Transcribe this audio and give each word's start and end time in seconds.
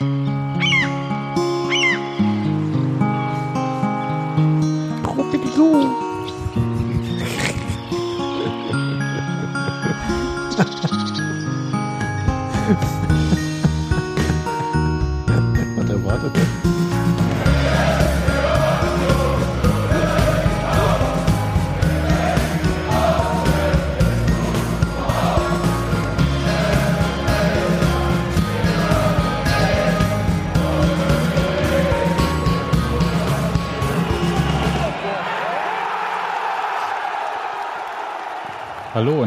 Was 0.00 0.35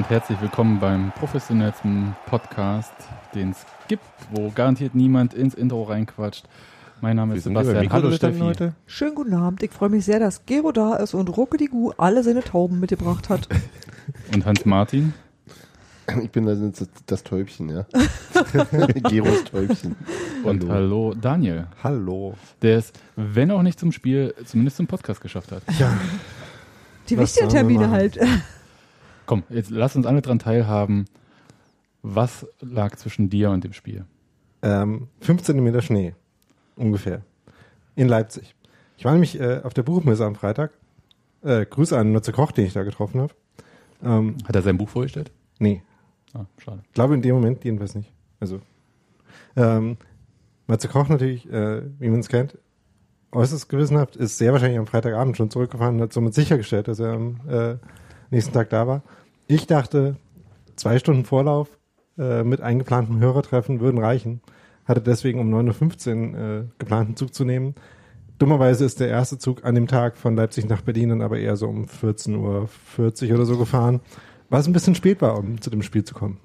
und 0.09 0.15
herzlich 0.15 0.41
willkommen 0.41 0.79
beim 0.79 1.11
professionellsten 1.11 2.15
Podcast, 2.25 2.93
den 3.35 3.51
es 3.51 3.63
gibt, 3.87 4.03
wo 4.31 4.49
garantiert 4.49 4.95
niemand 4.95 5.35
ins 5.35 5.53
Intro 5.53 5.83
reinquatscht. 5.83 6.45
Mein 6.99 7.15
Name 7.15 7.35
ist 7.35 7.43
Sebastian. 7.43 7.91
Hallo 7.91 8.11
Steffi. 8.11 8.39
heute. 8.39 8.73
Schönen 8.87 9.13
guten 9.13 9.35
Abend. 9.35 9.61
Ich 9.61 9.69
freue 9.69 9.89
mich 9.89 10.05
sehr, 10.05 10.19
dass 10.19 10.47
Gero 10.47 10.71
da 10.71 10.95
ist 10.95 11.13
und 11.13 11.27
Ruckedigu 11.37 11.91
alle 11.97 12.23
seine 12.23 12.41
Tauben 12.43 12.79
mitgebracht 12.79 13.29
hat. 13.29 13.47
Und 14.33 14.45
Hans 14.45 14.65
Martin. 14.65 15.13
Ich 16.23 16.31
bin 16.31 16.47
das, 16.47 16.57
das, 16.59 16.89
das 17.05 17.23
Täubchen, 17.23 17.69
ja. 17.69 17.85
Geros 19.09 19.43
Täubchen. 19.43 19.95
Und 20.43 20.67
hallo 20.67 21.13
Daniel, 21.13 21.67
Hallo. 21.83 22.33
der 22.63 22.79
es, 22.79 22.93
wenn 23.15 23.51
auch 23.51 23.61
nicht 23.61 23.79
zum 23.79 23.91
Spiel, 23.91 24.33
zumindest 24.43 24.77
zum 24.77 24.87
Podcast 24.87 25.21
geschafft 25.21 25.51
hat. 25.51 25.61
Ja, 25.77 25.93
Die 27.09 27.17
wichtigen 27.19 27.49
Termine 27.49 27.91
halt. 27.91 28.17
Komm, 29.29 29.43
jetzt 29.49 29.69
lass 29.69 29.95
uns 29.95 30.07
alle 30.07 30.23
dran 30.23 30.39
teilhaben. 30.39 31.05
Was 32.01 32.47
lag 32.61 32.95
zwischen 32.95 33.29
dir 33.29 33.51
und 33.51 33.63
dem 33.63 33.73
Spiel? 33.73 34.05
ähm, 34.63 35.07
5 35.21 35.43
cm 35.43 35.81
Schnee. 35.81 36.15
Ungefähr. 36.75 37.21
In 37.95 38.07
Leipzig. 38.07 38.55
Ich 38.97 39.05
war 39.05 39.11
nämlich 39.11 39.39
äh, 39.39 39.61
auf 39.63 39.75
der 39.75 39.83
Buchmesse 39.83 40.25
am 40.25 40.33
Freitag. 40.33 40.71
Äh, 41.43 41.67
Grüße 41.67 41.95
an 41.95 42.11
Nutze 42.11 42.31
Koch, 42.31 42.51
den 42.51 42.65
ich 42.65 42.73
da 42.73 42.81
getroffen 42.81 43.21
habe. 43.21 43.33
Ähm, 44.03 44.37
Hat 44.45 44.55
er 44.55 44.63
sein 44.63 44.79
Buch 44.79 44.89
vorgestellt? 44.89 45.31
nee, 45.59 45.83
Ah, 46.33 46.45
schade. 46.57 46.81
ich 46.87 46.93
glaube 46.93 47.13
in 47.13 47.21
dem 47.21 47.35
Moment 47.35 47.63
jedenfalls 47.63 47.93
nicht. 47.93 48.11
Also, 48.39 48.61
ähm, 49.55 49.97
Matze 50.65 50.87
Koch 50.87 51.07
natürlich, 51.07 51.47
äh, 51.51 51.83
wie 51.99 52.09
man 52.09 52.19
es 52.21 52.29
kennt, 52.29 52.57
äußerst 53.31 53.69
gewissenhaft, 53.69 54.15
ist 54.15 54.39
sehr 54.39 54.53
wahrscheinlich 54.53 54.79
am 54.79 54.87
Freitagabend 54.87 55.37
schon 55.37 55.51
zurückgefahren 55.51 55.97
und 55.97 56.01
hat 56.01 56.13
somit 56.13 56.33
sichergestellt, 56.33 56.87
dass 56.87 56.99
er 56.99 57.13
am 57.13 57.39
äh, 57.47 57.75
nächsten 58.31 58.53
Tag 58.53 58.69
da 58.71 58.87
war. 58.87 59.03
Ich 59.51 59.65
dachte, 59.65 60.15
zwei 60.75 60.99
Stunden 60.99 61.25
Vorlauf 61.25 61.69
äh, 62.19 62.43
mit 62.43 62.61
eingeplantem 62.61 63.19
Hörertreffen 63.19 63.79
würden 63.79 63.99
reichen. 63.99 64.41
Hatte 64.85 65.01
deswegen 65.01 65.39
um 65.39 65.51
9.15 65.51 66.33
Uhr 66.33 66.39
äh, 66.39 66.63
geplanten 66.77 67.15
Zug 67.15 67.33
zu 67.33 67.45
nehmen. 67.45 67.73
Dummerweise 68.37 68.85
ist 68.85 68.99
der 68.99 69.07
erste 69.07 69.39
Zug 69.39 69.65
an 69.65 69.73
dem 69.73 69.87
Tag 69.87 70.17
von 70.17 70.35
Leipzig 70.35 70.69
nach 70.69 70.81
Berlin 70.81 71.09
dann 71.09 71.23
aber 71.23 71.39
eher 71.39 71.55
so 71.55 71.67
um 71.67 71.85
14.40 71.85 72.37
Uhr 73.29 73.35
oder 73.35 73.45
so 73.45 73.57
gefahren. 73.57 74.01
Was 74.51 74.67
ein 74.67 74.73
bisschen 74.73 74.93
spät 74.93 75.19
war, 75.19 75.35
um 75.39 75.59
zu 75.59 75.71
dem 75.71 75.81
Spiel 75.81 76.03
zu 76.03 76.13
kommen. 76.13 76.37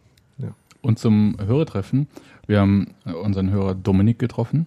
Und 0.81 0.99
zum 0.99 1.37
Hörertreffen. 1.39 2.09
Wir 2.47 2.61
haben 2.61 2.95
unseren 3.05 3.51
Hörer 3.51 3.75
Dominik 3.75 4.19
getroffen. 4.19 4.67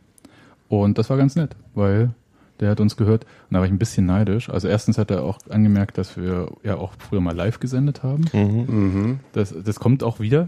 Und 0.67 0.99
das 0.99 1.09
war 1.09 1.17
ganz 1.17 1.35
nett, 1.35 1.55
weil 1.73 2.13
der 2.59 2.69
hat 2.69 2.79
uns 2.79 2.97
gehört. 2.97 3.23
Und 3.23 3.53
da 3.53 3.59
war 3.59 3.65
ich 3.65 3.71
ein 3.71 3.79
bisschen 3.79 4.05
neidisch. 4.05 4.49
Also 4.49 4.67
erstens 4.67 4.97
hat 4.97 5.11
er 5.11 5.23
auch 5.23 5.39
angemerkt, 5.49 5.97
dass 5.97 6.17
wir 6.17 6.51
ja 6.63 6.77
auch 6.77 6.93
früher 6.97 7.21
mal 7.21 7.35
live 7.35 7.59
gesendet 7.59 8.03
haben. 8.03 8.25
Mhm. 8.33 9.19
Das, 9.33 9.53
das 9.63 9.79
kommt 9.79 10.03
auch 10.03 10.19
wieder. 10.19 10.47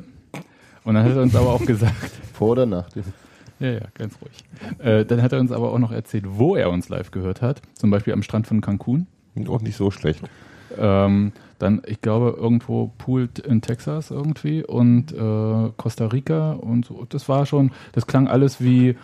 Und 0.84 0.96
dann 0.96 1.04
hat 1.04 1.16
er 1.16 1.22
uns 1.22 1.36
aber 1.36 1.50
auch 1.50 1.66
gesagt, 1.66 2.12
Vor 2.34 2.50
oder 2.50 2.66
nach 2.66 2.90
dem? 2.90 3.04
ja, 3.60 3.72
ja, 3.72 3.82
ganz 3.94 4.16
ruhig. 4.22 4.44
Äh, 4.80 5.06
dann 5.06 5.22
hat 5.22 5.34
er 5.34 5.40
uns 5.40 5.52
aber 5.52 5.72
auch 5.72 5.80
noch 5.80 5.92
erzählt, 5.92 6.26
wo 6.28 6.56
er 6.56 6.70
uns 6.70 6.90
live 6.90 7.12
gehört 7.12 7.42
hat. 7.42 7.62
Zum 7.74 7.92
Beispiel 7.92 8.14
am 8.14 8.24
Strand 8.24 8.48
von 8.48 8.62
Cancun. 8.62 9.08
Auch 9.48 9.62
nicht 9.62 9.78
so 9.78 9.92
schlecht. 9.92 10.22
Ähm, 10.78 11.32
dann, 11.60 11.82
ich 11.86 12.02
glaube, 12.02 12.36
irgendwo 12.38 12.92
Pool 12.98 13.30
in 13.46 13.62
Texas 13.62 14.12
irgendwie 14.12 14.64
und 14.64 15.12
äh, 15.12 15.72
Costa 15.78 16.08
Rica 16.08 16.54
und 16.54 16.86
so. 16.86 17.06
Das 17.10 17.28
war 17.30 17.46
schon, 17.46 17.72
das 17.92 18.08
klang 18.08 18.28
alles 18.28 18.62
wie, 18.62 18.96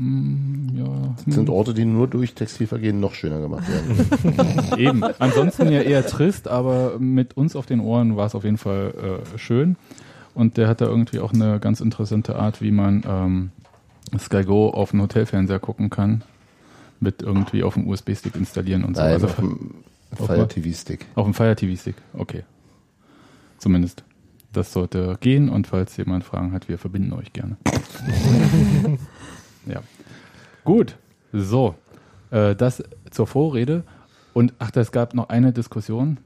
ja, 0.00 1.14
Das 1.26 1.34
sind 1.34 1.50
Orte, 1.50 1.74
die 1.74 1.84
nur 1.84 2.06
durch 2.06 2.34
Textilvergehen 2.34 3.00
noch 3.00 3.14
schöner 3.14 3.40
gemacht 3.40 3.64
werden. 3.68 4.76
eben. 4.78 5.02
Ansonsten 5.02 5.72
ja 5.72 5.80
eher 5.80 6.06
trist, 6.06 6.46
aber 6.46 7.00
mit 7.00 7.36
uns 7.36 7.56
auf 7.56 7.66
den 7.66 7.80
Ohren 7.80 8.16
war 8.16 8.26
es 8.26 8.36
auf 8.36 8.44
jeden 8.44 8.58
Fall 8.58 9.22
äh, 9.34 9.38
schön. 9.38 9.76
Und 10.34 10.56
der 10.56 10.68
hat 10.68 10.80
da 10.80 10.86
irgendwie 10.86 11.18
auch 11.18 11.32
eine 11.32 11.58
ganz 11.58 11.80
interessante 11.80 12.36
Art, 12.36 12.62
wie 12.62 12.70
man 12.70 13.02
ähm, 13.08 13.50
Sky 14.16 14.44
Go 14.44 14.70
auf 14.70 14.92
dem 14.92 15.02
Hotelfernseher 15.02 15.58
gucken 15.58 15.90
kann. 15.90 16.22
Mit 17.00 17.22
irgendwie 17.22 17.64
auf 17.64 17.74
dem 17.74 17.88
USB-Stick 17.88 18.36
installieren 18.36 18.84
und 18.84 18.96
so. 18.96 19.02
Nein, 19.02 19.14
also 19.14 19.26
auf 19.26 19.36
dem 19.36 19.74
Fire 20.14 20.46
TV 20.46 20.76
Stick. 20.76 21.06
Auf 21.16 21.24
dem 21.24 21.34
Fire 21.34 21.56
TV 21.56 21.80
Stick, 21.80 21.96
okay. 22.12 22.44
Zumindest. 23.58 24.04
Das 24.52 24.72
sollte 24.72 25.18
gehen 25.20 25.48
und 25.48 25.66
falls 25.66 25.96
jemand 25.96 26.24
Fragen 26.24 26.52
hat, 26.52 26.68
wir 26.68 26.78
verbinden 26.78 27.12
euch 27.12 27.32
gerne. 27.32 27.56
ja. 29.68 29.80
Gut. 30.64 30.96
So. 31.32 31.74
Äh, 32.30 32.54
das 32.54 32.82
zur 33.10 33.26
Vorrede. 33.26 33.84
Und 34.34 34.52
ach, 34.58 34.70
es 34.74 34.92
gab 34.92 35.14
noch 35.14 35.28
eine 35.30 35.52
Diskussion. 35.52 36.18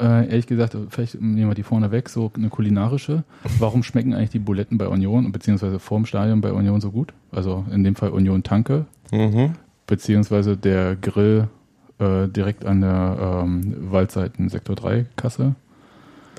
Äh, 0.00 0.28
ehrlich 0.28 0.46
gesagt, 0.46 0.76
vielleicht 0.88 1.20
nehmen 1.20 1.48
wir 1.50 1.54
die 1.54 1.62
vorne 1.62 1.90
weg, 1.92 2.08
so 2.08 2.32
eine 2.34 2.48
kulinarische. 2.48 3.22
Warum 3.58 3.82
schmecken 3.82 4.14
eigentlich 4.14 4.30
die 4.30 4.38
Buletten 4.38 4.78
bei 4.78 4.88
Union, 4.88 5.30
beziehungsweise 5.30 5.78
vorm 5.78 6.06
Stadion 6.06 6.40
bei 6.40 6.52
Union 6.52 6.80
so 6.80 6.90
gut? 6.90 7.12
Also 7.30 7.64
in 7.70 7.84
dem 7.84 7.94
Fall 7.94 8.10
Union 8.10 8.42
Tanke, 8.42 8.86
Mhm. 9.12 9.52
beziehungsweise 9.86 10.56
der 10.56 10.96
Grill 10.96 11.48
äh, 11.98 12.26
direkt 12.28 12.64
an 12.64 12.80
der 12.80 13.42
ähm, 13.44 13.92
Waldseiten 13.92 14.48
Sektor 14.48 14.74
3 14.74 15.06
Kasse 15.16 15.54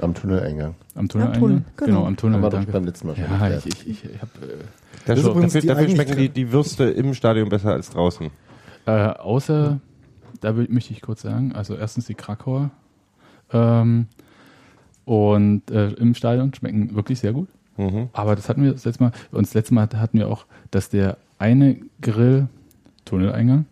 Am 0.02 0.14
Tunneleingang. 0.14 0.76
am 0.96 1.08
Tunnel. 1.08 1.32
Tunnel, 1.34 1.62
genau. 1.78 2.06
am 2.06 2.18
Tunnel. 2.18 2.42
Haben 2.42 2.52
wir 2.52 2.60
doch 2.62 2.72
beim 2.72 2.84
letzten 2.86 3.08
Mal 3.08 3.16
schon 3.16 3.26
ja, 3.26 3.58
ich, 3.58 3.66
ich, 3.88 3.88
ich 4.06 4.22
hab, 4.22 4.30
Das 5.06 5.20
ist 5.20 5.26
übrigens 5.26 5.54
dafür 5.54 5.62
die 5.62 5.68
dafür 5.68 5.90
schmecken 5.90 6.18
die, 6.18 6.30
die 6.30 6.52
Würste 6.52 6.86
im 6.86 7.14
Stadion 7.14 7.48
besser 7.50 7.72
als 7.74 7.90
draußen. 7.92 8.30
äh, 8.88 8.92
äh, 8.92 9.10
außer, 9.18 9.80
da 10.42 10.50
wö- 10.50 10.70
möchte 10.72 10.94
ich 10.94 11.02
kurz 11.02 11.22
sagen, 11.22 11.54
also 11.54 11.76
erstens 11.76 12.06
die 12.08 12.16
Krakauer 12.16 12.72
ähm, 13.52 14.08
und 15.06 15.70
äh, 15.72 15.90
im 15.92 16.16
Stadion 16.16 16.54
schmecken 16.54 16.96
wirklich 16.96 17.20
sehr 17.20 17.34
gut. 17.34 17.48
Mhm. 17.78 18.10
Aber 18.14 18.36
das 18.36 18.50
hatten 18.50 18.64
wir 18.64 18.72
das 18.74 18.86
letzte 18.86 19.04
Mal, 19.04 19.12
und 19.32 19.46
das 19.46 19.54
letzte 19.54 19.74
Mal 19.74 19.88
hatten 19.96 20.18
wir 20.18 20.28
auch, 20.28 20.46
dass 20.72 20.90
der 20.90 21.18
eine 21.40 21.78
Grill, 22.02 22.48
Tunneleingang, 23.06 23.66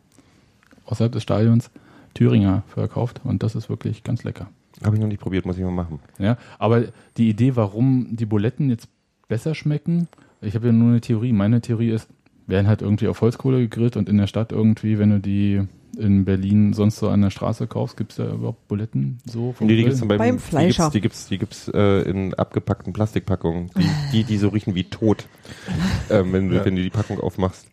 außerhalb 0.86 1.12
des 1.12 1.24
Stadions, 1.24 1.72
Thüringer 2.14 2.64
verkauft 2.68 3.22
und 3.24 3.42
das 3.44 3.56
ist 3.56 3.70
wirklich 3.70 4.04
ganz 4.04 4.24
lecker. 4.24 4.50
Habe 4.84 4.96
ich 4.96 5.02
noch 5.02 5.08
nicht 5.08 5.22
probiert, 5.22 5.46
muss 5.46 5.58
ich 5.58 5.64
mal 5.64 5.72
machen. 5.72 6.00
Ja, 6.18 6.38
aber 6.60 6.86
die 7.18 7.30
Idee, 7.30 7.56
warum 7.56 8.08
die 8.12 8.26
Buletten 8.26 8.70
jetzt 8.70 8.88
besser 9.28 9.54
schmecken, 9.56 10.08
ich 10.42 10.56
habe 10.56 10.68
ja 10.68 10.74
nur 10.74 10.90
eine 10.90 11.02
Theorie. 11.02 11.34
Meine 11.34 11.62
Theorie 11.62 11.90
ist, 11.92 12.08
werden 12.48 12.68
halt 12.68 12.82
irgendwie 12.82 13.08
auf 13.08 13.22
Holzkohle 13.22 13.60
gegrillt 13.60 13.96
und 13.96 14.10
in 14.10 14.18
der 14.18 14.28
Stadt 14.28 14.52
irgendwie, 14.52 14.98
wenn 15.00 15.10
du 15.12 15.20
die 15.20 15.62
in 15.98 16.24
Berlin 16.26 16.72
sonst 16.74 16.96
so 16.98 17.10
an 17.10 17.22
der 17.22 17.30
Straße 17.32 17.68
kaufst, 17.68 17.98
gibt 17.98 18.12
es 18.12 18.18
da 18.18 18.32
überhaupt 18.34 18.68
Buletten 18.70 19.20
so 19.26 19.52
vom 19.52 19.68
Nee, 19.68 19.76
die 19.76 19.84
gibt's 19.84 20.00
dann 20.00 20.08
beim, 20.08 20.18
Beim 20.20 20.36
die 20.38 20.42
Fleischer. 20.42 20.90
gibt's, 20.90 20.94
die 20.94 21.02
gibt's, 21.02 21.28
die 21.28 21.38
gibt's 21.38 21.68
äh, 21.74 22.10
in 22.10 22.34
abgepackten 22.34 22.94
Plastikpackungen, 22.94 23.70
die, 23.78 23.90
die, 24.14 24.24
die 24.24 24.38
so 24.38 24.48
riechen 24.50 24.74
wie 24.74 24.86
tot, 24.86 25.28
ähm, 26.10 26.32
wenn, 26.32 26.50
du, 26.50 26.56
Ja. 26.56 26.66
wenn 26.66 26.76
du 26.78 26.82
die 26.82 26.90
Packung 26.90 27.20
aufmachst 27.20 27.68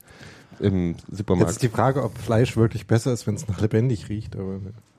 im 0.61 0.95
Jetzt 0.97 1.17
Supermarkt. 1.17 1.51
ist 1.53 1.63
die 1.63 1.69
Frage, 1.69 2.03
ob 2.03 2.19
Fleisch 2.19 2.57
wirklich 2.57 2.89
besser 2.89 3.13
ist, 3.13 3.29
wenn 3.29 3.37
es 3.37 3.47
nach 3.47 3.61
lebendig 3.61 4.09
riecht. 4.09 4.35
Aber 4.35 4.59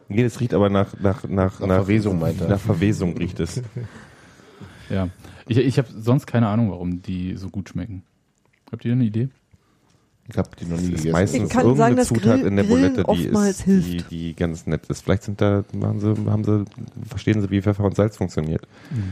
nee, 0.09 0.23
das 0.23 0.39
riecht 0.39 0.53
aber 0.53 0.69
nach, 0.69 0.99
nach, 0.99 1.23
nach, 1.27 1.59
Nach 1.59 1.67
Verwesung, 1.67 2.19
meint 2.19 2.41
er. 2.41 2.49
Nach 2.49 2.59
Verwesung 2.59 3.15
riecht 3.17 3.39
es. 3.39 3.61
Ja. 4.89 5.07
Ich, 5.47 5.57
ich 5.59 5.77
habe 5.77 5.87
sonst 5.95 6.25
keine 6.25 6.47
Ahnung, 6.47 6.71
warum 6.71 7.03
die 7.03 7.35
so 7.35 7.49
gut 7.49 7.69
schmecken. 7.69 8.01
Habt 8.71 8.83
ihr 8.85 8.93
eine 8.93 9.03
Idee? 9.03 9.29
Ich 10.27 10.35
habe 10.35 10.49
die 10.59 10.65
noch 10.65 10.77
nie 10.77 10.77
Das 10.77 10.83
ist 10.85 10.95
gegessen. 10.97 11.11
meistens 11.11 11.43
Ich 11.43 11.49
kann 11.49 11.61
irgendeine 11.61 11.77
sagen, 11.77 11.95
dass 11.97 12.07
Zutat 12.07 12.23
Grill- 12.41 12.47
in 12.47 12.55
der 12.55 12.65
Grillen 12.65 12.93
Bulette, 12.95 13.03
die 13.03 13.05
oftmals 13.27 13.59
ist, 13.59 13.65
die, 13.67 13.81
hilft. 13.91 14.11
die 14.11 14.35
ganz 14.35 14.65
nett 14.65 14.87
ist. 14.87 15.01
Vielleicht 15.03 15.23
sind 15.23 15.41
da, 15.41 15.63
haben 15.79 15.99
sie, 15.99 16.15
haben 16.27 16.43
sie, 16.43 16.65
verstehen 17.07 17.39
sie, 17.41 17.51
wie 17.51 17.61
Pfeffer 17.61 17.83
und 17.83 17.95
Salz 17.95 18.17
funktioniert. 18.17 18.67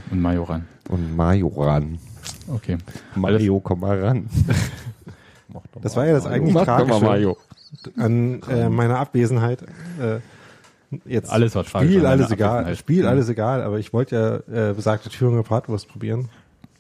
Und 0.10 0.20
Majoran. 0.20 0.66
Und 0.90 1.16
Majoran. 1.16 2.00
Okay. 2.48 2.78
Mario, 3.16 3.60
komm 3.60 3.82
mal 3.82 4.04
ran. 4.04 4.28
das 5.82 5.96
war 5.96 6.08
ja 6.08 6.14
das 6.14 6.26
eigentlich 6.26 6.56
Tragische 6.56 7.02
Mario. 7.02 7.38
an 7.98 8.42
äh, 8.50 8.68
meiner 8.70 8.98
Abwesenheit. 8.98 9.62
Äh, 10.00 10.20
jetzt 11.06 11.30
Alles 11.32 11.54
tragisch 11.54 11.70
Spiel, 11.92 12.06
alles 12.06 12.32
egal. 12.32 12.76
Spiel, 12.76 13.04
Mhm. 13.04 13.10
alles 13.10 13.30
egal. 13.30 13.62
Aber 13.64 13.80
ich 13.80 13.94
wollte 13.94 14.44
ja 14.52 14.70
äh, 14.70 14.74
besagte 14.74 15.10
Thüringer 15.10 15.44
Bratwurst 15.44 15.88
probieren. 15.88 16.30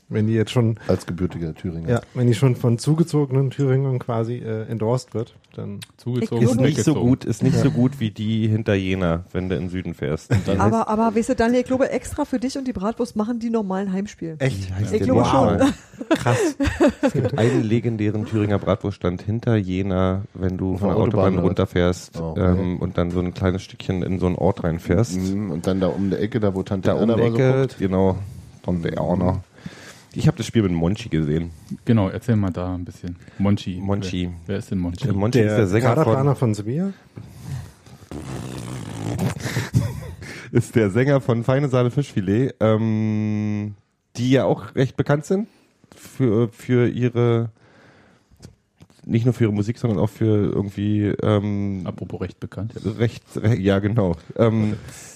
Wenn 0.09 0.27
die 0.27 0.33
jetzt 0.33 0.51
schon, 0.51 0.77
Als 0.87 1.05
gebürtiger 1.05 1.53
Thüringer. 1.53 1.89
ja, 1.89 2.01
wenn 2.13 2.27
die 2.27 2.33
schon 2.33 2.55
von 2.55 2.77
zugezogenen 2.77 3.49
Thüringern 3.49 3.99
quasi 3.99 4.35
äh, 4.37 4.63
endorsed 4.69 5.13
wird, 5.13 5.35
dann 5.55 5.79
Zugezogen 5.97 6.43
Ist 6.47 6.59
nicht 6.59 6.83
so 6.83 6.93
gut, 6.93 7.25
ist 7.25 7.41
nicht 7.43 7.57
so 7.57 7.71
gut 7.71 7.99
wie 7.99 8.11
die 8.11 8.47
hinter 8.47 8.75
Jena, 8.75 9.23
wenn 9.33 9.49
du 9.49 9.55
in 9.55 9.63
den 9.63 9.69
Süden 9.69 9.93
fährst. 9.95 10.31
Dann 10.45 10.59
Aber, 10.61 10.87
aber 10.87 11.15
weißt 11.15 11.29
du, 11.29 11.35
Daniel, 11.35 11.61
ich 11.61 11.65
glaube, 11.65 11.89
extra 11.89 12.25
für 12.25 12.39
dich 12.39 12.57
und 12.57 12.67
die 12.67 12.73
Bratwurst 12.73 13.15
machen 13.15 13.39
die 13.39 13.49
normalen 13.49 13.91
Heimspiel. 13.91 14.35
echt. 14.39 14.71
heißt 14.73 14.83
Ich 14.93 14.97
der 14.99 15.07
glaube 15.07 15.21
nochmal? 15.21 15.59
schon. 15.59 16.07
Krass. 16.17 16.55
Es 17.01 17.13
gibt 17.13 17.37
einen 17.37 17.63
legendären 17.63 18.25
Thüringer 18.25 18.59
Bratwurststand 18.59 19.21
hinter 19.23 19.55
Jena, 19.55 20.23
wenn 20.33 20.57
du 20.57 20.77
von 20.77 20.89
der 20.89 20.97
Autobahn 20.97 21.25
Autobahn 21.33 21.39
runterfährst 21.45 22.19
Oh, 22.21 22.31
okay. 22.31 22.41
ähm, 22.51 22.77
und 22.79 22.97
dann 22.97 23.11
so 23.11 23.19
ein 23.19 23.33
kleines 23.33 23.63
Stückchen 23.63 24.03
in 24.03 24.19
so 24.19 24.27
einen 24.27 24.35
Ort 24.35 24.63
reinfährst. 24.63 25.17
Mhm, 25.17 25.49
Und 25.51 25.65
dann 25.67 25.79
da 25.79 25.87
um 25.87 26.09
der 26.11 26.21
Ecke, 26.21 26.39
da 26.39 26.53
wo 26.53 26.63
Tante 26.63 26.89
Da 26.89 26.95
um 26.95 27.07
die 27.07 27.09
war, 27.09 27.17
so 27.17 27.23
Ecke, 27.35 27.61
guckt. 27.61 27.77
genau, 27.79 28.17
Tante 28.63 28.95
Erna. 28.95 29.41
Ich 30.13 30.27
habe 30.27 30.37
das 30.37 30.47
Spiel 30.47 30.63
mit 30.63 30.71
Monchi 30.71 31.09
gesehen. 31.09 31.51
Genau, 31.85 32.09
erzähl 32.09 32.35
mal 32.35 32.49
da 32.51 32.73
ein 32.73 32.85
bisschen. 32.85 33.17
Monchi. 33.37 33.79
Monchi. 33.79 34.29
Wer, 34.45 34.47
wer 34.47 34.57
ist 34.57 34.71
denn 34.71 34.79
Monchi? 34.79 35.05
Der 35.05 35.13
Monchi 35.13 35.39
ist 35.39 35.47
der 35.49 35.57
Der 35.57 35.67
Sänger 35.67 35.89
Kaderplaner 35.89 36.35
von, 36.35 36.49
von 36.49 36.53
Sevilla. 36.55 36.93
ist 40.51 40.75
der 40.75 40.89
Sänger 40.89 41.21
von 41.21 41.43
Feine 41.43 41.69
Sahne 41.69 41.91
Fischfilet, 41.91 42.55
ähm, 42.59 43.75
die 44.15 44.31
ja 44.31 44.45
auch 44.45 44.75
recht 44.75 44.97
bekannt 44.97 45.25
sind 45.25 45.47
für, 45.95 46.49
für 46.49 46.87
ihre, 46.87 47.49
nicht 49.05 49.25
nur 49.25 49.33
für 49.33 49.45
ihre 49.45 49.53
Musik, 49.53 49.77
sondern 49.77 49.99
auch 49.99 50.09
für 50.09 50.25
irgendwie 50.51 51.07
ähm, 51.21 51.81
Apropos 51.85 52.21
recht 52.21 52.39
bekannt. 52.39 52.73
recht, 52.97 53.23
re- 53.35 53.57
ja 53.57 53.79
genau, 53.79 54.15
ähm, 54.37 54.75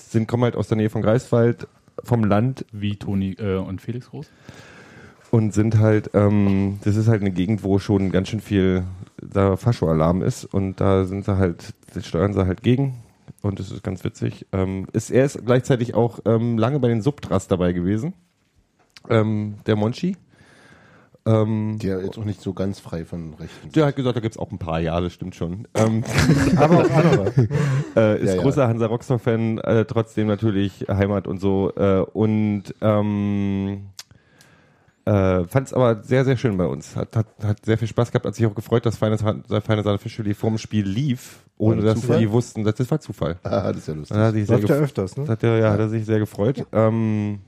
sind 0.10 0.28
kommen 0.28 0.44
halt 0.44 0.56
aus 0.56 0.68
der 0.68 0.78
Nähe 0.78 0.90
von 0.90 1.02
Greifswald, 1.02 1.68
vom 2.04 2.24
Land 2.24 2.66
Wie 2.72 2.96
Toni 2.98 3.34
äh, 3.40 3.56
und 3.58 3.82
Felix 3.82 4.10
Groß. 4.10 4.28
Und 5.32 5.54
sind 5.54 5.80
halt, 5.80 6.12
ähm, 6.14 6.80
das 6.84 6.96
ist 6.98 7.08
halt 7.08 7.22
eine 7.22 7.32
Gegend, 7.32 7.64
wo 7.64 7.80
schon 7.80 8.12
ganz 8.12 8.28
schön 8.28 8.42
viel 8.42 8.84
da 9.22 9.56
Fascho-Alarm 9.56 10.22
ist 10.22 10.46
und 10.46 10.80
da 10.82 11.06
sind 11.06 11.26
sie 11.26 11.38
halt, 11.38 11.74
steuern 12.02 12.34
sie 12.34 12.46
halt 12.46 12.64
gegen 12.64 12.96
und 13.42 13.60
das 13.60 13.72
ist 13.72 13.84
ganz 13.84 14.04
witzig. 14.04 14.46
Ähm, 14.52 14.88
ist, 14.94 15.10
er 15.10 15.26
ist 15.26 15.44
gleichzeitig 15.46 15.96
auch 15.96 16.20
ähm, 16.26 16.58
lange 16.58 16.80
bei 16.80 16.90
den 16.90 17.02
Subtras 17.02 17.48
dabei 17.48 17.72
gewesen, 17.72 18.14
ähm, 19.10 19.56
der 19.66 19.76
Monchi. 19.76 20.18
Ähm, 21.24 21.78
ja 21.84 22.00
jetzt 22.00 22.18
auch 22.18 22.26
nicht 22.26 22.42
so 22.42 22.52
ganz 22.52 22.80
frei 22.80 23.06
von 23.06 23.36
Rechten. 23.36 23.72
der 23.74 23.86
hat 23.86 23.96
gesagt, 23.96 24.16
da 24.18 24.22
gibt's 24.22 24.38
auch 24.40 24.52
ein 24.52 24.58
paar, 24.58 24.80
ja, 24.80 25.00
das 25.00 25.14
stimmt 25.14 25.36
schon. 25.36 25.68
Ähm, 25.76 26.04
Aber 26.56 26.80
auch 26.80 26.90
andere. 26.90 27.34
äh, 27.96 28.22
ist 28.22 28.30
Ja, 28.30 28.36
ja. 28.36 28.42
großer 28.42 28.68
Hansa 28.68 28.88
Rostock-Fan, 28.88 29.60
äh, 29.60 29.86
trotzdem 29.86 30.26
natürlich 30.26 30.88
Heimat 30.90 31.28
und 31.28 31.40
so. 31.40 31.72
Äh, 31.76 32.00
und 32.14 32.64
ähm, 32.82 33.82
äh, 35.06 35.46
fand 35.46 35.68
es 35.68 35.74
aber 35.74 36.04
sehr, 36.04 36.26
sehr 36.26 36.38
schön 36.38 36.58
bei 36.58 36.66
uns. 36.66 36.96
Hat, 36.96 37.16
hat, 37.16 37.28
hat 37.44 37.66
sehr 37.66 37.78
viel 37.78 37.88
Spaß 37.88 38.12
gehabt, 38.12 38.26
hat 38.26 38.36
sich 38.36 38.46
auch 38.46 38.56
gefreut, 38.56 38.86
dass 38.86 38.98
Feine, 38.98 39.18
Feine 39.18 39.84
Sahne 39.84 39.98
Fischfilet 39.98 40.36
vorm 40.36 40.58
Spiel 40.58 40.86
lief, 40.86 41.40
ohne 41.58 41.82
dass 41.82 42.02
Zufall? 42.02 42.20
die 42.20 42.32
wussten, 42.32 42.64
das, 42.64 42.76
das 42.76 42.92
war 42.92 43.00
Zufall. 43.00 43.40
Ah, 43.44 43.72
das 43.72 43.78
ist 43.78 43.88
ja 43.88 43.94
lustig. 43.96 44.18
Da 44.18 44.28
hat 44.28 44.34
sich 44.34 44.48
sehr 44.48 44.58
Läuft 44.58 44.70
ja 44.70 44.76
öfters, 44.76 45.16
das 45.16 45.26
ne? 45.26 45.32
hat 45.32 45.44
er, 45.44 45.58
ja, 45.58 45.72
hat 45.72 45.80
er 45.80 45.90
sich 45.90 46.06
sehr 46.06 46.20
gefreut. 46.20 46.66
Ähm, 46.72 47.40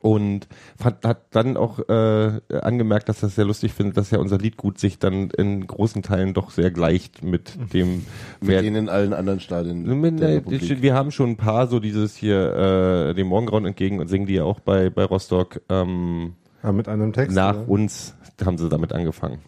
und 0.00 0.48
fand, 0.76 1.06
hat 1.06 1.22
dann 1.30 1.56
auch 1.56 1.78
äh, 1.88 2.40
angemerkt, 2.50 3.08
dass 3.08 3.22
er 3.22 3.28
es 3.28 3.36
sehr 3.36 3.46
lustig 3.46 3.72
findet, 3.72 3.96
dass 3.96 4.10
ja 4.10 4.18
unser 4.18 4.36
Liedgut 4.36 4.78
sich 4.78 4.98
dann 4.98 5.30
in 5.30 5.66
großen 5.66 6.02
Teilen 6.02 6.34
doch 6.34 6.50
sehr 6.50 6.70
gleicht 6.70 7.22
mit 7.22 7.58
dem 7.72 8.04
Mit 8.42 8.60
denen 8.60 8.76
in 8.76 8.88
allen 8.90 9.14
anderen 9.14 9.40
Stadien 9.40 9.82
mit, 10.00 10.20
der 10.20 10.36
Republik. 10.36 10.82
wir 10.82 10.92
haben 10.92 11.10
schon 11.10 11.30
ein 11.30 11.36
paar 11.38 11.68
so 11.68 11.80
dieses 11.80 12.16
hier 12.16 13.10
äh, 13.10 13.14
dem 13.14 13.28
Morgengrauen 13.28 13.64
entgegen 13.64 13.98
und 13.98 14.08
singen 14.08 14.26
die 14.26 14.34
ja 14.34 14.44
auch 14.44 14.60
bei 14.60 14.90
bei 14.90 15.04
Rostock 15.04 15.62
ähm, 15.70 16.34
Aber 16.64 16.72
mit 16.72 16.88
einem 16.88 17.12
Text. 17.12 17.36
nach 17.36 17.54
oder? 17.56 17.68
uns 17.68 18.14
haben 18.44 18.56
sie 18.58 18.68
damit 18.70 18.92
angefangen. 18.92 19.38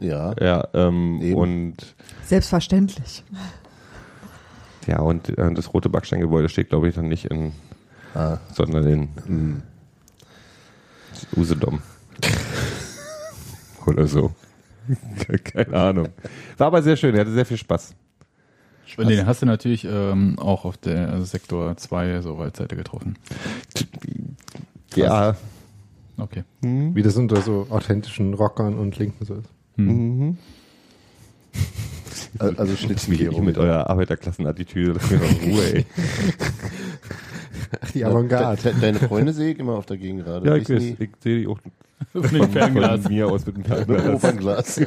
Ja. 0.00 0.34
Ja, 0.40 0.68
ähm, 0.74 1.20
Eben. 1.22 1.34
und 1.36 1.94
Selbstverständlich. 2.24 3.22
ja 4.88 4.98
und 4.98 5.28
äh, 5.38 5.54
das 5.54 5.72
rote 5.72 5.88
Backsteingebäude 5.88 6.48
steht 6.48 6.70
glaube 6.70 6.88
ich 6.88 6.96
dann 6.96 7.06
nicht 7.08 7.26
in 7.26 7.52
Ah. 8.14 8.38
sondern 8.52 8.86
in 8.88 9.08
Hm. 9.26 9.62
Usedom. 11.36 11.80
Oder 13.86 14.06
so. 14.08 14.32
Keine 15.44 15.76
Ahnung. 15.76 16.08
War 16.56 16.66
aber 16.68 16.82
sehr 16.82 16.96
schön, 16.96 17.14
er 17.14 17.20
hatte 17.20 17.32
sehr 17.32 17.46
viel 17.46 17.56
Spaß. 17.56 17.94
Und 18.96 19.08
den 19.08 19.26
hast 19.26 19.42
du 19.42 19.46
natürlich 19.46 19.84
ähm, 19.84 20.38
auch 20.38 20.64
auf 20.64 20.76
der 20.78 21.20
Sektor 21.22 21.76
2 21.76 22.22
so 22.22 22.38
Waldseite 22.38 22.74
getroffen. 22.74 23.16
Ja. 24.94 25.36
Okay. 26.18 26.44
Hm. 26.62 26.94
Wie 26.94 27.02
das 27.02 27.16
unter 27.16 27.40
so 27.42 27.66
authentischen 27.70 28.34
Rockern 28.34 28.78
und 28.78 28.98
Linken 28.98 29.24
so 29.24 29.34
ist. 29.34 29.48
Mhm. 29.76 30.36
Also 32.38 32.72
Wie 32.72 32.76
Schnitzenkehro. 32.76 33.36
ihr 33.36 33.42
mit 33.42 33.56
eurer 33.58 33.88
Arbeiterklassenattitüde, 33.88 34.92
lass 34.92 35.10
mir 35.10 35.18
doch 35.18 35.42
in 35.42 35.50
Ruhe, 35.52 35.62
ey. 35.74 35.86
Die 37.94 38.04
Avantgarde. 38.04 38.60
De, 38.62 38.72
de, 38.72 38.80
deine 38.80 38.98
Freunde 38.98 39.32
sehe 39.32 39.52
ich 39.52 39.58
immer 39.58 39.74
auf 39.74 39.86
der 39.86 39.96
Gegengrade. 39.98 40.46
Ja, 40.48 40.56
ich, 40.56 40.64
die- 40.66 40.96
ich 40.98 41.10
sehe 41.20 41.40
die 41.40 41.46
auch 41.46 41.58
Von 42.12 42.22
dem 42.22 42.50
Fernglas. 42.50 43.02
von 43.02 43.12
mir 43.12 43.28
aus 43.28 43.46
mit 43.46 43.56
dem 43.56 43.62
Mit 43.62 43.88
dem 43.88 44.18
Fernglas. 44.18 44.78
Opernglas. 44.78 44.80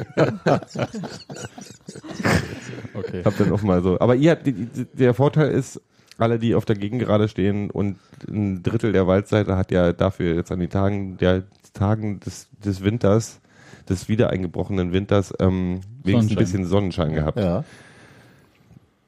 Okay. 2.94 3.22
Hab 3.24 3.36
dann 3.38 3.52
auch 3.52 3.62
mal 3.62 3.82
so. 3.82 3.98
Aber 4.00 4.14
ihr, 4.14 4.36
die, 4.36 4.68
der 4.92 5.14
Vorteil 5.14 5.50
ist, 5.50 5.80
alle, 6.22 6.38
die 6.38 6.54
auf 6.54 6.64
der 6.64 6.76
Gegengrade 6.76 7.28
stehen 7.28 7.70
und 7.70 7.98
ein 8.28 8.62
Drittel 8.62 8.92
der 8.92 9.06
Waldseite 9.06 9.56
hat 9.56 9.70
ja 9.70 9.92
dafür 9.92 10.34
jetzt 10.34 10.52
an 10.52 10.60
den 10.60 10.70
Tagen 10.70 11.16
der 11.18 11.44
Tagen 11.74 12.20
des, 12.20 12.48
des 12.64 12.82
Winters, 12.82 13.40
des 13.88 14.08
wieder 14.08 14.30
eingebrochenen 14.30 14.92
Winters, 14.92 15.32
ähm, 15.40 15.80
wenigstens 16.02 16.04
ein 16.04 16.12
Sonnenschein. 16.12 16.36
bisschen 16.36 16.64
Sonnenschein 16.66 17.12
gehabt. 17.14 17.38
Ja. 17.38 17.64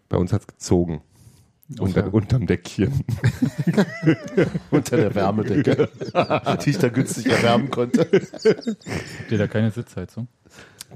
Bei 0.09 0.17
uns 0.17 0.33
hat's 0.33 0.47
gezogen. 0.47 1.03
Unter, 1.79 2.13
unterm 2.13 2.47
Deckchen. 2.47 3.05
Unter 4.71 4.97
der 4.97 5.15
Wärmedecke. 5.15 5.89
die 6.65 6.71
ich 6.71 6.79
da 6.79 6.89
günstig 6.89 7.27
erwärmen 7.27 7.71
konnte. 7.71 8.01
Habt 8.03 9.31
ihr 9.31 9.39
da 9.39 9.47
keine 9.47 9.71
Sitzheizung? 9.71 10.29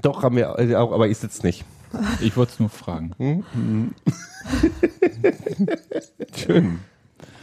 Doch, 0.01 0.21
haben 0.21 0.35
wir 0.35 0.55
äh, 0.59 0.75
auch, 0.75 0.91
aber 0.91 1.07
ich 1.07 1.17
sitze 1.17 1.45
nicht. 1.45 1.65
Ich 2.21 2.35
wollte 2.37 2.53
es 2.53 2.59
nur 2.59 2.69
fragen. 2.69 3.11
Hm? 3.17 3.93
Schön. 6.35 6.79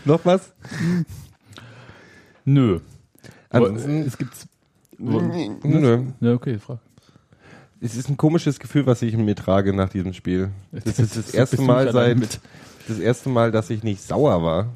Noch 0.04 0.24
was? 0.24 0.52
Nö. 2.44 2.80
Ansonsten- 3.50 4.02
es 4.06 4.16
gibt. 4.18 4.32
Nö, 4.98 5.48
nö. 5.62 6.02
Ja, 6.20 6.32
okay, 6.32 6.58
frag. 6.58 6.78
Es 7.80 7.96
ist 7.96 8.08
ein 8.08 8.16
komisches 8.16 8.58
Gefühl, 8.58 8.86
was 8.86 9.02
ich 9.02 9.12
in 9.14 9.24
mir 9.24 9.34
trage 9.34 9.72
nach 9.74 9.90
diesem 9.90 10.12
Spiel. 10.14 10.50
Das 10.72 10.98
ist 10.98 11.16
das 11.16 11.30
erste 11.34 11.60
Mal 11.60 11.92
seit 11.92 12.40
das 12.88 12.98
erste 12.98 13.28
Mal, 13.28 13.52
dass 13.52 13.68
ich 13.70 13.82
nicht 13.82 14.02
sauer 14.02 14.42
war 14.42 14.68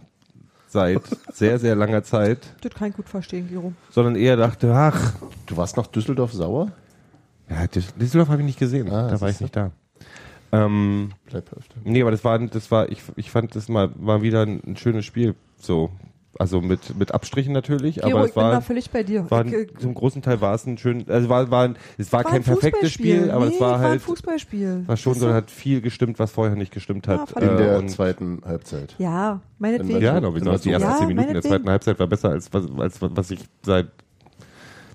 seit 0.68 1.00
sehr 1.32 1.58
sehr 1.58 1.74
langer 1.74 2.04
Zeit, 2.04 2.38
Das 2.60 2.72
kann 2.74 2.90
ich 2.90 2.94
gut 2.96 3.08
verstehen, 3.08 3.48
Gero. 3.48 3.72
sondern 3.90 4.14
eher 4.16 4.36
dachte, 4.36 4.72
ach, 4.74 5.14
Du 5.46 5.56
warst 5.56 5.76
nach 5.76 5.86
Düsseldorf 5.88 6.32
sauer? 6.32 6.70
Ja, 7.50 7.64
Düs- 7.66 7.92
Düsseldorf 7.98 8.28
habe 8.28 8.40
ich 8.42 8.46
nicht 8.46 8.58
gesehen, 8.58 8.90
Ah, 8.90 9.08
da 9.10 9.20
war 9.20 9.28
ich 9.28 9.40
nicht 9.40 9.54
da. 9.54 9.70
Ähm, 10.52 11.10
nee, 11.84 12.02
aber 12.02 12.10
das 12.10 12.24
war 12.24 12.38
das 12.38 12.70
war 12.70 12.88
ich 12.88 13.02
ich 13.16 13.30
fand 13.30 13.54
das 13.54 13.68
mal 13.68 13.90
mal 13.98 14.22
wieder 14.22 14.42
ein, 14.42 14.60
ein 14.66 14.76
schönes 14.76 15.04
Spiel 15.04 15.34
so. 15.58 15.90
Also 16.38 16.60
mit, 16.62 16.96
mit 16.96 17.12
Abstrichen 17.12 17.52
natürlich, 17.52 17.96
Gero, 17.96 18.10
aber 18.10 18.20
ich 18.20 18.28
es 18.30 18.34
bin 18.34 18.44
da 18.44 18.52
war, 18.52 18.62
völlig 18.62 18.88
bei 18.90 19.02
dir. 19.02 19.28
war 19.30 19.44
ich, 19.44 19.52
äh, 19.52 19.66
zum 19.78 19.94
großen 19.94 20.22
Teil 20.22 20.40
war 20.40 20.54
es 20.54 20.64
ein 20.64 20.78
schön, 20.78 21.04
also 21.08 21.28
war, 21.28 21.50
war 21.50 21.64
ein, 21.64 21.76
es 21.98 22.12
war, 22.12 22.24
war 22.24 22.30
kein 22.30 22.40
ein 22.40 22.44
perfektes. 22.44 22.92
Spiel, 22.92 23.30
aber 23.32 23.46
nee, 23.46 23.54
es 23.56 23.60
war 23.60 23.72
War 23.72 23.78
ein 23.80 23.82
halt, 23.90 24.00
Fußballspiel. 24.02 24.84
war 24.86 24.96
schon 24.96 25.14
so, 25.14 25.34
hat 25.34 25.50
viel 25.50 25.80
gestimmt, 25.82 26.18
was 26.20 26.30
vorher 26.30 26.56
nicht 26.56 26.72
gestimmt 26.72 27.08
Ja, 27.08 27.18
hat. 27.18 27.30
fand 27.30 27.44
ich 27.44 27.50
In 27.50 27.56
äh, 27.58 27.58
der 27.58 27.86
zweiten 27.88 28.40
Halbzeit. 28.46 28.94
Ja, 28.98 29.40
meinetwegen. 29.58 30.00
Ja, 30.00 30.18
genau. 30.20 30.30
Die 30.38 30.70
ersten 30.70 30.70
Ja, 30.70 30.96
zehn 30.96 31.08
Minuten 31.08 31.32
der 31.32 31.42
zweiten 31.42 31.68
Halbzeit 31.68 31.98
war 31.98 32.06
besser 32.06 32.30
als 32.30 32.50
was, 32.54 32.64
als 32.78 33.02
was 33.02 33.30
ich 33.32 33.40
seit, 33.62 33.88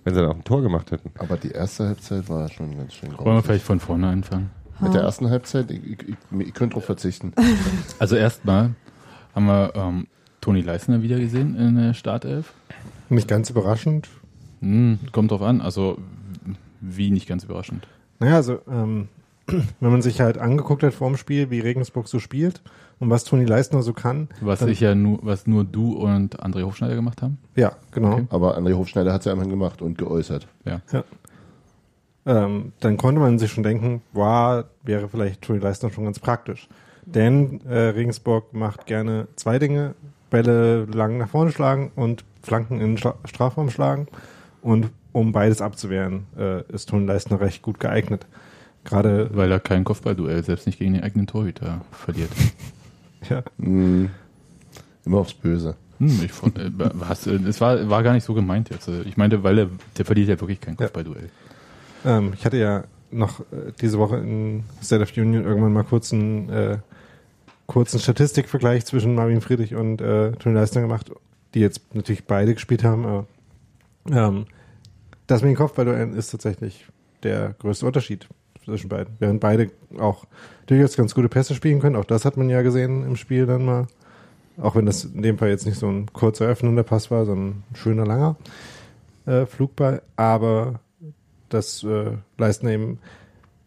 wenn 0.06 0.14
sie 0.14 0.22
noch 0.22 0.36
ein 0.36 0.44
Tor 0.44 0.62
gemacht 0.62 0.92
hätten. 0.92 1.12
Aber 1.18 1.36
die 1.36 1.52
erste 1.52 1.88
Halbzeit 1.88 2.30
war 2.30 2.48
schon 2.48 2.78
ganz 2.78 2.94
schön 2.94 3.18
Wollen 3.18 3.36
wir 3.38 3.44
vielleicht 3.44 3.66
von 3.66 3.80
vorne 3.80 4.08
anfangen? 4.08 4.52
Mit 4.80 4.94
der 4.94 5.02
ersten 5.02 5.30
Halbzeit, 5.30 5.72
ich, 5.72 5.84
ich, 5.84 5.98
ich, 6.10 6.48
ich 6.48 6.54
könnte 6.54 6.76
drauf 6.76 6.86
verzichten. 6.86 7.34
Also 8.00 8.16
erstmal 8.16 8.72
haben 9.34 9.46
wir 9.46 9.74
ähm, 9.76 10.08
Toni 10.42 10.62
Leisner 10.62 11.02
wieder 11.02 11.20
gesehen 11.20 11.56
in 11.56 11.76
der 11.76 11.94
Startelf. 11.94 12.54
Nicht 13.10 13.28
ganz 13.28 13.50
überraschend. 13.50 14.10
Hm, 14.62 15.00
kommt 15.12 15.32
drauf 15.32 15.42
an, 15.42 15.62
also 15.62 15.98
wie 16.82 17.10
nicht 17.10 17.28
ganz 17.28 17.44
überraschend. 17.44 17.88
Naja, 18.20 18.36
also 18.36 18.60
ähm, 18.70 19.08
wenn 19.48 19.92
man 19.92 20.02
sich 20.02 20.22
halt 20.22 20.38
angeguckt 20.38 20.84
hat 20.84 20.94
vor 20.94 21.08
dem 21.08 21.18
Spiel, 21.18 21.50
wie 21.50 21.62
Regensburg 21.62 22.08
so 22.08 22.20
spielt 22.20 22.62
und 23.00 23.10
was 23.10 23.24
Toni 23.24 23.46
Leistner 23.46 23.82
so 23.82 23.94
kann. 23.94 24.30
Was 24.42 24.60
dann, 24.60 24.70
ich 24.70 24.80
ja 24.80 24.96
nur, 24.96 25.20
was 25.22 25.48
nur 25.48 25.64
du 25.64 25.94
und 25.94 26.42
André 26.44 26.64
Hofschneider 26.64 26.96
gemacht 26.96 27.22
haben. 27.22 27.38
Ja, 27.56 27.74
genau. 27.92 28.14
Okay. 28.14 28.28
Aber 28.30 28.58
André 28.58 28.76
Hofschneider 28.76 29.14
hat 29.14 29.22
es 29.22 29.26
ja 29.26 29.34
immerhin 29.34 29.52
gemacht 29.52 29.82
und 29.82 29.98
geäußert. 29.98 30.48
Ja. 30.64 30.82
Ähm, 32.26 32.72
dann 32.80 32.98
konnte 32.98 33.22
man 33.22 33.38
sich 33.38 33.52
schon 33.52 33.64
denken, 33.64 34.02
wow, 34.14 34.66
wäre 34.84 35.10
vielleicht 35.10 35.42
Toni 35.42 35.60
Leistner 35.60 35.92
schon 35.92 36.06
ganz 36.06 36.20
praktisch. 36.20 36.68
Denn 37.06 37.62
äh, 37.68 37.78
Regensburg 37.78 38.54
macht 38.54 38.88
gerne 38.88 39.28
zwei 39.36 39.60
Dinge. 39.60 39.94
Bälle 40.32 40.86
lang 40.86 41.20
nach 41.20 41.30
vorne 41.30 41.52
schlagen 41.52 41.92
und 41.96 42.26
Flanken 42.42 42.82
in 42.82 42.88
den 42.92 42.98
Schla 42.98 43.16
Strafraum 43.26 43.70
schlagen. 43.70 44.08
Und 44.62 44.90
um 45.12 45.32
beides 45.32 45.62
abzuwehren, 45.62 46.26
äh, 46.38 46.64
ist 46.74 46.90
Toni 46.90 47.06
Leistner 47.06 47.40
recht 47.40 47.62
gut 47.62 47.80
geeignet. 47.80 48.26
Gerade, 48.84 49.30
Weil 49.34 49.52
er 49.52 49.60
kein 49.60 49.84
Kopfballduell, 49.84 50.44
selbst 50.44 50.66
nicht 50.66 50.80
gegen 50.80 50.94
den 50.94 51.04
eigenen 51.04 51.28
Torhüter, 51.28 51.82
verliert. 51.92 52.30
ja, 53.30 53.44
Hm. 53.60 54.10
Immer 55.06 55.18
aufs 55.20 55.34
Böse. 55.34 55.76
Hm, 56.00 56.22
ich 56.26 56.32
fand, 56.32 56.58
äh, 56.58 56.72
was, 56.76 57.28
äh, 57.28 57.36
es 57.48 57.62
war, 57.62 57.90
war 57.90 58.04
gar 58.04 58.14
nicht 58.14 58.24
so 58.26 58.34
gemeint 58.34 58.70
jetzt. 58.70 58.88
Äh, 58.88 59.02
Ich 59.04 59.18
meinte, 59.18 59.44
weil 59.44 59.58
er, 59.60 59.70
der 59.98 60.06
verliert 60.06 60.28
ja 60.30 60.40
wirklich 60.42 60.60
kein 60.60 60.74
Ja. 60.76 60.86
Kopfballduell. 60.88 61.30
ähm, 62.06 62.34
ich 62.34 62.46
hatte 62.46 62.58
ja 62.58 62.84
noch 63.12 63.40
äh, 63.42 63.72
diese 63.80 63.98
Woche 64.00 64.18
in 64.18 64.64
State 64.84 65.04
of 65.04 65.16
Union 65.16 65.44
irgendwann 65.46 65.72
mal 65.74 65.84
kurz 65.84 66.12
einen, 66.12 66.50
äh, 66.50 66.78
kurzen 67.68 68.00
Statistikvergleich 68.00 68.86
zwischen 68.86 69.16
Marvin 69.16 69.42
Friedrich 69.42 69.74
und 69.76 70.02
äh, 70.02 70.32
Toni 70.34 70.56
Leistner 70.56 70.82
gemacht, 70.82 71.12
die 71.54 71.60
jetzt 71.62 71.96
natürlich 71.96 72.26
beide 72.26 72.54
gespielt 72.54 72.84
haben, 72.84 73.06
aber 73.06 73.28
ähm, 74.12 74.46
das 75.28 75.42
mit 75.42 75.50
den 75.50 75.56
Kopfballduellen 75.56 76.14
ist 76.14 76.30
tatsächlich 76.30 76.86
der 77.24 77.56
größte 77.58 77.86
Unterschied 77.88 78.28
zwischen 78.66 78.90
beiden. 78.90 79.16
Während 79.20 79.40
beide 79.40 79.72
auch 79.98 80.26
durchaus 80.66 80.98
ganz 80.98 81.16
gute 81.16 81.30
Pässe 81.30 81.56
spielen 81.56 81.80
können, 81.80 81.96
auch 81.96 82.06
das 82.06 82.26
hat 82.26 82.38
man 82.38 82.50
ja 82.50 82.62
gesehen 82.62 83.06
im 83.06 83.16
Spiel 83.16 83.46
dann 83.46 83.66
mal. 83.66 83.88
Auch 84.58 84.76
wenn 84.76 84.86
das 84.86 85.04
in 85.04 85.22
dem 85.22 85.38
Fall 85.38 85.50
jetzt 85.50 85.66
nicht 85.66 85.78
so 85.78 85.88
ein 85.88 86.12
kurzer 86.14 86.46
öffnender 86.46 86.84
Pass 86.84 87.12
war, 87.12 87.26
sondern 87.26 87.64
ein 87.70 87.76
schöner 87.76 88.06
langer 88.06 88.38
äh, 89.26 89.46
Flugball. 89.46 90.02
Aber 90.16 90.80
das 91.50 91.84
äh, 91.84 92.12
Leistner 92.38 92.72
eben 92.72 93.00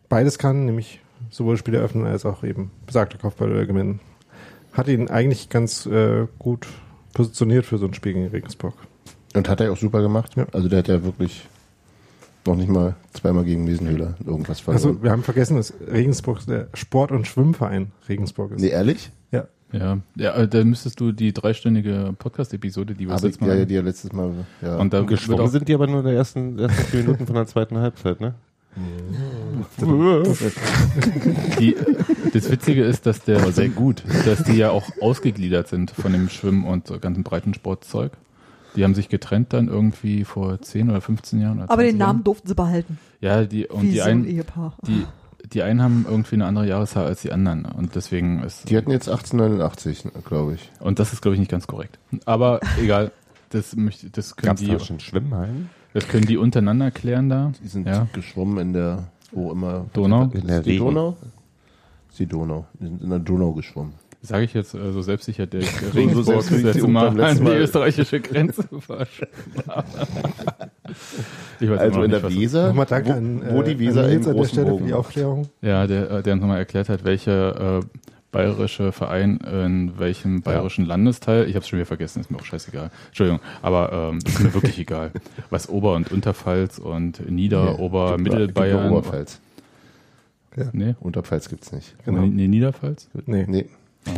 beides 0.08 0.38
kann, 0.38 0.64
nämlich 0.64 1.00
sowohl 1.30 1.56
Spiele 1.56 1.78
öffnen 1.78 2.06
als 2.06 2.24
auch 2.24 2.42
eben 2.42 2.70
besagte 2.86 3.18
Kopfball 3.18 3.66
gewinnen. 3.66 4.00
Hat 4.72 4.88
ihn 4.88 5.08
eigentlich 5.08 5.48
ganz 5.48 5.86
äh, 5.86 6.26
gut 6.38 6.66
positioniert 7.12 7.66
für 7.66 7.78
so 7.78 7.86
ein 7.86 7.94
Spiel 7.94 8.14
gegen 8.14 8.28
Regensburg. 8.28 8.74
Und 9.34 9.48
hat 9.48 9.60
er 9.60 9.72
auch 9.72 9.76
super 9.76 10.00
gemacht. 10.00 10.36
Ja. 10.36 10.46
Also 10.52 10.68
der 10.68 10.78
hat 10.80 10.88
ja 10.88 11.04
wirklich 11.04 11.46
noch 12.48 12.56
nicht 12.56 12.68
mal 12.68 12.96
zweimal 13.12 13.44
gegen 13.44 13.66
Wiesenhöhler 13.66 14.14
irgendwas 14.24 14.60
verloren. 14.60 14.84
Also 14.84 15.02
wir 15.02 15.10
haben 15.10 15.22
vergessen, 15.22 15.56
dass 15.56 15.72
Regensburg 15.90 16.44
der 16.46 16.68
Sport- 16.74 17.12
und 17.12 17.26
Schwimmverein 17.26 17.92
Regensburg 18.08 18.52
ist. 18.52 18.60
nee, 18.60 18.68
ehrlich? 18.68 19.10
Ja. 19.30 19.46
Ja, 19.70 19.98
ja, 20.16 20.34
äh, 20.34 20.48
da 20.48 20.64
müsstest 20.64 20.98
du 20.98 21.12
die 21.12 21.34
dreistündige 21.34 22.14
Podcast-Episode, 22.18 22.94
die 22.94 23.06
wir 23.06 23.14
Aber 23.14 23.26
jetzt 23.26 23.40
ja, 23.40 23.54
ja, 23.54 23.64
die 23.66 23.74
ja 23.74 23.82
letztes 23.82 24.12
Mal. 24.12 24.30
Ja. 24.62 24.76
und 24.78 24.94
da 24.94 25.00
wird 25.00 25.10
Geschwommen 25.10 25.42
auch, 25.42 25.50
sind 25.50 25.68
die 25.68 25.74
aber 25.74 25.86
nur 25.86 25.98
in 25.98 26.06
der 26.06 26.14
ersten, 26.14 26.58
ersten 26.58 26.84
vier 26.84 27.00
Minuten 27.02 27.26
von 27.26 27.34
der 27.34 27.46
zweiten 27.46 27.76
Halbzeit, 27.76 28.20
ne? 28.20 28.34
die, 31.58 31.74
das 32.32 32.50
Witzige 32.50 32.84
ist, 32.84 33.06
dass 33.06 33.22
der 33.24 33.40
Aber 33.40 33.52
sehr 33.52 33.68
gut. 33.68 34.04
dass 34.24 34.44
die 34.44 34.56
ja 34.56 34.70
auch 34.70 34.88
ausgegliedert 35.00 35.68
sind 35.68 35.90
von 35.90 36.12
dem 36.12 36.28
Schwimmen 36.28 36.64
und 36.64 36.86
so 36.86 36.98
ganzen 36.98 37.24
Breitensportzeug. 37.24 38.12
Die 38.78 38.84
haben 38.84 38.94
sich 38.94 39.08
getrennt 39.08 39.52
dann 39.52 39.68
irgendwie 39.68 40.24
vor 40.24 40.60
10 40.62 40.88
oder 40.88 41.00
15 41.00 41.40
Jahren. 41.40 41.58
oder 41.58 41.64
Aber 41.64 41.82
20 41.82 41.90
den 41.92 41.98
Namen 41.98 42.12
Jahren. 42.18 42.24
durften 42.24 42.48
sie 42.48 42.54
behalten. 42.54 42.98
Ja, 43.20 43.44
die, 43.44 43.66
und 43.66 43.82
wie 43.82 43.90
die 43.90 43.96
so 43.96 44.02
ein 44.04 44.10
einen, 44.10 44.24
Ehepaar. 44.26 44.74
die, 44.86 45.04
die 45.52 45.62
einen 45.62 45.82
haben 45.82 46.06
irgendwie 46.08 46.36
eine 46.36 46.46
andere 46.46 46.66
Jahreszahl 46.66 47.06
als 47.06 47.22
die 47.22 47.32
anderen. 47.32 47.64
Und 47.66 47.94
deswegen 47.96 48.42
ist, 48.44 48.70
Die 48.70 48.76
hatten 48.76 48.90
jetzt 48.92 49.08
1889, 49.08 50.04
glaube 50.24 50.54
ich. 50.54 50.70
und 50.80 50.98
das 50.98 51.12
ist 51.12 51.20
glaube 51.22 51.34
ich 51.34 51.40
nicht 51.40 51.50
ganz 51.50 51.66
korrekt. 51.66 51.98
Aber 52.24 52.60
egal. 52.80 53.10
Das 53.50 53.74
möchte, 53.76 54.10
das 54.10 54.36
können 54.36 54.48
Gab's 54.50 54.60
die, 54.60 54.68
da 54.68 54.78
schon 54.78 55.00
Schwimmhallen? 55.00 55.70
das 55.94 56.06
können 56.06 56.26
die 56.26 56.36
untereinander 56.36 56.90
klären 56.90 57.28
da. 57.30 57.52
Die 57.62 57.68
sind 57.68 57.86
Ja. 57.86 58.06
geschwommen 58.12 58.58
in 58.58 58.72
der, 58.74 59.08
wo 59.32 59.50
immer. 59.50 59.86
Donau? 59.94 60.24
In 60.34 60.46
der 60.46 60.60
die 60.60 60.72
Regen. 60.72 60.84
Donau? 60.84 61.16
Ist 62.10 62.18
die 62.20 62.26
Donau. 62.26 62.66
Die 62.78 62.84
sind 62.86 63.02
in 63.02 63.08
der 63.10 63.18
Donau 63.20 63.52
geschwommen. 63.54 63.94
Sage 64.20 64.44
ich 64.44 64.52
jetzt 64.54 64.74
äh, 64.74 64.92
so 64.92 65.00
selbstsicher, 65.02 65.46
der 65.46 65.60
ich 65.62 65.70
so 65.70 65.90
Regensburg 65.90 66.26
das 66.26 66.46
selbstsicher 66.48 66.66
letzte 66.68 66.84
und 66.84 66.92
Mal 66.92 67.06
beim 67.08 67.16
letzten 67.18 67.46
an 67.46 67.52
die 67.52 67.58
österreichische 67.58 68.20
Grenze 68.20 68.64
Ich 71.60 71.68
weiß 71.70 71.78
Also 71.80 71.94
immer 71.96 72.04
in 72.04 72.10
der 72.10 72.22
was 72.22 72.34
Weser, 72.34 72.74
wo, 72.74 72.80
an, 72.80 73.42
wo 73.50 73.60
äh, 73.62 73.64
die 73.64 73.72
an 73.72 73.78
Weser 73.78 74.02
Nils 74.08 74.12
im 74.12 74.18
an 74.18 74.22
der 74.24 74.32
großen 74.34 74.52
Stelle 74.52 74.66
für 74.66 74.70
Bogen 74.72 74.84
die 74.86 74.90
macht. 74.92 74.98
Aufklärung. 75.00 75.48
Ja, 75.62 75.86
der, 75.86 76.10
äh, 76.10 76.22
der 76.22 76.32
uns 76.34 76.40
nochmal 76.40 76.58
erklärt 76.58 76.88
hat, 76.88 77.04
welcher 77.04 77.78
äh, 77.78 77.82
bayerische 78.32 78.92
Verein 78.92 79.38
in 79.38 79.98
welchem 79.98 80.42
bayerischen 80.42 80.84
Landesteil, 80.84 81.44
ich 81.48 81.54
habe 81.54 81.60
es 81.62 81.68
schon 81.68 81.78
wieder 81.78 81.86
vergessen, 81.86 82.20
ist 82.20 82.30
mir 82.30 82.38
auch 82.38 82.44
scheißegal. 82.44 82.90
Entschuldigung, 83.08 83.40
aber 83.62 84.10
ähm, 84.12 84.18
ist 84.26 84.40
mir 84.40 84.52
wirklich 84.52 84.78
egal. 84.80 85.12
Was 85.50 85.68
Ober- 85.68 85.94
und 85.94 86.10
Unterpfalz 86.12 86.78
und 86.78 87.28
Nieder-, 87.30 87.72
Nee, 87.76 87.82
Ober-, 87.82 88.16
gibt 88.16 88.28
nur- 88.28 88.38
gibt 88.38 88.48
Mittelbayern. 88.48 88.90
Oberpfalz. 88.92 89.40
Nee, 90.72 90.96
Unterpfalz 91.00 91.48
gibt's 91.48 91.70
nicht. 91.72 91.94
Genau. 92.04 92.22
nee, 92.22 92.48
Niederpfalz? 92.48 93.08
Nee. 93.26 93.44
Nee. 93.46 93.66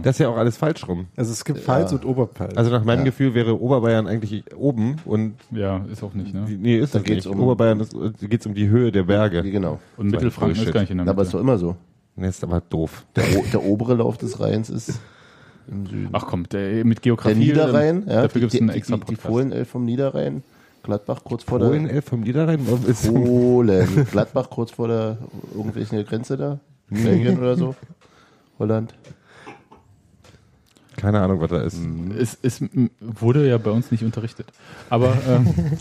Das 0.03 0.17
ist 0.17 0.19
ja 0.21 0.29
auch 0.29 0.37
alles 0.37 0.57
falsch 0.57 0.87
rum. 0.89 1.07
Also 1.17 1.33
es 1.33 1.45
gibt 1.45 1.59
Pfalz 1.61 1.91
Ja. 1.93 1.99
und 1.99 2.05
Oberpfalz. 2.05 2.57
Also 2.57 2.71
nach 2.71 2.85
meinem 2.85 3.01
Ja. 3.01 3.05
Gefühl 3.07 3.35
wäre 3.35 3.61
Oberbayern 3.61 4.07
eigentlich 4.07 4.45
oben 4.57 4.97
und 5.05 5.35
Ja, 5.51 5.85
ist 5.91 6.03
auch 6.03 6.15
nicht, 6.15 6.33
ne? 6.35 6.45
die- 6.49 6.57
nee, 6.57 6.79
ist 6.79 6.95
Da 6.95 6.99
das 7.01 7.07
geht's 7.07 7.27
nicht. 7.27 7.35
um- 7.35 7.41
Oberbayern 7.43 7.81
ist, 7.81 7.95
geht's 8.21 8.47
um 8.47 8.55
die 8.55 8.69
Höhe 8.69 8.91
der 8.93 9.03
Berge. 9.05 9.43
Genau. 9.43 9.79
Und 9.97 10.11
Mittelfranken 10.11 10.63
ist 10.63 10.73
gar 10.73 10.81
nicht 10.81 10.91
in 10.91 10.99
der 10.99 11.09
Aber 11.09 11.23
ist 11.23 11.29
Mitte. 11.29 11.37
doch 11.39 11.43
immer 11.43 11.59
so. 11.59 11.77
Nee, 12.17 12.29
ist 12.29 12.43
aber 12.45 12.61
doof. 12.61 13.05
Der, 13.17 13.25
der 13.53 13.65
obere 13.65 13.95
Lauf 13.95 14.19
des 14.19 14.41
Rheins 14.41 14.69
ist 14.71 14.99
im 15.71 15.87
Süden. 15.87 16.09
Ach 16.13 16.27
komm, 16.27 16.49
der, 16.49 16.85
mit 16.85 16.99
der 16.99 17.03
Geografie. 17.03 17.39
Niederrhein, 17.39 18.05
ja, 18.07 18.23
dafür 18.23 18.29
die, 18.35 18.41
gibt 18.41 18.55
es 18.55 18.61
einen 18.61 18.71
die, 18.71 18.77
extra 18.77 18.97
die, 18.97 19.01
die 19.01 19.07
Podcast. 19.07 19.27
Fohlenelf 19.27 19.69
vom 19.69 19.85
Niederrhein, 19.85 20.43
Gladbach 20.83 21.21
kurz 21.25 21.45
vor 21.45 21.59
Polen, 21.61 21.85
der 21.85 21.95
elf 21.95 22.05
vom 22.07 22.21
Niederrhein? 22.21 22.61
Polen, 22.65 24.07
Gladbach 24.11 24.51
kurz 24.51 24.71
vor 24.73 24.89
der 24.89 25.19
irgendwelchen 25.55 26.05
Grenze 26.05 26.37
da, 26.37 26.59
Belgien 26.89 27.39
oder 27.41 27.57
so, 27.57 27.75
Holland. 28.59 28.95
Keine 31.01 31.21
Ahnung, 31.21 31.41
was 31.41 31.51
da 31.51 31.63
ist. 31.63 31.79
Es, 32.19 32.39
es 32.43 32.61
m- 32.61 32.91
wurde 33.01 33.49
ja 33.49 33.59
bei 33.59 33.71
uns 33.71 33.91
nicht 33.91 34.05
unterrichtet. 34.05 34.47
Aber 34.89 35.17
ähm, 35.29 35.55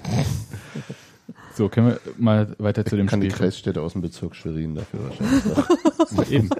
so, 1.55 1.69
können 1.69 1.87
wir 1.87 1.99
mal 2.17 2.55
weiter 2.57 2.85
zu 2.85 2.95
dem 2.95 3.07
Kann 3.07 3.21
die 3.21 3.29
Spiel. 3.29 3.45
Kreisstädte 3.45 3.81
aus 3.81 3.93
dem 3.93 4.01
Bezirk 4.01 4.35
Schwerin 4.35 4.75
dafür 4.75 4.99
wahrscheinlich. 5.09 6.31
Eben. 6.31 6.49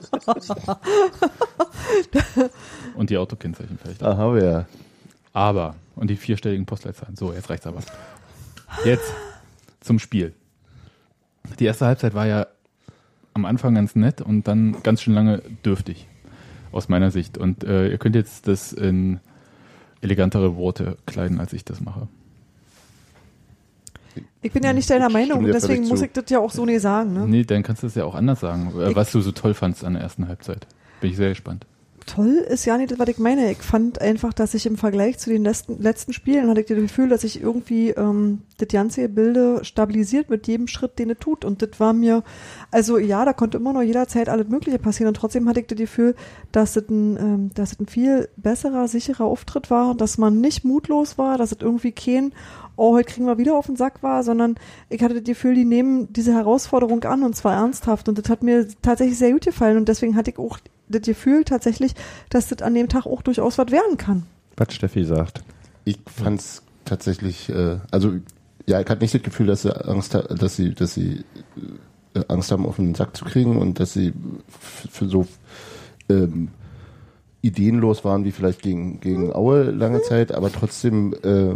Und 2.96 3.10
die 3.10 3.18
Autokennzeichen 3.18 3.78
vielleicht. 3.82 4.01
wir 4.01 4.44
ja. 4.44 4.66
Aber, 5.34 5.75
und 5.96 6.10
die 6.10 6.16
vierstelligen 6.18 6.66
Postleitzahlen. 6.66 7.16
So, 7.16 7.32
jetzt 7.34 7.50
reicht's 7.50 7.68
aber. 7.68 7.80
Jetzt 8.84 9.13
zum 9.80 10.00
Spiel. 10.00 10.34
Die 11.60 11.66
erste 11.66 11.86
Halbzeit 11.86 12.13
war 12.13 12.28
ja 12.28 12.48
am 13.34 13.46
Anfang 13.46 13.75
ganz 13.75 13.96
nett 13.96 14.22
und 14.22 14.48
dann 14.48 14.82
ganz 14.84 15.01
schön 15.01 15.13
lange 15.13 15.42
dürftig. 15.63 16.08
Aus 16.72 16.90
meiner 16.90 17.12
Sicht. 17.12 17.38
Und 17.38 17.64
äh, 17.64 17.90
ihr 17.90 17.98
könnt 17.98 18.16
jetzt 18.16 18.48
das 18.48 18.74
in 18.74 19.20
elegantere 20.02 20.56
Worte 20.56 20.98
kleiden, 21.06 21.40
als 21.40 21.54
ich 21.54 21.66
das 21.66 21.82
mache. 21.82 22.08
Ich 24.42 24.52
bin 24.52 24.64
ja 24.64 24.74
nicht 24.74 24.90
deiner 24.90 25.10
Meinung 25.10 25.40
und 25.40 25.48
deswegen 25.48 25.88
muss 25.88 26.00
zu. 26.00 26.06
ich 26.06 26.12
das 26.14 26.30
ja 26.30 26.40
auch 26.40 26.52
so 26.52 26.66
nicht 26.66 26.82
sagen. 26.82 27.14
Ne? 27.14 27.28
Nee, 27.28 27.44
dann 27.44 27.64
kannst 27.64 27.84
du 27.84 27.88
es 27.88 27.96
ja 27.96 28.06
auch 28.06 28.16
anders 28.16 28.40
sagen, 28.40 28.72
äh, 28.80 28.90
Ich- 28.92 28.96
was 28.96 29.12
du 29.12 29.22
so 29.22 29.32
toll 29.32 29.54
fandst 29.54 29.84
an 29.84 29.94
der 29.94 30.02
ersten 30.02 30.28
Halbzeit. 30.28 30.68
Bin 31.02 31.12
ich 31.12 31.18
sehr 31.18 31.30
gespannt. 31.30 31.66
Toll 32.10 32.38
ist 32.38 32.66
ja 32.66 32.75
nicht 32.75 32.92
das, 32.92 32.98
was 32.98 33.08
ich 33.08 33.20
meine. 33.20 33.51
Ich 33.51 33.60
fand 33.60 34.01
einfach, 34.01 34.34
dass 34.34 34.56
ich 34.56 34.66
im 34.66 34.78
Vergleich 34.78 35.20
zu 35.20 35.30
den 35.30 35.44
letzten, 35.44 35.80
letzten 35.80 36.12
Spielen 36.12 36.50
hatte 36.50 36.62
ich 36.62 36.66
das 36.66 36.78
Gefühl, 36.78 37.08
dass 37.08 37.22
sich 37.22 37.39
irgendwie 37.39 37.89
ähm, 37.92 38.42
das 38.58 38.68
ganze 38.70 39.08
Bilde 39.10 39.63
stabilisiert 39.63 40.28
mit 40.28 40.48
jedem 40.48 40.68
Schritt, 40.68 40.98
den 40.98 41.12
es 41.12 41.20
tut. 41.20 41.46
Und 41.46 41.62
das 41.62 41.80
war 41.80 41.94
mir, 41.94 42.24
also 42.72 42.98
ja, 42.98 43.25
da 43.25 43.34
konnte 43.34 43.60
immer 43.60 43.74
noch 43.74 43.84
jederzeit 43.84 44.28
alles 44.28 44.48
Mögliche 44.48 44.80
passieren. 44.80 45.10
Und 45.10 45.18
trotzdem 45.18 45.48
hatte 45.48 45.60
ich 45.60 45.68
das 45.68 45.78
Gefühl, 45.78 46.16
dass 46.51 46.75
es 46.75 46.89
ein, 46.89 47.18
ähm, 47.18 47.51
dass 47.54 47.74
es 47.74 47.80
ein 47.80 47.86
viel 47.86 48.28
besserer, 48.38 48.88
sicherer 48.88 49.25
Auftritt 49.25 49.70
war, 49.70 49.94
dass 49.94 50.18
man 50.18 50.42
nicht 50.42 50.66
mutlos 50.66 51.20
war, 51.20 51.38
dass 51.38 51.51
es 51.51 51.60
irgendwie 51.62 51.92
kein, 51.92 52.34
oh, 52.75 52.96
heute 52.96 53.13
kriegen 53.13 53.28
wir 53.28 53.38
wieder 53.38 53.56
auf 53.56 53.68
den 53.68 53.75
Sack 53.75 54.01
war, 54.01 54.24
sondern 54.24 54.56
ich 54.89 55.04
hatte 55.04 55.13
das 55.13 55.25
Gefühl, 55.25 55.54
die 55.54 55.66
nehmen 55.66 56.12
diese 56.12 56.34
Herausforderung 56.34 57.04
an 57.04 57.22
und 57.22 57.36
zwar 57.36 57.54
ernsthaft. 57.54 58.10
Und 58.10 58.18
das 58.18 58.30
hat 58.30 58.42
mir 58.42 58.68
tatsächlich 58.82 59.20
sehr 59.20 59.32
gut 59.32 59.46
gefallen. 59.46 59.78
Und 59.78 59.88
deswegen 59.88 60.16
hatte 60.16 60.32
ich 60.32 60.39
auch 60.39 60.58
das 60.89 61.01
Gefühl 61.03 61.43
tatsächlich, 61.43 61.93
dass 62.29 62.50
das 62.50 62.62
an 62.62 62.74
dem 62.74 62.89
Tag 62.89 63.05
auch 63.05 63.22
durchaus 63.22 63.58
was 63.58 63.72
werden 63.72 63.98
kann. 63.98 64.24
Was 64.58 64.74
Steffi 64.74 65.05
sagt. 65.05 65.43
Ich 65.86 66.00
fand's 66.05 66.63
tatsächlich, 66.86 67.50
äh, 67.50 67.77
also 67.91 68.13
ja, 68.65 68.81
ich 68.81 68.88
hatte 68.88 69.01
nicht 69.01 69.13
das 69.13 69.24
Gefühl, 69.24 69.48
dass 69.48 69.63
sie 69.63 69.88
Angst, 69.88 70.13
dass 70.13 70.55
sie, 70.55 70.74
dass 70.74 70.93
sie 70.93 71.24
äh, 72.13 72.24
Angst 72.27 72.51
haben, 72.51 72.65
auf 72.65 72.75
den 72.75 72.96
Sack 72.96 73.15
zu 73.15 73.25
kriegen 73.25 73.58
und 73.58 73.79
dass 73.79 73.93
sie 73.93 74.13
für 74.48 75.08
so 75.08 75.27
ähm, 76.10 76.50
ideenlos 77.41 78.03
waren 78.03 78.25
wie 78.25 78.31
vielleicht 78.31 78.62
gegen, 78.62 79.00
gegen 79.00 79.34
Aue 79.34 79.63
lange 79.63 80.01
Zeit, 80.01 80.31
aber 80.34 80.51
trotzdem 80.51 81.13
äh, 81.24 81.55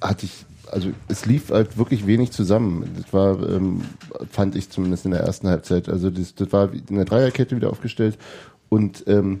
hatte 0.00 0.26
ich, 0.26 0.44
also 0.72 0.90
es 1.08 1.26
lief 1.26 1.50
halt 1.50 1.76
wirklich 1.78 2.06
wenig 2.06 2.32
zusammen. 2.32 2.88
Das 2.96 3.12
war, 3.12 3.48
ähm, 3.48 3.82
fand 4.30 4.56
ich 4.56 4.70
zumindest 4.70 5.04
in 5.04 5.12
der 5.12 5.20
ersten 5.20 5.48
Halbzeit. 5.48 5.88
Also 5.88 6.10
das, 6.10 6.34
das 6.34 6.52
war 6.52 6.72
in 6.72 6.96
der 6.96 7.04
Dreierkette 7.04 7.54
wieder 7.54 7.70
aufgestellt 7.70 8.18
und 8.68 9.04
ähm, 9.06 9.40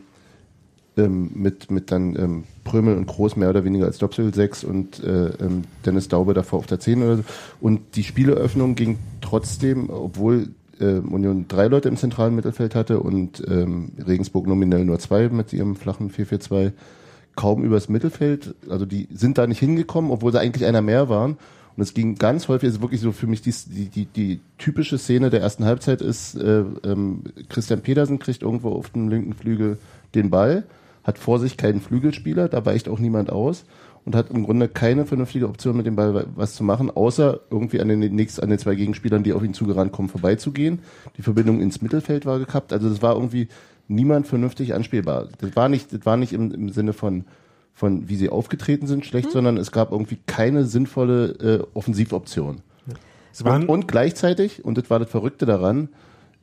ähm, 0.96 1.30
mit, 1.34 1.70
mit 1.70 1.90
dann 1.90 2.16
ähm, 2.16 2.44
Prömel 2.64 2.96
und 2.96 3.06
Groß 3.06 3.36
mehr 3.36 3.48
oder 3.48 3.64
weniger 3.64 3.86
als 3.86 3.98
Doppel 3.98 4.32
6 4.32 4.64
und 4.64 5.02
äh, 5.02 5.28
ähm, 5.40 5.62
Dennis 5.86 6.08
Daube 6.08 6.34
davor 6.34 6.58
auf 6.58 6.66
der 6.66 6.80
10 6.80 7.02
oder 7.02 7.16
so. 7.16 7.24
Und 7.60 7.96
die 7.96 8.04
Spieleröffnung 8.04 8.74
ging 8.74 8.98
trotzdem, 9.22 9.88
obwohl 9.88 10.50
äh, 10.80 10.98
Union 10.98 11.46
drei 11.48 11.68
Leute 11.68 11.88
im 11.88 11.96
zentralen 11.96 12.34
Mittelfeld 12.34 12.74
hatte 12.74 13.00
und 13.00 13.42
ähm, 13.48 13.92
Regensburg 14.06 14.46
nominell 14.46 14.84
nur 14.84 14.98
zwei 14.98 15.28
mit 15.28 15.52
ihrem 15.54 15.76
flachen 15.76 16.10
4-4-2, 16.10 16.72
kaum 17.36 17.64
übers 17.64 17.88
Mittelfeld. 17.88 18.54
Also 18.68 18.86
die 18.86 19.08
sind 19.12 19.38
da 19.38 19.46
nicht 19.46 19.58
hingekommen, 19.58 20.10
obwohl 20.10 20.32
sie 20.32 20.40
eigentlich 20.40 20.66
einer 20.66 20.82
mehr 20.82 21.08
waren. 21.08 21.36
Und 21.76 21.82
es 21.82 21.94
ging 21.94 22.16
ganz 22.16 22.48
häufig, 22.48 22.68
ist 22.68 22.82
wirklich 22.82 23.00
so 23.00 23.12
für 23.12 23.26
mich 23.26 23.40
die, 23.40 23.54
die, 23.66 23.88
die, 23.88 24.04
die 24.04 24.40
typische 24.58 24.98
Szene 24.98 25.30
der 25.30 25.40
ersten 25.40 25.64
Halbzeit 25.64 26.02
ist, 26.02 26.34
äh, 26.34 26.64
ähm, 26.84 27.22
Christian 27.48 27.80
Pedersen 27.80 28.18
kriegt 28.18 28.42
irgendwo 28.42 28.70
auf 28.70 28.90
dem 28.90 29.08
linken 29.08 29.32
Flügel 29.32 29.78
den 30.14 30.28
Ball, 30.28 30.64
hat 31.02 31.18
vor 31.18 31.38
sich 31.38 31.56
keinen 31.56 31.80
Flügelspieler, 31.80 32.48
da 32.48 32.66
weicht 32.66 32.90
auch 32.90 32.98
niemand 32.98 33.30
aus 33.32 33.64
und 34.04 34.14
hat 34.14 34.30
im 34.30 34.44
Grunde 34.44 34.68
keine 34.68 35.06
vernünftige 35.06 35.48
Option 35.48 35.76
mit 35.76 35.86
dem 35.86 35.96
Ball 35.96 36.26
was 36.34 36.54
zu 36.54 36.64
machen, 36.64 36.90
außer 36.90 37.40
irgendwie 37.50 37.80
an 37.80 37.88
den 37.88 38.00
nächst, 38.00 38.42
an 38.42 38.50
den 38.50 38.58
zwei 38.58 38.74
Gegenspielern, 38.74 39.22
die 39.22 39.32
auf 39.32 39.44
ihn 39.44 39.54
zugerannt 39.54 39.92
kommen, 39.92 40.08
vorbeizugehen. 40.08 40.80
Die 41.16 41.22
Verbindung 41.22 41.60
ins 41.60 41.82
Mittelfeld 41.82 42.26
war 42.26 42.38
gekappt. 42.38 42.72
Also 42.72 42.88
das 42.88 43.00
war 43.00 43.14
irgendwie 43.14 43.48
niemand 43.94 44.26
vernünftig 44.26 44.74
anspielbar. 44.74 45.28
Das 45.38 45.54
war 45.56 45.68
nicht, 45.68 45.92
das 45.92 46.04
war 46.04 46.16
nicht 46.16 46.32
im, 46.32 46.50
im 46.52 46.68
Sinne 46.70 46.92
von 46.92 47.24
von 47.74 48.08
wie 48.08 48.16
sie 48.16 48.28
aufgetreten 48.28 48.86
sind 48.86 49.06
schlecht, 49.06 49.28
Mhm. 49.28 49.32
sondern 49.32 49.56
es 49.56 49.72
gab 49.72 49.92
irgendwie 49.92 50.18
keine 50.26 50.66
sinnvolle 50.66 51.30
äh, 51.40 51.64
Offensivoption. 51.74 52.60
Und, 53.44 53.68
und 53.68 53.88
gleichzeitig, 53.88 54.62
und 54.62 54.76
das 54.76 54.90
war 54.90 54.98
das 54.98 55.08
Verrückte 55.08 55.46
daran, 55.46 55.88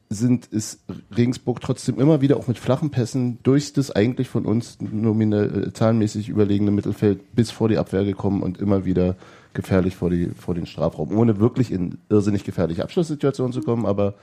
sind, 0.09 0.47
ist 0.47 0.79
Regensburg 1.15 1.61
trotzdem 1.61 1.99
immer 1.99 2.19
wieder 2.19 2.37
auch 2.37 2.47
mit 2.47 2.57
flachen 2.57 2.89
Pässen 2.89 3.37
durch 3.43 3.73
das 3.73 3.91
eigentlich 3.91 4.27
von 4.27 4.45
uns 4.45 4.79
nominell 4.81 5.67
äh, 5.67 5.73
zahlenmäßig 5.73 6.29
überlegene 6.29 6.71
Mittelfeld 6.71 7.35
bis 7.35 7.51
vor 7.51 7.69
die 7.69 7.77
Abwehr 7.77 8.03
gekommen 8.05 8.41
und 8.41 8.57
immer 8.57 8.85
wieder 8.85 9.15
gefährlich 9.53 9.95
vor, 9.95 10.09
die, 10.09 10.31
vor 10.35 10.55
den 10.55 10.65
Strafraum, 10.65 11.15
ohne 11.15 11.39
wirklich 11.39 11.71
in 11.71 11.99
irrsinnig 12.09 12.43
gefährliche 12.43 12.83
Abschlusssituationen 12.83 13.53
zu 13.53 13.61
kommen, 13.61 13.85
aber 13.85 14.15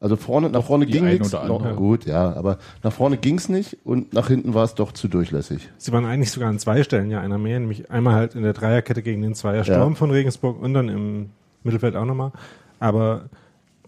also 0.00 0.16
vorne, 0.16 0.48
nach 0.50 0.64
vorne 0.64 0.86
ging 0.86 1.04
nichts. 1.04 1.32
Noch, 1.32 1.76
gut, 1.76 2.06
ja, 2.06 2.32
aber 2.32 2.58
nach 2.82 2.92
vorne 2.92 3.18
ging's 3.18 3.48
nicht 3.48 3.76
und 3.84 4.12
nach 4.14 4.28
hinten 4.28 4.54
war 4.54 4.64
es 4.64 4.74
doch 4.74 4.92
zu 4.92 5.08
durchlässig. 5.08 5.68
sie 5.76 5.92
waren 5.92 6.06
eigentlich 6.06 6.30
sogar 6.30 6.48
an 6.48 6.58
zwei 6.58 6.82
Stellen 6.82 7.10
ja 7.10 7.20
einer 7.20 7.38
mehr, 7.38 7.60
nämlich 7.60 7.90
einmal 7.90 8.14
halt 8.14 8.34
in 8.34 8.42
der 8.42 8.54
Dreierkette 8.54 9.02
gegen 9.02 9.20
den 9.22 9.34
Zweiersturm 9.34 9.92
Ja. 9.92 9.94
von 9.96 10.10
Regensburg 10.10 10.60
und 10.60 10.72
dann 10.74 10.88
im 10.88 11.30
Mittelfeld 11.62 11.96
auch 11.96 12.06
nochmal. 12.06 12.32
Aber 12.78 13.28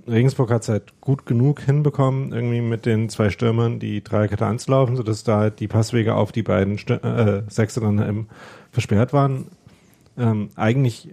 Regensburg 0.06 0.50
hat 0.50 0.62
es 0.62 0.68
halt 0.68 1.00
gut 1.00 1.24
genug 1.26 1.60
hinbekommen, 1.60 2.32
irgendwie 2.32 2.60
mit 2.60 2.84
den 2.86 3.08
zwei 3.08 3.30
Stürmern 3.30 3.78
die 3.78 4.02
Dreierkette 4.04 4.44
anzulaufen, 4.44 4.96
sodass 4.96 5.24
da 5.24 5.38
halt 5.38 5.60
die 5.60 5.68
Passwege 5.68 6.14
auf 6.16 6.32
die 6.32 6.42
beiden 6.42 6.76
Stür 6.76 7.02
äh, 7.04 7.50
Sechser 7.50 7.80
dann 7.80 7.98
eben 8.06 8.28
versperrt 8.70 9.12
waren. 9.12 9.46
Ähm, 10.18 10.50
eigentlich 10.56 11.08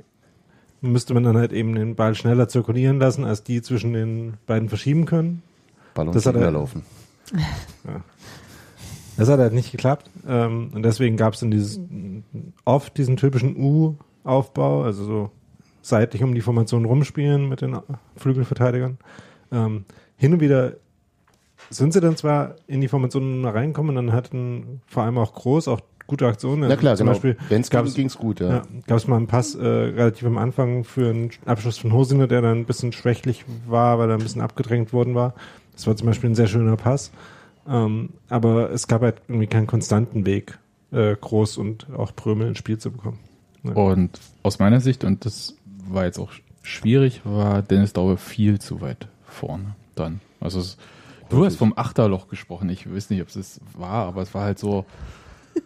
müsste 0.81 1.13
man 1.13 1.24
dann 1.24 1.38
halt 1.38 1.51
eben 1.53 1.75
den 1.75 1.95
Ball 1.95 2.15
schneller 2.15 2.48
zirkulieren 2.48 3.00
lassen, 3.00 3.25
als 3.25 3.43
die 3.43 3.62
zwischen 3.62 3.93
den 3.93 4.36
beiden 4.45 4.69
verschieben 4.69 5.05
können. 5.05 5.41
Ball 5.93 6.07
und 6.07 6.15
Das 6.15 6.25
hat 6.25 6.36
er- 6.36 6.41
Gegner 6.41 6.51
laufen. 6.59 6.83
Das 9.17 9.27
hat 9.27 9.39
halt 9.39 9.53
nicht 9.53 9.71
geklappt. 9.71 10.09
Ähm, 10.27 10.71
und 10.74 10.83
deswegen 10.83 11.17
gab 11.17 11.33
es 11.33 11.41
dann 11.41 11.51
dieses 11.51 11.79
oft 12.63 12.98
diesen 12.98 13.17
typischen 13.17 13.57
U-Aufbau, 13.57 14.83
also 14.83 15.03
so 15.03 15.31
seitlich 15.81 16.24
um 16.24 16.33
die 16.33 16.39
Formation 16.41 16.86
rumspielen 16.86 17.50
mit 17.50 17.59
den 17.62 17.77
Flügelverteidigern. 18.15 18.98
Ähm, 19.51 19.83
hin 20.15 20.33
und 20.33 20.39
wieder 20.39 20.77
sind 21.69 21.91
sie 21.91 22.00
dann 22.00 22.15
zwar 22.15 22.55
in 22.67 22.79
die 22.79 22.88
Formation 22.88 23.43
reinkommen, 23.45 23.95
dann 23.95 24.13
hatten 24.13 24.81
vor 24.88 25.03
allem 25.03 25.17
auch 25.17 25.33
groß 25.33 25.67
auch 25.67 25.81
gute 26.09 26.27
Aktionen. 26.27 26.67
Na 26.67 26.75
klar, 26.75 26.95
zum 26.97 27.05
genau. 27.05 27.13
Beispiel 27.15 27.37
Wenn 27.47 27.61
es 27.61 27.69
gab's- 27.69 27.93
ging, 27.93 28.03
ging's 28.03 28.17
gut, 28.17 28.39
ja. 28.41 28.49
ja, 28.49 28.61
gab 28.87 28.97
es 28.97 29.07
mal 29.07 29.15
einen 29.15 29.27
Pass 29.27 29.55
äh, 29.55 29.65
relativ 29.65 30.25
am 30.27 30.37
Anfang 30.37 30.83
für 30.83 31.09
einen 31.09 31.29
Abschluss 31.45 31.77
von 31.77 31.93
Hosiner, 31.93 32.27
der 32.27 32.41
dann 32.41 32.59
ein 32.59 32.65
bisschen 32.65 32.91
schwächlich 32.91 33.45
war, 33.67 33.97
weil 33.99 34.09
er 34.09 34.17
ein 34.17 34.21
bisschen 34.23 34.41
abgedrängt 34.41 34.91
worden 34.91 35.15
war. 35.15 35.33
Das 35.73 35.87
war 35.87 35.95
zum 35.95 36.07
Beispiel 36.07 36.29
ein 36.29 36.35
sehr 36.35 36.47
schöner 36.47 36.75
Pass. 36.75 37.11
Ähm, 37.67 38.09
aber 38.27 38.71
es 38.71 38.87
gab 38.87 39.01
halt 39.01 39.21
irgendwie 39.27 39.47
keinen 39.47 39.67
konstanten 39.67 40.25
Weg, 40.25 40.57
äh, 40.91 41.15
Groß 41.15 41.57
und 41.57 41.87
auch 41.95 42.15
Prömel 42.15 42.47
ins 42.49 42.57
Spiel 42.57 42.77
zu 42.77 42.91
bekommen. 42.91 43.19
Und 43.63 44.19
aus 44.43 44.59
meiner 44.59 44.79
Sicht, 44.81 45.03
und 45.03 45.25
das 45.25 45.55
war 45.87 46.05
jetzt 46.05 46.17
auch 46.17 46.31
schwierig, 46.63 47.21
war 47.23 47.61
Dennis 47.61 47.93
Daube 47.93 48.17
viel 48.17 48.59
zu 48.59 48.81
weit 48.81 49.07
vorne 49.25 49.75
dann. 49.95 50.21
Also 50.39 50.59
es, 50.59 50.77
du 51.29 51.45
hast 51.45 51.57
vom 51.57 51.74
Achterloch 51.75 52.27
gesprochen. 52.29 52.69
Ich 52.69 52.91
weiß 52.91 53.09
nicht, 53.09 53.22
ob 53.22 53.27
es 53.27 53.33
das 53.35 53.61
war, 53.77 54.05
aber 54.07 54.22
es 54.22 54.33
war 54.33 54.43
halt 54.43 54.59
so. 54.59 54.85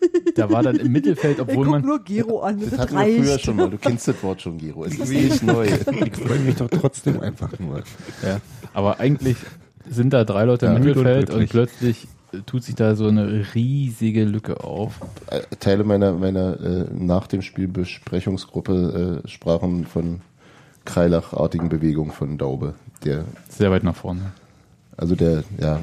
Da 0.36 0.50
war 0.50 0.64
dann 0.64 0.78
im 0.78 0.92
Mittelfeld, 0.92 1.36
Ich 1.38 1.42
obwohl 1.42 1.66
guck 1.66 1.72
man. 1.74 1.82
nur 1.86 2.00
Gero 2.04 2.40
an, 2.42 2.60
das, 2.60 2.72
Das 2.72 2.80
hatten 2.80 2.96
wir 2.98 3.24
früher 3.24 3.34
reicht. 3.34 3.46
schon 3.46 3.56
mal. 3.56 3.70
Du 3.70 3.78
kennst 3.78 4.08
das 4.08 4.24
Wort 4.24 4.42
schon, 4.42 4.58
Gero. 4.58 4.86
Es 4.86 4.96
ist 4.96 5.10
nicht 5.10 5.44
neu. 5.44 5.68
Ich 6.06 6.16
freue 6.18 6.40
mich 6.40 6.56
doch 6.56 6.70
trotzdem 6.70 7.20
einfach 7.20 7.52
nur. 7.60 7.84
Ja, 8.24 8.40
aber 8.74 9.00
eigentlich 9.00 9.38
sind 9.90 10.12
da 10.14 10.24
drei 10.24 10.46
Leute 10.46 10.66
im 10.66 10.72
Ja, 10.74 10.78
und 10.80 10.86
Mittelfeld 10.86 11.30
und, 11.30 11.50
plötzlich 11.50 12.08
äh, 12.34 12.38
tut 12.46 12.64
sich 12.64 12.74
da 12.76 12.96
so 12.96 13.08
eine 13.08 13.46
riesige 13.54 14.24
Lücke 14.24 14.64
auf. 14.64 15.00
Äh, 15.30 15.42
Teile 15.60 15.84
meiner, 15.84 16.14
meiner 16.14 16.60
äh, 16.60 16.86
nach 16.92 17.28
dem 17.28 17.42
Spiel 17.44 17.68
Besprechungsgruppe 17.68 19.22
äh, 19.24 19.28
sprachen 19.28 19.86
von 19.86 20.22
Kreilach-artigen 20.86 21.70
Bewegungen 21.70 22.12
von 22.12 22.38
Daube, 22.38 22.74
der, 23.06 23.26
Sehr 23.50 23.72
weit 23.72 23.84
nach 23.84 23.96
vorne. 23.96 24.32
also 24.98 25.16
der, 25.16 25.44
ja, 25.60 25.80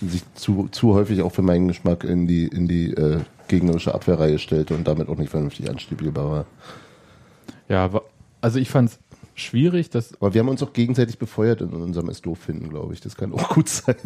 sich 0.00 0.22
zu, 0.34 0.68
zu 0.70 0.94
häufig 0.94 1.22
auch 1.22 1.32
für 1.32 1.42
meinen 1.42 1.68
Geschmack 1.68 2.04
in 2.04 2.26
die, 2.26 2.46
in 2.46 2.68
die 2.68 2.92
äh, 2.92 3.18
gegnerische 3.48 3.94
Abwehrreihe 3.94 4.38
stellte 4.38 4.74
und 4.74 4.86
damit 4.86 5.08
auch 5.08 5.16
nicht 5.16 5.30
vernünftig 5.30 5.68
anspielbar 5.70 6.30
war. 6.30 6.46
Ja, 7.68 7.90
also 8.40 8.58
ich 8.58 8.70
fand 8.70 8.90
es 8.90 8.98
schwierig, 9.34 9.90
dass 9.90 10.14
Aber 10.20 10.34
wir 10.34 10.40
haben 10.40 10.48
uns 10.48 10.62
auch 10.62 10.72
gegenseitig 10.72 11.18
befeuert 11.18 11.60
in 11.60 11.70
unserem 11.70 12.08
Es 12.08 12.22
doof 12.22 12.38
finden, 12.38 12.68
glaube 12.68 12.94
ich. 12.94 13.00
Das 13.00 13.16
kann 13.16 13.32
auch 13.32 13.50
gut 13.54 13.68
sein. 13.68 13.96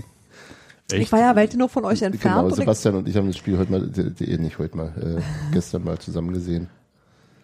Ich 0.93 1.13
war 1.13 1.21
ja 1.21 1.37
weit 1.37 1.53
genug 1.53 1.71
von 1.71 1.85
euch 1.85 2.03
entfernt. 2.03 2.43
Genau, 2.43 2.55
Sebastian 2.55 2.97
und 2.97 3.09
ich 3.09 3.17
haben 3.17 3.29
das 3.29 3.37
Spiel 3.37 3.59
heute 3.59 3.71
mal, 3.71 3.91
äh, 3.97 4.37
nicht 4.39 4.59
heute 4.59 4.77
mal, 4.77 5.19
äh, 5.19 5.53
gestern 5.53 5.85
mal 5.85 5.99
zusammen 5.99 6.33
gesehen. 6.33 6.69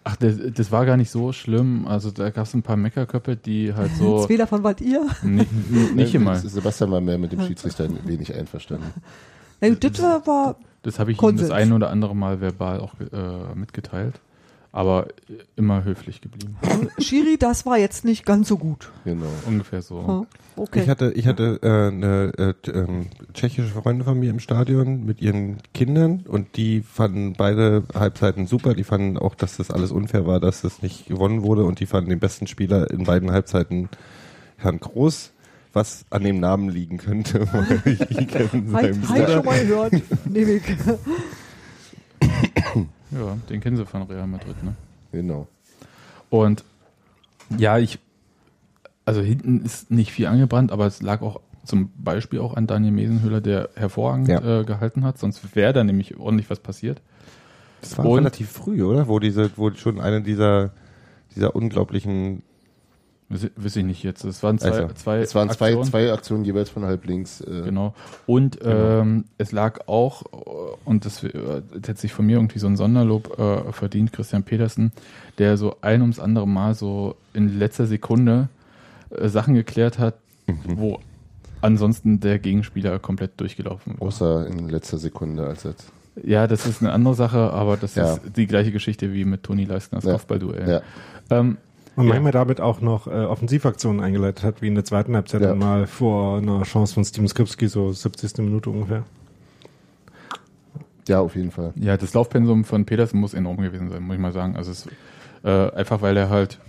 Ach, 0.03 0.15
das, 0.15 0.35
das 0.53 0.71
war 0.71 0.85
gar 0.85 0.97
nicht 0.97 1.11
so 1.11 1.33
schlimm. 1.33 1.85
Also 1.87 2.11
da 2.11 2.29
gab 2.29 2.45
es 2.45 2.53
ein 2.53 2.63
paar 2.63 2.77
Meckerköpfe, 2.77 3.35
die 3.35 3.73
halt 3.73 3.91
so 3.97 4.25
zwei 4.25 4.37
davon 4.37 4.63
wart 4.63 4.81
ihr. 4.81 5.05
nicht, 5.23 5.51
nicht 5.95 6.15
immer. 6.15 6.35
Sebastian 6.37 6.91
war 6.91 7.01
mehr 7.01 7.17
mit 7.17 7.31
dem 7.31 7.41
Schiedsrichter 7.41 7.89
wenig 8.05 8.33
einverstanden. 8.33 8.93
Na 9.59 9.69
gut, 9.69 9.83
das 9.83 10.01
war 10.01 10.55
Das 10.83 10.99
habe 10.99 11.11
ich 11.11 11.17
ihm 11.17 11.21
Konsens. 11.21 11.49
das 11.49 11.57
ein 11.57 11.73
oder 11.73 11.89
andere 11.89 12.15
Mal 12.15 12.41
verbal 12.41 12.79
auch 12.79 12.93
äh, 12.99 13.55
mitgeteilt. 13.55 14.15
Aber 14.71 15.07
immer 15.55 15.83
höflich 15.85 16.21
geblieben. 16.21 16.57
Schiri, 16.99 17.37
das 17.39 17.65
war 17.65 17.77
jetzt 17.77 18.05
nicht 18.05 18.25
ganz 18.25 18.47
so 18.47 18.57
gut. 18.57 18.91
Genau. 19.05 19.25
Ungefähr 19.47 19.81
so. 19.81 20.05
Hm, 20.05 20.27
Okay. 20.57 20.81
Ich 20.81 20.89
hatte, 20.89 21.11
ich 21.11 21.27
hatte 21.27 21.59
äh, 21.61 21.67
eine 21.93 22.31
äh, 22.65 22.71
ähm, 22.71 23.07
tschechische 23.33 23.69
Freundin 23.69 24.03
von 24.05 24.19
mir 24.19 24.31
im 24.31 24.39
Stadion 24.39 25.05
mit 25.05 25.21
ihren 25.21 25.57
Kindern 25.73 26.23
und 26.27 26.57
die 26.57 26.81
fanden 26.81 27.33
beide 27.33 27.83
Halbzeiten 27.93 28.47
super. 28.47 28.73
Die 28.73 28.83
fanden 28.83 29.17
auch, 29.19 29.35
dass 29.35 29.57
das 29.57 29.69
alles 29.69 29.91
unfair 29.91 30.25
war, 30.25 30.39
dass 30.39 30.61
das 30.63 30.81
nicht 30.81 31.05
gewonnen 31.05 31.43
wurde 31.43 31.63
und 31.63 31.79
die 31.79 31.85
fanden 31.85 32.09
den 32.09 32.19
besten 32.19 32.47
Spieler 32.47 32.89
in 32.89 33.03
beiden 33.03 33.31
Halbzeiten 33.31 33.89
Herrn 34.57 34.79
Groß, 34.79 35.31
was 35.77 36.05
an 36.09 36.23
dem 36.23 36.39
Namen 36.41 36.69
liegen 36.69 36.97
könnte. 36.97 37.47
weil 37.53 37.81
ich 37.85 38.27
kenne 38.27 38.49
seinen 38.69 39.01
Bruder. 39.01 39.27
schon 39.31 39.45
mal 39.45 39.65
gehört. 39.65 39.93
Nehme 40.25 40.51
ich. 40.53 40.63
Ja, 43.11 43.37
den 43.49 43.61
kennen 43.61 43.77
sie 43.77 43.85
von 43.85 44.01
Real 44.03 44.27
Madrid, 44.27 44.61
ne? 44.63 44.75
Genau. 45.11 45.47
Und 46.29 46.63
ja, 47.57 47.77
ich, 47.77 47.99
also 49.05 49.21
hinten 49.21 49.63
ist 49.63 49.89
nicht 49.89 50.11
viel 50.11 50.27
angebrannt, 50.27 50.71
aber 50.71 50.85
es 50.85 51.01
lag 51.01 51.21
auch 51.21 51.39
zum 51.63 51.91
Beispiel 51.97 52.39
auch 52.39 52.53
an 52.55 52.67
Daniel 52.67 52.91
Mesenhöhler, 52.91 53.39
der 53.41 53.69
hervorragend 53.75 54.27
Ja. 54.27 54.61
äh, 54.61 54.63
gehalten 54.65 55.03
hat, 55.05 55.17
sonst 55.19 55.55
wäre 55.55 55.73
da 55.73 55.83
nämlich 55.83 56.17
ordentlich 56.17 56.49
was 56.49 56.59
passiert. 56.59 57.01
Das 57.81 57.97
war 57.97 58.05
Und- 58.05 58.17
relativ 58.19 58.49
früh, 58.51 58.83
oder? 58.83 59.07
Wo 59.07 59.19
diese, 59.19 59.51
wo 59.55 59.71
schon 59.71 59.99
eine 60.01 60.21
dieser, 60.21 60.71
dieser 61.35 61.55
unglaublichen, 61.55 62.41
Wiss, 63.29 63.75
ich 63.75 63.83
nicht 63.83 64.03
jetzt. 64.03 64.23
Es 64.23 64.41
waren 64.41 64.57
zwei, 64.57 64.69
Also, 64.71 64.87
zwei 64.95 65.17
Es 65.19 65.35
waren 65.35 65.49
zwei, 65.49 65.67
Aktionen. 65.67 65.83
zwei 65.89 66.13
Aktionen 66.13 66.45
jeweils 66.45 66.69
von 66.69 66.85
halb 66.85 67.05
links. 67.05 67.41
Äh, 67.41 67.63
Genau. 67.65 67.93
Und 68.25 68.59
ähm, 68.63 69.25
es 69.37 69.51
lag 69.51 69.87
auch, 69.87 70.21
äh, 70.31 70.37
und 70.85 71.03
das 71.05 71.23
äh, 71.23 71.61
das 71.77 71.89
hat 71.89 71.97
sich 71.97 72.13
von 72.13 72.25
mir 72.25 72.37
irgendwie 72.37 72.59
so 72.59 72.67
ein 72.67 72.77
Sonderlob 72.77 73.37
äh, 73.37 73.73
verdient, 73.73 74.13
Christian 74.13 74.43
Petersen, 74.43 74.93
der 75.39 75.57
so 75.57 75.75
ein 75.81 76.01
ums 76.01 76.19
andere 76.19 76.47
Mal 76.47 76.73
so 76.73 77.15
in 77.33 77.59
letzter 77.59 77.85
Sekunde 77.85 78.47
äh, 79.09 79.27
Sachen 79.27 79.55
geklärt 79.55 79.99
hat, 79.99 80.15
Mhm. 80.47 80.77
wo 80.77 80.99
ansonsten 81.59 82.21
der 82.21 82.39
Gegenspieler 82.39 82.99
komplett 82.99 83.31
durchgelaufen 83.41 83.99
war. 83.99 84.07
Außer 84.07 84.47
in 84.47 84.69
letzter 84.69 84.97
Sekunde, 84.97 85.45
als 85.45 85.63
jetzt. 85.63 85.91
Ja, 86.23 86.47
das 86.47 86.65
ist 86.65 86.81
eine 86.81 86.93
andere 86.93 87.13
Sache, 87.15 87.51
aber 87.51 87.75
das 87.77 87.95
Ja. 87.95 88.13
ist 88.13 88.21
die 88.37 88.47
gleiche 88.47 88.71
Geschichte 88.71 89.11
wie 89.13 89.25
mit 89.25 89.43
Toni 89.43 89.65
Leistners 89.65 90.05
Ja. 90.05 90.13
Kopfballduell. 90.13 90.69
Ja. 90.69 90.81
Ähm, 91.29 91.57
Und 91.97 92.05
Ja. 92.05 92.13
manchmal 92.13 92.31
damit 92.31 92.61
auch 92.61 92.79
noch 92.79 93.07
äh, 93.07 93.09
Offensivaktionen 93.25 94.01
eingeleitet 94.01 94.43
hat, 94.43 94.61
wie 94.61 94.67
in 94.67 94.75
der 94.75 94.85
zweiten 94.85 95.15
Halbzeit 95.15 95.41
Ja. 95.41 95.53
mal 95.55 95.87
vor 95.87 96.37
einer 96.37 96.61
Chance 96.63 96.93
von 96.93 97.03
Steven 97.03 97.27
Skripski, 97.27 97.67
so 97.67 97.91
70. 97.91 98.37
Minute 98.37 98.69
ungefähr. 98.69 99.03
Ja, 101.07 101.21
auf 101.21 101.35
jeden 101.35 101.51
Fall. 101.51 101.73
Ja, 101.75 101.97
das 101.97 102.13
Laufpensum 102.13 102.65
von 102.65 102.85
Petersen 102.85 103.19
muss 103.19 103.33
enorm 103.33 103.57
gewesen 103.57 103.89
sein, 103.89 104.03
muss 104.03 104.15
ich 104.15 104.21
mal 104.21 104.31
sagen. 104.33 104.55
Also 104.55 104.71
es 104.71 104.87
äh, 105.43 105.71
einfach, 105.71 106.01
weil 106.01 106.15
er 106.17 106.29
halt 106.29 106.59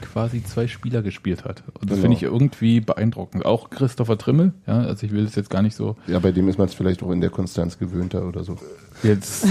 quasi 0.00 0.42
zwei 0.44 0.66
Spieler 0.66 1.02
gespielt 1.02 1.44
hat. 1.44 1.62
Und 1.80 1.90
das 1.90 1.96
Genau. 1.98 2.02
finde 2.02 2.16
ich 2.16 2.22
irgendwie 2.22 2.80
beeindruckend. 2.80 3.44
Auch 3.44 3.68
Christopher 3.70 4.16
Trimmel, 4.18 4.52
ja, 4.66 4.78
also 4.80 5.04
ich 5.06 5.12
will 5.12 5.24
das 5.24 5.34
jetzt 5.34 5.50
gar 5.50 5.62
nicht 5.62 5.74
so 5.76 5.96
Ja, 6.06 6.18
bei 6.20 6.32
dem 6.32 6.48
ist 6.48 6.58
man 6.58 6.68
es 6.68 6.74
vielleicht 6.74 7.02
auch 7.02 7.10
in 7.10 7.20
der 7.20 7.30
Konstanz 7.30 7.78
gewöhnter 7.78 8.26
oder 8.26 8.44
so. 8.44 8.56
jetzt 9.02 9.46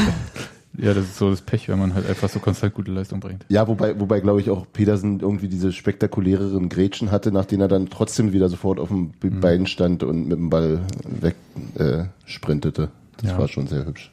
Ja, 0.77 0.93
das 0.93 1.03
ist 1.03 1.17
so 1.17 1.29
das 1.29 1.41
Pech, 1.41 1.67
wenn 1.67 1.77
man 1.79 1.93
halt 1.93 2.07
einfach 2.07 2.29
so 2.29 2.39
konstant 2.39 2.73
gute 2.73 2.91
Leistung 2.91 3.19
bringt. 3.19 3.45
Ja, 3.49 3.67
wobei, 3.67 3.99
wobei 3.99 4.21
glaube 4.21 4.39
ich 4.39 4.49
auch 4.49 4.65
Petersen 4.71 5.19
irgendwie 5.19 5.49
diese 5.49 5.73
spektakuläreren 5.73 6.69
Grätschen 6.69 7.11
hatte, 7.11 7.31
nach 7.33 7.45
denen 7.45 7.61
er 7.61 7.67
dann 7.67 7.89
trotzdem 7.89 8.31
wieder 8.31 8.47
sofort 8.47 8.79
auf 8.79 8.87
dem 8.87 9.11
Mhm. 9.21 9.41
Bein 9.41 9.65
stand 9.67 10.01
und 10.03 10.23
mit 10.27 10.37
dem 10.37 10.49
Ball 10.49 10.81
weg 11.05 11.35
äh, 11.75 12.05
sprintete. 12.25 12.89
Das 13.17 13.31
Ja. 13.31 13.37
war 13.37 13.47
schon 13.49 13.67
sehr 13.67 13.85
hübsch. 13.85 14.11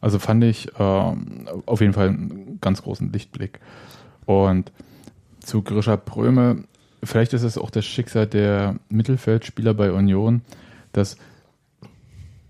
Also 0.00 0.18
fand 0.18 0.42
ich 0.44 0.68
ähm, 0.78 1.48
auf 1.66 1.80
jeden 1.80 1.92
Fall 1.92 2.08
einen 2.08 2.58
ganz 2.60 2.82
großen 2.82 3.12
Lichtblick. 3.12 3.60
Und 4.26 4.72
zu 5.40 5.60
Grisha 5.62 5.96
Pröme, 5.98 6.64
vielleicht 7.02 7.34
ist 7.34 7.42
es 7.42 7.58
auch 7.58 7.68
das 7.70 7.84
Schicksal 7.84 8.26
der 8.26 8.76
Mittelfeldspieler 8.88 9.74
bei 9.74 9.92
Union, 9.92 10.40
dass 10.92 11.16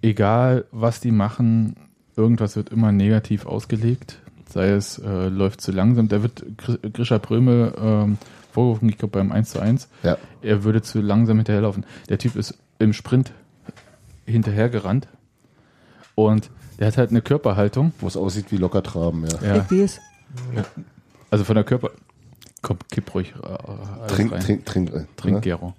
egal 0.02 0.64
was 0.70 1.00
die 1.00 1.10
machen, 1.10 1.76
irgendwas 2.16 2.56
wird 2.56 2.70
immer 2.70 2.92
negativ 2.92 3.46
ausgelegt. 3.46 4.18
Sei 4.48 4.70
es 4.70 4.98
äh, 4.98 5.28
läuft 5.28 5.60
zu 5.60 5.72
langsam. 5.72 6.08
Da 6.08 6.22
wird 6.22 6.44
Gr- 6.58 6.78
Grisha 6.92 7.18
Pröme 7.18 7.72
ähm, 7.78 8.18
vorgeworfen, 8.52 8.88
ich 8.88 8.98
glaube 8.98 9.18
beim 9.18 9.32
1 9.32 9.50
zu 9.50 9.58
1, 9.60 9.88
Ja, 10.04 10.16
er 10.42 10.62
würde 10.64 10.80
zu 10.82 11.00
langsam 11.00 11.38
hinterherlaufen. 11.38 11.84
Der 12.08 12.18
Typ 12.18 12.36
ist 12.36 12.56
im 12.78 12.92
Sprint 12.92 13.32
hinterhergerannt 14.26 15.08
und 16.14 16.50
der 16.78 16.86
hat 16.88 16.96
halt 16.98 17.10
eine 17.10 17.20
Körperhaltung. 17.22 17.92
wo 18.00 18.06
es 18.06 18.16
aussieht 18.16 18.46
wie 18.50 18.56
locker 18.56 18.82
traben, 18.82 19.26
ja. 19.26 19.54
Ja, 19.56 19.66
Ich 19.68 19.82
weiß. 19.82 20.00
also 21.30 21.44
von 21.44 21.54
der 21.56 21.64
Körper. 21.64 21.90
Komm, 22.62 22.78
kipp 22.90 23.12
ruhig 23.14 23.34
äh, 23.42 24.06
Trink, 24.08 24.32
rein. 24.32 24.40
trink, 24.40 24.64
trink, 24.66 24.92
äh, 24.94 25.04
Trink, 25.16 25.34
ne? 25.36 25.40
Gero. 25.40 25.74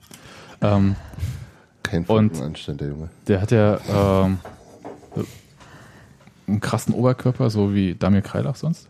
Ähm, 0.61 0.95
Kein 1.81 2.03
Und- 2.05 2.29
Funkenanstand, 2.35 2.81
der 2.81 2.87
Junge. 2.89 3.09
der 3.27 3.41
hat 3.41 3.51
ja 3.51 3.79
ähm, 4.25 4.37
einen 6.47 6.59
krassen 6.59 6.93
Oberkörper, 6.93 7.49
so 7.49 7.73
wie 7.73 7.95
Damir 7.95 8.21
Kreilach 8.21 8.55
sonst. 8.55 8.87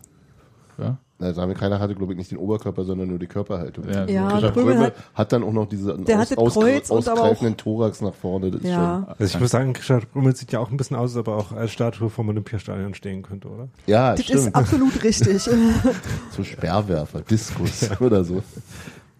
Ja. 0.78 0.98
Na, 1.18 1.32
Sami 1.32 1.54
Kreiner 1.54 1.80
hatte, 1.80 1.94
glaube 1.94 2.12
ich, 2.12 2.18
nicht 2.18 2.30
den 2.30 2.36
Oberkörper, 2.36 2.84
sondern 2.84 3.08
nur 3.08 3.18
die 3.18 3.26
Körperhaltung. 3.26 3.88
Ja, 3.88 4.04
Ja, 4.06 4.50
Prömel 4.50 4.78
hat- 4.78 4.94
hat 5.14 5.32
dann 5.32 5.42
auch 5.44 5.52
noch 5.54 5.66
diese 5.66 5.96
Der 5.96 6.18
hatte 6.18 6.36
Kreuz 6.36 6.90
und 6.90 7.08
aber 7.08 7.20
auch- 7.20 7.24
ausgreifenden 7.24 7.56
Thorax 7.56 8.02
nach 8.02 8.12
vorne. 8.12 8.50
Das 8.50 8.60
ist 8.60 8.68
Ja. 8.68 9.06
Also 9.18 9.24
ich 9.34 9.40
muss 9.40 9.50
sagen, 9.50 9.74
Richard 9.74 10.12
Brummel 10.12 10.36
sieht 10.36 10.52
ja 10.52 10.58
auch 10.60 10.70
ein 10.70 10.76
bisschen 10.76 10.94
aus, 10.98 11.12
als 11.12 11.20
ob 11.20 11.28
er 11.28 11.34
auch 11.36 11.52
als 11.52 11.70
Statue 11.70 12.10
vom 12.10 12.28
Olympiastadion 12.28 12.92
stehen 12.92 13.22
könnte, 13.22 13.48
oder? 13.48 13.62
schon, 13.62 13.68
ja, 13.86 14.10
Das 14.14 14.24
stimmt. 14.24 14.40
ist 14.40 14.54
absolut 14.54 15.02
richtig. 15.02 15.38
so 16.32 16.44
Sperrwerfer, 16.44 17.22
Diskus 17.22 17.90
oder 17.98 18.22
so. 18.22 18.42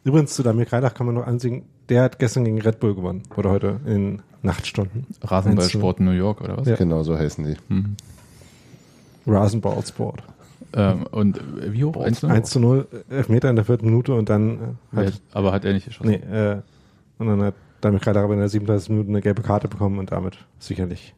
Übrigens 0.05 0.35
zu 0.35 0.43
Damir 0.43 0.67
Kreilach 0.67 0.93
kann 0.93 1.07
man 1.07 1.15
noch 1.15 1.27
ansehen, 1.27 1.63
der 1.89 2.03
hat 2.03 2.19
gestern 2.19 2.45
gegen 2.45 2.61
Red 2.61 2.79
Bull 2.79 2.95
gewonnen. 2.95 3.23
Oder 3.37 3.51
heute 3.51 3.81
in 3.87 4.21
Nachtstunden. 4.43 5.07
Rasenballsport 5.23 6.01
New 6.01 6.11
York 6.11 6.43
oder 6.43 6.59
was? 6.59 6.69
Ja. 6.69 6.77
Genau, 6.77 7.03
so 7.03 7.17
heißen 7.19 7.43
die. 7.45 7.57
Mhm. 7.73 7.97
Rasenballsport. 9.27 10.23
Ähm, 10.75 11.07
und 11.11 11.41
wie 11.73 11.85
hoch? 11.85 11.97
1 11.97 12.25
1 12.25 12.51
zu 12.51 12.61
0, 12.61 12.87
Elfmeter 13.09 13.51
in 13.51 13.57
der 13.57 13.65
vierten 13.65 13.87
Minute 13.87 14.15
und 14.15 14.29
dann 14.29 14.77
äh, 14.93 15.07
hat, 15.07 15.21
Aber 15.33 15.53
hat 15.53 15.65
er 15.65 15.73
nicht 15.73 15.87
geschossen. 15.87 16.11
nee, 16.11 16.17
äh, 16.17 16.61
und 17.19 17.29
dann 17.29 17.43
hat 17.43 17.55
Damir 17.81 18.01
Kreilach 18.01 18.25
aber 18.25 18.35
in 18.35 18.41
der 18.41 18.49
37. 18.49 18.91
Minute 18.91 19.09
eine 19.09 19.21
gelbe 19.21 19.43
Karte 19.43 19.69
bekommen 19.69 19.99
und 19.99 20.13
damit 20.13 20.39
sicherlich 20.59 21.15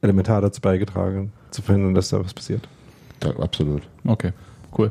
elementar 0.00 0.40
dazu 0.40 0.60
beigetragen, 0.60 1.32
zu 1.50 1.62
verhindern, 1.62 1.94
dass 1.94 2.08
da 2.08 2.22
was 2.22 2.34
passiert. 2.34 2.68
Ja, 3.22 3.30
absolut. 3.38 3.82
Okay, 4.06 4.32
cool. 4.76 4.90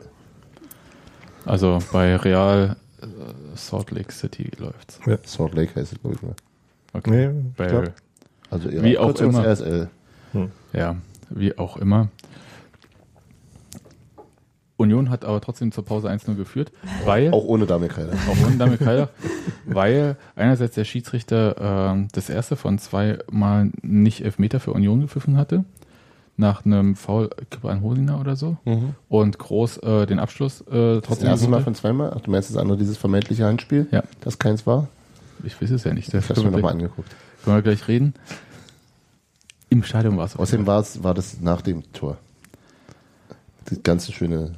Also 1.46 1.80
bei 1.92 2.16
Real 2.16 2.76
äh, 3.02 3.06
Salt 3.56 3.92
Lake 3.92 4.12
City 4.12 4.50
läuft's. 4.58 5.00
Salt 5.26 5.54
Lake 5.54 5.76
heißt 5.76 5.94
es, 5.94 6.02
glaube 6.02 6.16
ich 6.16 6.22
mal. 6.22 6.36
Okay. 6.94 7.34
Nee, 7.58 7.66
ich 7.66 7.92
Also 8.50 8.72
Wie 8.72 8.98
auch 8.98 9.20
immer. 9.20 9.46
RSL. 9.46 9.90
Ja, 10.74 10.96
wie 11.30 11.58
auch 11.58 11.78
immer. 11.78 12.10
Union 14.84 15.10
hat 15.10 15.26
aber 15.26 15.42
trotzdem 15.42 15.72
zur 15.72 15.84
Pause 15.86 16.10
1-0 16.10 16.36
geführt, 16.36 16.72
weil, 17.06 17.32
Auch 17.34 17.46
ohne 17.46 17.66
Dame 17.66 17.88
Kreiner. 17.88 18.12
auch 18.30 18.46
ohne 18.48 18.58
Damit 18.58 18.80
Keiler, 18.80 19.10
weil 19.66 20.16
einerseits 20.36 20.76
der 20.76 20.86
Schiedsrichter 20.86 21.56
ähm, 21.94 22.08
das 22.12 22.30
erste 22.30 22.56
von 22.56 22.78
zwei 22.78 23.18
Mal 23.32 23.72
nicht 23.82 24.24
Elfmeter 24.24 24.60
für 24.60 24.72
Union 24.74 25.02
gepfiffen 25.02 25.38
hatte, 25.38 25.64
nach 26.38 26.66
einem 26.66 26.96
Foul 26.96 27.30
glaube, 27.50 27.72
an 27.72 27.82
Hosiner 27.82 28.20
oder 28.20 28.36
so, 28.36 28.58
und 29.10 29.38
Groß 29.40 29.78
äh, 29.80 30.06
den 30.08 30.20
Abschluss 30.20 30.62
äh, 30.62 30.96
Das 30.96 31.04
trotzdem 31.04 31.28
erste 31.30 31.48
Mal 31.48 31.62
von 31.62 31.76
zweimal? 31.76 32.14
Ach, 32.16 32.22
du 32.22 32.32
meinst 32.32 32.50
das 32.50 32.58
andere, 32.58 32.78
dieses 32.78 32.98
vermeintliche 32.98 33.46
Handspiel? 33.46 33.88
Ja. 33.92 34.04
Das 34.22 34.40
keins 34.40 34.66
war? 34.66 34.88
Ich 35.44 35.62
weiß 35.62 35.72
es 35.72 35.84
ja 35.84 35.94
nicht. 35.94 36.14
Das 36.14 36.24
Ich 36.24 36.30
hab's 36.30 36.40
mir 36.40 36.46
nochmal 36.46 36.62
gleich, 36.62 36.72
angeguckt. 36.72 37.10
können 37.44 37.58
wir 37.58 37.62
gleich 37.62 37.88
reden. 37.88 38.14
Im 39.70 39.84
Stadion 39.84 40.18
war 40.18 40.26
es. 40.26 40.36
Außerdem 40.36 40.66
war 40.68 40.80
es, 40.82 41.04
war 41.04 41.14
das 41.14 41.40
nach 41.42 41.62
dem 41.62 41.84
Tor. 41.94 42.18
Das 43.66 43.82
ganze 43.84 44.12
schöne, 44.12 44.54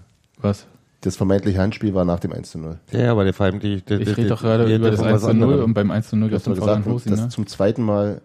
Was? 0.45 0.65
das 1.01 1.17
vermeintliche 1.17 1.59
Handspiel 1.59 1.93
war 1.93 2.03
nach 2.03 2.19
dem 2.19 2.33
1 2.33 2.49
zu 2.51 2.57
0. 2.57 2.79
Ja, 2.91 3.11
aber 3.11 3.25
der 3.25 3.33
verheimlich. 3.33 3.83
Der, 3.85 3.99
Ich 3.99 4.17
rede 4.17 4.29
doch 4.29 4.41
gerade 4.41 4.73
über 4.73 4.89
das 4.89 4.99
von 4.99 5.05
was 5.11 5.23
1 5.23 5.31
zu 5.33 5.33
0 5.35 5.43
anderem. 5.43 5.65
und 5.65 5.73
beim 5.75 5.91
1 5.91 6.09
zu 6.09 6.15
0 6.15 6.29
Du 6.29 6.33
gab 6.33 6.41
es 6.41 6.47
einen 6.47 6.55
Foul 6.55 6.69
an 6.69 6.77
gesagt, 6.83 6.95
Hosiner. 6.95 7.15
das 7.17 7.29
zum 7.29 7.45
zweiten 7.47 7.83
Mal, 7.83 8.21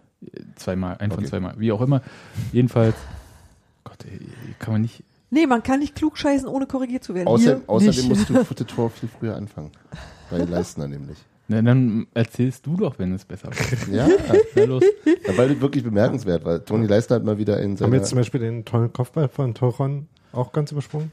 Zweimal, 0.56 0.96
ein 0.98 1.10
von 1.10 1.18
Okay. 1.20 1.28
zweimal. 1.28 1.54
Wie 1.58 1.72
auch 1.72 1.80
immer. 1.82 2.00
Jedenfalls, 2.52 2.94
Gott, 3.84 3.98
ey, 4.10 4.20
kann 4.58 4.72
man 4.72 4.82
nicht. 4.82 5.02
nee, 5.30 5.46
man 5.46 5.62
kann 5.62 5.80
nicht 5.80 5.94
klug 5.94 6.16
scheißen, 6.16 6.48
ohne 6.48 6.66
korrigiert 6.66 7.04
zu 7.04 7.14
werden. 7.14 7.26
außer, 7.28 7.60
außerdem 7.66 8.08
musst 8.08 8.28
du 8.30 8.44
für 8.44 8.54
das 8.54 8.66
Tor 8.66 8.88
viel 8.90 9.08
früher 9.08 9.36
anfangen. 9.36 9.70
Bei 10.30 10.38
Leistner 10.38 10.88
nämlich. 10.88 11.18
Na, 11.48 11.60
dann 11.60 12.06
erzählst 12.14 12.64
du 12.64 12.76
doch, 12.76 12.98
wenn 12.98 13.12
es 13.12 13.24
besser 13.26 13.48
wird. 13.48 13.88
Ja, 13.92 14.08
Na 14.54 14.64
los. 14.64 14.84
ja, 15.26 15.36
weil 15.36 15.48
das 15.50 15.60
wirklich 15.60 15.82
bemerkenswert 15.84 16.44
war. 16.44 16.64
Toni 16.64 16.86
Leistner 16.86 17.16
hat 17.16 17.24
mal 17.24 17.36
wieder 17.38 17.58
in 17.60 17.70
Haben 17.72 17.76
seiner... 17.76 17.92
wir 17.92 17.98
jetzt 17.98 18.08
zum 18.08 18.18
Beispiel 18.18 18.40
den 18.40 18.64
tollen 18.64 18.92
Kopfball 18.92 19.28
von 19.28 19.52
Toron 19.54 20.06
auch 20.32 20.52
ganz 20.52 20.70
übersprungen? 20.72 21.10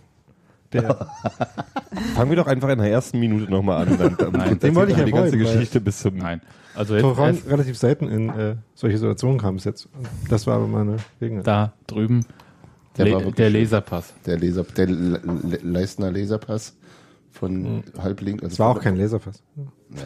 Der, 0.73 1.07
Fangen 2.15 2.29
wir 2.29 2.35
doch 2.37 2.47
einfach 2.47 2.69
in 2.69 2.79
der 2.79 2.91
ersten 2.91 3.19
Minute 3.19 3.49
nochmal 3.51 3.87
an. 3.87 3.97
Dann, 3.97 4.17
dann 4.17 4.31
Nein, 4.33 4.59
den 4.59 4.75
wollte 4.75 4.91
ich 4.91 4.97
die 4.97 5.03
ja 5.03 5.07
ganze 5.15 5.31
wollen, 5.33 5.45
weil- 5.45 5.53
Geschichte 5.53 5.79
bis 5.81 5.99
zum. 5.99 6.17
Nein. 6.17 6.41
Also 6.75 6.93
jetzt 6.93 7.01
Toron 7.03 7.27
erst 7.35 7.49
relativ 7.49 7.77
selten 7.77 8.07
in 8.07 8.29
äh, 8.29 8.55
solche 8.75 8.97
Situationen 8.97 9.39
kam 9.39 9.55
bis 9.55 9.63
jetzt. 9.63 9.89
Das 10.29 10.45
war 10.45 10.55
aber 10.57 10.67
meine 10.67 10.97
Gelegenheit. 11.19 11.47
da 11.47 11.73
drüben 11.87 12.23
Der 12.97 13.05
Le 13.05 13.31
der. 13.31 13.49
Laserpass. 13.49 14.13
Der 14.25 14.37
Leser, 14.37 14.63
der 14.63 14.85
Le 14.87 15.19
Le 15.23 15.59
Leistner 15.63 16.11
Laserpass 16.11 16.75
von 17.31 17.83
halblink. 17.97 18.43
Also 18.43 18.49
Das 18.49 18.59
war 18.59 18.69
auch 18.69 18.79
kein 18.81 18.95
Laserpass. 18.95 19.41
Ja. 19.55 20.03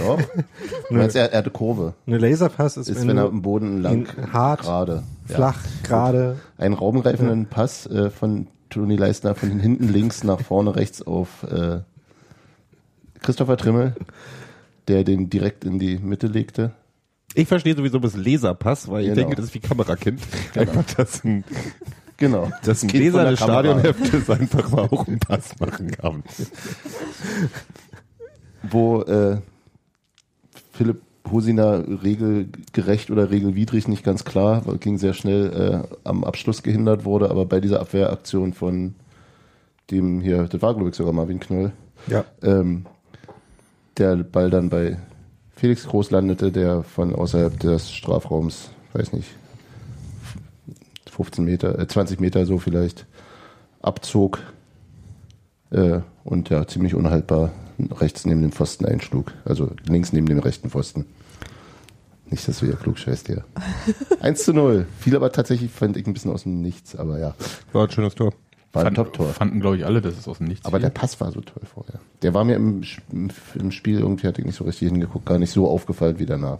Doch. 0.00 0.20
Du 0.88 0.94
meinst, 0.94 1.16
er, 1.16 1.32
er 1.32 1.38
hatte 1.38 1.50
Kurve. 1.50 1.94
Eine 2.06 2.18
Laserpass 2.18 2.76
ist, 2.76 2.88
Ist, 2.88 3.00
wenn, 3.00 3.08
wenn 3.08 3.18
er 3.18 3.24
am 3.26 3.42
Boden 3.42 3.82
lang, 3.82 4.06
hart, 4.32 4.60
gerade. 4.60 5.02
flach, 5.24 5.58
gerade. 5.82 6.36
Einen 6.58 6.74
raumgreifenden 6.74 7.46
Pass 7.46 7.86
äh, 7.86 8.10
von 8.10 8.46
Toni 8.70 8.96
Leistner 8.96 9.34
von 9.34 9.58
hinten 9.60 9.88
links 9.88 10.24
nach 10.24 10.40
vorne 10.40 10.74
rechts 10.76 11.02
auf 11.02 11.42
äh, 11.44 11.80
Christopher 13.22 13.56
Trimmel, 13.56 13.94
der 14.88 15.04
den 15.04 15.30
direkt 15.30 15.64
in 15.64 15.78
die 15.78 15.98
Mitte 15.98 16.26
legte. 16.26 16.72
Ich 17.34 17.48
verstehe 17.48 17.76
sowieso 17.76 17.98
das 17.98 18.16
Laserpass, 18.16 18.88
weil 18.88 19.02
ich 19.02 19.08
Genau. 19.08 19.20
denke, 19.20 19.36
das 19.36 19.46
ist 19.46 19.54
wie 19.54 19.60
Kamerakind. 19.60 20.20
Einfach, 20.54 20.84
dass 20.94 21.22
ein, 21.24 21.44
Genau. 22.16 22.50
dass 22.64 22.82
ein 22.82 22.88
Leser 22.88 23.28
des. 23.30 23.38
Stadionheftes 23.40 24.30
einfach 24.30 24.70
mal 24.70 24.82
auch 24.88 25.06
einen 25.06 25.18
Pass 25.18 25.58
machen 25.60 25.90
kann. 25.90 26.22
wo 28.62 29.02
äh, 29.02 29.38
Philipp 30.72 31.02
Hosiner 31.30 31.84
regelgerecht 32.02 33.10
oder 33.10 33.30
regelwidrig 33.30 33.88
nicht 33.88 34.04
ganz 34.04 34.24
klar, 34.24 34.62
weil 34.66 34.78
ging 34.78 34.98
sehr 34.98 35.14
schnell 35.14 35.84
äh, 35.84 35.96
am 36.04 36.24
Abschluss 36.24 36.62
gehindert 36.62 37.04
wurde, 37.04 37.30
aber 37.30 37.44
bei 37.46 37.60
dieser 37.60 37.80
Abwehraktion 37.80 38.52
von 38.52 38.94
dem 39.90 40.20
hier, 40.20 40.44
das 40.44 40.62
war 40.62 40.74
glaube 40.74 40.90
ich 40.90 40.96
sogar 40.96 41.12
Marvin 41.12 41.40
Knoll, 41.40 41.72
Ja. 42.08 42.24
ähm, 42.42 42.86
der 43.98 44.16
Ball 44.16 44.50
dann 44.50 44.68
bei 44.68 44.98
Felix 45.54 45.86
Groß 45.86 46.10
landete, 46.10 46.52
der 46.52 46.82
von 46.82 47.14
außerhalb 47.14 47.58
des 47.60 47.90
Strafraums, 47.90 48.70
weiß 48.92 49.12
nicht, 49.12 49.28
15 51.10 51.44
Meter, 51.44 51.78
äh, 51.78 51.86
20 51.86 52.20
Meter 52.20 52.44
so 52.46 52.58
vielleicht, 52.58 53.06
abzog 53.80 54.38
äh, 55.70 56.00
und 56.24 56.50
ja, 56.50 56.66
ziemlich 56.66 56.94
unhaltbar 56.94 57.52
rechts 57.78 58.24
neben 58.24 58.42
dem 58.42 58.52
Pfosten 58.52 58.86
einschlug. 58.86 59.32
Also 59.44 59.70
links 59.88 60.12
neben 60.12 60.26
dem 60.26 60.38
rechten 60.38 60.70
Pfosten. 60.70 61.06
Nicht, 62.28 62.46
dass 62.48 62.58
du 62.58 62.66
hier 62.66 62.76
klug 62.76 62.98
scheißt 62.98 63.28
hier. 63.28 63.44
1 64.20 64.44
zu 64.44 64.52
0. 64.52 64.86
Viel 64.98 65.16
aber 65.16 65.30
tatsächlich 65.30 65.70
fand 65.70 65.96
ich 65.96 66.06
ein 66.06 66.12
bisschen 66.12 66.32
aus 66.32 66.42
dem 66.42 66.60
Nichts, 66.60 66.96
aber 66.96 67.18
ja, 67.18 67.34
War 67.72 67.84
ein 67.84 67.90
schönes 67.90 68.16
Tor. 68.16 68.34
war 68.72 68.84
ein 68.84 68.94
Top-Tor. 68.94 69.28
Fanden, 69.28 69.60
glaube 69.60 69.76
ich, 69.76 69.86
alle, 69.86 70.00
dass 70.00 70.18
es 70.18 70.26
aus 70.26 70.38
dem 70.38 70.48
Nichts 70.48 70.66
Aber 70.66 70.80
der 70.80 70.90
fiel. 70.90 71.00
Pass 71.00 71.20
war 71.20 71.30
so 71.30 71.40
toll 71.40 71.62
vorher. 71.72 72.00
Der 72.22 72.34
war 72.34 72.44
mir 72.44 72.56
im, 72.56 72.82
im, 73.54 73.70
Spiel 73.70 74.00
irgendwie, 74.00 74.26
hatte 74.26 74.40
ich 74.40 74.46
nicht 74.46 74.56
so 74.56 74.64
richtig 74.64 74.88
hingeguckt, 74.88 75.26
gar 75.26 75.38
nicht 75.38 75.52
so 75.52 75.68
aufgefallen 75.68 76.18
wie 76.18 76.26
danach. 76.26 76.58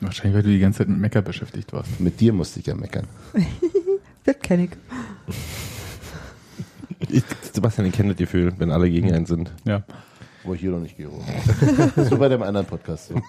Wahrscheinlich, 0.00 0.34
weil 0.34 0.42
du 0.42 0.50
die 0.50 0.58
ganze 0.58 0.78
Zeit 0.78 0.88
mit 0.88 0.98
Mecker 0.98 1.22
beschäftigt 1.22 1.72
warst. 1.72 2.00
Mit 2.00 2.20
dir 2.20 2.32
musste 2.32 2.60
ich 2.60 2.66
ja 2.66 2.74
meckern. 2.74 3.06
Das 4.24 4.40
kenn 4.42 4.58
ich. 4.58 4.70
Ich, 7.08 7.22
Sebastian, 7.52 7.84
den 7.84 7.92
kennt 7.92 8.10
das 8.10 8.16
Gefühl, 8.16 8.52
wenn 8.58 8.72
alle 8.72 8.90
gegen 8.90 9.12
einen 9.12 9.24
sind. 9.24 9.52
Ja. 9.64 9.84
Wo 10.46 10.54
ich 10.54 10.60
hier 10.60 10.70
noch 10.70 10.80
nicht 10.80 10.96
gehe. 10.96 11.08
so 11.96 12.16
bei 12.18 12.28
dem 12.28 12.42
anderen 12.42 12.66
Podcast. 12.66 13.08
So. 13.08 13.20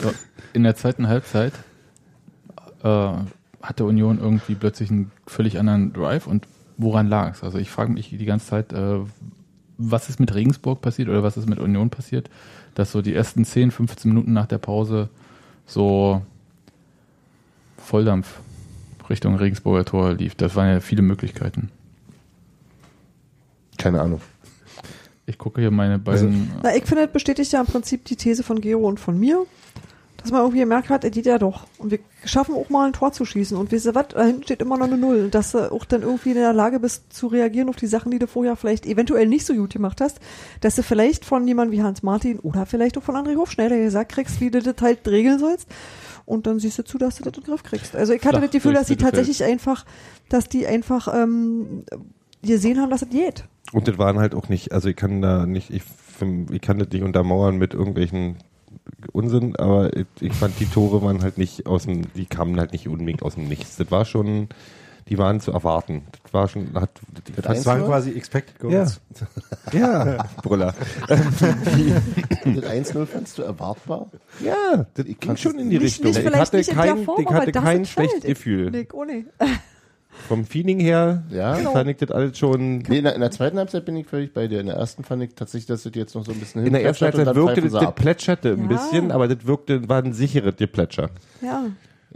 So, 0.00 0.12
in 0.52 0.64
der 0.64 0.76
zweiten 0.76 1.08
Halbzeit 1.08 1.52
äh, 2.82 3.12
hatte 3.62 3.84
Union 3.84 4.18
irgendwie 4.18 4.54
plötzlich 4.54 4.90
einen 4.90 5.10
völlig 5.26 5.58
anderen 5.58 5.92
Drive 5.92 6.26
und 6.26 6.46
woran 6.76 7.08
lag 7.08 7.34
es? 7.34 7.42
Also 7.42 7.58
ich 7.58 7.70
frage 7.70 7.92
mich 7.92 8.10
die 8.10 8.24
ganze 8.24 8.46
Zeit, 8.46 8.72
äh, 8.72 8.98
was 9.78 10.08
ist 10.08 10.20
mit 10.20 10.34
Regensburg 10.34 10.80
passiert 10.80 11.08
oder 11.08 11.22
was 11.22 11.36
ist 11.36 11.48
mit 11.48 11.58
Union 11.58 11.90
passiert, 11.90 12.30
dass 12.74 12.92
so 12.92 13.02
die 13.02 13.14
ersten 13.14 13.44
10, 13.44 13.70
15 13.70 14.10
Minuten 14.10 14.32
nach 14.32 14.46
der 14.46 14.58
Pause 14.58 15.08
so 15.66 16.22
Volldampf 17.78 18.40
Richtung 19.08 19.36
Regensburger 19.36 19.84
Tor 19.84 20.14
lief. 20.14 20.34
Das 20.34 20.56
waren 20.56 20.68
ja 20.68 20.80
viele 20.80 21.02
Möglichkeiten. 21.02 21.70
Keine 23.76 24.00
Ahnung. 24.00 24.20
Ich 25.26 25.38
gucke 25.38 25.60
hier 25.60 25.70
meine 25.70 25.98
beiden. 25.98 26.50
Na, 26.62 26.76
ich 26.76 26.84
finde, 26.84 27.04
das 27.04 27.12
bestätigt 27.12 27.52
ja 27.52 27.60
im 27.60 27.66
Prinzip 27.66 28.04
die 28.04 28.16
These 28.16 28.42
von 28.42 28.60
Gero 28.60 28.86
und 28.86 29.00
von 29.00 29.18
mir, 29.18 29.46
dass 30.18 30.30
man 30.30 30.40
irgendwie 30.40 30.60
gemerkt 30.60 30.88
hat, 30.90 31.04
er 31.04 31.10
geht 31.10 31.26
ja 31.26 31.38
doch. 31.38 31.66
Und 31.78 31.90
wir 31.90 31.98
schaffen 32.24 32.54
auch 32.54 32.68
mal 32.70 32.86
ein 32.86 32.92
Tor 32.92 33.12
zu 33.12 33.24
schießen. 33.24 33.56
Und 33.56 33.72
wisst 33.72 33.86
ihr 33.86 33.94
was, 33.94 34.08
da 34.08 34.24
hinten 34.24 34.42
steht 34.42 34.60
immer 34.60 34.78
noch 34.78 34.86
eine 34.86 34.98
Null. 34.98 35.24
Und 35.24 35.34
dass 35.34 35.52
du 35.52 35.70
auch 35.70 35.84
dann 35.84 36.02
irgendwie 36.02 36.30
in 36.30 36.36
der 36.36 36.52
Lage 36.52 36.80
bist 36.80 37.12
zu 37.12 37.26
reagieren 37.26 37.68
auf 37.68 37.76
die 37.76 37.86
Sachen, 37.86 38.10
die 38.10 38.18
du 38.18 38.26
vorher 38.26 38.56
vielleicht 38.56 38.86
eventuell 38.86 39.26
nicht 39.26 39.46
so 39.46 39.54
gut 39.54 39.72
gemacht 39.72 40.00
hast, 40.00 40.20
dass 40.60 40.76
du 40.76 40.82
vielleicht 40.82 41.24
von 41.24 41.46
jemandem 41.46 41.78
wie 41.78 41.82
Hans 41.82 42.02
Martin 42.02 42.38
oder 42.38 42.66
vielleicht 42.66 42.96
auch 42.98 43.02
von 43.02 43.16
André 43.16 43.36
Hofschneider 43.36 43.78
gesagt 43.78 44.12
kriegst, 44.12 44.40
wie 44.40 44.50
du 44.50 44.62
das 44.62 44.76
halt 44.80 45.06
regeln 45.08 45.38
sollst. 45.38 45.68
Und 46.26 46.46
dann 46.46 46.58
siehst 46.58 46.78
du 46.78 46.84
zu, 46.84 46.96
dass 46.96 47.16
du 47.16 47.24
das 47.24 47.34
in 47.36 47.42
den 47.42 47.44
Griff 47.44 47.62
kriegst. 47.62 47.94
Also 47.94 48.12
ich 48.12 48.20
hatte 48.20 48.38
Flach 48.38 48.42
das 48.42 48.50
Gefühl, 48.50 48.72
dass 48.72 48.88
Mittelfeld. 48.88 49.14
tatsächlich 49.14 49.44
einfach, 49.44 49.84
dass 50.28 50.48
die 50.48 50.66
einfach 50.66 51.12
ähm, 51.14 51.84
gesehen 52.44 52.80
haben, 52.80 52.90
dass 52.90 53.02
es 53.02 53.10
geht. 53.10 53.44
Und 53.72 53.88
das 53.88 53.98
waren 53.98 54.18
halt 54.18 54.34
auch 54.34 54.48
nicht, 54.48 54.72
also 54.72 54.88
ich 54.88 54.96
kann 54.96 55.20
da 55.22 55.46
nicht, 55.46 55.70
ich, 55.70 55.82
ich 56.52 56.60
kann 56.60 56.78
das 56.78 56.88
nicht 56.90 57.02
untermauern 57.02 57.56
mit 57.56 57.74
irgendwelchen 57.74 58.36
Unsinn, 59.12 59.56
aber 59.56 59.96
ich, 59.96 60.06
ich 60.20 60.32
fand 60.32 60.58
die 60.60 60.66
Tore 60.66 61.02
waren 61.02 61.22
halt 61.22 61.38
nicht 61.38 61.66
aus 61.66 61.84
dem, 61.84 62.12
die 62.14 62.26
kamen 62.26 62.58
halt 62.58 62.72
nicht 62.72 62.88
unbedingt 62.88 63.22
aus 63.22 63.34
dem 63.34 63.48
Nichts. 63.48 63.76
Das 63.76 63.90
war 63.90 64.04
schon, 64.04 64.48
die 65.08 65.18
waren 65.18 65.40
zu 65.40 65.52
erwarten. 65.52 66.02
Das 66.22 66.32
war 66.32 66.48
schon, 66.48 66.72
hat, 66.74 66.90
Das 67.36 67.44
Das 67.44 67.66
waren 67.66 67.82
1-0? 67.82 67.86
quasi 67.86 68.12
Expected 68.12 68.58
Goals. 68.58 69.00
ja, 69.72 70.24
Brüller. 70.42 70.74
Das 71.08 72.64
1-0 72.64 73.06
fandst 73.06 73.38
du 73.38 73.42
erwartbar? 73.42 74.10
Ja, 74.44 74.86
das 74.94 75.06
Ich 75.06 75.18
ging 75.18 75.36
schon 75.36 75.58
in 75.58 75.70
die 75.70 75.78
Nicht- 75.78 76.04
Richtung. 76.04 76.10
nicht 76.12 76.54
ich 76.54 76.76
hatte 76.76 76.94
kein, 76.94 77.04
Form, 77.04 77.20
ich 77.22 77.28
hatte 77.28 77.52
kein 77.52 77.84
schlechtes. 77.86 78.22
Gefühl. 78.22 78.70
Nick, 78.70 78.92
oh 78.94 79.04
nee. 79.04 79.24
Vom 80.28 80.44
Feeling 80.46 80.80
her 80.80 81.22
Ja. 81.30 81.54
fand 81.56 81.90
ich 81.90 81.96
das 81.98 82.10
alles 82.10 82.38
schon. 82.38 82.78
Nee, 82.78 82.98
in 82.98 83.04
der, 83.04 83.14
in 83.14 83.20
der 83.20 83.30
zweiten 83.30 83.58
Halbzeit 83.58 83.84
bin 83.84 83.96
ich 83.96 84.06
völlig 84.06 84.32
bei 84.32 84.46
dir. 84.48 84.60
In 84.60 84.66
der 84.66 84.76
ersten 84.76 85.04
fand 85.04 85.22
ich 85.22 85.34
tatsächlich, 85.34 85.66
dass 85.66 85.82
das 85.82 85.92
jetzt 85.94 86.14
noch 86.14 86.24
so 86.24 86.32
ein 86.32 86.38
bisschen 86.40 86.64
In 86.64 86.72
der 86.72 86.82
ersten 86.82 87.04
Halbzeit 87.04 87.34
wirkte 87.34 87.60
das, 87.62 87.72
das 87.72 87.94
plätscherte 87.94 88.52
ein 88.52 88.62
Ja. 88.62 88.66
bisschen, 88.68 89.10
aber 89.12 89.28
das 89.28 89.46
wirkte, 89.46 89.88
war 89.88 90.02
ein 90.02 90.12
sicheres 90.14 90.56
Geplätscher. 90.56 91.10
Ja. 91.42 91.64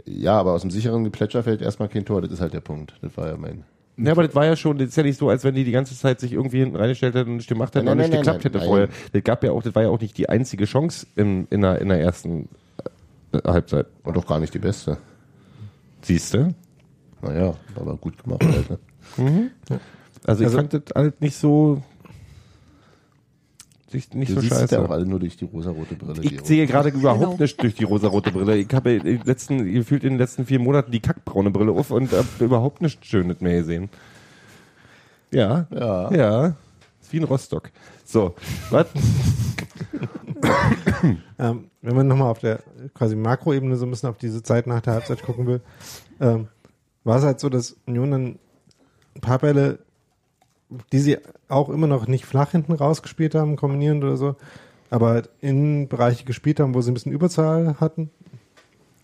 Ja, 0.05 0.39
aber 0.39 0.53
aus 0.53 0.61
dem 0.61 0.71
sicheren 0.71 1.03
Geplätscher 1.03 1.43
fällt 1.43 1.61
erstmal 1.61 1.89
kein 1.89 2.05
Tor. 2.05 2.21
Das 2.21 2.31
ist 2.31 2.41
halt 2.41 2.53
der 2.53 2.61
Punkt. 2.61 2.93
Das 3.01 3.15
war 3.17 3.27
ja 3.27 3.37
mein. 3.37 3.63
Ja, 3.97 4.13
aber 4.13 4.23
das 4.23 4.33
war 4.33 4.45
ja 4.45 4.55
schon, 4.55 4.77
das 4.77 4.87
ist 4.89 4.95
ja 4.95 5.03
nicht 5.03 5.19
so, 5.19 5.29
als 5.29 5.43
wenn 5.43 5.53
die 5.55 5.65
die 5.65 5.71
ganze 5.73 5.93
Zeit 5.93 6.21
sich 6.21 6.31
irgendwie 6.31 6.59
hinten 6.59 6.77
reingestellt 6.77 7.15
hätten 7.15 7.31
und 7.31 7.35
nicht 7.37 7.49
gemacht 7.49 7.75
hätten 7.75 7.85
Nein, 7.85 7.91
und 7.91 7.97
nicht 7.97 8.11
nein, 8.13 8.23
nein, 8.25 8.39
geklappt 8.39 8.45
nein, 8.45 8.53
hätte 8.53 8.57
nein. 8.59 8.67
vorher. 8.67 8.89
Das 9.11 9.23
gab 9.25 9.43
ja 9.43 9.51
auch, 9.51 9.61
das 9.61 9.75
war 9.75 9.83
ja 9.83 9.89
auch 9.89 9.99
nicht 9.99 10.17
die 10.17 10.29
einzige 10.29 10.63
Chance 10.65 11.05
in, 11.17 11.47
in, 11.49 11.61
der, 11.61 11.81
in 11.81 11.89
der 11.89 11.99
ersten 11.99 12.47
äh, 13.33 13.39
Halbzeit. 13.45 13.87
Und 14.03 14.15
doch 14.15 14.25
gar 14.25 14.39
nicht 14.39 14.53
die 14.53 14.59
beste. 14.59 14.97
Siehst 16.01 16.33
du? 16.33 16.55
Naja, 17.21 17.53
aber 17.75 17.97
gut 17.97 18.21
gemacht, 18.23 18.43
halt, 18.43 18.69
ne? 18.69 19.49
Also 20.25 20.41
ich 20.41 20.47
Also- 20.47 20.57
fand 20.57 20.73
das 20.73 20.91
alles 20.93 21.13
nicht 21.19 21.35
so, 21.35 21.81
nicht, 23.91 24.13
nicht 24.13 24.29
Du 24.31 24.35
so 24.35 24.41
scheiße. 24.41 24.75
ja 24.75 24.85
auch 24.85 24.89
alle 24.91 25.05
nur 25.05 25.19
durch 25.19 25.35
die 25.35 25.45
rosarote 25.45 25.95
Brille. 25.95 26.21
Ich 26.21 26.41
sehe 26.45 26.67
gerade 26.67 26.89
überhaupt 26.89 27.21
Genau. 27.23 27.37
nicht 27.41 27.61
durch 27.61 27.73
die 27.75 27.83
rosarote 27.85 28.31
Brille. 28.31 28.55
Ich 28.57 28.71
habe 28.73 28.91
in 28.91 29.03
den 29.03 29.21
letzten, 29.23 29.65
gefühlt 29.73 30.03
in 30.03 30.11
den 30.11 30.19
letzten 30.19 30.45
vier 30.45 30.59
Monaten 30.59 30.91
die 30.91 30.99
kackbraune 30.99 31.49
Brille 31.51 31.71
auf 31.71 31.89
und 31.91 32.11
habe 32.11 32.27
überhaupt 32.39 32.81
nichts 32.81 33.05
Schönes 33.07 33.41
mehr 33.41 33.57
gesehen. 33.59 33.89
Ja, 35.31 35.67
Ja. 35.71 36.11
ja. 36.13 36.45
Ist 37.01 37.11
wie 37.13 37.17
ein 37.19 37.23
Rostock. 37.23 37.71
So, 38.05 38.35
was? 38.69 38.87
Ähm, 41.37 41.65
wenn 41.81 41.95
man 41.95 42.07
nochmal 42.07 42.29
auf 42.31 42.39
der 42.39 42.59
quasi 42.93 43.15
Makroebene 43.15 43.75
so 43.77 43.85
ein 43.85 43.89
bisschen 43.91 44.09
auf 44.09 44.17
diese 44.17 44.43
Zeit 44.43 44.67
nach 44.67 44.81
der 44.81 44.93
Halbzeit 44.93 45.21
gucken 45.23 45.47
will, 45.47 45.61
ähm, 46.19 46.47
war 47.09 47.17
es 47.17 47.23
halt 47.23 47.39
so, 47.39 47.49
dass 47.49 47.75
Union 47.87 48.11
dann 48.11 48.39
ein 49.15 49.21
paar 49.21 49.39
Bälle, 49.39 49.79
die 50.91 50.99
sie 50.99 51.17
auch 51.47 51.69
immer 51.69 51.87
noch 51.87 52.07
nicht 52.07 52.25
flach 52.25 52.51
hinten 52.51 52.73
rausgespielt 52.73 53.35
haben, 53.35 53.55
kombinierend 53.55 54.03
oder 54.03 54.15
so, 54.15 54.35
aber 54.89 55.09
halt 55.09 55.29
in 55.41 55.87
Bereiche 55.87 56.23
gespielt 56.23 56.59
haben, 56.59 56.75
wo 56.75 56.81
sie 56.81 56.91
ein 56.91 56.93
bisschen 56.93 57.11
Überzahl 57.11 57.77
hatten. 57.79 58.11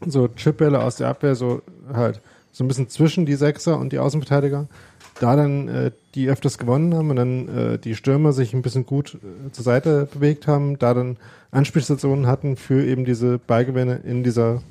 So 0.06 0.28
Chipbälle 0.28 0.84
aus 0.84 0.98
der 0.98 1.08
Abwehr, 1.08 1.36
so 1.36 1.64
halt 1.92 2.22
so 2.52 2.64
ein 2.64 2.68
bisschen 2.68 2.90
zwischen 2.90 3.26
die 3.26 3.36
Sechser 3.36 3.80
und 3.80 3.92
die 3.92 4.00
Außenverteidiger. 4.00 4.68
Da 5.20 5.36
dann 5.36 5.68
äh, 5.68 5.92
die 6.14 6.30
öfters 6.30 6.58
gewonnen 6.58 6.94
haben 6.94 7.10
und 7.10 7.16
dann 7.16 7.48
äh, 7.48 7.80
die 7.80 7.96
Stürmer 7.96 8.34
sich 8.34 8.54
ein 8.54 8.62
bisschen 8.62 8.86
gut 8.86 9.16
äh, 9.16 9.52
zur 9.52 9.64
Seite 9.64 10.08
bewegt 10.14 10.46
haben, 10.46 10.78
da 10.78 10.94
dann 10.94 11.18
Anspielstationen 11.52 12.28
hatten 12.28 12.56
für 12.56 12.86
eben 12.86 13.06
diese 13.06 13.40
Ballgewinne 13.40 14.02
in 14.04 14.24
dieser 14.24 14.62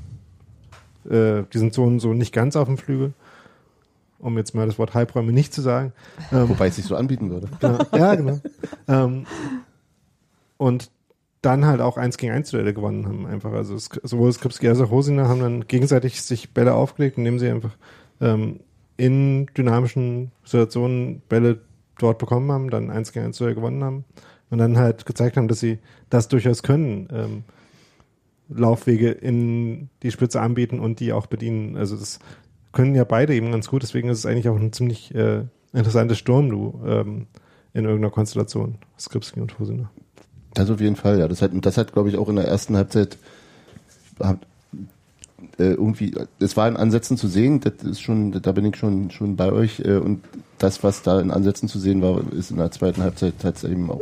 äh, 1.08 1.42
diesen 1.52 1.72
Zonen 1.72 2.00
so 2.00 2.14
nicht 2.14 2.32
ganz 2.32 2.56
auf 2.56 2.66
dem 2.66 2.78
Flügel, 2.78 3.12
um 4.24 4.38
jetzt 4.38 4.54
mal 4.54 4.66
das 4.66 4.78
Wort 4.78 4.94
Halbräume 4.94 5.32
nicht 5.32 5.52
zu 5.52 5.60
sagen. 5.60 5.92
Ähm, 6.32 6.48
Wobei 6.48 6.68
es 6.68 6.76
sich 6.76 6.86
so 6.86 6.96
anbieten 6.96 7.30
würde. 7.30 7.48
genau. 7.60 7.78
Ja, 7.94 8.14
genau. 8.14 8.40
ähm, 8.88 9.26
und 10.56 10.90
dann 11.42 11.66
halt 11.66 11.82
auch 11.82 11.98
eins 11.98 12.16
gegen 12.16 12.32
eins 12.32 12.50
Duelle 12.50 12.72
gewonnen 12.72 13.06
haben 13.06 13.26
einfach. 13.26 13.52
Also 13.52 13.74
es, 13.74 13.90
sowohl 14.02 14.32
Skripski 14.32 14.66
als 14.68 14.80
auch 14.80 14.90
Hosina 14.90 15.28
haben 15.28 15.40
dann 15.40 15.68
gegenseitig 15.68 16.22
sich 16.22 16.54
Bälle 16.54 16.72
aufgelegt, 16.74 17.18
indem 17.18 17.38
sie 17.38 17.50
einfach 17.50 17.76
ähm, 18.20 18.60
in 18.96 19.46
dynamischen 19.56 20.32
Situationen 20.44 21.20
Bälle 21.28 21.60
dort 21.98 22.18
bekommen 22.18 22.50
haben, 22.50 22.70
dann 22.70 22.90
eins 22.90 23.12
gegen 23.12 23.26
eins 23.26 23.36
Duelle 23.36 23.54
gewonnen 23.54 23.84
haben 23.84 24.04
und 24.48 24.58
dann 24.58 24.78
halt 24.78 25.04
gezeigt 25.04 25.36
haben, 25.36 25.48
dass 25.48 25.60
sie 25.60 25.78
das 26.08 26.28
durchaus 26.28 26.62
können. 26.62 27.08
Ähm, 27.12 27.44
Laufwege 28.48 29.10
in 29.10 29.88
die 30.02 30.10
Spitze 30.10 30.40
anbieten 30.40 30.78
und 30.78 31.00
die 31.00 31.12
auch 31.12 31.26
bedienen. 31.26 31.76
Also 31.76 31.96
das 31.96 32.18
können 32.74 32.94
ja 32.94 33.04
beide 33.04 33.34
eben 33.34 33.50
ganz 33.50 33.68
gut, 33.68 33.82
deswegen 33.82 34.10
ist 34.10 34.18
es 34.18 34.26
eigentlich 34.26 34.48
auch 34.48 34.56
ein 34.56 34.72
ziemlich 34.72 35.14
äh, 35.14 35.42
interessantes 35.72 36.18
Sturmduo 36.18 36.80
ähm, 36.86 37.26
in 37.72 37.84
irgendeiner 37.84 38.10
Konstellation, 38.10 38.76
Skripski 38.98 39.40
und 39.40 39.58
Hosina. 39.58 39.90
Das 40.52 40.70
auf 40.70 40.80
jeden 40.80 40.96
Fall, 40.96 41.18
ja. 41.18 41.26
Das 41.26 41.40
hat, 41.40 41.52
das 41.54 41.78
hat 41.78 41.92
glaube 41.92 42.10
ich, 42.10 42.18
auch 42.18 42.28
in 42.28 42.36
der 42.36 42.46
ersten 42.46 42.76
Halbzeit 42.76 43.16
hat, 44.20 44.38
äh, 45.58 45.72
irgendwie, 45.72 46.14
es 46.38 46.56
war 46.56 46.68
in 46.68 46.76
Ansätzen 46.76 47.16
zu 47.16 47.28
sehen, 47.28 47.60
das 47.60 47.74
ist 47.82 48.00
schon, 48.00 48.32
da 48.32 48.52
bin 48.52 48.64
ich 48.66 48.76
schon, 48.76 49.10
schon 49.10 49.36
bei 49.36 49.52
euch, 49.52 49.80
äh, 49.80 49.96
und 49.96 50.22
das, 50.58 50.82
was 50.82 51.02
da 51.02 51.20
in 51.20 51.30
Ansätzen 51.30 51.68
zu 51.68 51.78
sehen 51.78 52.02
war, 52.02 52.20
ist 52.32 52.50
in 52.50 52.58
der 52.58 52.70
zweiten 52.70 53.02
Halbzeit 53.02 53.34
hat 53.42 53.56
es 53.56 53.64
eben 53.64 53.90
auch 53.90 54.00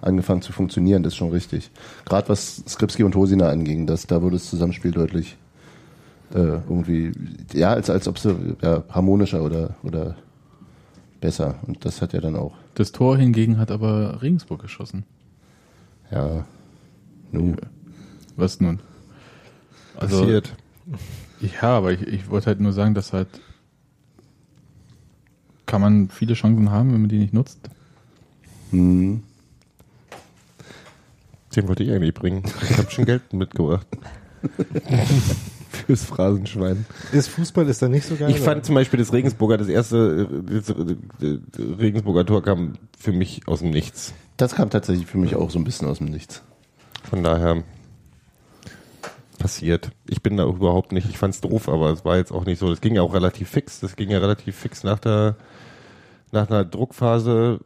angefangen 0.00 0.42
zu 0.42 0.52
funktionieren, 0.52 1.02
das 1.02 1.14
ist 1.14 1.16
schon 1.16 1.30
richtig. 1.30 1.70
Gerade 2.04 2.28
was 2.28 2.62
Skripski 2.68 3.02
und 3.02 3.16
Hosina 3.16 3.48
anging, 3.48 3.86
das, 3.86 4.06
da 4.06 4.22
wurde 4.22 4.36
das 4.36 4.48
Zusammenspiel 4.48 4.92
deutlich 4.92 5.36
äh, 6.34 6.60
irgendwie, 6.68 7.12
ja, 7.52 7.70
als, 7.72 7.90
als 7.90 8.06
ob 8.08 8.18
sie 8.18 8.56
ja, 8.62 8.84
harmonischer 8.88 9.42
oder, 9.42 9.76
oder 9.82 10.16
besser. 11.20 11.56
Und 11.66 11.84
das 11.84 12.02
hat 12.02 12.12
ja 12.12 12.20
dann 12.20 12.36
auch, 12.36 12.54
Das 12.74 12.92
Tor 12.92 13.16
hingegen 13.16 13.58
hat 13.58 13.70
aber 13.70 14.20
Regensburg 14.22 14.62
geschossen. 14.62 15.04
ja, 16.10 16.44
nu. 17.32 17.56
Was 18.36 18.60
nun? 18.60 18.80
Also, 19.96 20.20
Passiert. 20.20 20.54
Ja, 21.40 21.76
aber 21.76 21.92
ich, 21.92 22.02
ich 22.02 22.30
wollte 22.30 22.46
halt 22.46 22.60
nur 22.60 22.72
sagen, 22.72 22.94
dass 22.94 23.12
halt 23.12 23.28
kann 25.66 25.80
man 25.82 26.08
viele 26.08 26.34
Chancen 26.34 26.70
haben, 26.70 26.92
wenn 26.92 27.02
man 27.02 27.10
die 27.10 27.18
nicht 27.18 27.34
nutzt. 27.34 27.58
Hm. 28.70 29.22
Den 31.54 31.68
wollte 31.68 31.82
ich 31.82 31.90
eigentlich 31.90 32.14
bringen. 32.14 32.42
Ich 32.62 32.78
habe 32.78 32.90
schon 32.90 33.04
Geld 33.04 33.32
mitgebracht. 33.32 33.86
Fürs 35.88 36.04
Phrasenschwein. 36.04 36.84
Ist 37.12 37.28
Fußball 37.28 37.66
ist 37.66 37.80
da 37.80 37.88
nicht 37.88 38.04
so 38.06 38.14
geil? 38.14 38.28
Ich 38.30 38.40
fand 38.40 38.62
zum 38.66 38.74
Beispiel 38.74 38.98
das 39.00 39.10
Regensburger, 39.14 39.56
das 39.56 39.68
erste 39.68 40.28
das, 40.46 40.74
Regensburger 41.78 42.26
Tor 42.26 42.42
kam 42.42 42.74
für 42.98 43.12
mich 43.12 43.48
aus 43.48 43.60
dem 43.60 43.70
Nichts. 43.70 44.12
Das 44.36 44.54
kam 44.54 44.68
tatsächlich 44.68 45.06
für 45.06 45.16
mich 45.16 45.34
auch 45.34 45.50
so 45.50 45.58
ein 45.58 45.64
bisschen 45.64 45.88
aus 45.88 45.96
dem 45.96 46.08
Nichts. 46.08 46.42
Von 47.08 47.22
daher 47.24 47.62
passiert. 49.38 49.90
Ich 50.06 50.22
bin 50.22 50.36
da 50.36 50.44
überhaupt 50.44 50.92
nicht, 50.92 51.08
ich 51.08 51.16
fand's 51.16 51.40
doof, 51.40 51.68
aber 51.68 51.90
es 51.90 52.04
war 52.04 52.16
jetzt 52.18 52.32
auch 52.32 52.44
nicht 52.44 52.58
so. 52.58 52.68
Das 52.68 52.80
ging 52.82 52.94
ja 52.94 53.02
auch 53.02 53.14
relativ 53.14 53.48
fix. 53.48 53.80
Das 53.80 53.96
ging 53.96 54.10
ja 54.10 54.18
relativ 54.18 54.56
fix 54.56 54.84
nach 54.84 54.98
der 54.98 55.36
nach 56.32 56.50
einer 56.50 56.64
Druckphase 56.66 57.60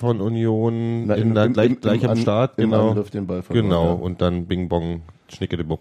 von 0.00 0.20
Union 0.20 1.06
Na, 1.06 1.14
in 1.14 1.28
im- 1.28 1.34
der, 1.34 1.44
im- 1.44 1.52
gleich, 1.52 1.70
im- 1.70 1.80
gleich 1.80 2.02
im 2.02 2.10
am 2.10 2.16
Start. 2.16 2.58
im 2.58 2.70
genau. 2.70 2.94
Genau. 3.50 3.84
ja. 3.86 3.92
Und 3.92 4.20
dann 4.20 4.46
Bing 4.46 4.68
Bong, 4.68 5.02
Schnickedebub. 5.28 5.78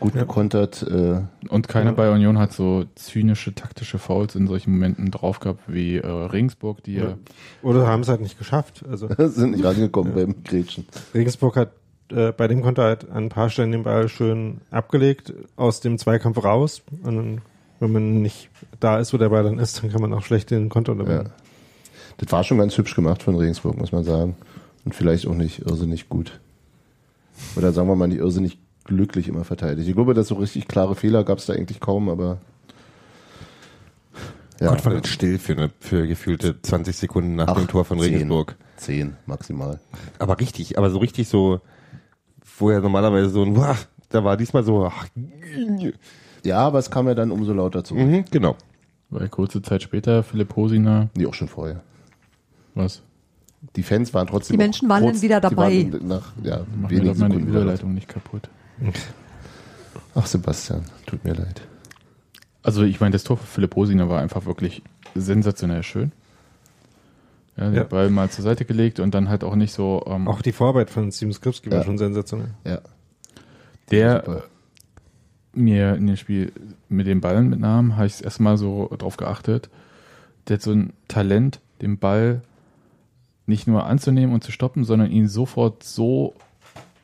Gut 0.00 0.14
gekontert. 0.14 0.82
Äh, 0.82 1.20
Und 1.48 1.68
keiner 1.68 1.92
bei 1.92 2.10
Union 2.10 2.38
hat 2.38 2.52
so 2.52 2.84
zynische 2.94 3.54
taktische 3.54 3.98
Fouls 3.98 4.34
in 4.34 4.46
solchen 4.46 4.72
Momenten 4.72 5.10
drauf 5.10 5.40
gehabt 5.40 5.60
wie 5.66 5.96
äh, 5.96 6.06
Regensburg, 6.06 6.82
die 6.84 6.94
ja, 6.94 7.16
Oder 7.62 7.86
haben 7.86 8.02
es 8.02 8.08
halt 8.08 8.20
nicht 8.20 8.38
geschafft. 8.38 8.84
Also 8.90 9.08
sind 9.18 9.52
nicht 9.52 9.64
rangekommen 9.64 10.14
beim 10.14 10.34
Gretchen. 10.44 10.86
Regensburg 11.14 11.56
hat 11.56 11.72
äh, 12.10 12.32
bei 12.32 12.48
dem 12.48 12.60
konnte 12.62 12.82
halt 12.82 13.08
an 13.10 13.24
ein 13.24 13.28
paar 13.30 13.48
Stellen 13.48 13.72
den 13.72 13.82
Ball 13.84 14.08
schön 14.08 14.60
abgelegt, 14.70 15.32
aus 15.56 15.80
dem 15.80 15.96
Zweikampf 15.98 16.42
raus. 16.44 16.82
Und 17.02 17.16
dann, 17.16 17.40
wenn 17.80 17.92
man 17.92 18.20
nicht 18.22 18.50
da 18.80 18.98
ist, 18.98 19.12
wo 19.14 19.16
der 19.16 19.30
Ball 19.30 19.42
dann 19.44 19.58
ist, 19.58 19.82
dann 19.82 19.90
kann 19.90 20.02
man 20.02 20.12
auch 20.12 20.22
schlecht 20.22 20.50
den 20.50 20.68
Konto 20.68 20.92
Ja. 20.92 20.98
unterbinden. 21.00 21.32
Das 22.18 22.30
war 22.30 22.44
schon 22.44 22.58
ganz 22.58 22.76
hübsch 22.76 22.94
gemacht 22.94 23.22
von 23.22 23.34
Regensburg, 23.36 23.76
muss 23.78 23.90
man 23.90 24.04
sagen. 24.04 24.36
Und 24.84 24.94
vielleicht 24.94 25.26
auch 25.26 25.34
nicht 25.34 25.60
irrsinnig 25.66 26.08
gut. 26.10 26.38
Oder 27.56 27.72
sagen 27.72 27.88
wir 27.88 27.96
mal, 27.96 28.06
nicht 28.06 28.18
irrsinnig 28.18 28.58
glücklich 28.84 29.28
immer 29.28 29.44
verteidigt. 29.44 29.88
Ich 29.88 29.94
glaube, 29.94 30.14
dass 30.14 30.28
so 30.28 30.34
richtig 30.36 30.68
klare 30.68 30.94
Fehler 30.94 31.24
gab 31.24 31.38
es 31.38 31.46
da 31.46 31.52
eigentlich 31.54 31.80
kaum, 31.80 32.08
aber. 32.08 32.38
Ja, 34.60 34.68
Gott, 34.70 34.84
war 34.86 34.94
das 34.94 35.08
still 35.08 35.38
für, 35.38 35.52
eine, 35.52 35.70
für 35.80 36.06
gefühlte 36.06 36.60
20 36.62 36.96
Sekunden 36.96 37.34
nach 37.34 37.48
Ach, 37.48 37.56
dem 37.56 37.66
Tor 37.66 37.84
von. 37.84 37.98
Regensburg. 37.98 38.56
zehn 38.76 39.16
maximal. 39.26 39.80
Aber 40.18 40.38
richtig, 40.38 40.78
aber 40.78 40.90
so 40.90 40.98
richtig 40.98 41.28
so, 41.28 41.60
wo 42.58 42.70
ja 42.70 42.80
normalerweise 42.80 43.30
so 43.30 43.42
ein, 43.42 43.56
"Wah", 43.56 43.76
da 44.10 44.22
war 44.22 44.36
diesmal 44.36 44.62
so, 44.62 44.86
ach, 44.86 45.06
Ja, 46.44 46.58
aber 46.58 46.78
es 46.78 46.90
kam 46.90 47.08
ja 47.08 47.14
dann 47.14 47.30
umso 47.32 47.52
lauter 47.52 47.82
zu. 47.82 47.94
mhm, 47.94 48.24
genau. 48.30 48.56
Weil 49.10 49.28
kurze 49.28 49.60
Zeit 49.62 49.82
später 49.82 50.22
Philipp 50.22 50.54
Hosiner, 50.56 51.08
Nee, 51.16 51.26
auch 51.26 51.34
schon 51.34 51.48
vorher. 51.48 51.82
was? 52.74 53.02
Die 53.76 53.82
Fans 53.82 54.12
waren 54.14 54.26
trotzdem. 54.26 54.54
Die 54.54 54.62
Menschen 54.62 54.88
waren 54.88 55.04
dann 55.04 55.22
wieder 55.22 55.40
die 55.40 55.48
dabei. 55.48 55.90
waren 55.90 56.06
Nach, 56.06 56.32
ja, 56.42 56.60
Mach 56.80 56.90
mir 56.90 56.96
wenigen 56.98 57.14
doch 57.14 57.28
meine. 57.28 57.34
Überleitung 57.36 57.94
nicht 57.94 58.08
kaputt. 58.08 58.48
Ach, 60.14 60.26
Sebastian, 60.26 60.84
tut 61.06 61.24
mir 61.24 61.34
leid. 61.34 61.62
Also 62.62 62.82
ich 62.82 63.00
meine, 63.00 63.12
das 63.12 63.24
Tor 63.24 63.36
von 63.36 63.46
Philipp 63.46 63.74
Hosiner 63.76 64.08
war 64.08 64.20
einfach 64.20 64.46
wirklich 64.46 64.82
sensationell 65.14 65.82
schön. 65.82 66.12
Ja, 67.56 67.64
den 67.66 67.74
Ja. 67.74 67.84
Ball 67.84 68.10
mal 68.10 68.30
zur 68.30 68.42
Seite 68.42 68.64
gelegt 68.64 69.00
und 69.00 69.14
dann 69.14 69.28
halt 69.28 69.44
auch 69.44 69.54
nicht 69.54 69.72
so. 69.72 70.02
Ähm, 70.06 70.26
Auch 70.28 70.42
die 70.42 70.52
Vorarbeit 70.52 70.90
von 70.90 71.10
Steven 71.12 71.32
Skripski 71.32 71.70
war 71.70 71.78
Ja. 71.78 71.84
schon 71.84 71.98
sensationell. 71.98 72.50
Ja. 72.64 72.80
der 73.90 74.22
Super. 74.24 74.44
mir 75.52 75.94
in 75.94 76.06
dem 76.06 76.16
Spiel 76.16 76.52
mit 76.88 77.06
den 77.06 77.20
Ballen 77.20 77.50
mitnahm, 77.50 77.96
habe 77.96 78.06
ich 78.06 78.24
erstmal 78.24 78.56
so 78.56 78.90
drauf 78.98 79.16
geachtet. 79.18 79.68
Der 80.48 80.54
hat 80.54 80.62
so 80.62 80.72
ein 80.72 80.94
Talent, 81.06 81.60
den 81.82 81.98
Ball 81.98 82.40
nicht 83.46 83.66
nur 83.66 83.84
anzunehmen 83.84 84.34
und 84.34 84.42
zu 84.42 84.52
stoppen, 84.52 84.84
sondern 84.84 85.10
ihn 85.10 85.28
sofort 85.28 85.82
so 85.84 86.34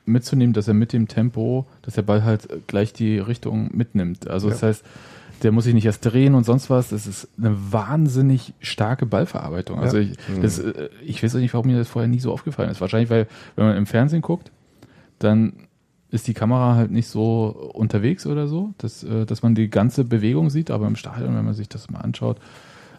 mitzunehmen, 0.04 0.52
dass 0.52 0.68
er 0.68 0.74
mit 0.74 0.92
dem 0.92 1.08
Tempo, 1.08 1.66
dass 1.82 1.94
der 1.94 2.02
Ball 2.02 2.24
halt 2.24 2.48
gleich 2.66 2.92
die 2.92 3.18
Richtung 3.18 3.70
mitnimmt. 3.76 4.28
Also 4.28 4.48
das 4.48 4.60
Ja. 4.60 4.68
heißt, 4.68 4.84
der 5.42 5.52
muss 5.52 5.64
sich 5.64 5.72
nicht 5.74 5.86
erst 5.86 6.04
drehen 6.04 6.34
und 6.34 6.44
sonst 6.44 6.68
was. 6.68 6.88
Das 6.90 7.06
ist 7.06 7.28
eine 7.38 7.56
wahnsinnig 7.72 8.52
starke 8.60 9.06
Ballverarbeitung. 9.06 9.78
Also 9.78 9.98
Ja. 9.98 10.04
ich, 10.04 10.40
das, 10.42 10.58
äh, 10.58 10.88
ich 11.04 11.22
weiß 11.22 11.34
auch 11.36 11.40
nicht, 11.40 11.54
warum 11.54 11.66
mir 11.68 11.78
das 11.78 11.88
vorher 11.88 12.08
nie 12.08 12.20
so 12.20 12.32
aufgefallen 12.32 12.70
ist. 12.70 12.80
Wahrscheinlich, 12.80 13.10
weil 13.10 13.26
wenn 13.56 13.66
man 13.66 13.76
im 13.76 13.86
Fernsehen 13.86 14.20
guckt, 14.22 14.50
dann 15.18 15.52
ist 16.10 16.26
die 16.26 16.34
Kamera 16.34 16.74
halt 16.74 16.90
nicht 16.90 17.06
so 17.08 17.70
unterwegs 17.74 18.26
oder 18.26 18.48
so, 18.48 18.74
dass, 18.78 19.04
äh, 19.04 19.24
dass 19.26 19.42
man 19.42 19.54
die 19.54 19.68
ganze 19.70 20.04
Bewegung 20.04 20.50
sieht, 20.50 20.70
aber 20.70 20.86
im 20.88 20.96
Stadion, 20.96 21.36
wenn 21.36 21.44
man 21.44 21.54
sich 21.54 21.68
das 21.68 21.88
mal 21.88 22.00
anschaut, 22.00 22.38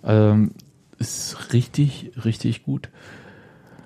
ähm, 0.03 0.51
ist 0.97 1.51
richtig, 1.53 2.11
richtig 2.23 2.63
gut. 2.63 2.89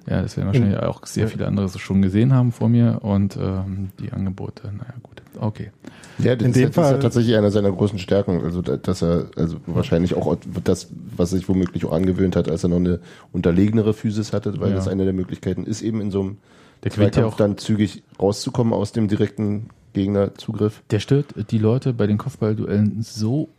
Ja, 0.07 0.21
das 0.21 0.37
werden 0.37 0.47
wahrscheinlich 0.47 0.77
auch 0.77 1.05
sehr 1.05 1.27
viele 1.27 1.47
andere 1.47 1.67
so 1.67 1.79
schon 1.79 2.01
gesehen 2.01 2.31
haben 2.33 2.51
vor 2.51 2.69
mir 2.69 2.99
und 3.01 3.37
ähm, 3.37 3.89
die 3.99 4.11
Angebote, 4.13 4.67
naja 4.67 4.93
gut, 5.01 5.21
okay. 5.39 5.71
Ja, 6.19 6.35
das, 6.35 6.43
In 6.45 6.51
ist, 6.51 6.55
dem 6.55 6.61
ja- 6.61 6.67
das 6.67 6.69
ist 6.69 6.75
ja 6.77 6.83
Fall- 6.83 6.99
tatsächlich 6.99 7.35
einer 7.35 7.51
seiner 7.51 7.71
großen 7.71 7.97
Stärken. 7.99 8.41
Also, 8.43 8.61
da- 8.61 8.77
dass 8.77 9.01
er, 9.01 9.29
also 9.35 9.57
wahrscheinlich 9.65 10.13
auch 10.15 10.37
das, 10.63 10.87
was 11.17 11.31
sich 11.31 11.49
womöglich 11.49 11.85
auch 11.85 11.91
angewöhnt 11.91 12.35
hat, 12.35 12.49
als 12.49 12.63
er 12.63 12.69
noch 12.69 12.77
eine 12.77 12.99
unterlegenere 13.33 13.93
Physis 13.93 14.31
hatte, 14.31 14.59
weil 14.59 14.69
Ja. 14.69 14.75
das 14.75 14.87
eine 14.87 15.03
der 15.05 15.13
Möglichkeiten 15.13 15.63
ist, 15.65 15.81
eben 15.81 15.99
in 16.01 16.11
so 16.11 16.21
einem 16.21 16.37
Der 16.83 16.91
gewinnt 16.91 17.15
ja 17.15 17.23
Zweikampf 17.23 17.33
auch, 17.33 17.37
dann 17.37 17.57
zügig 17.57 18.03
rauszukommen 18.19 18.73
aus 18.73 18.91
dem 18.91 19.07
direkten 19.07 19.69
Gegnerzugriff. 19.93 20.83
der 20.91 20.99
stört 20.99 21.33
die 21.51 21.57
Leute 21.57 21.93
bei 21.93 22.05
den 22.05 22.17
Kopfballduellen 22.17 23.01
so 23.01 23.49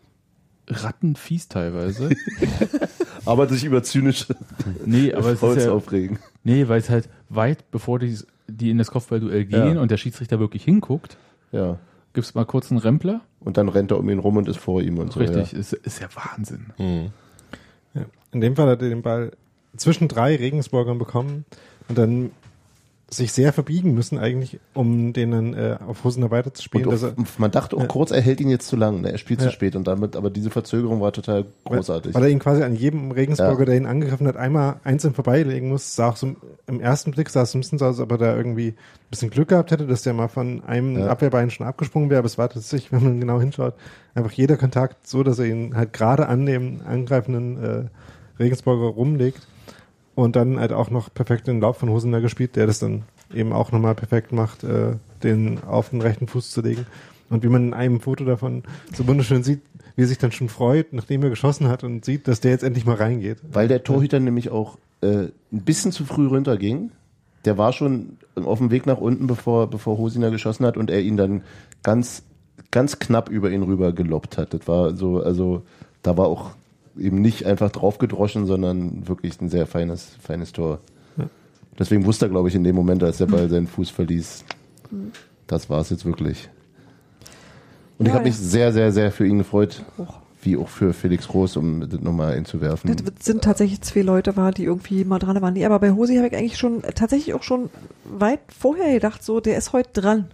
rattenfies 0.69 1.49
teilweise. 1.49 2.11
Aber 3.25 3.49
sich 3.49 3.65
über 3.65 3.83
zynische 3.83 4.35
nee, 4.85 5.13
aber 5.13 5.33
es 5.33 5.43
ist 5.43 5.65
ja, 5.67 5.73
aufregen. 5.73 6.19
Nee, 6.47 6.69
weil 6.69 6.79
es 6.81 6.89
halt 6.89 7.09
weit 7.29 7.71
bevor 7.71 7.99
die, 7.99 8.17
die 8.49 8.71
in 8.71 8.79
das 8.79 8.91
Kopfballduell 8.91 9.45
gehen 9.45 9.75
Ja. 9.77 9.81
und 9.83 9.91
der 9.91 9.97
Schiedsrichter 9.97 10.39
wirklich 10.41 10.65
hinguckt, 10.65 11.17
Ja. 11.53 11.79
gibt's 12.15 12.35
mal 12.35 12.45
kurz 12.47 12.71
einen 12.71 12.79
Rempler. 12.81 13.21
Und 13.41 13.57
dann 13.59 13.69
rennt 13.69 13.91
er 13.93 13.99
um 13.99 14.09
ihn 14.11 14.19
rum 14.19 14.37
und 14.39 14.49
ist 14.49 14.59
vor 14.59 14.81
ihm 14.83 14.99
und 14.99 15.13
so. 15.13 15.21
Richtig, 15.21 15.53
ist, 15.53 15.73
ist 15.73 16.01
ja 16.01 16.09
Wahnsinn. 16.15 16.67
Mhm. 16.79 17.11
Ja. 17.95 18.07
In 18.33 18.41
dem 18.41 18.57
Fall 18.57 18.69
hat 18.69 18.83
er 18.83 18.89
den 18.89 19.03
Ball 19.03 19.33
zwischen 19.77 20.09
drei 20.09 20.35
Regensburgern 20.37 20.99
bekommen 20.99 21.45
und 21.89 21.97
dann 21.99 22.31
sich 23.09 23.33
sehr 23.33 23.53
verbiegen 23.53 23.95
müssen 23.95 24.19
eigentlich, 24.19 24.59
um 24.75 25.13
den 25.13 25.31
dann 25.31 25.55
äh, 25.55 25.77
auf 25.87 26.03
Hosener 26.03 26.27
Ja. 26.27 26.31
weiterzuspielen. 26.33 26.89
Und 26.89 26.95
auch, 26.97 27.03
er, 27.05 27.15
man 27.39 27.53
dachte 27.53 27.77
auch 27.77 27.83
Ja. 27.83 27.87
kurz, 27.87 28.11
er 28.11 28.21
hält 28.21 28.41
ihn 28.41 28.49
jetzt 28.51 28.67
zu 28.67 28.75
lang. 28.75 29.01
Ne? 29.01 29.13
Er 29.13 29.19
spielt 29.19 29.39
zu 29.41 29.47
Ja. 29.47 29.53
spät 29.53 29.77
und 29.77 29.87
damit, 29.87 30.17
aber 30.17 30.29
diese 30.29 30.51
Verzögerung 30.51 31.01
war 31.01 31.13
total 31.13 31.45
großartig. 31.67 32.15
Weil 32.17 32.25
er 32.25 32.29
ihn 32.31 32.41
quasi 32.41 32.65
an 32.65 32.75
jedem 32.75 33.13
Regensburger, 33.13 33.61
Ja. 33.61 33.65
der 33.67 33.77
ihn 33.77 33.87
angegriffen 33.87 34.27
hat, 34.27 34.37
einmal 34.37 34.81
einzeln 34.83 35.15
vorbeilegen 35.15 35.69
muss. 35.69 35.95
Sah 35.95 36.09
auch 36.09 36.17
so 36.17 36.35
im 36.67 36.81
ersten 36.81 37.13
Blick 37.13 37.31
sah 37.31 37.43
es 37.43 37.53
so 37.53 37.59
ein 37.59 37.61
bisschen 37.61 37.79
so 37.79 37.85
aus, 37.85 37.97
als 37.97 38.01
ob 38.01 38.11
er 38.11 38.19
da 38.19 38.37
irgendwie 38.37 38.71
ein 38.71 38.77
bisschen 39.11 39.31
Glück 39.31 39.49
gehabt 39.51 39.71
hätte, 39.71 39.87
dass 39.87 40.03
der 40.03 40.13
mal 40.13 40.27
von 40.29 40.65
einem. 40.65 41.01
Abwehrbein 41.03 41.51
schon 41.51 41.65
abgesprungen 41.67 42.11
wäre. 42.11 42.19
Aber 42.19 42.27
es 42.27 42.39
war 42.39 42.49
tatsächlich, 42.49 42.91
wenn 42.91 43.05
man 43.05 43.21
genau 43.21 43.39
hinschaut, 43.41 43.75
einfach 44.17 44.33
jeder 44.33 44.57
Kontakt 44.57 45.07
so, 45.07 45.23
dass 45.23 45.39
er 45.39 45.45
ihn 45.47 45.77
halt 45.77 45.93
gerade 45.93 46.27
an 46.27 46.45
dem 46.45 46.81
angreifenden 46.85 47.63
äh, 47.63 47.85
Regensburger 48.43 48.87
rumlegt 48.89 49.47
und 50.17 50.35
dann 50.35 50.59
halt 50.59 50.73
auch 50.73 50.91
noch 50.91 51.13
perfekt 51.13 51.47
den 51.47 51.61
Lauf 51.61 51.77
von 51.77 51.91
Hosener 51.91 52.21
gespielt, 52.21 52.57
der 52.57 52.67
das 52.67 52.81
dann 52.81 53.05
eben 53.33 53.53
auch 53.53 53.71
nochmal 53.71 53.95
perfekt 53.95 54.33
macht, 54.33 54.65
äh, 54.65 54.95
den 55.23 55.63
auf 55.63 55.91
den 55.91 56.01
rechten 56.01 56.27
Fuß 56.27 56.51
zu 56.51 56.63
legen. 56.63 56.87
Und 57.29 57.45
wie 57.45 57.49
man 57.49 57.69
in 57.69 57.75
einem 57.75 58.01
Foto 58.01 58.25
davon 58.25 58.63
so 58.93 59.07
wunderschön 59.07 59.43
sieht, 59.43 59.61
wie 59.95 60.03
er 60.03 60.07
sich 60.09 60.19
dann 60.19 60.33
schon 60.33 60.49
freut, 60.49 60.93
nachdem 60.93 61.23
er 61.23 61.31
geschossen 61.31 61.69
hat 61.69 61.85
und 61.85 62.05
sieht, 62.05 62.29
dass 62.29 62.41
der 62.41 62.51
jetzt 62.53 62.65
endlich 62.65 62.87
mal 62.87 62.97
reingeht. 62.97 63.39
Weil 63.53 63.69
der 63.69 63.85
Torhüter 63.85 64.19
nämlich 64.19 64.51
auch 64.51 64.79
äh, 65.03 65.29
ein 65.53 65.63
bisschen 65.65 65.93
zu 65.93 66.07
früh 66.07 66.27
runterging. 66.27 66.93
Der 67.45 67.59
war 67.59 67.73
schon 67.75 68.17
auf 68.37 68.59
dem 68.59 68.71
Weg 68.71 68.87
nach 68.87 68.99
unten, 68.99 69.27
bevor, 69.27 69.69
bevor 69.69 69.99
Hosiner 69.99 70.31
geschossen 70.31 70.65
hat 70.65 70.79
und 70.79 70.91
er 70.91 71.03
ihn 71.03 71.19
dann 71.19 71.43
ganz, 71.83 72.23
ganz 72.71 72.99
knapp 72.99 73.29
über 73.29 73.51
ihn 73.51 73.63
rüber 73.63 73.93
geloppt 73.93 74.39
hat. 74.39 74.55
Das 74.55 74.67
war 74.67 74.95
so, 74.95 75.23
also 75.23 75.63
da 76.03 76.17
war 76.17 76.27
auch 76.27 76.53
eben 76.99 77.21
nicht 77.21 77.45
einfach 77.47 77.71
draufgedroschen, 77.71 78.47
sondern 78.47 79.07
wirklich 79.09 79.41
ein 79.41 79.49
sehr 79.49 79.67
feines, 79.67 80.17
feines 80.21 80.53
Tor. 80.53 80.81
Deswegen 81.79 82.07
wusste 82.07 82.27
er, 82.27 82.29
glaube 82.31 82.49
ich, 82.49 82.55
in 82.55 82.65
dem 82.65 82.75
Moment, 82.75 83.03
als 83.03 83.19
der 83.19 83.27
Ball 83.27 83.51
seinen 83.51 83.67
Fuß 83.67 83.91
verließ, 83.91 84.45
das 85.47 85.69
war 85.69 85.81
es 85.83 85.91
jetzt 85.91 86.07
wirklich. 86.07 86.49
Und 87.99 88.07
ich 88.07 88.13
Ja, 88.13 88.15
habe 88.15 88.25
mich 88.29 88.37
sehr, 88.37 88.73
sehr, 88.73 88.93
sehr 88.93 89.13
für 89.13 89.27
ihn 89.27 89.37
gefreut, 89.39 89.85
Och. 89.99 90.21
wie 90.43 90.57
auch 90.57 90.69
für 90.69 90.95
Felix 90.95 91.29
Groß, 91.29 91.59
um 91.59 91.87
das 91.89 92.01
nochmal 92.01 92.33
einzuwerfen. 92.33 92.97
Das 92.97 93.27
sind 93.27 93.45
tatsächlich 93.45 93.83
zwei 93.83 94.01
Leute 94.01 94.37
war, 94.39 94.53
die 94.53 94.65
irgendwie 94.65 95.05
mal 95.05 95.19
dran 95.19 95.41
waren. 95.43 95.53
Nee, 95.53 95.67
aber 95.67 95.79
bei 95.79 95.93
Hosi 95.93 96.17
habe 96.17 96.29
ich 96.29 96.35
eigentlich 96.37 96.57
schon 96.57 96.81
tatsächlich 96.95 97.35
auch 97.35 97.43
schon 97.43 97.69
weit 98.05 98.41
vorher 98.49 98.95
gedacht, 98.95 99.23
so 99.23 99.41
der 99.41 99.59
ist 99.59 99.75
heute 99.75 100.01
dran. 100.01 100.27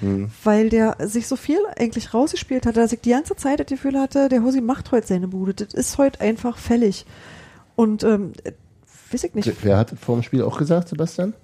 Hm. 0.00 0.30
Weil 0.44 0.68
der 0.68 0.96
sich 1.00 1.26
so 1.26 1.36
viel 1.36 1.58
eigentlich 1.78 2.12
rausgespielt 2.12 2.66
hatte, 2.66 2.80
dass 2.80 2.92
ich 2.92 3.00
die 3.00 3.10
ganze 3.10 3.36
Zeit 3.36 3.60
das 3.60 3.66
Gefühl 3.66 3.98
hatte, 3.98 4.28
der 4.28 4.42
Hosi 4.42 4.60
macht 4.60 4.92
heute 4.92 5.06
seine 5.06 5.28
Bude. 5.28 5.54
Das 5.54 5.72
ist 5.74 5.98
heute 5.98 6.20
einfach 6.20 6.58
fällig. 6.58 7.06
Und 7.76 8.04
ähm, 8.04 8.32
äh, 8.44 8.52
weiß 9.10 9.24
ich 9.24 9.34
nicht, 9.34 9.52
Wer 9.62 9.78
hat 9.78 9.94
vor 9.98 10.16
dem 10.16 10.22
Spiel 10.22 10.42
auch 10.42 10.58
gesagt, 10.58 10.88
Sebastian? 10.88 11.34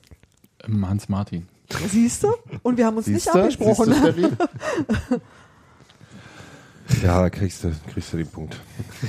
Hans 0.83 1.09
Martin. 1.09 1.49
siehst 1.89 2.23
du? 2.23 2.29
Und 2.63 2.77
wir 2.77 2.87
haben 2.87 2.97
uns 2.97 3.07
nicht 3.07 3.23
Siehst 3.23 3.35
du? 3.35 3.39
abgesprochen. 3.39 3.95
Ja, 7.03 7.31
kriegst 7.31 7.65
du, 7.65 7.73
kriegst 7.93 8.13
du 8.13 8.17
den 8.19 8.27
Punkt. 8.27 8.57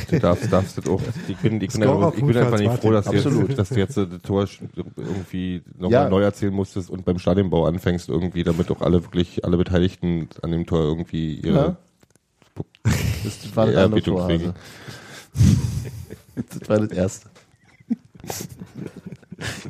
Du 0.10 0.20
darfst, 0.20 0.52
darfst 0.52 0.78
das 0.78 0.88
auch. 0.88 1.02
Ich 1.28 1.38
bin, 1.38 1.60
ich 1.62 1.72
bin, 1.74 1.84
einfach, 1.84 2.14
ich 2.16 2.24
bin 2.24 2.38
einfach 2.38 2.60
nicht 2.60 2.74
froh, 2.82 2.92
dass 2.92 3.06
du, 3.06 3.12
Absolut. 3.12 3.50
jetzt, 3.50 3.60
dass 3.60 3.70
du 3.70 3.76
jetzt 3.76 3.98
das 3.98 4.08
Tor 4.22 4.48
irgendwie 4.96 5.62
nochmal 5.78 5.92
Ja. 6.04 6.10
neu 6.10 6.22
erzählen 6.22 6.54
musstest 6.54 6.90
und 6.90 7.04
beim 7.04 7.20
Stadionbau 7.20 7.66
anfängst 7.66 8.10
irgendwie, 8.10 8.44
damit 8.44 8.70
auch 8.72 8.82
alle 8.82 9.04
wirklich, 9.04 9.44
alle 9.44 9.58
Beteiligten 9.58 10.30
an 10.42 10.52
dem 10.52 10.66
Tor 10.66 10.82
irgendwie 10.82 11.36
ihre 11.36 11.56
Ja. 11.56 11.78
Das 13.24 13.56
war 13.56 13.66
das 13.66 13.76
Ja, 13.76 13.84
andere 13.86 14.00
Bietung 14.02 14.18
Tor, 14.18 14.28
kriegen. 14.28 14.44
also. 14.46 14.54
Das 16.60 16.69
war 16.69 16.80
das 16.80 16.92
erste. 16.98 17.30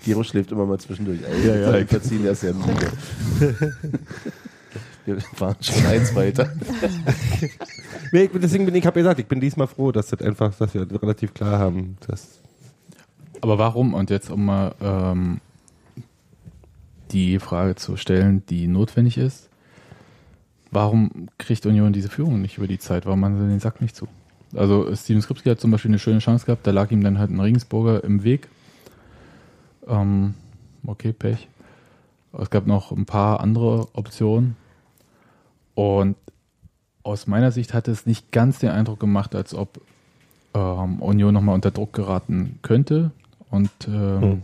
Gero 0.06 0.24
schläft 0.24 0.52
immer 0.52 0.66
mal 0.66 0.80
zwischendurch. 0.80 1.20
Ey, 1.24 1.48
Ja, 1.48 1.56
ja. 1.56 1.74
Wir 1.74 1.88
verziehen 1.88 2.26
erst 2.26 2.42
sehr 2.42 2.54
müde. 2.54 2.92
Wir 5.06 5.18
waren 5.40 5.56
schon 5.62 5.86
eins 5.86 6.14
weiter. 6.16 6.52
Nee, 8.14 8.30
deswegen 8.32 8.66
bin 8.66 8.76
ich, 8.76 8.86
habe 8.86 9.00
gesagt, 9.00 9.20
ich 9.20 9.26
bin 9.26 9.42
diesmal 9.42 9.66
froh, 9.66 9.92
dass 9.92 10.10
das 10.10 10.22
einfach, 10.22 10.54
dass 10.54 10.76
wir 10.76 10.88
relativ 11.02 11.34
klar 11.34 11.58
haben, 11.58 11.98
dass 12.08 12.40
Aber 13.42 13.58
warum? 13.58 13.96
Und 13.96 14.12
jetzt, 14.12 14.30
um 14.30 14.46
mal 14.46 14.76
ähm, 14.80 15.42
die 17.10 17.40
Frage 17.40 17.74
zu 17.74 17.98
stellen, 17.98 18.44
die 18.46 18.68
notwendig 18.68 19.18
ist, 19.18 19.50
warum 20.70 21.28
kriegt 21.40 21.66
Union 21.66 21.92
diese 21.92 22.08
Führung 22.08 22.40
nicht 22.40 22.60
über 22.60 22.68
die 22.68 22.78
Zeit? 22.78 23.08
Warum 23.08 23.20
machen 23.20 23.42
sie 23.42 23.48
den 23.48 23.60
Sack 23.60 23.82
nicht 23.82 23.96
zu? 23.96 24.08
Also 24.56 24.96
Steven 24.96 25.24
Skripski 25.24 25.50
hat 25.50 25.60
zum 25.60 25.72
Beispiel 25.72 25.90
eine 25.90 25.98
schöne 25.98 26.20
Chance 26.20 26.46
gehabt, 26.46 26.68
da 26.68 26.72
lag 26.72 26.92
ihm 26.92 27.04
dann 27.04 27.18
halt 27.18 27.32
ein 27.32 27.40
Regensburger 27.40 28.04
im 28.04 28.24
Weg. 28.24 28.48
Ähm, 29.88 30.36
okay, 30.86 31.14
Pech. 31.14 31.48
Es 32.34 32.52
gab 32.52 32.68
noch 32.68 32.92
ein 32.92 33.08
paar 33.08 33.40
andere 33.40 33.88
Optionen. 33.94 34.56
Und 35.74 36.16
aus 37.04 37.28
meiner 37.28 37.52
Sicht 37.52 37.74
hat 37.74 37.88
es 37.88 38.06
nicht 38.06 38.32
ganz 38.32 38.60
den 38.60 38.70
Eindruck 38.70 39.00
gemacht, 39.00 39.36
als 39.36 39.54
ob 39.54 39.82
ähm, 40.54 41.02
Union 41.02 41.34
nochmal 41.34 41.56
unter 41.56 41.72
Druck 41.72 41.94
geraten 41.94 42.60
könnte. 42.62 43.12
Und 43.50 43.70
ähm, 43.88 44.22
Hm. 44.22 44.42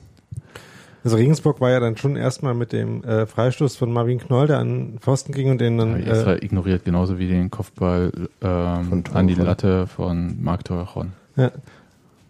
Also 1.04 1.16
Regensburg 1.16 1.62
war 1.62 1.70
ja 1.70 1.80
dann 1.80 1.96
schon 1.96 2.16
erstmal 2.16 2.54
mit 2.54 2.74
dem 2.74 3.04
äh, 3.04 3.26
Freistoß 3.26 3.78
von 3.78 3.92
Marvin 3.92 4.20
Knoll, 4.20 4.48
der 4.48 4.60
an 4.60 4.68
den 4.68 5.00
Pfosten 5.00 5.32
ging 5.32 5.50
und 5.50 5.62
den 5.62 5.78
dann 5.78 5.96
äh, 5.96 6.36
ignoriert, 6.44 6.84
genauso 6.84 7.18
wie 7.18 7.28
den 7.28 7.50
Kopfball 7.50 8.12
ähm, 8.42 9.04
an 9.14 9.28
die 9.28 9.36
Latte 9.36 9.88
von 9.88 10.44
Marc 10.44 10.66
Torrejon. 10.66 11.14
ja, 11.38 11.52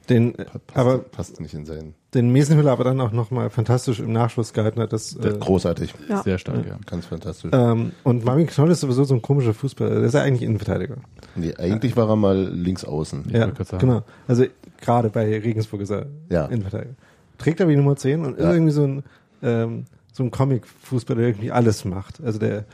den, 0.09 0.33
äh, 0.37 0.45
Passt, 0.45 0.61
aber 0.75 0.97
passt 0.99 1.39
nicht 1.39 1.53
in 1.53 1.65
seinen. 1.65 1.93
den 2.13 2.31
Mesenhüller 2.31 2.71
aber 2.71 2.83
dann 2.83 2.99
auch 3.01 3.11
nochmal 3.11 3.49
fantastisch 3.49 3.99
im 3.99 4.11
Nachschuss 4.11 4.53
gehalten 4.53 4.79
hat. 4.81 4.91
Das, 4.91 5.15
Der- 5.15 5.35
äh, 5.35 5.37
Großartig. 5.37 5.93
Ja. 6.09 6.23
Sehr 6.23 6.37
stark, 6.37 6.65
ja. 6.67 6.77
Ganz 6.85 7.05
fantastisch. 7.05 7.51
ähm, 7.53 7.91
und 8.03 8.25
Marvin 8.25 8.47
Knoll 8.47 8.71
ist 8.71 8.81
sowieso 8.81 9.03
so 9.03 9.13
ein 9.13 9.21
komischer 9.21 9.53
Fußballer. 9.53 9.95
Der 9.95 10.03
ist 10.03 10.13
ja 10.13 10.21
eigentlich 10.21 10.41
Innenverteidiger. 10.41 10.97
Nee, 11.35 11.53
eigentlich 11.55 11.95
war 11.95 12.09
er 12.09 12.15
mal 12.15 12.37
links 12.49 12.83
außen. 12.83 13.25
Ja, 13.31 13.45
gerade 13.47 13.63
sagen. 13.65 13.87
genau. 13.87 14.03
Also 14.27 14.45
gerade 14.81 15.09
bei 15.09 15.25
Regensburg 15.39 15.81
ist 15.81 15.91
er 15.91 16.07
Ja. 16.29 16.45
Innenverteidiger. 16.47 16.95
Trägt 17.37 17.61
aber 17.61 17.69
die 17.71 17.77
Nummer 17.77 17.95
10 17.95 18.25
und 18.25 18.37
ist 18.37 18.43
Ja. 18.43 18.51
irgendwie 18.53 18.71
so 18.73 18.83
ein, 18.83 19.03
ähm, 19.43 19.85
so 20.11 20.23
ein 20.23 20.31
Comic-Fußballer, 20.31 21.19
der 21.19 21.29
irgendwie 21.29 21.51
alles 21.51 21.85
macht. 21.85 22.19
Also 22.23 22.39
der 22.39 22.65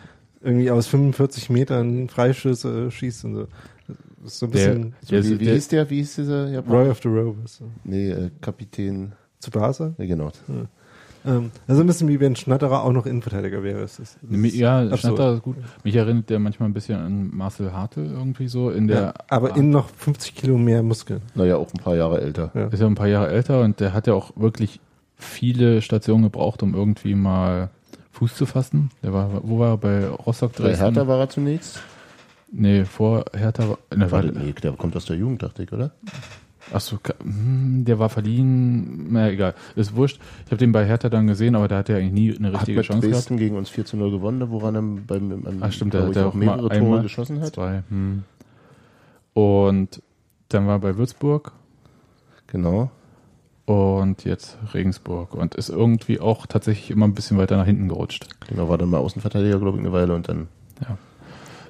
irgendwie 0.42 0.72
aus 0.72 0.88
45 0.88 1.50
Metern 1.50 2.08
Freischüsse 2.08 2.90
schießt 2.92 3.26
und 3.26 3.36
so. 3.36 3.48
Das 3.88 4.34
ist 4.34 4.40
so 4.40 4.46
ein 4.48 4.52
Der- 4.52 4.68
bisschen 4.70 4.96
So, 5.02 5.10
Der- 5.16 5.24
wie, 5.24 5.40
wie 5.40 5.46
der- 5.46 5.54
hieß 5.56 5.68
der? 5.68 5.90
Wie 5.90 5.96
hieß 5.98 6.16
dieser 6.16 6.50
Japaner? 6.50 6.76
Roy 6.80 6.90
of 6.90 7.00
the 7.04 7.08
Rovers. 7.10 7.62
Nee, 7.84 8.10
äh, 8.12 8.30
Kapitän. 8.42 9.12
Zu 9.40 9.52
Barca. 9.52 9.94
Ja, 9.98 10.06
genau. 10.06 10.32
Ähm, 11.28 11.52
also 11.68 11.82
ein 11.82 11.88
bisschen 11.88 12.08
wie 12.08 12.20
wenn 12.20 12.36
Schnatterer 12.36 12.84
auch 12.84 12.92
noch 12.92 13.06
Innenverteidiger 13.06 13.64
wäre. 13.64 13.82
Das 13.82 14.00
ist, 14.00 14.18
das 14.22 14.40
ist 14.40 14.56
Ja, 14.56 14.82
absurd. 14.82 15.00
Schnatter 15.00 15.34
ist 15.34 15.42
gut. 15.44 15.56
Mich 15.84 15.96
erinnert 15.96 16.30
der 16.30 16.40
manchmal 16.40 16.70
ein 16.70 16.74
bisschen 16.74 16.98
an 17.00 17.30
Marcel 17.36 17.74
Hartl 17.74 18.06
irgendwie 18.06 18.48
so 18.48 18.70
in 18.70 18.88
der 18.88 18.98
Ja, 19.02 19.14
aber 19.30 19.56
innen 19.56 19.72
noch 19.72 19.90
50 19.90 20.36
Kilo 20.36 20.58
mehr 20.58 20.84
Muskeln. 20.84 21.22
Naja, 21.36 21.58
auch 21.58 21.72
ein 21.74 21.80
paar 21.84 21.96
Jahre 21.96 22.22
älter. 22.22 22.52
Ja. 22.54 22.68
ist 22.68 22.80
ja 22.80 22.86
ein 22.88 22.96
paar 22.96 23.08
Jahre 23.08 23.30
älter 23.30 23.62
und 23.62 23.80
der 23.80 23.94
hat 23.94 24.08
ja 24.08 24.14
auch 24.14 24.32
wirklich 24.36 24.80
viele 25.16 25.82
Stationen 25.82 26.24
gebraucht, 26.24 26.62
um 26.64 26.74
irgendwie 26.76 27.16
mal 27.16 27.70
Fuß 28.12 28.36
zu 28.36 28.46
fassen. 28.46 28.92
Der 29.04 29.12
war, 29.14 29.30
wo 29.44 29.60
war 29.60 29.72
er? 29.74 29.78
Bei 29.78 30.08
Rostock 30.08 30.54
Bei 30.54 30.64
Dresden? 30.66 30.84
Hertha 30.86 31.08
war 31.08 31.20
er 31.20 31.30
zunächst. 31.30 31.82
Nee, 32.58 32.86
vor 32.86 33.26
Hertha 33.34 33.68
war, 33.70 33.78
ne, 33.96 34.10
war 34.12 34.24
nee, 34.24 34.54
der 34.54 34.72
kommt 34.74 34.96
aus 34.96 35.06
der 35.06 35.18
Jugend, 35.18 35.44
dachte 35.44 35.64
ich, 35.64 35.74
oder? 35.74 35.92
Achso, 36.74 36.98
der 37.24 38.00
war 38.00 38.10
verliehen, 38.10 39.12
na 39.12 39.30
egal, 39.30 39.54
ist 39.76 39.96
wurscht. 39.96 40.20
Ich 40.46 40.52
habe 40.52 40.58
den 40.58 40.72
bei 40.72 40.86
Hertha 40.86 41.10
dann 41.10 41.28
gesehen, 41.28 41.56
aber 41.56 41.68
da 41.68 41.78
hat 41.78 41.90
er 41.90 41.98
eigentlich 41.98 42.14
nie 42.14 42.38
eine 42.38 42.48
Hat 42.54 42.62
richtige 42.62 42.78
mit 42.78 42.86
Chance 42.88 43.02
gehabt. 43.02 43.16
Dresden 43.16 43.38
gegen 43.38 43.56
uns 43.58 43.70
4 43.70 43.86
zu 43.86 43.98
0 43.98 44.10
gewonnen, 44.10 44.50
woran 44.50 44.76
er 44.76 44.82
beim, 44.82 45.42
beim 45.42 45.58
Ach 45.62 45.72
stimmt, 45.72 45.94
ich, 45.94 46.02
hat 46.02 46.16
ja 46.16 46.28
auch 46.28 46.34
mehrere 46.34 46.70
Tore 46.70 46.74
einmal, 46.74 47.02
geschossen 47.04 47.42
hat. 47.42 47.54
Zwei. 47.54 47.84
Hm. 47.90 48.24
Und 49.34 50.02
dann 50.50 50.66
war 50.66 50.76
er 50.76 50.80
bei 50.80 50.98
Würzburg 50.98 51.52
Genau. 52.48 52.90
und 53.66 54.24
jetzt 54.24 54.58
Regensburg 54.74 55.34
und 55.34 55.56
ist 55.56 55.70
irgendwie 55.70 56.20
auch 56.20 56.46
tatsächlich 56.48 56.90
immer 56.90 57.06
ein 57.06 57.14
bisschen 57.14 57.38
weiter 57.38 57.58
nach 57.58 57.66
hinten 57.66 57.90
gerutscht. 57.90 58.28
Genau, 58.48 58.70
war 58.70 58.78
dann 58.78 58.90
mal 58.90 59.00
Außenverteidiger, 59.00 59.60
glaube 59.60 59.78
ich, 59.78 59.84
eine 59.84 59.92
Weile 59.92 60.16
und 60.16 60.30
dann, 60.30 60.48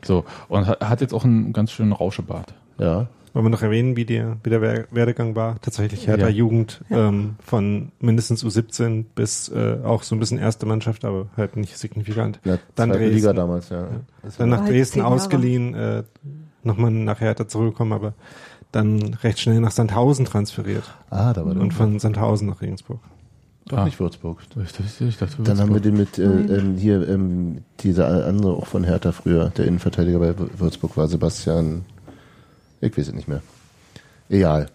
So, 0.06 0.24
und 0.48 0.68
hat, 0.68 1.02
jetzt 1.02 1.14
auch 1.14 1.24
einen 1.26 1.52
ganz 1.54 1.72
schönen 1.72 1.92
Rauschebart. 1.92 2.54
ja. 2.78 3.08
Wollen 3.34 3.48
wir 3.48 3.50
noch 3.50 3.64
erwähnen, 3.64 3.98
wie 3.98 4.06
der, 4.06 4.38
wie 4.44 4.50
der 4.50 4.62
Wer- 4.62 4.86
Werdegang 4.92 5.36
war? 5.36 5.60
Tatsächlich 5.60 6.08
Hertha 6.08 6.28
Ja. 6.28 6.32
Jugend 6.32 6.82
Ja. 6.90 7.10
ähm, 7.10 7.36
von 7.46 7.92
mindestens 8.00 8.46
U17 8.46 9.04
bis 9.14 9.50
äh, 9.50 9.80
auch 9.84 10.04
so 10.04 10.16
ein 10.16 10.20
bisschen 10.20 10.38
erste 10.38 10.66
Mannschaft, 10.66 11.04
aber 11.04 11.26
halt 11.36 11.58
nicht 11.58 11.78
signifikant. 11.78 12.40
ja 12.46 12.60
Dann 12.76 12.92
Dresden. 12.92 13.14
Liga 13.14 13.34
damals, 13.34 13.68
ja. 13.68 13.88
Das 14.24 14.38
Dann 14.38 14.48
nach 14.48 14.62
halt 14.62 14.70
Dresden 14.72 15.02
ausgeliehen, 15.02 15.74
äh, 15.74 16.04
nochmal 16.64 16.92
nach 16.92 17.20
Hertha 17.20 17.46
zurückgekommen, 17.46 17.92
aber 17.92 18.14
dann 18.72 19.16
recht 19.16 19.42
schnell 19.42 19.60
nach 19.60 19.72
Sandhausen 19.72 20.24
transferiert 20.24 20.84
ah, 21.10 21.34
da 21.34 21.46
war 21.46 21.54
der. 21.56 21.62
und 21.62 21.74
von 21.74 22.00
Sandhausen 22.00 22.48
nach 22.48 22.62
Regensburg. 22.62 23.02
Doch 23.68 23.80
Ah. 23.80 23.86
nicht 23.86 24.00
Würzburg. 24.00 24.42
Ich, 24.64 24.72
dachte- 24.74 25.06
ich 25.06 25.18
dachte, 25.18 25.42
Dann 25.42 25.60
haben 25.60 25.74
wir 25.74 25.82
den 25.82 25.98
mit, 25.98 26.20
äh, 26.20 26.24
ähm, 26.24 26.76
hier, 26.78 27.08
ähm, 27.10 27.64
dieser 27.80 28.28
andere 28.28 28.54
auch 28.54 28.68
von 28.68 28.84
Hertha 28.84 29.12
früher, 29.12 29.50
der 29.50 29.66
Innenverteidiger 29.66 30.20
bei 30.20 30.32
Wür- 30.32 30.60
Würzburg 30.60 30.96
war, 30.98 31.08
Sebastian, 31.08 31.84
ich 32.80 32.96
weiß 32.96 33.08
es 33.08 33.14
nicht 33.14 33.28
mehr. 33.28 33.42
Egal. 34.30 34.70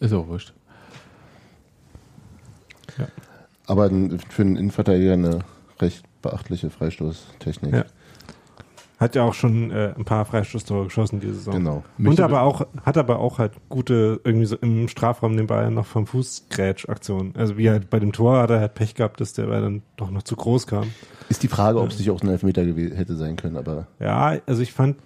ist 0.00 0.12
auch 0.12 0.28
wurscht. 0.28 0.52
Aber 3.66 3.84
ein- 3.84 4.18
für 4.30 4.42
einen 4.42 4.56
Innenverteidiger 4.56 5.12
eine 5.12 5.40
recht 5.80 6.02
beachtliche 6.22 6.70
Freistoßtechnik. 6.70 7.74
Ja. 7.74 7.84
Hat 8.98 9.14
ja 9.14 9.22
auch 9.22 9.34
schon 9.34 9.70
äh, 9.70 9.94
ein 9.96 10.04
paar 10.04 10.24
Freistoßtore 10.24 10.84
geschossen 10.86 11.20
diese 11.20 11.34
Saison. 11.34 11.54
Genau. 11.54 11.84
Und 11.98 12.04
Möchte- 12.04 12.24
aber 12.24 12.42
auch, 12.42 12.66
hat 12.84 12.98
aber 12.98 13.20
auch 13.20 13.38
halt 13.38 13.52
gute, 13.68 14.20
irgendwie 14.24 14.46
so 14.46 14.56
im 14.56 14.88
Strafraum 14.88 15.36
den 15.36 15.46
Ball 15.46 15.70
noch 15.70 15.86
vom 15.86 16.06
Fuß 16.06 16.46
Aktion. 16.88 17.32
Also 17.36 17.56
wie 17.56 17.70
halt 17.70 17.90
bei 17.90 18.00
dem 18.00 18.12
Tor 18.12 18.38
hat 18.42 18.50
er 18.50 18.58
halt 18.58 18.74
Pech 18.74 18.94
gehabt, 18.96 19.20
dass 19.20 19.34
der 19.34 19.44
Ball 19.46 19.60
dann 19.62 19.82
doch 19.96 20.10
noch 20.10 20.24
zu 20.24 20.34
groß 20.34 20.66
kam. 20.66 20.84
Ist 21.28 21.44
die 21.44 21.48
Frage, 21.48 21.80
ob 21.80 21.90
es 21.90 21.98
nicht 21.98 22.10
auch 22.10 22.20
ein 22.22 22.28
Elfmeter 22.28 22.62
hätte 22.64 23.14
sein 23.16 23.36
können, 23.36 23.56
aber 23.56 23.86
Ja, 24.00 24.36
also 24.46 24.62
ich 24.62 24.72
fand, 24.72 24.96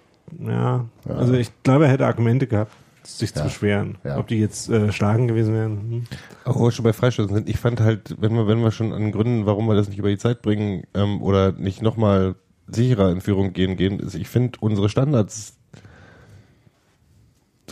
ja, 0.41 0.87
Ja. 1.07 1.15
also 1.15 1.35
ich 1.35 1.51
glaube, 1.63 1.85
er 1.85 1.91
hätte 1.91 2.07
Argumente 2.07 2.47
gehabt, 2.47 2.73
sich 3.05 3.31
Ja. 3.31 3.37
zu 3.37 3.43
beschweren. 3.45 3.99
Ja. 4.05 4.17
Ob 4.19 4.29
die 4.29 4.39
jetzt 4.39 4.71
äh, 4.71 4.91
schlagen 4.93 5.29
gewesen 5.29 5.53
wären. 5.55 5.71
Hm. 5.79 6.05
Auch 6.45 6.57
wo 6.59 6.65
wir 6.65 6.71
schon 6.71 6.85
bei 6.85 6.93
Freistößen 6.93 7.35
sind. 7.35 7.49
Ich 7.49 7.59
fand 7.59 7.81
halt, 7.81 8.17
wenn 8.21 8.33
wir, 8.35 8.47
wenn 8.47 8.63
wir 8.63 8.71
schon 8.71 8.93
an 8.93 9.13
Gründen, 9.13 9.45
warum 9.45 9.67
wir 9.67 9.75
das 9.75 9.89
nicht 9.89 9.99
über 9.99 10.09
die 10.09 10.19
Zeit 10.19 10.41
bringen 10.41 10.85
ähm, 10.95 11.21
oder 11.21 11.53
nicht 11.53 11.83
nochmal 11.83 12.37
sicherer 12.67 13.11
in 13.11 13.21
Führung 13.21 13.53
gehen, 13.53 13.77
gehen, 13.77 14.01
ist, 14.01 14.15
ich 14.15 14.29
finde 14.29 14.59
unsere 14.61 14.89
Standards, 14.89 15.57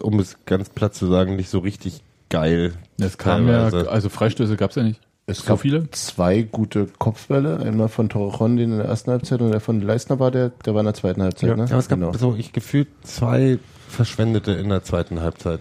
um 0.00 0.18
es 0.18 0.44
ganz 0.46 0.68
platt 0.70 0.94
zu 0.94 1.06
sagen, 1.06 1.36
nicht 1.36 1.50
so 1.50 1.58
richtig 1.58 2.02
geil. 2.28 2.74
Es 2.98 3.18
kam 3.18 3.48
ja, 3.48 3.68
also 3.68 4.08
Freistöße 4.08 4.56
gab 4.56 4.70
es 4.70 4.76
ja 4.76 4.82
nicht. 4.82 5.00
es 5.26 5.38
So 5.38 5.48
gab 5.48 5.60
viele? 5.60 5.90
zwei 5.90 6.42
gute 6.42 6.86
Kopfbälle. 6.98 7.58
Einmal 7.58 7.88
von 7.88 8.08
Torrejon, 8.08 8.56
den 8.56 8.72
in 8.72 8.78
der 8.78 8.86
ersten 8.86 9.10
Halbzeit, 9.10 9.40
und 9.40 9.50
der 9.50 9.60
von 9.60 9.80
Leistner 9.80 10.18
war, 10.18 10.30
der, 10.30 10.50
der 10.64 10.74
war 10.74 10.80
in 10.80 10.86
der 10.86 10.94
zweiten 10.94 11.22
Halbzeit. 11.22 11.50
Ja. 11.50 11.56
ne? 11.56 11.64
Ja, 11.64 11.70
aber 11.70 11.78
es 11.78 11.88
gab 11.88 11.98
genau. 11.98 12.12
so, 12.12 12.34
ich 12.36 12.52
gefühlt 12.52 12.88
zwei 13.02 13.58
verschwendete 13.88 14.52
in 14.52 14.68
der 14.68 14.82
zweiten 14.84 15.20
Halbzeit. 15.20 15.60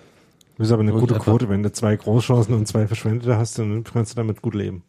Das 0.58 0.68
ist 0.68 0.74
aber 0.74 0.82
eine 0.82 0.92
gute 0.92 1.16
Quote, 1.16 1.48
wenn 1.50 1.64
du 1.64 1.72
zwei 1.72 1.96
Großchancen 1.96 2.54
und 2.54 2.68
zwei 2.68 2.86
Verschwendete 2.86 3.38
hast, 3.38 3.58
dann 3.60 3.84
kannst 3.86 4.12
du 4.12 4.16
damit 4.18 4.42
gut 4.42 4.56
leben. 4.56 4.84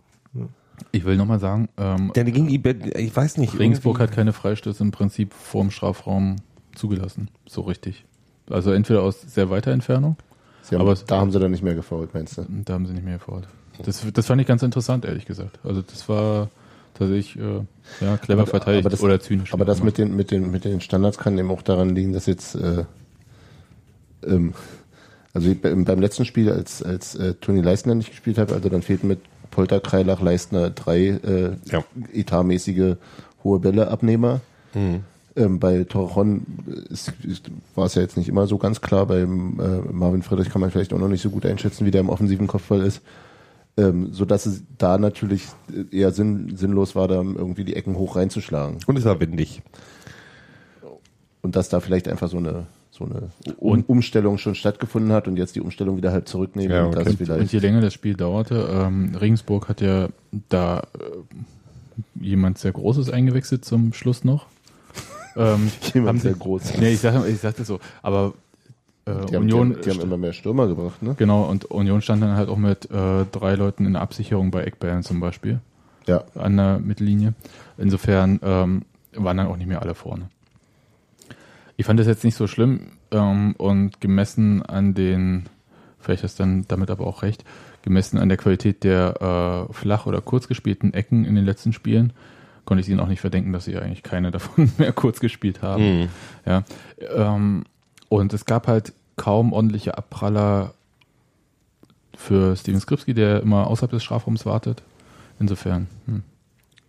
Ich 0.93 1.05
will 1.05 1.17
nochmal 1.17 1.39
sagen, 1.41 1.69
ähm, 1.79 2.13
Der 2.15 2.25
ging, 2.25 2.49
ich 2.49 3.15
weiß 3.17 3.37
nicht. 3.39 3.59
Regensburg 3.59 3.97
irgendwie- 3.97 4.03
hat 4.11 4.13
keine 4.17 4.33
Freistöße 4.33 4.83
im 4.83 4.91
Prinzip 4.91 5.33
vorm 5.35 5.71
Strafraum 5.71 6.37
zugelassen. 6.75 7.29
So 7.47 7.63
richtig. 7.63 8.05
Also 8.49 8.73
entweder 8.73 9.03
aus 9.03 9.21
sehr 9.21 9.51
weiter 9.51 9.71
Entfernung, 9.73 10.17
Sie 10.63 10.75
haben, 10.75 10.83
aber 10.83 10.93
es- 10.93 11.05
da 11.05 11.19
haben 11.19 11.31
sie 11.33 11.39
dann 11.39 11.51
nicht 11.53 11.63
mehr 11.63 11.75
gefault, 11.75 12.13
meinst 12.15 12.37
du? 12.39 12.45
da 12.49 12.73
haben 12.75 12.87
sie 12.87 12.93
nicht 12.95 13.05
mehr 13.05 13.19
gefordert. 13.19 13.49
Das, 13.85 14.05
das 14.13 14.27
fand 14.27 14.41
ich 14.41 14.47
ganz 14.47 14.63
interessant, 14.63 15.05
ehrlich 15.05 15.25
gesagt. 15.25 15.59
Also 15.65 15.83
das 15.83 16.09
war 16.09 16.49
tatsächlich 16.95 17.37
äh, 17.37 17.61
ja, 18.05 18.17
clever 18.19 18.43
Aber- 18.43 18.51
verteidigt 18.51 18.85
aber 18.85 18.91
das- 18.91 19.03
oder 19.03 19.21
zynisch. 19.21 19.55
Aber 19.55 19.65
das 19.65 19.83
mit 19.83 19.97
den, 19.99 20.15
mit 20.17 20.31
den, 20.31 20.51
mit 20.51 20.65
den 20.65 20.81
Standards 20.81 21.17
kann 21.19 21.39
eben 21.39 21.51
auch 21.51 21.63
daran 21.63 21.91
liegen, 21.95 22.13
dass 22.13 22.27
jetzt, 22.27 22.57
äh, 22.57 22.85
ähm, 24.27 24.53
also 25.33 25.49
ich, 25.49 25.61
beim 25.61 25.85
letzten 26.01 26.25
Spiel, 26.25 26.51
als, 26.51 26.83
als 26.83 27.15
äh, 27.15 27.35
Toni 27.35 27.61
Leistner 27.61 27.95
nicht 27.95 28.11
gespielt 28.11 28.37
hat, 28.39 28.53
also 28.53 28.69
dann 28.69 28.83
fehlten 28.83 29.07
mit 29.09 29.21
Polter, 29.51 29.81
Kreilach, 29.81 30.21
Leistner 30.21 30.71
drei 30.71 31.09
äh, 31.09 31.57
Ja. 31.71 31.85
etatmäßige 32.13 32.97
hohe 33.45 33.59
Bälleabnehmer. 33.59 34.41
Mhm. 34.75 35.05
Ähm, 35.37 35.59
bei 35.61 35.87
ist, 36.89 37.13
war 37.75 37.87
es 37.87 37.95
ja 37.95 38.03
jetzt 38.03 38.17
nicht 38.17 38.29
immer 38.29 38.47
so 38.47 38.59
ganz 38.59 38.81
klar. 38.81 39.07
Beim 39.07 39.61
äh, 39.61 39.93
Marvin 39.93 40.23
Friedrich 40.23 40.51
kann 40.51 40.61
man 40.61 40.71
vielleicht 40.71 40.93
auch 40.93 40.99
noch 40.99 41.09
nicht 41.09 41.23
so 41.23 41.31
gut 41.31 41.47
einschätzen, 41.47 41.87
wie 41.87 41.91
der 41.91 42.01
im 42.01 42.09
offensiven 42.09 42.47
Kopfball 42.47 42.83
ist. 42.83 43.01
Ähm, 43.77 44.13
so 44.13 44.25
dass 44.25 44.47
es 44.47 44.63
da 44.79 44.99
natürlich 44.99 45.47
eher 45.93 46.11
sinn, 46.11 46.57
sinnlos 46.57 46.97
war, 46.97 47.07
da 47.07 47.15
irgendwie 47.23 47.65
die 47.65 47.77
Ecken 47.77 47.97
hoch 47.97 48.17
reinzuschlagen. 48.17 48.79
Und 48.87 48.99
es 48.99 49.05
war 49.05 49.21
windig. 49.21 49.63
Und 51.43 51.57
dass 51.57 51.69
da 51.69 51.81
vielleicht 51.81 52.09
einfach 52.09 52.29
so 52.29 52.37
eine, 52.37 52.67
so 53.09 53.15
eine 53.15 53.55
um 53.59 53.83
Umstellung 53.87 54.39
schon 54.39 54.55
stattgefunden 54.55 55.13
hat 55.13 55.27
und 55.29 55.37
jetzt 55.37 55.57
die 55.57 55.61
Umstellung 55.61 55.97
wieder 55.97 56.13
halb 56.13 56.29
zurücknehmen 56.29 56.71
Ja, 56.77 56.85
und 56.85 56.97
okay. 56.97 57.09
Und 57.11 57.17
vielleicht. 57.17 57.53
je 57.53 57.59
länger 57.59 57.81
das 57.81 57.95
Spiel 57.95 58.15
dauerte, 58.15 58.69
ähm, 58.73 59.15
Regensburg 59.15 59.69
hat 59.69 59.81
ja 59.81 60.09
da 60.49 60.81
äh, 60.99 62.25
jemand 62.25 62.59
sehr 62.59 62.73
Großes 62.73 63.11
eingewechselt 63.11 63.65
zum 63.65 63.93
Schluss 63.93 64.25
noch. 64.25 64.47
Ähm, 65.37 65.71
Jemand 65.95 66.09
haben 66.09 66.19
sehr 66.19 66.33
sie- 66.35 66.39
groß. 66.41 66.79
Nee, 66.81 66.91
ich 66.95 66.99
sag, 67.01 67.25
ich 67.29 67.39
sag 67.39 67.55
das 67.57 67.69
so, 67.69 67.79
aber 68.03 68.35
äh, 69.05 69.13
Die 69.27 69.37
haben, 69.37 69.45
Union, 69.45 69.69
die, 69.71 69.75
haben, 69.77 69.83
die 69.83 69.91
haben 69.91 70.01
immer 70.01 70.17
mehr 70.17 70.33
Stürmer 70.33 70.67
gebracht, 70.67 71.01
ne? 71.05 71.15
genau, 71.17 71.45
und 71.45 71.67
Union 71.67 72.03
stand 72.03 72.21
dann 72.25 72.35
halt 72.37 72.49
auch 72.49 72.57
mit 72.57 72.91
äh, 72.91 73.25
drei 73.31 73.55
Leuten 73.55 73.87
in 73.87 73.93
der 73.93 74.03
Absicherung 74.03 74.51
bei 74.51 74.65
Eckbällen 74.65 75.05
zum 75.05 75.21
Beispiel, 75.21 75.61
Ja. 76.09 76.25
an 76.35 76.57
der 76.57 76.81
Mittellinie. 76.81 77.35
Insofern 77.79 78.41
ähm, 78.43 78.83
waren 79.15 79.37
dann 79.37 79.47
auch 79.47 79.57
nicht 79.57 79.69
mehr 79.69 79.81
alle 79.81 79.95
vorne. 79.95 80.29
Ich 81.81 81.87
fand 81.87 81.99
das 81.99 82.07
jetzt 82.07 82.25
nicht 82.25 82.35
so 82.35 82.47
schlimm 82.47 82.89
ähm, 83.11 83.55
und 83.57 84.03
gemessen 84.03 84.61
an 84.61 84.93
den, 84.93 85.49
vielleicht 85.99 86.25
ist 86.25 86.39
dann 86.39 86.67
damit 86.69 86.91
aber 86.91 87.07
auch 87.07 87.23
recht, 87.23 87.43
gemessen 87.81 88.19
an 88.19 88.29
der 88.29 88.37
Qualität 88.37 88.85
der 88.85 89.67
äh, 89.71 89.73
flach 89.73 90.05
oder 90.05 90.21
kurz 90.21 90.47
gespielten 90.47 90.93
Ecken 90.93 91.25
in 91.25 91.37
den 91.37 91.47
letzten 91.47 91.73
Spielen, 91.73 92.13
konnte 92.67 92.83
ich 92.83 92.89
ihnen 92.91 93.01
auch 93.01 93.09
nicht 93.09 93.23
verdenken, 93.23 93.55
dass 93.55 93.65
sie 93.65 93.79
eigentlich 93.79 94.03
keine 94.03 94.31
davon 94.31 94.71
mehr 94.77 94.93
kurz 94.93 95.21
gespielt 95.21 95.63
haben. 95.63 96.01
Mhm. 96.01 96.09
Ja. 96.45 96.65
Ähm, 97.17 97.65
und 98.11 98.35
es 98.35 98.45
gab 98.45 98.67
halt 98.67 98.93
kaum 99.17 99.55
ordentliche 99.55 99.97
Abpraller 99.97 100.75
für 102.15 102.57
Steven 102.57 102.81
Skripski, 102.81 103.15
der 103.15 103.41
immer 103.41 103.69
außerhalb 103.69 103.91
des 103.91 104.05
Strafraums 104.05 104.45
wartet. 104.45 104.83
Insofern. 105.39 105.87
Hm. 106.05 106.25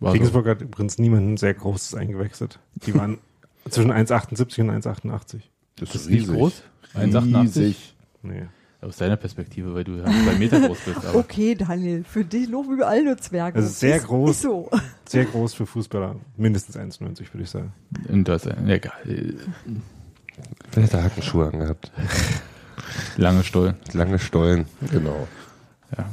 War 0.02 0.10
so. 0.10 0.14
Regensburg 0.16 0.48
hat 0.48 0.62
übrigens 0.62 0.98
niemanden 0.98 1.38
sehr 1.38 1.54
Großes 1.54 1.96
eingewechselt. 1.96 2.60
Die 2.86 2.94
waren 2.94 3.20
zwischen 3.70 3.92
1,78 3.92 4.62
und 4.62 4.72
1,88. 4.72 5.42
Das 5.78 5.96
ist 5.96 6.10
nicht 6.10 6.28
groß. 6.28 6.64
1,88? 6.96 7.42
Riesig. 7.42 7.96
Nee. 8.24 8.44
Aus 8.82 8.98
deiner 8.98 9.16
Perspektive, 9.16 9.76
weil 9.76 9.84
du 9.84 9.98
ja 9.98 10.06
zwei 10.06 10.40
Meter 10.40 10.60
groß 10.60 10.80
bist. 10.86 11.06
Aber 11.06 11.20
Okay, 11.20 11.54
Daniel, 11.54 12.04
für 12.04 12.26
dich 12.26 12.50
loben 12.50 12.78
wir 12.80 12.88
alle 12.88 13.04
nur 13.04 13.18
Zwerge. 13.18 13.58
Also 13.58 13.70
sehr 13.70 13.98
ist, 13.98 14.08
groß. 14.08 14.32
Ist 14.32 14.42
so. 14.42 14.70
Sehr 15.08 15.26
groß 15.26 15.54
für 15.54 15.68
Fußballer. 15.68 16.16
Mindestens 16.36 16.76
1,90 16.78 17.32
würde 17.32 17.44
ich 17.44 17.50
sagen. 17.50 17.74
in 18.10 18.24
Deutschland, 18.24 18.68
ja, 18.68 18.76
egal. 18.76 18.94
Wer 20.72 20.84
hat 20.84 20.94
da 20.94 21.04
Hackenschuhe 21.04 21.48
angehabt? 21.48 21.92
Lange 23.18 23.44
Stollen. 23.44 23.76
Lange 23.94 24.18
Stollen. 24.18 24.66
Genau. 24.92 25.28
Ja. 25.96 26.10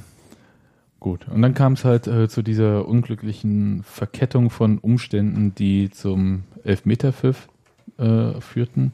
Gut. 1.08 1.26
Und 1.32 1.40
dann 1.40 1.54
kam 1.54 1.72
es 1.72 1.86
halt 1.86 2.06
äh, 2.06 2.28
zu 2.28 2.42
dieser 2.42 2.86
unglücklichen 2.86 3.82
Verkettung 3.82 4.50
von 4.50 4.76
Umständen, 4.76 5.54
die 5.54 5.88
zum 5.88 6.42
Elfmeterpfiff 6.64 7.48
äh, 7.96 8.38
führten. 8.42 8.92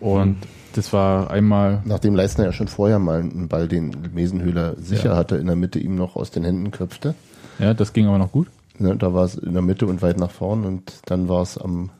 Und 0.00 0.36
das 0.74 0.92
war 0.92 1.30
einmal, 1.30 1.80
Nachdem 1.84 2.16
Leistner 2.16 2.46
ja 2.46 2.52
schon 2.52 2.66
vorher 2.66 2.98
mal 2.98 3.20
einen 3.20 3.46
Ball, 3.46 3.68
den 3.68 3.94
Mesenhöhler 4.14 4.74
sicher 4.78 5.10
Ja. 5.10 5.16
hatte, 5.16 5.36
in 5.36 5.46
der 5.46 5.54
Mitte 5.54 5.78
ihm 5.78 5.94
noch 5.94 6.16
aus 6.16 6.32
den 6.32 6.42
Händen 6.42 6.72
köpfte. 6.72 7.14
ja, 7.60 7.72
das 7.72 7.92
ging 7.92 8.06
aber 8.08 8.18
noch 8.18 8.32
gut. 8.32 8.48
Ne, 8.78 8.96
da 8.96 9.14
war 9.14 9.24
es 9.24 9.36
in 9.36 9.52
der 9.52 9.62
Mitte 9.62 9.86
und 9.86 10.02
weit 10.02 10.18
nach 10.18 10.32
vorn 10.32 10.64
und 10.64 10.92
dann 11.06 11.28
war 11.28 11.42
es 11.42 11.56
am, 11.56 11.90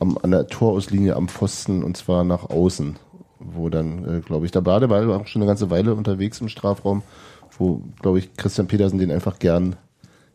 am, 0.00 0.16
an 0.22 0.30
der 0.30 0.46
Torauslinie 0.46 1.14
am 1.16 1.28
Pfosten 1.28 1.84
und 1.84 1.98
zwar 1.98 2.24
nach 2.24 2.48
außen, 2.48 2.96
wo 3.40 3.68
dann, 3.68 4.04
äh, 4.08 4.20
glaube 4.20 4.46
ich, 4.46 4.52
der 4.52 4.62
Badeball 4.62 5.06
war 5.06 5.20
auch 5.20 5.26
schon 5.26 5.42
eine 5.42 5.48
ganze 5.48 5.68
Weile 5.68 5.94
unterwegs 5.94 6.40
im 6.40 6.48
Strafraum, 6.48 7.02
wo, 7.58 7.82
glaube 8.00 8.18
ich, 8.18 8.34
Christian 8.36 8.66
Petersen 8.66 8.98
den 8.98 9.10
einfach 9.10 9.38
gern 9.38 9.76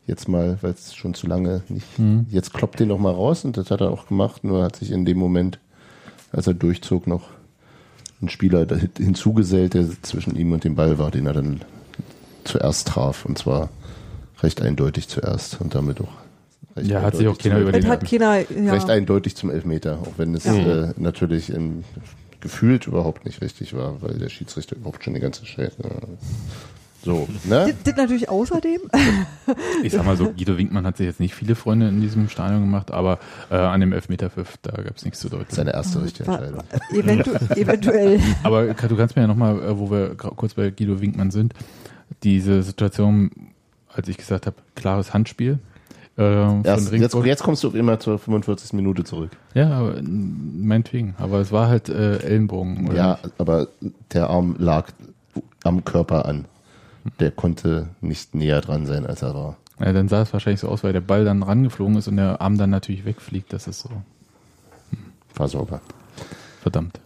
jetzt 0.07 0.27
mal, 0.27 0.57
weil 0.61 0.71
es 0.71 0.93
schon 0.95 1.13
zu 1.13 1.27
lange 1.27 1.61
nicht, 1.69 1.85
jetzt 2.29 2.53
kloppt 2.53 2.79
den 2.79 2.87
noch 2.89 2.97
mal 2.97 3.13
raus 3.13 3.45
und 3.45 3.55
das 3.57 3.69
hat 3.71 3.81
er 3.81 3.91
auch 3.91 4.07
gemacht, 4.07 4.43
nur 4.43 4.63
hat 4.63 4.75
sich 4.75 4.91
in 4.91 5.05
dem 5.05 5.17
Moment, 5.17 5.59
als 6.31 6.47
er 6.47 6.53
durchzog, 6.53 7.07
noch 7.07 7.29
ein 8.21 8.29
Spieler 8.29 8.65
hinzugesellt, 8.97 9.73
der 9.73 9.85
zwischen 10.01 10.35
ihm 10.35 10.51
und 10.51 10.63
dem 10.63 10.75
Ball 10.75 10.97
war, 10.97 11.11
den 11.11 11.25
er 11.27 11.33
dann 11.33 11.61
zuerst 12.43 12.87
traf 12.87 13.25
und 13.25 13.37
zwar 13.37 13.69
recht 14.41 14.61
eindeutig 14.61 15.07
zuerst 15.07 15.61
und 15.61 15.75
damit 15.75 16.01
auch 16.01 16.07
recht 16.75 16.89
Ja, 16.89 17.01
hat 17.03 17.15
sich 17.15 17.27
auch 17.27 17.37
eindeutig 17.37 17.43
keiner 17.51 17.55
zum 17.55 17.61
über 17.61 17.71
den- 17.71 17.87
hat 17.87 18.09
keiner, 18.09 18.63
ja. 18.65 18.73
recht 18.73 18.89
eindeutig 18.89 19.35
zum 19.35 19.49
Elfmeter, 19.51 19.99
auch 20.01 20.17
wenn 20.17 20.33
es 20.35 20.45
Ja. 20.45 20.55
äh, 20.89 20.93
natürlich 20.97 21.51
in, 21.51 21.83
gefühlt 22.41 22.87
überhaupt 22.87 23.25
nicht 23.25 23.41
richtig 23.41 23.75
war, 23.75 24.01
weil 24.01 24.15
der 24.17 24.29
Schiedsrichter 24.29 24.75
überhaupt 24.75 25.03
schon 25.03 25.13
die 25.13 25.19
ganze 25.19 25.45
Scheiße. 25.45 25.75
So, 27.03 27.27
ne? 27.45 27.73
Das, 27.83 27.95
natürlich 27.95 28.29
außerdem. 28.29 28.81
Ich 29.83 29.93
sag 29.93 30.05
mal 30.05 30.15
so, 30.15 30.31
Guido 30.31 30.57
Winkmann 30.57 30.85
hat 30.85 30.97
sich 30.97 31.07
jetzt 31.07 31.19
nicht 31.19 31.33
viele 31.33 31.55
Freunde 31.55 31.89
in 31.89 31.99
diesem 31.99 32.29
Stadion 32.29 32.61
gemacht, 32.61 32.91
aber 32.91 33.19
äh, 33.49 33.55
an 33.55 33.81
dem 33.81 33.91
Elfmeterpfiff, 33.91 34.57
da 34.61 34.71
gab 34.81 34.95
es 34.95 35.03
nichts 35.03 35.19
zu 35.19 35.29
deuten. 35.29 35.53
Seine 35.53 35.73
erste 35.73 36.01
richtige 36.01 36.31
Entscheidung. 36.31 36.63
Eventu 36.91 37.31
eventuell. 37.55 38.19
Aber 38.43 38.73
du 38.73 38.95
kannst 38.95 39.15
mir 39.15 39.23
ja 39.23 39.27
nochmal, 39.27 39.59
äh, 39.61 39.77
wo 39.77 39.91
wir 39.91 40.15
kurz 40.15 40.53
bei 40.53 40.69
Guido 40.69 41.01
Winkmann 41.01 41.31
sind, 41.31 41.53
diese 42.23 42.63
Situation, 42.63 43.31
als 43.93 44.07
ich 44.07 44.17
gesagt 44.17 44.45
habe, 44.45 44.55
klares 44.75 45.13
Handspiel. 45.13 45.59
Äh, 46.17 46.21
von 46.21 46.63
Erst, 46.63 46.93
jetzt, 46.93 47.15
jetzt 47.15 47.43
kommst 47.43 47.63
du 47.63 47.69
immer 47.71 47.99
zur 47.99 48.19
45. 48.19 48.73
Minute 48.73 49.03
zurück. 49.03 49.31
Ja, 49.53 49.71
aber, 49.71 49.97
äh, 49.97 50.01
meinetwegen. 50.03 51.15
Aber 51.17 51.39
es 51.39 51.51
war 51.51 51.67
halt 51.67 51.89
äh, 51.89 52.19
Ellenbogen. 52.19 52.87
Oder? 52.87 52.95
Ja, 52.95 53.19
aber 53.37 53.67
der 54.13 54.29
Arm 54.29 54.55
lag 54.59 54.87
am 55.63 55.83
Körper 55.83 56.25
an. 56.25 56.45
Der 57.19 57.31
konnte 57.31 57.89
nicht 58.01 58.35
näher 58.35 58.61
dran 58.61 58.85
sein, 58.85 59.05
als 59.05 59.21
er 59.21 59.33
war. 59.33 59.57
ja. 59.79 59.93
Dann 59.93 60.07
sah 60.07 60.21
es 60.21 60.33
wahrscheinlich 60.33 60.59
so 60.59 60.67
aus, 60.67 60.83
weil 60.83 60.93
der 60.93 61.01
Ball 61.01 61.25
dann 61.25 61.43
rangeflogen 61.43 61.97
ist 61.97 62.07
und 62.07 62.17
der 62.17 62.41
Arm 62.41 62.57
dann 62.57 62.69
natürlich 62.69 63.05
wegfliegt. 63.05 63.51
Das 63.53 63.67
ist 63.67 63.81
so. 63.81 63.89
War 65.35 65.47
sauber. 65.47 65.81
Verdammt. 66.61 66.99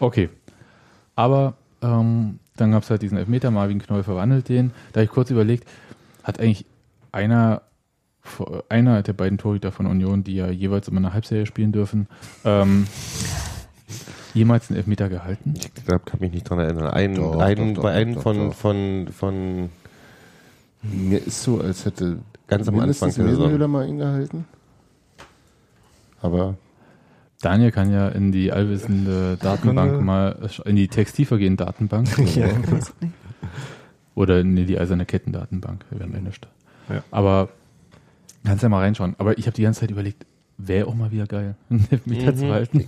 Okay. 0.00 0.28
Aber 1.14 1.54
ähm, 1.82 2.38
dann 2.56 2.72
gab 2.72 2.82
es 2.82 2.90
halt 2.90 3.02
diesen 3.02 3.18
Elfmeter, 3.18 3.50
Marvin 3.50 3.80
Knoll 3.80 4.02
verwandelt 4.02 4.48
den. 4.48 4.72
Da 4.92 5.00
habe 5.00 5.04
ich 5.04 5.10
kurz 5.10 5.30
überlegt, 5.30 5.68
hat 6.22 6.40
eigentlich 6.40 6.66
einer, 7.12 7.62
einer 8.68 9.02
der 9.02 9.12
beiden 9.12 9.38
Torhüter 9.38 9.72
von 9.72 9.86
Union, 9.86 10.24
die 10.24 10.34
ja 10.34 10.48
jeweils 10.50 10.88
immer 10.88 10.98
eine 10.98 11.12
Halbserie 11.12 11.46
spielen 11.46 11.72
dürfen, 11.72 12.08
ähm, 12.44 12.86
jemals 14.36 14.70
einen 14.70 14.76
Elfmeter 14.76 15.08
gehalten? 15.08 15.54
Ich 15.56 15.74
glaub, 15.84 16.06
kann 16.06 16.20
mich 16.20 16.32
nicht 16.32 16.48
dran 16.48 16.58
erinnern. 16.58 16.88
Ein, 16.88 17.14
Doch, 17.14 17.38
einen, 17.38 17.68
doch, 17.74 17.74
doch, 17.76 17.82
bei 17.82 17.92
einem 17.92 18.14
doch, 18.14 18.22
von, 18.22 18.36
doch. 18.48 18.54
von, 18.54 19.08
von, 19.10 19.70
Mir 20.82 21.26
ist 21.26 21.42
so, 21.42 21.60
als 21.60 21.84
hätte 21.84 22.18
Ganz 22.46 22.68
am 22.68 22.78
Anfang 22.78 23.12
der 23.12 23.26
Saison. 23.26 23.70
Mal 23.70 23.88
ihn 23.88 23.98
gehalten. 23.98 24.44
Aber 26.22 26.56
Daniel 27.42 27.72
kann 27.72 27.92
ja 27.92 28.08
in 28.08 28.32
die 28.32 28.52
allwissende 28.52 29.36
Datenbank 29.36 30.00
mal, 30.02 30.48
in 30.64 30.76
die 30.76 30.88
textilvergehende 30.88 31.64
Datenbank 31.64 32.08
Ja. 32.36 32.48
oder 34.14 34.40
in 34.40 34.54
die 34.56 34.78
eiserne 34.78 35.04
Kettendatenbank. 35.06 35.84
Wir 35.90 36.00
haben 36.00 36.14
ja 36.14 36.20
nichts. 36.20 36.46
Ja. 36.88 37.02
Aber 37.10 37.48
kannst 38.44 38.62
ja 38.62 38.68
mal 38.68 38.80
reinschauen. 38.80 39.14
Aber 39.18 39.38
ich 39.38 39.46
habe 39.46 39.56
die 39.56 39.62
ganze 39.62 39.80
Zeit 39.80 39.90
überlegt, 39.90 40.24
wäre 40.56 40.86
auch 40.86 40.94
mal 40.94 41.10
wieder 41.10 41.26
geil, 41.26 41.56
einen 41.68 41.86
Elfmeter 41.90 42.32
Mhm. 42.32 42.36
zu 42.36 42.48
halten. 42.52 42.84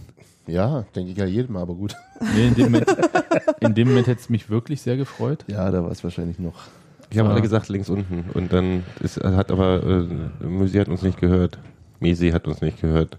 Ja, 0.49 0.83
denke 0.97 1.13
ich 1.13 1.17
ja 1.19 1.25
jedem, 1.27 1.57
aber 1.57 1.75
gut. 1.75 1.95
Nee, 2.35 2.49
in 2.49 2.55
dem 2.57 2.65
Moment, 2.73 2.87
in 3.61 3.75
dem 3.77 3.89
Moment 3.89 4.07
hätte 4.09 4.21
es 4.21 4.29
mich 4.29 4.51
wirklich 4.51 4.83
sehr 4.83 4.97
gefreut. 4.97 5.45
Ja, 5.47 5.71
da 5.71 5.85
war 5.85 5.91
es 5.93 6.03
wahrscheinlich 6.03 6.41
noch. 6.41 6.55
die 7.13 7.19
haben 7.21 7.29
Ah. 7.29 7.33
alle 7.33 7.43
gesagt 7.43 7.69
links 7.69 7.89
unten. 7.89 8.25
Und 8.35 8.53
dann 8.53 8.83
ist, 9.01 9.19
hat 9.23 9.53
aber, 9.53 9.83
äh, 9.85 10.45
Müsi 10.45 10.79
hat 10.79 10.89
uns 10.89 11.03
nicht 11.03 11.21
gehört. 11.21 11.59
Mesi 12.01 12.31
hat 12.31 12.47
uns 12.49 12.61
nicht 12.61 12.81
gehört. 12.81 13.19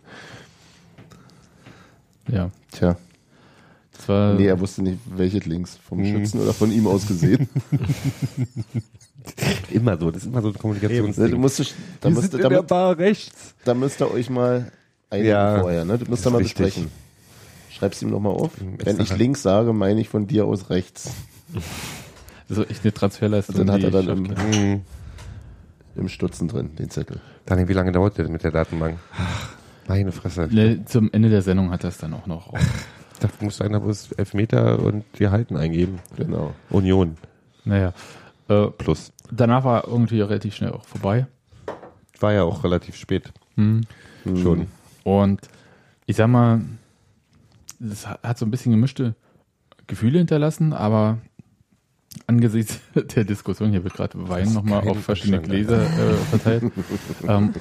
Ja, 2.28 2.52
Tja, 2.72 2.96
das 3.96 4.08
war 4.10 4.34
nee, 4.36 4.46
er 4.48 4.60
wusste 4.60 4.84
nicht, 4.84 5.00
welches 5.16 5.46
links, 5.46 5.78
vom 5.78 6.00
Mhm. 6.00 6.06
Schützen 6.18 6.42
oder 6.42 6.54
von 6.54 6.72
ihm 6.72 6.86
aus 6.88 7.08
gesehen. 7.08 7.48
Immer 9.72 9.98
so, 9.98 10.12
das 10.12 10.24
ist 10.24 10.28
immer 10.30 10.42
so 10.42 10.48
ein 10.50 10.54
da 10.54 10.60
Kommunikationsding. 10.60 11.40
musst 11.40 11.60
du, 11.60 11.64
da 12.02 12.10
Wir 12.10 12.16
müsst, 12.16 12.32
sind 12.32 12.44
da, 12.44 12.50
der 12.50 12.64
Bar 12.64 12.98
rechts. 12.98 13.54
da 13.66 13.74
müsst 13.74 14.02
ihr 14.02 14.12
euch 14.12 14.30
mal 14.30 14.72
einigen 15.10 15.30
Ja, 15.30 15.60
vorher, 15.60 15.86
ne? 15.86 15.98
Das 15.98 16.08
müsst 16.08 16.26
ihr 16.26 16.32
mal 16.32 16.38
richtig. 16.40 16.66
besprechen. 16.66 16.92
Schreib's 17.80 18.02
ihm 18.02 18.10
nochmal 18.10 18.34
auf. 18.34 18.52
Wenn 18.60 19.00
ich 19.00 19.16
links 19.18 19.42
sage, 19.42 19.72
meine 19.74 20.02
ich 20.02 20.10
von 20.10 20.28
dir 20.28 20.46
aus 20.46 20.70
rechts. 20.70 21.12
das 22.48 22.58
ist 22.58 22.70
echt 22.70 22.84
eine 22.84 22.94
Transferleistung. 22.94 23.56
Und 23.56 23.68
dann 23.68 23.76
hat 23.76 23.84
er 23.84 23.92
dann 23.92 24.26
ich 24.26 24.32
im, 24.32 24.36
schaff- 24.38 24.56
Hm. 24.56 24.82
im 25.96 26.10
Stutzen 26.10 26.48
drin, 26.48 26.76
den 26.76 26.90
Zettel. 26.90 27.20
Daniel, 27.46 27.68
wie 27.70 27.74
lange 27.74 27.92
dauert 27.92 28.18
der 28.18 28.26
denn 28.26 28.34
mit 28.34 28.44
der 28.44 28.52
Datenbank? 28.52 29.00
Meine 29.88 30.12
Fresse. 30.12 30.48
Ne, 30.52 30.84
zum 30.86 31.10
Ende 31.12 31.30
der 31.30 31.42
Sendung 31.42 31.72
hat 31.72 31.84
er 31.84 31.90
es 31.90 31.98
dann 31.98 32.14
auch 32.14 32.28
noch. 32.28 32.54
Ich 32.54 33.28
du 33.40 33.46
musst 33.46 33.62
einer 33.62 33.80
bloß 33.80 34.12
Elfmeter 34.14 34.80
und 34.80 35.04
wir 35.18 35.32
halten 35.32 35.58
eingeben. 35.58 36.00
Genau. 36.16 36.54
Union 36.70 37.18
Naja, 37.66 37.94
äh, 38.50 38.68
plus. 38.68 39.12
danach 39.32 39.64
war 39.64 39.88
irgendwie 39.88 40.22
relativ 40.22 40.56
schnell 40.56 40.72
auch 40.72 40.86
vorbei. 40.86 41.28
War 42.20 42.34
ja 42.34 42.44
auch 42.44 42.64
relativ 42.64 42.96
spät. 42.96 43.32
Hm. 43.56 43.82
Schon. 44.42 44.68
Und 45.04 45.42
ich 46.06 46.18
sag 46.18 46.28
mal, 46.28 46.62
es 47.80 48.08
hat 48.08 48.38
so 48.38 48.46
ein 48.46 48.52
bisschen 48.52 48.72
gemischte 48.72 49.16
Gefühle 49.88 50.20
hinterlassen, 50.20 50.74
aber 50.74 51.18
angesichts 52.28 52.80
der 53.16 53.24
Diskussion, 53.24 53.72
hier 53.72 53.84
wird 53.84 53.94
gerade 53.94 54.30
Wein 54.30 54.54
nochmal 54.54 54.88
auf 54.88 55.00
verschiedene 55.04 55.42
Gläser 55.42 55.82
äh, 55.82 56.14
verteilt, 56.30 56.72
ähm, 57.28 57.54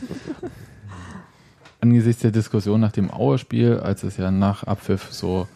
angesichts 1.80 2.22
der 2.22 2.32
Diskussion 2.32 2.80
nach 2.80 2.92
dem 2.92 3.10
Auerspiel, 3.10 3.78
als 3.78 4.02
es 4.02 4.16
ja 4.16 4.30
nach 4.30 4.64
Abpfiff 4.64 5.08
so 5.12 5.46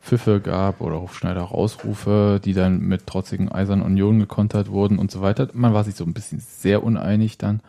Pfiffe 0.00 0.40
gab 0.40 0.82
oder 0.82 1.00
Hofschneider 1.00 1.40
Rausrufe, 1.40 2.38
die 2.44 2.52
dann 2.52 2.80
mit 2.80 3.06
trotzigen 3.06 3.50
Eisern 3.50 3.80
Union 3.80 4.18
gekontert 4.18 4.70
wurden 4.70 4.98
und 4.98 5.10
so 5.10 5.22
weiter. 5.22 5.48
Man 5.54 5.72
war 5.72 5.82
sich 5.84 5.94
so 5.94 6.04
ein 6.04 6.12
bisschen 6.12 6.40
sehr 6.40 6.82
uneinig 6.84 7.38
dann. 7.38 7.60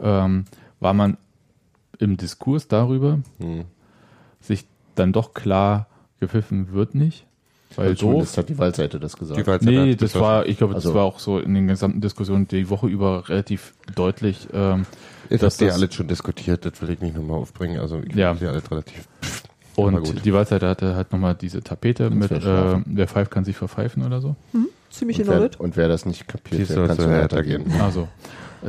Ähm, 0.00 0.46
war 0.80 0.94
man 0.94 1.18
im 1.98 2.16
Diskurs 2.16 2.68
darüber, 2.68 3.18
Hm. 3.38 3.64
Dann 4.94 5.12
doch 5.12 5.34
klar 5.34 5.86
gepfiffen 6.20 6.72
wird 6.72 6.94
nicht. 6.94 7.26
Weil 7.76 7.90
Und 7.90 7.98
so. 7.98 8.06
zumindest 8.06 8.38
hat 8.38 8.48
die 8.48 8.58
Waldseite 8.58 9.00
das 9.00 9.16
gesagt. 9.16 9.40
Die 9.40 9.46
Walzer 9.46 9.68
Nee, 9.68 9.92
hat 9.94 10.02
das 10.02 10.14
war, 10.14 10.46
ich 10.46 10.58
glaube, 10.58 10.74
das 10.74 10.84
Also- 10.86 10.94
war 10.94 11.02
auch 11.04 11.18
so 11.18 11.40
in 11.40 11.54
den 11.54 11.66
gesamten 11.66 12.00
Diskussionen 12.00 12.46
die 12.46 12.70
Woche 12.70 12.86
über 12.86 13.28
relativ 13.28 13.74
deutlich. 13.96 14.46
Ähm, 14.52 14.86
Das 15.28 15.40
dass 15.40 15.54
habt 15.54 15.60
ihr 15.62 15.66
das- 15.68 15.76
alles 15.76 15.94
schon 15.94 16.06
diskutiert, 16.06 16.64
das 16.64 16.80
will 16.80 16.90
ich 16.90 17.00
nicht 17.00 17.16
nochmal 17.16 17.38
aufbringen. 17.38 17.80
Also 17.80 18.00
ich 18.06 18.14
Ja. 18.14 18.32
ja. 18.32 18.36
ja 18.40 18.50
alles 18.50 18.70
relativ. 18.70 19.08
Und 19.76 19.96
gut. 20.04 20.24
die 20.24 20.32
Waldseite 20.32 20.68
hatte 20.68 20.94
halt 20.94 21.10
nochmal 21.10 21.34
diese 21.34 21.60
Tapete 21.64 22.10
mit, 22.10 22.30
äh, 22.30 22.76
wer 22.86 23.08
pfeift, 23.08 23.32
kann 23.32 23.44
sich 23.44 23.56
verpfeifen 23.56 24.04
oder 24.06 24.20
so. 24.20 24.36
Hm? 24.52 24.68
Ziemlich 24.90 25.18
Und 25.18 25.26
wer, 25.26 25.48
das. 25.48 25.56
und 25.58 25.76
wer 25.76 25.88
das 25.88 26.06
nicht 26.06 26.28
kapiert, 26.28 26.70
der 26.70 26.86
kann 26.86 26.94
zu 26.96 27.02
so 27.02 27.08
Hertha 27.08 27.40
gehen. 27.40 27.64
Also. 27.80 28.06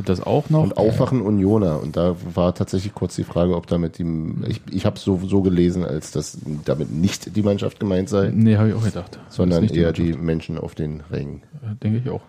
Das 0.04 0.20
auch 0.20 0.50
noch. 0.50 0.62
Und 0.62 0.76
Aufwachen 0.76 1.22
Unioner. 1.22 1.80
Und 1.82 1.96
da 1.96 2.16
war 2.34 2.54
tatsächlich 2.54 2.94
kurz 2.94 3.16
die 3.16 3.24
Frage, 3.24 3.56
ob 3.56 3.66
damit 3.66 3.98
die, 3.98 4.04
ich, 4.46 4.60
ich 4.70 4.84
habe 4.86 4.98
so, 4.98 5.18
so 5.26 5.40
gelesen, 5.42 5.84
als 5.84 6.10
dass 6.10 6.38
damit 6.64 6.92
nicht 6.92 7.34
die 7.36 7.42
Mannschaft 7.42 7.80
gemeint 7.80 8.08
sei, 8.08 8.30
Nee, 8.34 8.56
habe 8.56 8.68
ich 8.68 8.74
auch 8.74 8.84
gedacht. 8.84 9.18
sondern 9.28 9.64
eher 9.64 9.92
die 9.92 10.02
Mannschaft. 10.02 10.22
Menschen 10.24 10.58
auf 10.58 10.74
den 10.74 11.02
Rängen. 11.10 11.42
Denke 11.82 11.98
ich 11.98 12.10
auch. 12.10 12.20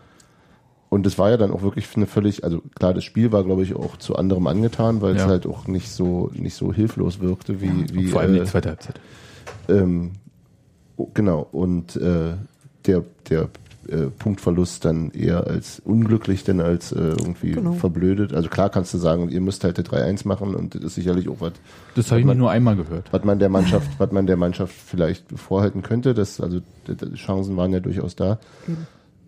Und 0.89 1.05
es 1.05 1.18
war 1.20 1.30
ja 1.30 1.36
dann 1.36 1.51
auch 1.51 1.63
wirklich 1.63 1.86
eine 1.97 2.05
völlig, 2.05 2.45
also 2.45 2.61
klar, 2.80 2.93
das 2.93 3.03
Spiel 3.03 3.34
war, 3.34 3.43
glaube 3.43 3.63
ich, 3.63 3.76
auch 3.76 3.97
zu 3.97 4.15
anderem 4.15 4.47
angetan, 4.47 5.01
weil 5.01 5.15
es 5.18 5.24
Ja. 5.24 5.28
halt 5.28 5.45
auch 5.45 5.68
nicht 5.68 5.89
so 5.91 6.32
nicht 6.34 6.53
so 6.55 6.72
hilflos 6.72 7.20
wirkte 7.20 7.59
wie, 7.61 7.86
wie 7.91 8.05
Vor 8.07 8.22
allem 8.22 8.36
äh, 8.36 8.39
die 8.39 8.45
zweite 8.45 8.70
Halbzeit. 8.70 8.97
ähm, 9.68 10.11
oh, 10.95 11.07
genau 11.13 11.45
und 11.51 11.97
äh, 11.97 12.36
der 12.86 13.03
der 13.30 13.49
äh, 13.89 14.07
Punktverlust 14.17 14.85
dann 14.85 15.11
eher 15.11 15.47
als 15.47 15.79
unglücklich, 15.83 16.43
denn 16.43 16.61
als 16.61 16.91
äh, 16.91 16.97
irgendwie 16.99 17.51
Genau. 17.51 17.73
verblödet. 17.73 18.33
Also 18.33 18.49
klar 18.49 18.69
kannst 18.69 18.93
du 18.93 18.97
sagen, 18.97 19.29
ihr 19.29 19.41
müsst 19.41 19.63
halt 19.63 19.77
der 19.77 19.85
3-1 19.85 20.27
machen 20.27 20.55
und 20.55 20.75
das 20.75 20.83
ist 20.83 20.95
sicherlich 20.95 21.29
auch 21.29 21.38
was, 21.39 21.53
Das 21.95 22.11
habe 22.11 22.19
ich 22.19 22.25
man- 22.25 22.38
mir 22.38 22.41
nur 22.41 22.51
einmal 22.51 22.75
gehört. 22.75 23.11
was 23.11 23.23
man 23.23 23.39
der 23.39 23.49
Mannschaft, 23.49 23.89
was 23.99 24.11
man 24.11 24.27
der 24.27 24.38
Mannschaft 24.38 24.73
vielleicht 24.73 25.25
vorhalten 25.38 25.81
könnte. 25.81 26.13
Das, 26.13 26.39
also 26.41 26.59
d- 26.88 26.95
d- 26.95 27.13
Chancen 27.15 27.57
waren 27.57 27.71
ja 27.73 27.79
durchaus 27.79 28.15
da. 28.15 28.39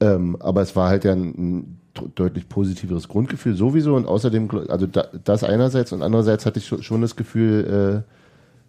Ähm, 0.02 0.38
aber 0.40 0.62
es 0.62 0.76
war 0.76 0.90
halt 0.90 1.04
ja 1.04 1.12
ein, 1.12 1.34
ein 1.38 1.80
deutlich 2.16 2.48
positiveres 2.48 3.08
Grundgefühl 3.10 3.56
sowieso 3.56 3.96
und 3.96 4.06
außerdem, 4.08 4.50
also 4.70 4.88
da, 4.88 5.08
das 5.26 5.44
einerseits 5.44 5.92
und 5.92 6.02
andererseits 6.04 6.46
hatte 6.46 6.60
ich 6.60 6.68
schon, 6.68 6.82
schon 6.84 7.02
das 7.02 7.16
Gefühl, 7.18 8.06
äh, 8.06 8.19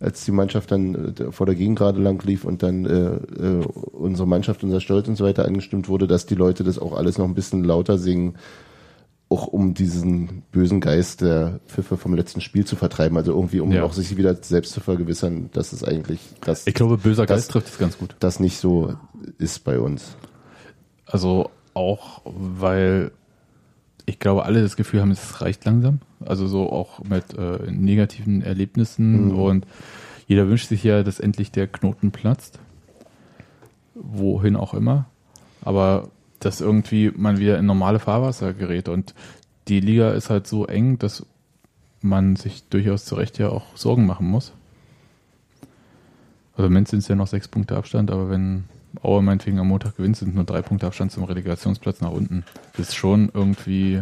als 0.01 0.25
die 0.25 0.33
Mannschaft 0.33 0.71
dann 0.73 1.15
äh, 1.17 1.31
vor 1.31 1.47
der 1.47 1.55
Gegengrade 1.55 2.01
lang 2.01 2.25
lief 2.25 2.45
und 2.45 2.63
dann 2.63 2.85
äh, 2.87 3.17
äh, 3.17 3.65
unsere 3.93 4.27
Mannschaft, 4.27 4.65
unser 4.65 4.81
Stolz 4.81 5.07
und 5.09 5.17
so 5.17 5.25
weiter 5.25 5.45
angestimmt 5.45 5.89
wurde, 5.89 6.07
dass 6.07 6.27
die 6.27 6.35
Leute 6.35 6.65
das 6.65 6.79
auch 6.79 6.95
alles 6.97 7.19
noch 7.19 7.27
ein 7.27 7.35
bisschen 7.35 7.63
lauter 7.65 7.99
singen, 7.99 8.37
auch 9.29 9.47
um 9.47 9.75
diesen 9.75 10.43
bösen 10.51 10.81
Geist 10.81 11.21
der 11.21 11.61
Pfiffe 11.69 11.97
vom 11.97 12.15
letzten 12.15 12.41
Spiel 12.41 12.65
zu 12.65 12.75
vertreiben, 12.77 13.17
also 13.17 13.33
irgendwie 13.33 13.61
um 13.61 13.71
Ja. 13.71 13.85
auch 13.85 13.93
sich 13.93 14.17
wieder 14.17 14.35
selbst 14.43 14.73
zu 14.73 14.81
vergewissern, 14.81 15.51
dass 15.53 15.73
es 15.73 15.85
eigentlich 15.85 16.19
das, 16.41 16.67
Ich 16.67 16.75
glaube, 16.75 16.97
böser 16.99 17.27
Das- 17.27 17.37
Geist 17.37 17.51
trifft 17.53 17.69
es 17.69 17.79
ganz 17.79 17.97
gut. 17.99 18.17
das 18.19 18.41
nicht 18.41 18.57
so 18.59 18.95
ist 19.39 19.63
bei 19.65 19.79
uns. 19.79 20.17
Also 21.07 21.51
auch, 21.75 22.23
weil 22.25 23.13
ich 24.07 24.19
glaube, 24.19 24.45
alle 24.47 24.63
das 24.63 24.75
Gefühl 24.77 25.01
haben, 25.03 25.11
es 25.13 25.41
reicht 25.41 25.65
langsam. 25.65 26.01
Also 26.25 26.47
so 26.47 26.71
auch 26.71 27.03
mit 27.05 27.33
äh, 27.37 27.71
negativen 27.71 28.43
Erlebnissen 28.43 29.29
Mhm. 29.29 29.39
und 29.39 29.66
jeder 30.27 30.49
wünscht 30.49 30.68
sich 30.68 30.85
ja, 30.85 31.03
dass 31.03 31.18
endlich 31.21 31.51
der 31.51 31.66
Knoten 31.66 32.11
platzt. 32.12 32.59
Wohin 33.95 34.57
auch 34.57 34.75
immer. 34.75 35.07
Aber 35.62 36.09
dass 36.39 36.61
irgendwie 36.61 37.11
man 37.14 37.39
wieder 37.39 37.59
in 37.59 37.66
normale 37.66 37.99
Fahrwasser 37.99 38.55
gerät 38.55 38.89
und 38.89 39.14
die 39.68 39.81
Liga 39.81 40.11
ist 40.12 40.31
halt 40.31 40.47
so 40.47 40.66
eng, 40.66 40.99
dass 40.99 41.25
man 42.01 42.37
sich 42.37 42.64
durchaus 42.71 43.05
zu 43.05 43.14
Recht 43.14 43.39
ja 43.39 43.51
auch 43.51 43.77
Sorgen 43.77 44.07
machen 44.07 44.27
muss. 44.27 44.53
Also 46.55 46.66
im 46.66 46.73
Moment 46.73 46.89
sind 46.89 47.01
es 47.01 47.09
ja 47.09 47.14
noch 47.14 47.27
sechs 47.27 47.47
Punkte 47.49 47.77
Abstand, 47.77 48.11
aber 48.11 48.31
wenn 48.31 48.64
Aue 49.03 49.23
meinetwegen 49.23 49.59
am 49.61 49.68
Montag 49.68 49.97
gewinnt, 49.97 50.16
sind 50.16 50.35
nur 50.35 50.45
drei 50.45 50.62
Punkte 50.62 50.87
Abstand 50.87 51.12
zum 51.12 51.25
Relegationsplatz 51.25 52.01
nach 52.01 52.11
unten. 52.11 52.45
Das 52.77 52.89
ist 52.89 52.95
schon 52.97 53.31
irgendwie. 53.33 54.01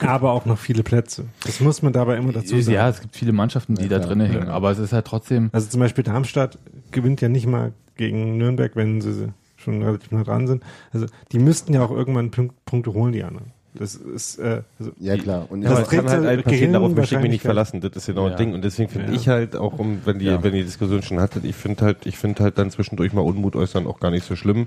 Aber 0.00 0.32
auch 0.32 0.44
noch 0.46 0.58
viele 0.58 0.82
Plätze. 0.82 1.24
Das 1.44 1.60
muss 1.60 1.82
man 1.82 1.92
dabei 1.92 2.16
immer 2.16 2.32
dazu 2.32 2.60
sagen. 2.60 2.74
Ja, 2.74 2.88
es 2.88 3.00
gibt 3.00 3.16
viele 3.16 3.32
Mannschaften, 3.32 3.74
die 3.74 3.82
Ja, 3.84 3.88
da 3.88 3.98
drinnen 4.00 4.30
hängen, 4.30 4.46
Ja. 4.46 4.52
aber 4.52 4.70
es 4.70 4.78
ist 4.78 4.92
halt 4.92 5.06
trotzdem. 5.06 5.50
Also 5.52 5.68
zum 5.68 5.80
Beispiel 5.80 6.04
Darmstadt 6.04 6.58
gewinnt 6.90 7.20
ja 7.20 7.28
nicht 7.28 7.46
mal 7.46 7.72
gegen 7.96 8.36
Nürnberg, 8.38 8.76
wenn 8.76 9.00
sie 9.00 9.28
schon 9.56 9.82
relativ 9.82 10.10
nah 10.12 10.22
dran 10.24 10.46
sind. 10.46 10.62
Also 10.92 11.06
die 11.32 11.38
müssten 11.38 11.74
ja 11.74 11.82
auch 11.84 11.90
irgendwann 11.90 12.30
Punk 12.30 12.52
Punkte 12.64 12.92
holen, 12.94 13.12
die 13.12 13.24
anderen. 13.24 13.52
Das 13.74 13.94
ist 13.94 14.38
äh, 14.38 14.62
also 14.78 14.92
Ja, 14.98 15.16
klar. 15.16 15.46
Und 15.50 15.60
Das 15.60 15.70
aber 15.72 15.82
es 15.82 15.88
trägt 15.88 16.06
kann 16.06 16.10
halt 16.10 16.26
ein 16.26 16.42
passieren, 16.42 16.72
darauf 16.72 16.92
möchte 16.94 17.14
ich 17.16 17.20
mich 17.20 17.30
nicht 17.30 17.42
verlassen. 17.42 17.80
Das 17.80 17.92
ist 17.94 18.06
genau 18.06 18.26
Ja. 18.26 18.32
ein 18.32 18.36
Ding. 18.38 18.54
Und 18.54 18.64
deswegen 18.64 18.88
finde 18.88 19.08
Ja. 19.12 19.14
ich 19.14 19.28
halt, 19.28 19.56
auch 19.56 19.78
um, 19.78 20.00
wenn 20.04 20.18
die, 20.18 20.24
Ja. 20.26 20.42
wenn 20.42 20.52
die 20.54 20.64
Diskussion 20.64 21.02
schon 21.02 21.20
hattet, 21.20 21.44
ich 21.44 21.54
finde 21.54 21.84
halt, 21.84 22.06
ich 22.06 22.16
finde 22.16 22.42
halt 22.44 22.58
dann 22.58 22.70
zwischendurch 22.70 23.12
mal 23.12 23.20
Unmut 23.20 23.54
äußern 23.56 23.86
auch 23.86 24.00
gar 24.00 24.10
nicht 24.10 24.24
so 24.26 24.36
schlimm. 24.36 24.66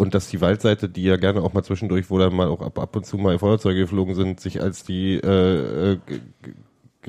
Und 0.00 0.14
dass 0.14 0.28
die 0.28 0.40
Waldseite, 0.40 0.88
die 0.88 1.02
ja 1.04 1.16
gerne 1.16 1.42
auch 1.42 1.52
mal 1.52 1.62
zwischendurch, 1.62 2.08
wo 2.08 2.18
dann 2.18 2.34
mal 2.34 2.48
auch 2.48 2.62
ab, 2.62 2.78
ab 2.78 2.96
und 2.96 3.04
zu 3.04 3.18
mal 3.18 3.38
Feuerzeuge 3.38 3.80
geflogen 3.80 4.14
sind, 4.14 4.40
sich 4.40 4.62
als 4.62 4.82
die 4.82 5.16
äh, 5.16 5.92
äh, 5.92 5.98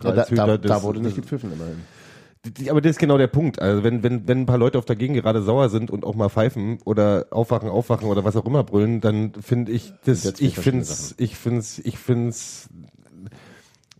ja, 0.03 0.11
da, 0.11 0.25
da, 0.25 0.57
des- 0.57 0.69
da 0.69 0.83
wurde 0.83 0.99
nicht 0.99 1.15
gepfiffen 1.15 1.53
immerhin. 1.53 2.69
Aber 2.69 2.81
das 2.81 2.91
ist 2.91 2.99
genau 2.99 3.17
der 3.17 3.27
Punkt. 3.27 3.61
Also 3.61 3.83
wenn, 3.85 4.03
wenn, 4.03 4.27
wenn 4.27 4.41
ein 4.41 4.45
paar 4.45 4.57
Leute 4.57 4.77
auf 4.77 4.83
der 4.85 4.97
Gegend 4.97 5.15
gerade 5.21 5.41
sauer 5.41 5.69
sind 5.69 5.89
und 5.89 6.03
auch 6.03 6.15
mal 6.15 6.27
pfeifen 6.29 6.79
oder 6.83 7.27
aufwachen, 7.31 7.69
aufwachen 7.69 8.09
oder 8.09 8.25
was 8.25 8.35
auch 8.35 8.45
immer 8.45 8.63
brüllen, 8.65 8.99
dann 8.99 9.31
finde 9.39 9.71
ich 9.71 9.93
das, 10.03 10.23
ja 10.25 10.33
zwei 10.33 10.45
ich 10.47 10.53
verschiedene 10.55 10.83
find's, 10.83 11.15
ich 11.17 11.37
find's, 11.37 11.79
ich 11.85 11.97
find's 11.97 12.69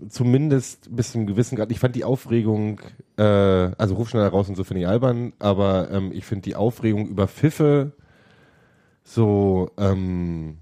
zumindest 0.10 0.94
bis 0.96 1.12
zu 1.12 1.18
einem 1.20 1.28
gewissen 1.28 1.56
Grad. 1.56 1.72
Ich 1.72 1.80
fand 1.80 1.96
die 1.96 2.04
Aufregung, 2.04 2.82
äh, 3.18 3.24
also 3.24 3.96
ruf 3.96 4.10
schneller 4.10 4.30
raus 4.30 4.50
und 4.50 4.56
so 4.56 4.64
finde 4.64 4.82
ich 4.82 4.88
albern, 4.88 5.34
aber 5.40 5.92
ähm, 5.92 6.12
ich 6.12 6.26
finde 6.26 6.44
die 6.44 6.56
Aufregung 6.56 7.08
über 7.08 7.28
Pfiffe 7.28 7.92
so 9.04 9.72
ähm, 9.78 10.58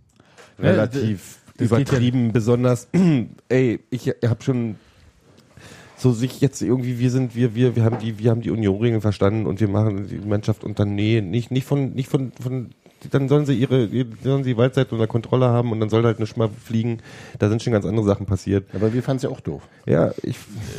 Ja, 0.58 0.72
relativ 0.72 1.40
geht 1.58 1.68
übertrieben, 1.68 2.32
besonders, 2.32 2.88
ey, 3.50 3.80
ich 3.90 4.08
habe 4.08 4.44
schon 4.44 4.76
so 5.98 6.14
sich 6.14 6.40
jetzt 6.40 6.62
irgendwie, 6.62 6.98
wir 7.00 7.12
sind, 7.12 7.36
wir, 7.36 7.56
wir, 7.56 7.76
wir 7.76 7.84
haben 7.84 8.00
die, 8.00 8.18
wir 8.20 8.32
haben 8.32 8.42
die 8.42 8.52
Union-Regeln 8.52 9.02
verstanden 9.02 9.46
und 9.46 9.60
wir 9.60 9.68
machen 9.68 10.08
die 10.08 10.20
Mannschaft 10.20 10.64
und 10.64 10.80
dann, 10.80 10.96
nee, 10.96 11.20
nicht, 11.22 11.52
nicht 11.52 11.66
von, 11.66 11.92
nicht 11.92 12.10
von, 12.10 12.32
von, 12.42 12.70
dann 13.12 13.30
sollen 13.30 13.46
sie 13.46 13.54
ihre, 13.54 13.88
sollen 14.24 14.44
sie 14.44 14.52
die 14.52 14.58
Waldseite 14.58 14.94
unter 14.94 15.08
Kontrolle 15.08 15.48
haben 15.48 15.72
und 15.72 15.80
dann 15.80 15.90
soll 15.90 16.04
halt 16.04 16.20
nicht 16.20 16.38
mal 16.38 16.50
fliegen. 16.50 17.00
Da 17.40 17.50
sind 17.50 17.64
schon 17.64 17.74
ganz 17.74 17.86
andere 17.86 18.06
Sachen 18.06 18.26
passiert. 18.26 18.66
Aber 18.74 18.94
wir 18.94 19.02
fanden 19.04 19.18
es 19.18 19.24
ja 19.24 19.30
auch 19.30 19.40
doof. 19.40 19.62
Ja, 19.86 20.12
ich, 20.24 20.38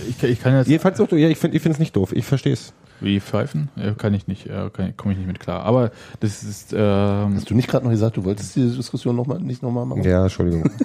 Ich, 0.08 0.22
ich 0.22 0.40
kann 0.40 0.54
jetzt. 0.54 0.68
ihr 0.68 0.80
fand's 0.80 1.00
auch, 1.00 1.08
doof. 1.08 1.18
ja, 1.18 1.28
ich 1.28 1.38
finde, 1.38 1.56
ich 1.56 1.62
finde 1.62 1.74
es 1.74 1.78
nicht 1.80 1.96
doof. 1.96 2.12
Ich 2.12 2.24
verstehe 2.24 2.52
es. 2.52 2.72
Wie 3.00 3.18
pfeifen? 3.18 3.70
Ja, 3.76 3.94
kann 3.94 4.12
ich 4.12 4.26
nicht, 4.26 4.46
äh, 4.46 4.68
komme 4.96 5.12
ich 5.14 5.18
nicht 5.18 5.26
mit 5.26 5.40
klar. 5.40 5.62
Aber 5.62 5.90
das 6.20 6.42
ist. 6.42 6.74
Ähm, 6.76 7.34
Hast 7.36 7.48
du 7.48 7.54
nicht 7.54 7.68
gerade 7.68 7.84
noch 7.84 7.90
gesagt, 7.92 8.18
du 8.18 8.24
wolltest 8.24 8.54
diese 8.56 8.76
Diskussion 8.76 9.16
noch 9.16 9.26
mal, 9.26 9.40
nicht 9.40 9.62
nochmal 9.62 9.86
machen? 9.86 10.02
Ja, 10.04 10.22
Entschuldigung. 10.24 10.70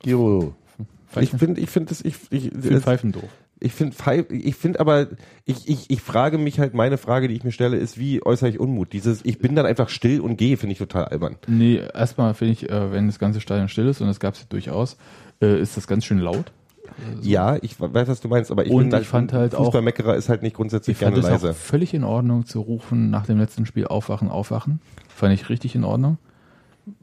Giro. 0.00 0.54
ich 1.20 1.30
finde, 1.30 1.60
ich 1.60 1.70
finde 1.70 1.88
das, 1.90 2.00
ich, 2.04 2.14
ich, 2.30 2.46
ich 2.46 2.52
finde 2.52 2.80
Pfeifen 2.80 3.12
doof. 3.12 3.28
Ich 3.62 3.72
finde, 3.72 3.96
ich 4.30 4.54
finde 4.56 4.80
aber, 4.80 5.08
ich, 5.44 5.68
ich, 5.68 5.90
ich 5.90 6.00
frage 6.00 6.38
mich 6.38 6.58
halt, 6.58 6.74
meine 6.74 6.98
Frage, 6.98 7.28
die 7.28 7.34
ich 7.34 7.44
mir 7.44 7.52
stelle, 7.52 7.76
ist, 7.76 7.98
wie 7.98 8.24
äußere 8.24 8.48
ich 8.48 8.58
Unmut? 8.60 8.92
Dieses, 8.92 9.24
ich 9.24 9.38
bin 9.38 9.54
dann 9.54 9.66
einfach 9.66 9.88
still 9.88 10.20
und 10.20 10.36
gehe, 10.36 10.56
finde 10.56 10.72
ich 10.72 10.78
total 10.78 11.06
albern. 11.06 11.36
Nee, 11.46 11.80
erstmal 11.94 12.34
finde 12.34 12.52
ich, 12.52 12.68
äh, 12.70 12.92
wenn 12.92 13.06
das 13.06 13.18
ganze 13.18 13.40
Stadion 13.40 13.68
still 13.68 13.86
ist, 13.88 14.00
und 14.00 14.08
das 14.08 14.20
gab 14.20 14.34
es 14.34 14.40
ja 14.40 14.46
durchaus, 14.48 14.96
äh, 15.40 15.60
ist 15.60 15.76
das 15.76 15.86
ganz 15.86 16.04
schön 16.04 16.18
laut. 16.18 16.52
Ja, 17.22 17.56
ich 17.62 17.80
weiß, 17.80 18.06
was 18.08 18.20
du 18.20 18.28
meinst, 18.28 18.50
aber 18.50 18.66
ich, 18.66 18.72
Und 18.72 18.90
bin 18.90 19.00
ich 19.00 19.08
fand 19.08 19.32
halt 19.32 19.54
auch- 19.54 19.64
Fußballmeckerer 19.64 20.14
ist 20.14 20.28
halt 20.28 20.42
nicht 20.42 20.54
grundsätzlich 20.56 20.96
Ich 20.98 21.02
fand 21.02 21.14
gerne 21.14 21.26
es 21.26 21.32
auch 21.42 21.42
leise. 21.46 21.54
völlig 21.54 21.94
in 21.94 22.04
Ordnung 22.04 22.44
zu 22.44 22.60
rufen 22.60 23.08
nach 23.10 23.24
dem 23.24 23.38
letzten 23.38 23.64
Spiel 23.64 23.86
aufwachen, 23.86 24.28
aufwachen. 24.28 24.80
Fand 25.08 25.32
ich 25.32 25.48
richtig 25.48 25.74
in 25.74 25.84
Ordnung. 25.84 26.18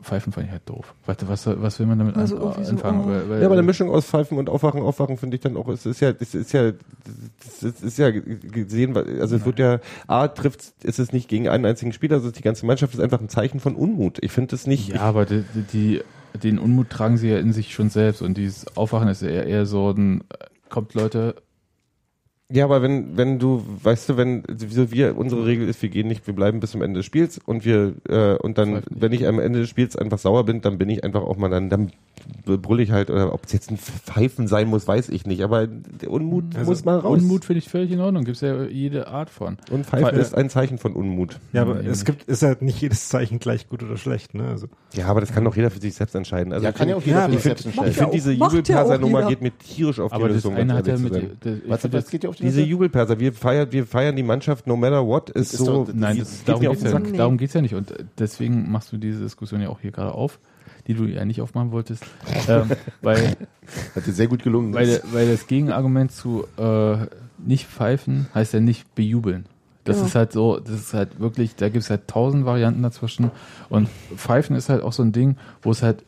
Pfeifen 0.02 0.34
fand 0.34 0.48
ich 0.48 0.52
halt 0.52 0.68
doof. 0.68 0.94
Warte, 1.06 1.30
was, 1.30 1.46
was 1.48 1.80
will 1.80 1.86
man 1.86 2.00
damit 2.00 2.18
Also 2.18 2.38
an- 2.50 2.64
so, 2.66 2.72
anfangen? 2.72 3.02
oh. 3.06 3.08
Weil, 3.08 3.30
weil, 3.30 3.40
Ja, 3.40 3.46
aber 3.46 3.56
eine 3.56 3.64
Mischung 3.64 3.90
aus 3.90 4.06
Pfeifen 4.06 4.38
und 4.38 4.50
Aufwachen, 4.50 4.82
Aufwachen 4.82 5.16
finde 5.18 5.36
ich 5.38 5.42
dann 5.42 5.56
auch, 5.56 5.68
es 5.70 5.86
ist 5.86 6.02
ja, 6.02 6.12
es 6.20 6.36
ist 6.36 6.52
ja, 6.52 6.72
es 7.62 7.64
ist 7.82 7.98
ja 7.98 8.10
gesehen, 8.12 8.98
also 8.98 9.38
es 9.38 9.46
wird 9.46 9.60
ja, 9.60 9.80
A, 10.08 10.28
trifft, 10.28 10.74
es 10.84 11.00
ist 11.00 11.14
nicht 11.14 11.30
gegen 11.30 11.48
einen 11.48 11.66
einzigen 11.66 11.94
Spieler, 11.94 12.16
also 12.18 12.30
die 12.32 12.42
ganze 12.42 12.66
Mannschaft 12.66 12.94
ist 12.94 13.00
einfach 13.00 13.22
ein 13.22 13.30
Zeichen 13.30 13.60
von 13.62 13.76
Unmut. 13.76 14.18
Ich 14.22 14.32
finde 14.34 14.56
es 14.56 14.68
nicht, 14.68 14.90
Ja, 14.90 15.02
aber 15.02 15.26
die, 15.26 15.44
die, 15.72 16.02
den 16.44 16.60
Unmut 16.60 16.90
tragen 16.90 17.18
sie 17.18 17.30
ja 17.30 17.38
in 17.40 17.54
sich 17.54 17.74
schon 17.74 17.90
selbst 17.90 18.22
und 18.22 18.38
dieses 18.38 18.76
Aufwachen 18.76 19.08
ist 19.08 19.22
eher, 19.22 19.46
eher 19.48 19.66
so 19.66 19.92
ein, 19.92 20.22
äh, 20.22 20.46
kommt 20.70 20.94
Leute, 20.94 21.36
Ja, 22.52 22.66
aber 22.66 22.82
wenn, 22.82 23.16
wenn 23.16 23.38
du, 23.38 23.64
weißt 23.84 24.10
du, 24.10 24.18
wenn 24.18 24.44
so 24.58 24.92
wir, 24.92 25.16
unsere 25.16 25.46
Regel 25.46 25.70
ist, 25.70 25.84
wir 25.84 25.90
gehen 25.90 26.08
nicht, 26.08 26.26
wir 26.26 26.34
bleiben 26.34 26.60
bis 26.60 26.72
zum 26.72 26.82
Ende 26.82 26.98
des 27.02 27.06
Spiels 27.06 27.40
und 27.46 27.64
wir, 27.64 27.94
äh, 28.10 28.38
und 28.38 28.58
dann, 28.58 28.82
wenn 28.90 29.12
ich 29.12 29.28
am 29.28 29.40
Ende 29.40 29.60
des 29.60 29.70
Spiels 29.70 29.96
einfach 29.96 30.18
sauer 30.18 30.46
bin, 30.46 30.62
dann 30.62 30.80
bin 30.80 30.90
ich 30.90 31.04
einfach 31.04 31.22
auch 31.22 31.38
mal 31.38 31.50
dann, 31.50 31.70
dann 31.70 31.92
brüll 32.46 32.80
ich 32.82 32.90
halt, 32.92 33.12
oder 33.12 33.34
ob 33.34 33.46
es 33.46 33.54
jetzt 33.54 33.70
ein 33.72 33.78
Pfeifen 33.78 34.48
sein 34.48 34.68
muss, 34.68 34.88
weiß 34.88 35.10
ich 35.10 35.28
nicht, 35.28 35.42
aber 35.44 35.68
der 35.68 36.10
Unmut 36.10 36.56
Also 36.58 36.72
muss 36.72 36.84
mal 36.86 36.98
raus. 36.98 37.22
Unmut 37.22 37.46
finde 37.46 37.60
ich 37.60 37.70
völlig 37.70 37.92
in 37.92 38.02
Ordnung. 38.02 38.24
Gibt 38.26 38.36
es 38.38 38.42
ja 38.42 38.64
jede 38.64 39.08
Art 39.08 39.30
von. 39.30 39.58
Und 39.72 39.86
Pfeifen 39.86 40.08
Pfeife- 40.08 40.20
ist 40.20 40.36
ein 40.36 40.50
Zeichen 40.50 40.80
von 40.80 40.94
Unmut. 40.94 41.40
Ja, 41.54 41.62
aber 41.62 41.76
Nee, 41.76 41.88
es 41.90 42.04
gibt, 42.04 42.24
ist 42.24 42.42
halt 42.42 42.62
nicht 42.64 42.82
jedes 42.82 43.08
Zeichen 43.10 43.38
gleich 43.40 43.70
gut 43.70 43.84
oder 43.84 43.96
schlecht, 43.96 44.34
ne? 44.34 44.48
Also, 44.48 44.68
Ja, 44.94 45.06
aber 45.08 45.22
das 45.22 45.32
kann 45.32 45.44
doch 45.46 45.56
jeder 45.56 45.70
für 45.70 45.80
sich 45.80 45.94
selbst 45.94 46.16
entscheiden. 46.16 46.52
Also 46.52 46.64
Ja, 46.66 46.72
ich 46.72 46.76
kann 46.76 46.90
ja 46.90 46.96
auch 46.96 47.02
jeder 47.04 47.20
Ja, 47.20 47.26
für 47.26 47.30
ich 47.32 47.36
sich 47.38 47.44
selbst 47.44 47.66
Ich 47.68 47.76
Ja, 47.76 47.84
entscheiden. 47.84 47.94
finde 47.94 48.08
auch- 48.08 48.12
diese 48.14 48.32
ja 48.34 48.46
Jubelperser-Nummer 48.48 49.28
geht 49.30 49.42
mir 49.42 49.52
tierisch 49.58 50.00
auf 50.00 50.12
Aber 50.12 50.28
die 50.28 50.34
das 50.34 50.44
Lösung. 50.44 50.56
eine 50.56 50.74
hat 50.74 50.88
ja 50.88 50.98
mit, 50.98 51.14
das, 51.14 51.84
ich 51.86 51.92
das- 51.92 52.10
geht 52.10 52.24
dir 52.24 52.30
auf 52.30 52.39
die 52.40 52.46
Diese? 52.48 52.62
Jubelperser, 52.62 53.20
wir 53.20 53.34
feiern, 53.34 53.72
wir 53.72 53.86
feiern 53.86 54.16
die 54.16 54.24
Mannschaft 54.24 54.68
no 54.68 54.76
matter 54.76 55.06
what, 55.06 55.30
ist, 55.30 55.54
ist 55.54 55.60
so. 55.66 55.86
doch- 55.86 55.94
Nein, 55.94 56.16
die- 56.16 56.20
das, 56.22 56.40
geht 56.40 56.48
darum 56.50 56.62
geht's 56.62 56.82
den 56.84 56.92
ja. 56.92 57.00
Nee. 57.00 57.18
darum 57.18 57.38
geht's 57.38 57.54
ja 57.54 57.62
nicht. 57.62 57.76
Und 57.76 57.94
deswegen 58.18 58.72
machst 58.72 58.92
du 58.92 58.98
diese 58.98 59.22
Diskussion 59.24 59.62
ja 59.62 59.70
auch 59.70 59.80
hier 59.80 59.92
gerade 59.92 60.14
auf, 60.14 60.40
die 60.88 60.94
du 60.94 61.06
ja 61.06 61.26
nicht 61.26 61.42
aufmachen 61.42 61.72
wolltest. 61.72 62.04
ähm, 62.48 62.72
weil, 63.02 63.36
Hat 63.96 64.06
dir 64.08 64.12
sehr 64.14 64.28
gut 64.28 64.44
gelungen. 64.44 64.74
weil, 64.74 65.02
weil 65.12 65.30
das 65.30 65.48
Gegenargument 65.48 66.12
zu 66.12 66.46
äh, 66.58 66.98
nicht 67.38 67.68
pfeifen 67.68 68.28
heißt 68.34 68.54
ja 68.54 68.60
nicht 68.60 68.94
bejubeln. 68.96 69.46
Das 69.86 69.98
Ja. 70.00 70.06
ist 70.06 70.16
halt 70.16 70.34
so, 70.34 70.60
das 70.60 70.76
ist 70.76 70.94
halt 70.94 71.20
wirklich, 71.20 71.56
da 71.56 71.70
gibt 71.70 71.84
es 71.84 71.90
halt 71.90 72.08
tausend 72.08 72.46
Varianten 72.46 72.84
dazwischen. 72.84 73.32
Und 73.70 73.88
Pfeifen 74.16 74.56
ist 74.56 74.70
halt 74.70 74.84
auch 74.84 74.94
so 74.94 75.02
ein 75.04 75.12
Ding, 75.14 75.38
wo 75.62 75.72
es 75.72 75.82
halt 75.82 76.04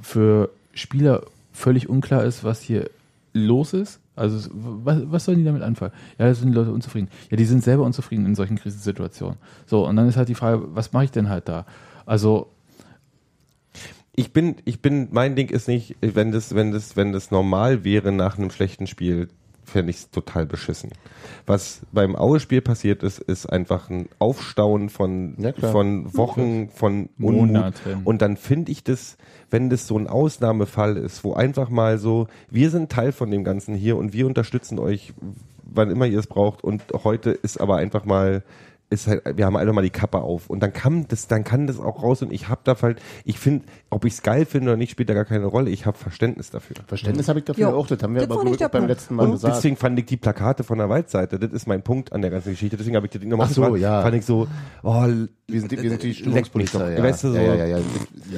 für 0.00 0.50
Spieler 0.72 1.22
völlig 1.52 1.88
unklar 1.88 2.24
ist, 2.24 2.44
was 2.44 2.60
hier 2.60 2.88
los 3.32 3.72
ist. 3.74 3.98
Also 4.16 4.50
was, 4.52 5.02
was 5.04 5.24
sollen 5.24 5.38
die 5.38 5.44
damit 5.44 5.62
anfangen? 5.62 5.92
Ja, 6.18 6.26
da 6.26 6.34
sind 6.34 6.48
die 6.48 6.54
Leute 6.54 6.72
unzufrieden. 6.72 7.08
Ja, 7.30 7.36
die 7.36 7.44
sind 7.44 7.62
selber 7.62 7.84
unzufrieden 7.84 8.26
in 8.26 8.34
solchen 8.34 8.56
Krisensituationen. 8.56 9.36
So, 9.66 9.86
und 9.86 9.94
dann 9.96 10.08
ist 10.08 10.16
halt 10.16 10.28
die 10.28 10.34
Frage, 10.34 10.74
was 10.74 10.92
mache 10.92 11.04
ich 11.04 11.10
denn 11.12 11.28
halt 11.28 11.48
da? 11.48 11.66
Also, 12.06 12.50
Ich 14.18 14.32
bin, 14.32 14.56
ich 14.64 14.80
bin, 14.80 15.08
mein 15.10 15.36
Ding 15.36 15.50
ist 15.50 15.68
nicht, 15.68 15.96
wenn 16.00 16.32
das, 16.32 16.54
wenn 16.54 16.72
das, 16.72 16.96
wenn 16.96 17.12
das 17.12 17.30
normal 17.30 17.84
wäre 17.84 18.12
nach 18.12 18.38
einem 18.38 18.50
schlechten 18.50 18.86
Spiel, 18.86 19.28
fände 19.66 19.90
ich 19.90 19.96
es 19.96 20.10
total 20.10 20.46
beschissen. 20.46 20.90
Was 21.44 21.80
beim 21.92 22.16
Aue-Spiel 22.16 22.60
passiert 22.60 23.02
ist, 23.02 23.18
ist 23.18 23.46
einfach 23.46 23.90
ein 23.90 24.08
Aufstauen 24.18 24.88
von, 24.88 25.34
Ja, 25.38 25.52
von 25.52 26.16
Wochen, 26.16 26.70
von 26.70 27.08
Unmut. 27.18 27.48
Monaten. 27.48 28.02
Und 28.04 28.22
dann 28.22 28.36
finde 28.36 28.72
ich 28.72 28.84
das, 28.84 29.16
wenn 29.50 29.68
das 29.68 29.86
so 29.86 29.98
ein 29.98 30.06
Ausnahmefall 30.06 30.96
ist, 30.96 31.24
wo 31.24 31.34
einfach 31.34 31.68
mal 31.68 31.98
so, 31.98 32.28
wir 32.48 32.70
sind 32.70 32.90
Teil 32.90 33.12
von 33.12 33.30
dem 33.30 33.44
Ganzen 33.44 33.74
hier 33.74 33.96
und 33.96 34.12
wir 34.12 34.26
unterstützen 34.26 34.78
euch, 34.78 35.12
wann 35.62 35.90
immer 35.90 36.06
ihr 36.06 36.20
es 36.20 36.26
braucht. 36.26 36.62
Und 36.64 36.82
heute 37.04 37.30
ist 37.30 37.60
aber 37.60 37.76
einfach 37.76 38.04
mal, 38.04 38.42
ist 38.88 39.08
halt, 39.08 39.22
wir 39.36 39.46
haben 39.46 39.56
einfach 39.56 39.74
mal 39.74 39.82
die 39.82 39.90
Kappe 39.90 40.18
auf. 40.18 40.48
Und 40.48 40.60
dann 40.60 40.72
kann 40.72 41.06
das, 41.08 41.26
dann 41.26 41.42
kann 41.42 41.66
das 41.66 41.80
auch 41.80 42.02
raus 42.02 42.22
und 42.22 42.32
ich 42.32 42.48
habe 42.48 42.60
da 42.64 42.76
halt, 42.80 43.00
ich 43.24 43.38
finde, 43.38 43.64
ob 43.90 44.04
ich 44.04 44.12
es 44.14 44.22
geil 44.22 44.44
finde 44.46 44.68
oder 44.70 44.76
nicht, 44.76 44.92
spielt 44.92 45.08
da 45.08 45.14
gar 45.14 45.24
keine 45.24 45.46
Rolle. 45.46 45.70
Ich 45.70 45.86
habe 45.86 45.98
Verständnis 45.98 46.50
dafür. 46.50 46.76
Verständnis 46.86 47.28
habe 47.28 47.40
ich 47.40 47.44
dafür 47.44 47.68
Ja, 47.68 47.74
auch, 47.74 47.86
das 47.88 48.00
haben 48.02 48.14
wir 48.14 48.22
das 48.26 48.30
aber 48.30 48.44
beim 48.44 48.70
Punkt. 48.70 48.88
letzten 48.88 49.14
Mal 49.16 49.24
Und 49.24 49.32
gesagt. 49.32 49.56
deswegen 49.56 49.76
fand 49.76 49.98
ich 49.98 50.06
die 50.06 50.16
Plakate 50.16 50.62
von 50.62 50.78
der 50.78 50.88
Waldseite, 50.88 51.38
das 51.38 51.50
ist 51.52 51.66
mein 51.66 51.82
Punkt 51.82 52.12
an 52.12 52.22
der 52.22 52.30
ganzen 52.30 52.50
Geschichte. 52.50 52.76
Deswegen 52.76 52.94
habe 52.96 53.06
ich 53.06 53.12
das 53.12 53.20
Ding 53.20 53.30
nochmal 53.30 53.48
Ach 53.50 53.52
so, 53.54 53.74
ja. 53.76 54.02
Fand 54.02 54.14
ich 54.14 54.24
so, 54.24 54.46
oh, 54.82 55.06
wir 55.48 55.60
sind 55.60 55.72
die, 55.72 55.82
wir 55.82 55.90
sind 55.90 56.02
die 56.02 56.08
mich 56.08 56.18
Stimmungspolizei. 56.18 56.96
Ja. 56.96 57.02
Weißt 57.02 57.24
du, 57.24 57.28
so- 57.30 57.36
ja, 57.36 57.42
ja, 57.54 57.66
ja, 57.66 57.78
ja. 57.78 57.82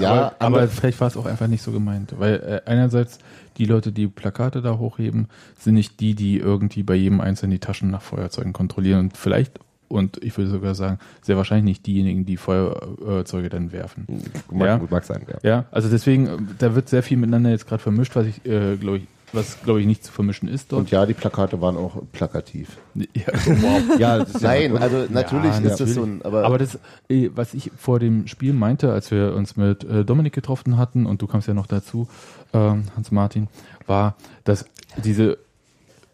ja, 0.01 0.11
aber, 0.11 0.35
aber 0.39 0.57
aber 0.59 0.69
vielleicht 0.69 1.01
war 1.01 1.09
es 1.09 1.17
auch 1.17 1.27
einfach 1.27 1.47
nicht 1.47 1.63
so 1.63 1.73
gemeint. 1.73 2.15
Weil 2.19 2.63
äh, 2.67 2.71
einerseits 2.71 3.19
die 3.59 3.65
Leute, 3.67 3.93
die 3.93 4.07
Plakate 4.07 4.63
da 4.63 4.79
hochheben, 4.79 5.29
sind 5.59 5.75
nicht 5.75 6.01
die, 6.01 6.15
die 6.15 6.39
irgendwie 6.39 6.83
bei 6.85 6.95
jedem 6.95 7.21
Einzelnen 7.21 7.51
die 7.51 7.59
Taschen 7.59 7.91
nach 7.91 8.03
Feuerzeugen 8.03 8.53
kontrollieren 8.53 9.01
und 9.01 9.17
vielleicht, 9.17 9.59
und 9.89 10.23
ich 10.23 10.37
würde 10.37 10.51
sogar 10.51 10.75
sagen, 10.75 10.99
sehr 11.23 11.37
wahrscheinlich 11.37 11.65
nicht 11.65 11.87
diejenigen, 11.87 12.25
die 12.27 12.37
Feuerzeuge 12.37 13.49
dann 13.49 13.73
werfen. 13.73 14.07
mag, 14.51 14.67
Ja. 14.67 14.77
gut, 14.77 14.91
mag 14.91 15.05
sein, 15.05 15.23
ja. 15.29 15.49
Ja, 15.51 15.65
also 15.71 15.89
deswegen, 15.89 16.27
äh, 16.27 16.37
da 16.59 16.75
wird 16.75 16.89
sehr 16.89 17.03
viel 17.03 17.17
miteinander 17.17 17.51
jetzt 17.51 17.67
gerade 17.67 17.83
vermischt, 17.83 18.15
was 18.17 18.27
ich, 18.27 18.45
äh, 18.47 18.77
glaube 18.77 18.99
ich, 18.99 19.05
was 19.35 19.63
glaube 19.63 19.81
ich 19.83 19.87
nicht 19.87 20.03
zu 20.05 20.11
vermischen 20.11 20.49
ist 20.49 20.73
dort. 20.73 20.81
und 20.81 20.91
ja, 20.91 21.05
die 21.05 21.13
Plakate 21.13 21.61
waren 21.61 21.77
auch 21.77 22.01
plakativ. 22.13 22.79
Ja, 22.95 23.27
wow. 23.45 23.83
Ja, 23.99 24.19
das 24.19 24.31
ist 24.37 24.41
ja- 24.43 24.49
Nein, 24.49 24.77
also 24.79 25.05
natürlich 25.11 25.53
Ja, 25.53 25.59
ist 25.71 25.81
das 25.81 25.93
so 25.95 26.03
ein, 26.03 26.23
aber, 26.23 26.45
Aber 26.45 26.57
das, 26.59 26.79
äh, 27.11 27.29
was 27.35 27.53
ich 27.53 27.71
vor 27.77 27.99
dem 27.99 28.27
Spiel 28.27 28.55
meinte, 28.55 28.91
als 28.91 29.11
wir 29.11 29.35
uns 29.35 29.57
mit 29.57 29.85
äh, 29.85 30.05
Dominik 30.05 30.33
getroffen 30.33 30.79
hatten, 30.79 31.05
und 31.05 31.21
du 31.21 31.27
kamst 31.27 31.47
ja 31.47 31.53
noch 31.55 31.67
dazu, 31.67 32.09
ähm, 32.55 32.85
Hans-Martin, 32.97 33.49
war, 33.87 34.17
dass 34.45 34.65
diese 35.05 35.37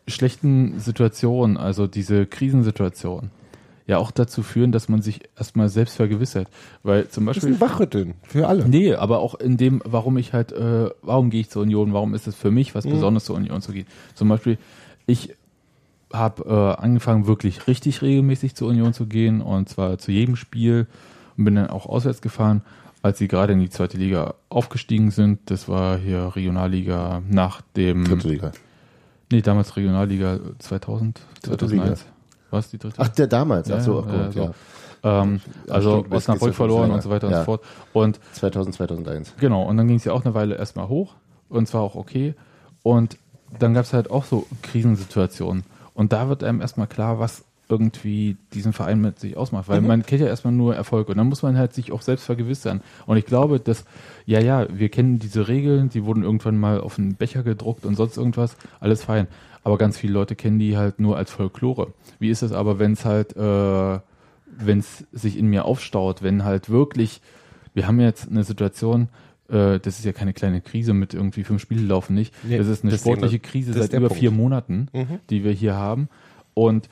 schlechten 0.09 0.79
Situationen, 0.81 1.57
also 1.57 1.87
diese 1.87 2.27
Krisensituationen, 2.27 3.31
ja 3.87 3.99
auch 3.99 4.11
dazu 4.11 4.43
führen, 4.43 4.73
dass 4.73 4.89
man 4.89 5.03
sich 5.03 5.21
erstmal 5.37 5.69
selbst 5.69 5.97
vergewissert. 5.97 6.49
Weil 6.83 7.09
zum 7.09 7.27
Das 7.27 7.37
ist 7.37 7.43
Beispiel. 7.43 7.57
ein 7.57 7.61
Wachrütteln 7.61 8.15
für 8.23 8.49
alle. 8.49 8.67
Nee, 8.69 8.95
aber 8.95 9.19
auch 9.19 9.35
in 9.35 9.57
dem, 9.57 9.83
warum 9.85 10.17
ich 10.17 10.33
halt, 10.33 10.53
äh, 10.53 10.89
warum 11.03 11.31
gehe 11.31 11.41
ich 11.43 11.51
zur 11.51 11.63
Union, 11.63 11.93
warum 11.93 12.15
ist 12.15 12.27
es 12.27 12.35
für 12.35 12.51
mich 12.51 12.75
was 12.75 12.85
Besonderes 12.87 13.27
zur 13.27 13.37
Union 13.37 13.61
zu 13.61 13.73
gehen. 13.73 13.87
Zum 14.15 14.29
Beispiel, 14.29 14.57
ich 15.07 15.35
habe 16.13 16.45
äh, 16.79 16.83
angefangen, 16.83 17.27
wirklich 17.27 17.67
richtig 17.67 18.01
regelmäßig 18.01 18.55
zur 18.55 18.69
Union 18.69 18.95
zu 18.95 19.07
gehen 19.07 19.41
und 19.43 19.69
zwar 19.69 19.99
zu 19.99 20.13
jedem 20.13 20.37
Spiel 20.37 20.87
und 21.37 21.45
bin 21.45 21.57
dann 21.57 21.69
auch 21.69 21.87
auswärts 21.87 22.23
gefahren, 22.23 22.63
als 23.03 23.19
sie 23.19 23.29
gerade 23.29 23.53
in 23.53 23.59
die 23.61 23.69
zweite 23.69 23.99
Liga 23.99 24.35
aufgestiegen 24.49 25.11
sind. 25.11 25.41
Das 25.47 25.69
war 25.69 25.99
hier 25.99 26.33
Regionalliga 26.37 27.21
nach 27.29 27.61
dem, 27.77 28.05
dritte 28.05 28.29
Liga. 28.29 28.53
nee, 29.31 29.43
damals 29.43 29.77
Regionalliga 29.77 30.39
2000, 30.61 31.21
Dritte 31.43 31.67
2001. 31.67 32.07
Was, 32.55 32.71
die 32.71 32.79
dritte? 32.79 32.97
Ach, 32.99 33.09
der 33.09 33.27
damals, 33.27 33.71
ach 33.71 33.81
so, 33.81 34.01
Ja, 34.01 34.07
ach 34.09 34.13
ja, 34.15 34.25
gut, 34.25 34.33
so. 34.35 34.41
ja. 35.03 35.23
ähm, 35.23 35.41
Ja, 35.69 35.75
also 35.75 35.99
stimmt, 36.01 36.15
Osnabrück 36.15 36.49
ja 36.49 36.55
verloren 36.55 36.91
und 36.91 37.03
so 37.03 37.11
weiter 37.11 37.27
und 37.27 37.33
Ja. 37.35 37.41
so 37.41 37.45
fort. 37.45 37.63
Und 37.93 38.19
2000, 38.33 38.75
2001. 38.75 39.35
Genau, 39.39 39.63
und 39.65 39.77
dann 39.77 39.87
ging 39.89 39.97
es 39.97 40.05
ja 40.05 40.13
auch 40.13 40.25
eine 40.25 40.35
Weile 40.35 40.55
erstmal 40.57 40.89
hoch 40.89 41.15
und 41.49 41.69
zwar 41.69 41.83
auch 41.83 41.95
okay. 41.95 42.35
Und 42.83 43.19
dann 43.59 43.75
gab 43.75 43.85
es 43.85 43.93
halt 43.93 44.11
auch 44.11 44.25
so 44.25 44.47
Krisensituationen. 44.63 45.65
Und 45.95 46.13
da 46.13 46.29
wird 46.29 46.43
einem 46.43 46.61
erstmal 46.61 46.87
klar, 46.87 47.19
was 47.19 47.45
irgendwie 47.69 48.37
diesen 48.53 48.73
Verein 48.75 49.01
mit 49.01 49.19
sich 49.19 49.37
ausmacht. 49.39 49.69
Weil 49.69 49.81
man 49.81 50.05
kennt 50.05 50.21
ja 50.21 50.27
erstmal 50.27 50.53
nur 50.53 50.75
Erfolg 50.77 51.09
und 51.09 51.17
dann 51.17 51.29
muss 51.29 51.43
man 51.43 51.57
halt 51.57 51.73
sich 51.73 51.93
auch 51.93 52.03
selbst 52.03 52.25
vergewissern. 52.25 52.83
Und 53.07 53.17
ich 53.17 53.25
glaube, 53.25 53.59
dass, 53.59 53.85
ja, 54.27 54.39
ja, 54.41 54.67
wir 54.71 54.91
kennen 54.91 55.19
diese 55.19 55.49
Regeln, 55.49 55.89
die 55.89 56.05
wurden 56.05 56.23
irgendwann 56.25 56.59
mal 56.59 56.81
auf 56.81 56.99
einen 56.99 57.15
Becher 57.15 57.43
gedruckt 57.43 57.87
und 57.87 57.95
sonst 57.97 58.19
irgendwas, 58.19 58.57
alles 58.81 59.05
fein. 59.05 59.29
Aber 59.65 59.79
ganz 59.79 59.97
viele 59.99 60.13
Leute 60.13 60.37
kennen 60.37 60.59
die 60.59 60.77
halt 60.77 61.01
nur 61.01 61.17
als 61.17 61.31
Folklore. 61.31 61.93
Wie 62.19 62.29
ist 62.29 62.43
es 62.43 62.53
aber, 62.53 62.79
wenn 62.79 62.93
es 62.93 63.05
halt, 63.05 63.35
äh, 63.37 63.99
wenn 64.57 64.79
es 64.79 65.05
sich 65.11 65.39
in 65.39 65.47
mir 65.49 65.65
aufstaut, 65.65 66.23
wenn 66.23 66.45
halt 66.45 66.69
wirklich, 66.71 67.21
wir 67.73 67.87
haben 67.89 67.99
jetzt 67.99 68.29
eine 68.31 68.45
Situation, 68.45 69.09
äh, 69.49 69.81
das 69.81 69.99
ist 69.99 70.05
ja 70.05 70.13
keine 70.13 70.33
kleine 70.35 70.61
Krise 70.61 70.93
mit 70.95 71.15
irgendwie 71.15 71.45
fünf 71.45 71.63
Spiele 71.63 71.83
laufen 71.87 72.15
nicht. 72.15 72.33
Nee, 72.45 72.59
das 72.59 72.69
ist 72.69 72.83
eine 72.85 72.91
das 72.93 73.01
ist 73.01 73.07
sportliche 73.07 73.37
eben- 73.37 73.43
Krise 73.43 73.71
ist 73.73 73.79
seit 73.79 73.93
über 73.95 74.09
Punkt. 74.09 74.21
vier 74.21 74.31
Monaten, 74.31 74.89
Mhm. 74.93 75.19
die 75.31 75.43
wir 75.45 75.53
hier 75.53 75.75
haben. 75.75 76.09
Und 76.53 76.89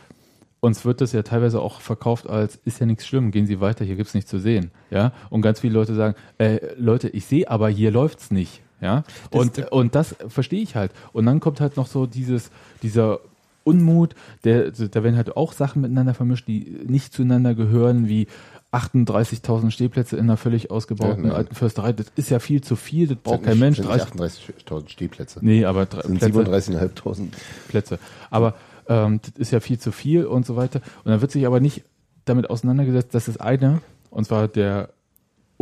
uns 0.61 0.85
wird 0.85 1.01
das 1.01 1.13
ja 1.13 1.23
teilweise 1.23 1.61
auch 1.61 1.81
verkauft 1.81 2.29
als, 2.31 2.57
ist 2.65 2.81
ja 2.81 2.87
nichts 2.87 3.07
schlimm, 3.07 3.33
gehen 3.33 3.47
Sie 3.47 3.61
weiter, 3.61 3.85
hier 3.85 3.97
gibt's 3.97 4.15
nichts 4.15 4.31
zu 4.31 4.39
sehen. 4.39 4.71
Ja. 4.91 5.13
Und 5.29 5.43
ganz 5.43 5.61
viele 5.61 5.75
Leute 5.75 5.95
sagen, 5.95 6.15
äh, 6.39 6.59
Leute, 6.79 7.09
ich 7.11 7.27
sehe, 7.27 7.51
aber 7.51 7.69
hier 7.69 7.91
läuft's 7.91 8.31
nicht. 8.31 8.63
Ja. 8.83 9.05
Und, 9.31 9.73
und 9.73 9.95
das 9.95 10.17
verstehe 10.29 10.61
ich 10.61 10.77
halt. 10.77 10.93
Und 11.13 11.25
dann 11.25 11.41
kommt 11.41 11.61
halt 11.61 11.77
noch 11.77 11.87
so 11.87 12.07
dieses, 12.07 12.51
dieser 12.83 13.21
Unmut, 13.65 14.15
der, 14.45 14.73
da 14.73 15.05
werden 15.05 15.17
halt 15.17 15.37
auch 15.37 15.53
Sachen 15.53 15.83
miteinander 15.83 16.15
vermischt, 16.15 16.49
die 16.49 16.81
nicht 16.85 17.15
zueinander 17.15 17.55
gehören, 17.55 18.09
wie 18.09 18.27
38.000 18.73 19.71
Stehplätze 19.71 20.17
in 20.17 20.25
einer 20.25 20.37
völlig 20.37 20.71
ausgebauten 20.71 21.27
Ja, 21.27 21.33
alten 21.33 21.55
Försterei. 21.55 21.93
Das 21.93 22.07
ist 22.17 22.31
ja 22.31 22.41
viel 22.41 22.63
zu 22.63 22.75
viel, 22.75 23.07
das 23.07 23.19
braucht 23.19 23.45
kein 23.45 23.59
Mensch. 23.59 23.77
sind 23.77 23.87
30, 23.87 24.15
nicht 24.15 24.69
38.000 24.69 24.89
Stehplätze. 24.89 25.39
nee, 25.43 25.65
aber 25.65 25.87
drei, 25.87 26.03
sind 26.03 26.19
Plätze, 26.19 26.71
37.500. 26.71 27.29
Plätze. 27.69 27.99
Aber 28.31 28.55
ähm, 28.89 29.21
das 29.23 29.35
ist 29.37 29.53
ja 29.53 29.61
viel 29.61 29.79
zu 29.79 29.93
viel 29.93 30.25
und 30.25 30.45
so 30.45 30.57
weiter. 30.57 30.81
Und 31.05 31.11
dann 31.11 31.21
wird 31.21 31.31
sich 31.31 31.47
aber 31.47 31.61
nicht 31.61 31.85
damit 32.25 32.51
auseinandergesetzt, 32.51 33.15
dass 33.15 33.27
das 33.27 33.37
eine, 33.37 33.81
und 34.11 34.27
zwar 34.27 34.49
der 34.49 34.89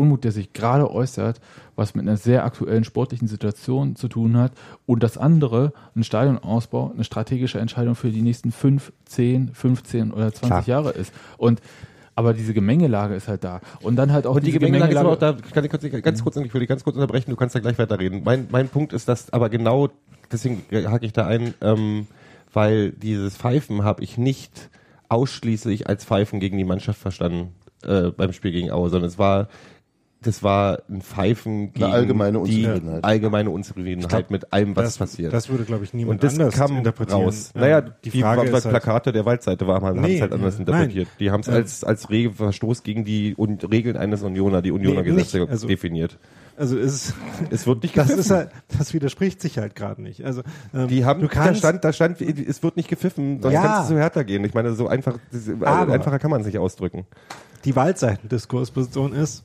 Unmut, 0.01 0.25
der 0.25 0.33
sich 0.33 0.53
gerade 0.53 0.91
äußert, 0.91 1.41
was 1.77 1.95
mit 1.95 2.07
einer 2.07 2.17
sehr 2.17 2.45
aktuellen 2.45 2.85
sportlichen 2.85 3.29
Situation 3.29 3.97
zu 3.97 4.09
tun 4.09 4.37
hat, 4.37 4.53
und 4.87 5.03
das 5.03 5.19
andere, 5.19 5.73
ein 5.95 6.05
Stadionausbau, 6.05 6.93
eine 6.93 7.05
strategische 7.05 7.59
Entscheidung 7.59 7.95
für 7.95 8.11
die 8.11 8.23
nächsten 8.23 8.53
fünf, 8.53 8.93
zehn, 9.05 9.51
15 9.53 10.13
oder 10.13 10.33
20 10.33 10.49
Klar. 10.49 10.65
Jahre 10.67 10.91
ist. 10.91 11.13
Und 11.39 11.61
aber 12.17 12.35
diese 12.35 12.53
Gemengelage 12.53 13.15
ist 13.15 13.29
halt 13.29 13.45
da. 13.45 13.61
Und 13.81 13.97
dann 13.97 14.13
halt 14.13 14.27
auch 14.27 14.35
Und 14.35 14.43
die 14.43 14.47
diese 14.47 14.59
Gemengelage 14.59 14.93
ist 14.93 15.01
auch 15.01 15.17
da, 15.17 15.33
kann 15.33 15.65
ich 15.65 15.71
ganz 16.03 16.23
kurz, 16.23 16.37
ich 16.37 16.53
will 16.53 16.61
dich 16.61 16.69
ganz 16.69 16.85
kurz 16.85 16.97
unterbrechen, 16.97 17.31
du 17.31 17.37
kannst 17.37 17.55
da 17.55 17.61
gleich 17.61 17.79
weiterreden. 17.79 18.23
Mein, 18.25 18.49
mein 18.51 18.69
Punkt 18.69 18.93
ist, 18.93 19.09
dass 19.09 19.33
aber 19.33 19.49
genau, 19.49 19.89
deswegen 20.31 20.63
hake 20.71 21.07
ich 21.07 21.15
da 21.15 21.27
ein, 21.27 21.55
ähm, 21.63 22.07
weil 22.53 22.91
dieses 22.91 23.37
Pfeifen 23.37 23.85
habe 23.85 24.03
ich 24.03 24.19
nicht 24.19 24.71
ausschließlich 25.09 25.89
als 25.89 26.05
Pfeifen 26.05 26.41
gegen 26.41 26.59
die 26.59 26.65
Mannschaft 26.65 27.01
verstanden 27.01 27.55
äh, 27.85 28.11
beim 28.11 28.33
Spiel 28.33 28.53
gegen 28.53 28.71
Aue, 28.71 28.91
sondern 28.91 29.09
es 29.09 29.19
war 29.19 29.49
das 30.23 30.43
war 30.43 30.81
ein 30.91 31.01
Pfeifen 31.01 31.73
gegen 31.73 31.85
allgemeine 31.87 32.43
die 32.45 32.65
Unzufriedenheit. 32.67 33.05
allgemeine 33.05 33.51
Unzufriedenheit 33.51 34.31
mit 34.31 34.53
allem, 34.53 34.77
was 34.77 34.85
das, 34.85 34.99
passiert. 34.99 35.33
Das 35.33 35.49
würde, 35.49 35.65
glaube 35.65 35.85
ich, 35.85 35.95
niemand 35.95 36.17
und 36.17 36.25
das 36.25 36.39
anders 36.39 36.55
kam 36.55 36.77
interpretieren. 36.77 37.23
raus. 37.23 37.53
Ähm, 37.55 37.61
naja, 37.63 37.81
die 37.81 38.11
die, 38.11 38.21
Frage 38.21 38.43
die 38.43 38.49
ist 38.49 38.53
halt, 38.53 38.69
Plakate 38.69 39.13
der 39.13 39.25
Waldseite 39.25 39.67
waren, 39.67 39.83
haben 39.85 40.01
Nee, 40.03 40.17
es 40.17 40.21
halt 40.21 40.33
anders 40.33 40.55
nein. 40.59 40.67
interpretiert. 40.67 41.09
Die 41.19 41.31
haben 41.31 41.41
es 41.41 41.49
Ähm, 41.49 41.55
als, 41.55 41.85
als 41.85 42.07
Verstoß 42.07 42.83
gegen 42.83 43.05
die 43.05 43.35
Un 43.39 43.59
Regeln 43.63 43.97
eines 43.97 44.23
Unioner, 44.23 44.61
die 44.63 44.73
Unioner-Gesetze 44.73 45.39
nicht. 45.41 45.51
Also- 45.51 45.67
definiert. 45.69 46.19
also 46.57 46.77
ist, 46.77 47.15
Es 47.51 47.67
wird 47.67 47.83
nicht 47.83 47.97
das 47.97 48.09
gepfiffen. 48.09 48.21
ist 48.21 48.31
halt, 48.31 48.51
das 48.79 48.93
widerspricht 48.93 49.41
sich 49.41 49.57
halt 49.57 49.75
gerade 49.75 50.03
nicht. 50.03 50.23
Also 50.25 50.43
ähm, 50.75 50.89
die 50.89 51.07
haben, 51.07 51.23
du 51.23 51.29
da 51.29 51.33
kannst, 51.33 51.61
stand, 51.61 51.83
da 51.83 51.95
stand, 51.95 52.21
es 52.21 52.63
wird 52.63 52.77
nicht 52.77 52.89
gepfiffen, 52.91 53.41
sonst 53.41 53.55
Ja. 53.55 53.63
kannst 53.63 53.91
du 53.91 53.95
so 53.95 53.99
härter 53.99 54.25
gehen. 54.25 54.45
Ich 54.45 54.53
meine, 54.53 54.75
so 54.75 54.87
einfach, 54.87 55.17
das- 55.33 55.49
Aber- 55.63 55.93
einfacher 55.95 56.19
kann 56.19 56.31
man 56.31 56.41
es 56.43 56.47
nicht 56.47 56.59
ausdrücken. 56.59 57.07
die 57.65 57.75
Waldseitendiskursposition 57.77 59.13
ist, 59.13 59.45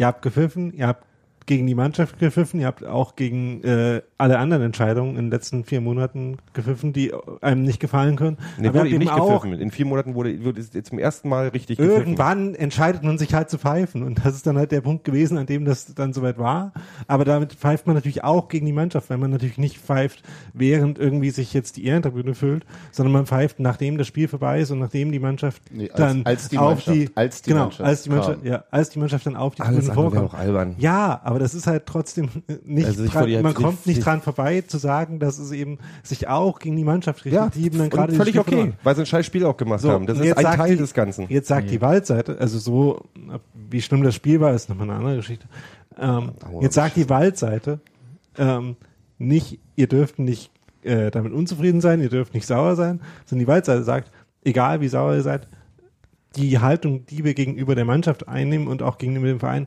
ihr 0.00 0.06
habt 0.06 0.22
gepfiffen, 0.22 0.72
ihr 0.72 0.86
habt 0.86 1.06
gegen 1.50 1.66
die 1.66 1.74
Mannschaft 1.74 2.20
gepfiffen, 2.20 2.60
ihr 2.60 2.66
habt 2.68 2.84
auch 2.86 3.16
gegen 3.16 3.62
äh, 3.64 4.02
alle 4.18 4.38
anderen 4.38 4.62
Entscheidungen 4.62 5.16
in 5.16 5.24
den 5.26 5.30
letzten 5.32 5.64
vier 5.64 5.80
Monaten 5.80 6.36
gepfiffen, 6.52 6.92
die 6.92 7.12
einem 7.40 7.62
nicht 7.62 7.80
gefallen 7.80 8.14
können. 8.14 8.36
Nee, 8.56 8.68
Aber 8.68 8.68
ihr 8.68 8.72
wurde 8.72 8.78
habt 8.78 8.88
eben 8.90 8.98
nicht 9.00 9.12
auch 9.12 9.42
gepfiffen. 9.42 9.60
In 9.60 9.70
vier 9.72 9.86
Monaten 9.86 10.14
wurde, 10.14 10.44
wurde 10.44 10.60
es 10.60 10.70
zum 10.84 11.00
ersten 11.00 11.28
Mal 11.28 11.48
richtig 11.48 11.78
gepfiffen. 11.78 11.98
Irgendwann 12.00 12.54
entscheidet 12.54 13.02
man 13.02 13.18
sich 13.18 13.34
halt 13.34 13.50
zu 13.50 13.58
pfeifen 13.58 14.04
und 14.04 14.24
das 14.24 14.36
ist 14.36 14.46
dann 14.46 14.56
halt 14.56 14.70
der 14.70 14.80
Punkt 14.80 15.02
gewesen, 15.02 15.38
an 15.38 15.46
dem 15.46 15.64
das 15.64 15.92
dann 15.94 16.12
soweit 16.12 16.38
war. 16.38 16.72
Aber 17.08 17.24
damit 17.24 17.52
pfeift 17.54 17.88
man 17.88 17.96
natürlich 17.96 18.22
auch 18.22 18.46
gegen 18.46 18.66
die 18.66 18.72
Mannschaft, 18.72 19.10
weil 19.10 19.18
man 19.18 19.32
natürlich 19.32 19.58
nicht 19.58 19.78
pfeift, 19.78 20.22
während 20.54 21.00
irgendwie 21.00 21.30
sich 21.30 21.52
jetzt 21.52 21.76
die 21.76 21.84
Ehrentribüne 21.86 22.36
füllt, 22.36 22.64
sondern 22.92 23.12
man 23.12 23.26
pfeift, 23.26 23.58
nachdem 23.58 23.98
das 23.98 24.06
Spiel 24.06 24.28
vorbei 24.28 24.60
ist 24.60 24.70
und 24.70 24.78
nachdem 24.78 25.10
die 25.10 25.18
Mannschaft 25.18 25.62
Nee, 25.72 25.90
als- 25.90 25.96
dann 25.98 26.22
als 26.24 26.48
die 26.48 26.58
auf 26.58 26.68
Mannschaft- 26.86 26.96
die, 26.96 27.10
als 27.16 27.42
die 27.42 27.50
genau, 27.50 27.62
Mannschaft 27.64 27.80
als 27.88 28.02
die 28.04 28.10
Mannschaft, 28.10 28.42
kam. 28.44 28.52
ja, 28.52 28.64
als 28.70 28.90
die 28.90 28.98
Mannschaft 29.00 29.26
dann 29.26 29.34
auf 29.36 29.56
die 29.56 29.62
Alles 29.62 29.86
Tribüne 29.86 29.94
vorkommt. 29.94 30.30
auch 30.30 30.34
albern. 30.34 30.76
Ja, 30.78 31.20
aber 31.24 31.39
das 31.40 31.54
ist 31.54 31.66
halt 31.66 31.86
trotzdem 31.86 32.28
nicht, 32.64 32.86
Also 32.86 33.06
dran, 33.06 33.42
man 33.42 33.54
kommt 33.54 33.86
nicht 33.86 34.04
dran 34.04 34.20
vorbei 34.20 34.60
zu 34.60 34.78
sagen, 34.78 35.18
dass 35.18 35.38
es 35.38 35.50
eben 35.52 35.78
sich 36.02 36.28
auch 36.28 36.58
gegen 36.58 36.76
die 36.76 36.84
Mannschaft 36.84 37.24
richtet, 37.24 37.40
Ja, 37.40 37.48
die 37.48 37.64
eben 37.64 37.78
dann 37.78 37.84
und 37.86 37.90
gerade 37.90 38.12
völlig 38.12 38.38
okay, 38.38 38.50
verloren. 38.50 38.74
weil 38.82 38.94
sie 38.94 39.02
ein 39.02 39.06
scheiß 39.06 39.26
Spiel 39.26 39.44
auch 39.44 39.56
gemacht 39.56 39.80
So, 39.80 39.90
haben. 39.90 40.06
Das 40.06 40.18
ist 40.18 40.24
jetzt 40.24 40.38
ein 40.38 40.44
sagt 40.44 40.56
Teil 40.58 40.70
die- 40.72 40.76
des 40.76 40.94
Ganzen. 40.94 41.26
Jetzt 41.28 41.48
sagt 41.48 41.66
Nee. 41.66 41.72
die 41.72 41.80
Waldseite, 41.80 42.36
also 42.38 42.58
so, 42.58 43.04
wie 43.54 43.80
schlimm 43.82 44.02
das 44.02 44.14
Spiel 44.14 44.40
war, 44.40 44.52
ist 44.54 44.68
nochmal 44.68 44.88
eine 44.90 44.98
andere 44.98 45.16
Geschichte. 45.16 45.46
Ähm, 45.98 46.32
jetzt 46.60 46.74
sagt 46.74 46.96
die 46.96 47.08
Waldseite, 47.08 47.80
ähm, 48.38 48.76
nicht, 49.18 49.58
ihr 49.76 49.86
dürft 49.88 50.18
nicht 50.18 50.50
äh, 50.82 51.10
damit 51.10 51.32
unzufrieden 51.32 51.80
sein, 51.80 52.00
ihr 52.00 52.08
dürft 52.08 52.32
nicht 52.34 52.46
sauer 52.46 52.74
sein, 52.76 53.00
sondern 53.26 53.44
die 53.44 53.48
Waldseite 53.48 53.82
sagt, 53.84 54.10
egal 54.44 54.80
wie 54.80 54.88
sauer 54.88 55.14
ihr 55.14 55.22
seid, 55.22 55.48
die 56.36 56.58
Haltung, 56.60 57.04
die 57.06 57.24
wir 57.24 57.34
gegenüber 57.34 57.74
der 57.74 57.84
Mannschaft 57.84 58.28
einnehmen 58.28 58.68
und 58.68 58.82
auch 58.82 58.96
gegenüber 58.98 59.26
dem 59.26 59.40
Verein, 59.40 59.66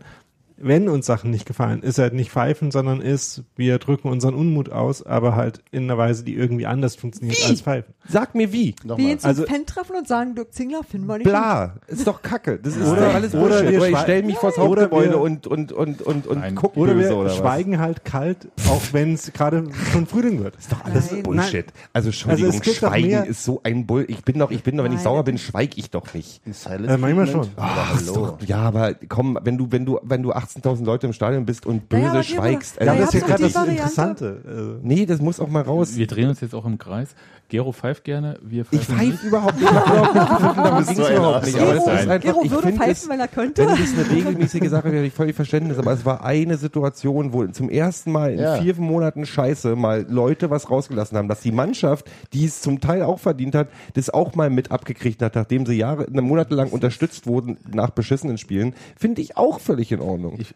wenn 0.64 0.89
uns 0.89 1.05
Sachen 1.05 1.30
nicht 1.32 1.45
gefallen, 1.45 1.82
ist 1.84 1.97
halt 1.97 2.14
nicht 2.14 2.32
pfeifen, 2.32 2.72
sondern 2.72 3.01
ist, 3.01 3.43
wir 3.55 3.78
drücken 3.80 4.07
unseren 4.09 4.34
Unmut 4.34 4.72
aus, 4.72 5.05
aber 5.05 5.36
halt 5.36 5.61
in 5.72 5.84
einer 5.84 5.97
Weise, 5.97 6.24
die 6.24 6.36
irgendwie 6.36 6.66
anders 6.66 6.95
funktioniert 6.95 7.38
Wie? 7.39 7.49
als 7.49 7.61
pfeifen. 7.61 7.93
Sag 8.07 8.36
mir 8.36 8.51
wie. 8.51 8.76
Wie 8.84 8.88
Nochmal. 8.88 9.07
ihn 9.11 9.20
zum 9.20 9.28
Also- 9.30 9.45
Fan 9.45 9.66
treffen 9.66 9.95
und 9.95 10.07
sagen, 10.07 10.36
Dirk 10.36 10.53
Zingler 10.53 10.84
finden 10.84 11.07
wir 11.07 11.18
nicht. 11.18 11.28
Bla, 11.28 11.76
ist 11.88 12.05
doch 12.07 12.22
Kacke. 12.22 12.59
Das 12.59 12.76
ist 12.76 12.88
Oder- 12.88 13.07
doch 13.07 13.14
alles 13.16 13.34
oder 13.36 13.41
Bullshit. 13.47 13.72
wir 13.72 13.78
Oder 13.80 13.89
ich 13.89 13.97
stelle 13.99 14.24
mich 14.24 14.36
vors 14.38 14.57
Oder 14.57 14.64
Hauptgebäude 14.84 15.09
wir- 15.11 15.22
und, 15.22 15.47
und, 15.47 15.72
und, 15.72 16.01
und, 16.01 16.28
und 16.28 16.39
Nein. 16.39 16.55
guck 16.55 16.76
Oder 16.78 16.93
böse 16.93 17.09
wir 17.09 17.18
oder 17.18 17.30
was. 17.30 17.38
schweigen 17.38 17.80
halt 17.80 18.03
kalt, 18.05 18.47
auch 18.70 18.82
wenn 18.91 19.14
es 19.14 19.32
gerade 19.34 19.68
schon 19.91 20.05
Frühling 20.07 20.43
wird. 20.43 20.55
Ist 20.57 20.72
doch 20.72 20.84
alles 20.86 21.11
Nein. 21.11 21.24
Bullshit. 21.24 21.66
Also 21.93 22.09
Entschuldigung, 22.09 22.45
Also 22.47 22.57
es 22.57 22.64
gibt 22.64 22.84
doch 22.84 22.89
Schweigen 22.89 23.24
ist 23.26 23.43
so 23.43 23.61
ein 23.64 23.86
Bull. 23.86 24.05
Ich 24.07 24.24
bin 24.24 24.39
doch, 24.39 24.51
ich 24.51 24.64
bin 24.64 24.78
doch, 24.78 24.84
wenn 24.84 24.91
ich 24.91 24.97
Nein. 24.97 25.03
sauer 25.03 25.24
bin, 25.24 25.38
schweig 25.38 25.78
ich 25.78 25.89
doch 25.91 26.14
nicht. 26.14 26.41
Ein 26.45 26.53
Silent 26.53 26.89
Äh, 26.89 26.97
manchmal 26.97 27.28
schon. 27.28 27.47
Ach, 27.57 28.01
doch, 28.05 28.38
ja, 28.45 28.57
aber 28.57 28.93
komm, 29.07 29.39
wenn 29.43 29.57
du, 29.57 29.72
wenn 29.72 29.86
du, 29.86 29.99
wenn 30.03 30.22
du 30.24 30.32
18.000 30.58 30.86
Leute 30.86 31.08
im 31.08 31.14
Stadion 31.14 31.45
bist 31.45 31.66
und 31.66 31.89
böse 31.89 32.04
Naja, 32.04 32.24
schweigst, 32.24 32.80
also 32.80 32.93
Ja, 32.93 32.99
das 32.99 33.14
ist 33.14 33.22
ja 33.22 33.28
gerade 33.28 33.43
das 33.43 33.56
Variante. 33.56 33.82
Interessante. 33.82 34.80
nee, 34.84 35.06
das 35.06 35.22
muss 35.22 35.39
auch 35.39 35.47
mal 35.49 35.62
raus. 35.64 35.95
Wir 35.95 36.08
drehen 36.08 36.30
uns 36.30 36.41
jetzt 36.41 36.54
auch 36.56 36.66
im 36.66 36.78
Kreis. 36.78 37.16
Gero 37.49 37.72
pfeift 37.72 38.04
gerne, 38.04 38.39
wir 38.41 38.66
Ich 38.72 38.80
pfeife 38.82 39.28
überhaupt 39.28 39.60
nicht. 39.60 39.70
Ich 39.70 39.76
hab 39.76 39.86
überhaupt 39.93 40.14
nicht 40.16 40.28
gepfiffen, 40.30 40.64
darum 40.64 40.78
bist 40.80 40.88
ging's 40.95 40.97
so 41.06 41.06
ein 41.06 41.18
überhaupt 41.18 41.45
nicht. 41.45 41.56
Arschloch. 41.60 41.64
Aber 41.64 41.76
das 41.76 41.78
ist 41.78 41.86
Nein. 42.08 42.10
einfach, 42.10 42.22
Gero 42.41 42.51
würde 42.51 42.72
pfeifen, 42.74 42.91
es, 42.91 43.10
wenn 43.10 43.20
er 43.20 43.28
könnte. 43.28 43.62
wenn 43.62 43.70
das 43.70 43.93
eine 43.93 44.10
regelmäßige 44.10 44.70
Sache 44.70 44.91
wäre, 44.91 45.06
ich 45.06 45.14
völlig 45.14 45.36
Verständnis. 45.36 45.78
Aber 45.78 45.91
es 45.91 46.04
war 46.06 46.24
eine 46.26 46.58
Situation, 46.58 47.32
wo 47.34 47.45
zum 47.47 47.70
ersten 47.70 48.12
Mal 48.12 48.34
in 48.34 48.39
Ja. 48.39 48.56
vier 48.56 48.76
Monaten 48.78 49.26
Scheiße 49.28 49.76
mal 49.76 50.06
Leute 50.10 50.49
was 50.49 50.72
rausgelassen 50.72 51.16
haben, 51.18 51.28
dass 51.28 51.41
die 51.41 51.51
Mannschaft, 51.51 52.10
die 52.32 52.45
es 52.45 52.62
zum 52.62 52.80
Teil 52.80 53.04
auch 53.04 53.20
verdient 53.20 53.54
hat, 53.54 53.68
das 53.93 54.10
auch 54.10 54.34
mal 54.36 54.49
mit 54.49 54.72
abgekriegt 54.72 55.22
hat, 55.22 55.36
nachdem 55.36 55.66
sie 55.68 55.76
Jahre, 55.76 56.08
monatelang 56.10 56.70
unterstützt 56.70 57.28
wurden 57.28 57.58
nach 57.72 57.91
beschissenen 57.91 58.39
Spielen, 58.39 58.74
finde 58.97 59.22
ich 59.22 59.38
auch 59.38 59.60
völlig 59.60 59.91
in 59.91 59.99
Ordnung. 60.01 60.33
Ich, 60.38 60.54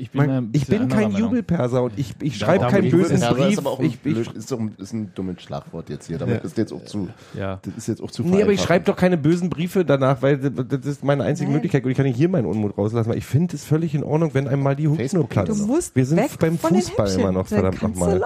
ich 0.00 0.10
bin, 0.10 0.30
ein 0.30 0.48
Ich 0.52 0.66
bin 0.66 0.88
kein 0.88 1.12
Meinung. 1.12 1.18
Jubelperser 1.30 1.82
und 1.82 1.92
ich, 1.98 2.14
ich 2.22 2.38
Ja, 2.38 2.46
schreibe 2.46 2.62
Ja, 2.64 2.68
aber 2.68 2.80
das 2.80 2.90
Brief. 2.90 3.48
ist 3.52 3.58
aber 3.58 3.70
auch 3.70 3.78
ein, 3.78 3.84
ich, 3.86 3.98
blöd, 4.00 4.32
ist, 4.32 4.50
doch 4.52 4.58
ein, 4.60 4.74
ist 4.78 4.92
ein 4.92 5.12
dummes 5.14 5.42
Schlagwort 5.42 5.88
jetzt 5.90 6.06
hier. 6.06 6.18
Damit 6.18 6.44
ist 6.44 6.56
jetzt 6.58 6.72
auch 6.72 6.84
zu, 6.84 7.08
Ja. 7.34 7.58
das 7.62 7.74
ist 7.76 7.88
jetzt 7.88 8.02
auch 8.02 8.10
zu 8.10 8.22
Nee, 8.22 8.42
aber 8.42 8.52
ich 8.52 8.60
schreibe 8.60 8.84
doch 8.84 8.96
keine 8.96 9.16
bösen 9.18 9.50
Briefe 9.50 9.84
danach, 9.84 10.22
weil 10.22 10.38
das 10.38 10.52
das 10.68 10.86
ist 10.86 11.04
meine 11.04 11.24
einzige 11.24 11.46
Nein. 11.48 11.54
Möglichkeit 11.56 11.84
und 11.84 11.90
ich 11.90 11.96
kann 11.96 12.06
nicht 12.06 12.16
hier 12.16 12.28
meinen 12.28 12.46
Unmut 12.46 12.76
rauslassen, 12.78 13.10
weil 13.10 13.18
ich 13.18 13.26
finde 13.26 13.56
es 13.56 13.64
völlig 13.64 13.94
in 13.94 14.02
Ordnung, 14.04 14.34
wenn 14.34 14.48
einmal 14.48 14.76
die 14.76 14.88
Hupen 14.88 14.98
nur 14.98 15.08
Facebook 15.08 15.30
Du 15.30 15.34
platzen. 15.44 15.66
musst 15.66 15.96
Wir 15.96 16.06
sind 16.06 16.38
beim 16.38 16.58
Fußball 16.58 17.10
immer 17.12 17.32
noch, 17.32 17.46
verdammt 17.46 17.82
nochmal. 17.82 18.20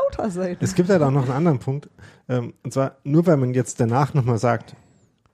Es 0.61 0.75
gibt 0.75 0.89
halt 0.89 1.03
auch 1.03 1.11
noch 1.11 1.25
einen 1.25 1.33
anderen 1.33 1.59
Punkt. 1.59 1.89
Ähm, 2.29 2.53
und 2.63 2.73
zwar, 2.73 2.97
nur 3.05 3.27
weil 3.27 3.37
man 3.37 3.53
jetzt 3.55 3.81
danach 3.81 4.15
nochmal 4.15 4.39
sagt, 4.39 4.75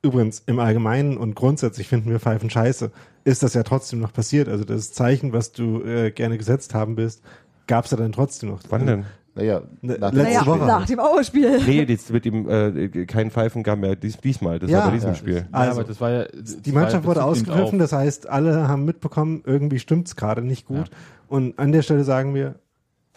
übrigens 0.03 0.43
im 0.47 0.59
Allgemeinen 0.59 1.17
und 1.17 1.35
grundsätzlich 1.35 1.89
finden 1.89 2.11
wir 2.11 2.21
Pfeifen 2.21 2.51
scheiße, 2.51 2.91
ist 3.25 3.43
das 3.43 3.55
ja 3.55 3.63
trotzdem 3.63 4.01
noch 4.01 4.13
passiert. 4.13 4.49
Also 4.49 4.65
das 4.65 4.93
Zeichen, 4.93 5.33
was 5.33 5.53
du 5.53 5.83
äh, 5.83 6.11
gerne 6.11 6.39
gesetzt 6.39 6.75
haben 6.75 6.97
willst, 6.97 7.23
gab 7.67 7.85
es 7.85 7.91
ja 7.91 7.97
dann 7.97 8.13
trotzdem 8.13 8.51
noch. 8.51 8.61
Wann 8.71 8.87
denn? 8.87 9.05
Naja, 9.35 9.63
Ne, 9.83 9.97
nach 10.01 10.13
letzte 10.13 10.33
naja, 10.35 10.47
Woche. 10.47 10.67
nach 10.67 10.87
dem 10.87 10.99
Auerspiel. 10.99 11.61
Nee, 11.65 11.87
das 11.87 12.11
mit 12.11 12.25
dem 12.25 12.49
äh, 12.49 13.05
kein 13.07 13.31
Pfeifen 13.31 13.63
gab 13.63 13.81
ja 13.85 13.95
dies, 13.95 14.17
diesmal, 14.19 14.59
das 14.59 14.69
Ja. 14.71 14.79
war 14.79 14.87
bei 14.87 14.95
diesem 14.95 15.11
Ja. 15.11 15.15
Spiel. 15.15 15.35
Ja, 15.37 15.45
Also, 15.53 15.73
aber 15.81 15.85
das 15.89 16.01
war 16.01 16.11
ja, 16.11 16.25
Die 16.33 16.73
Mannschaft 16.73 17.05
wurde 17.07 17.23
ausgegriffen, 17.23 17.79
das 17.79 17.93
heißt, 17.93 18.29
alle 18.29 18.67
haben 18.67 18.85
mitbekommen, 18.85 19.43
irgendwie 19.47 19.79
stimmt's 19.79 20.17
gerade 20.17 20.43
nicht 20.43 20.67
gut. 20.67 20.91
Und 21.29 21.57
an 21.59 21.71
der 21.71 21.83
Stelle 21.83 22.03
sagen 22.03 22.35
wir, 22.35 22.57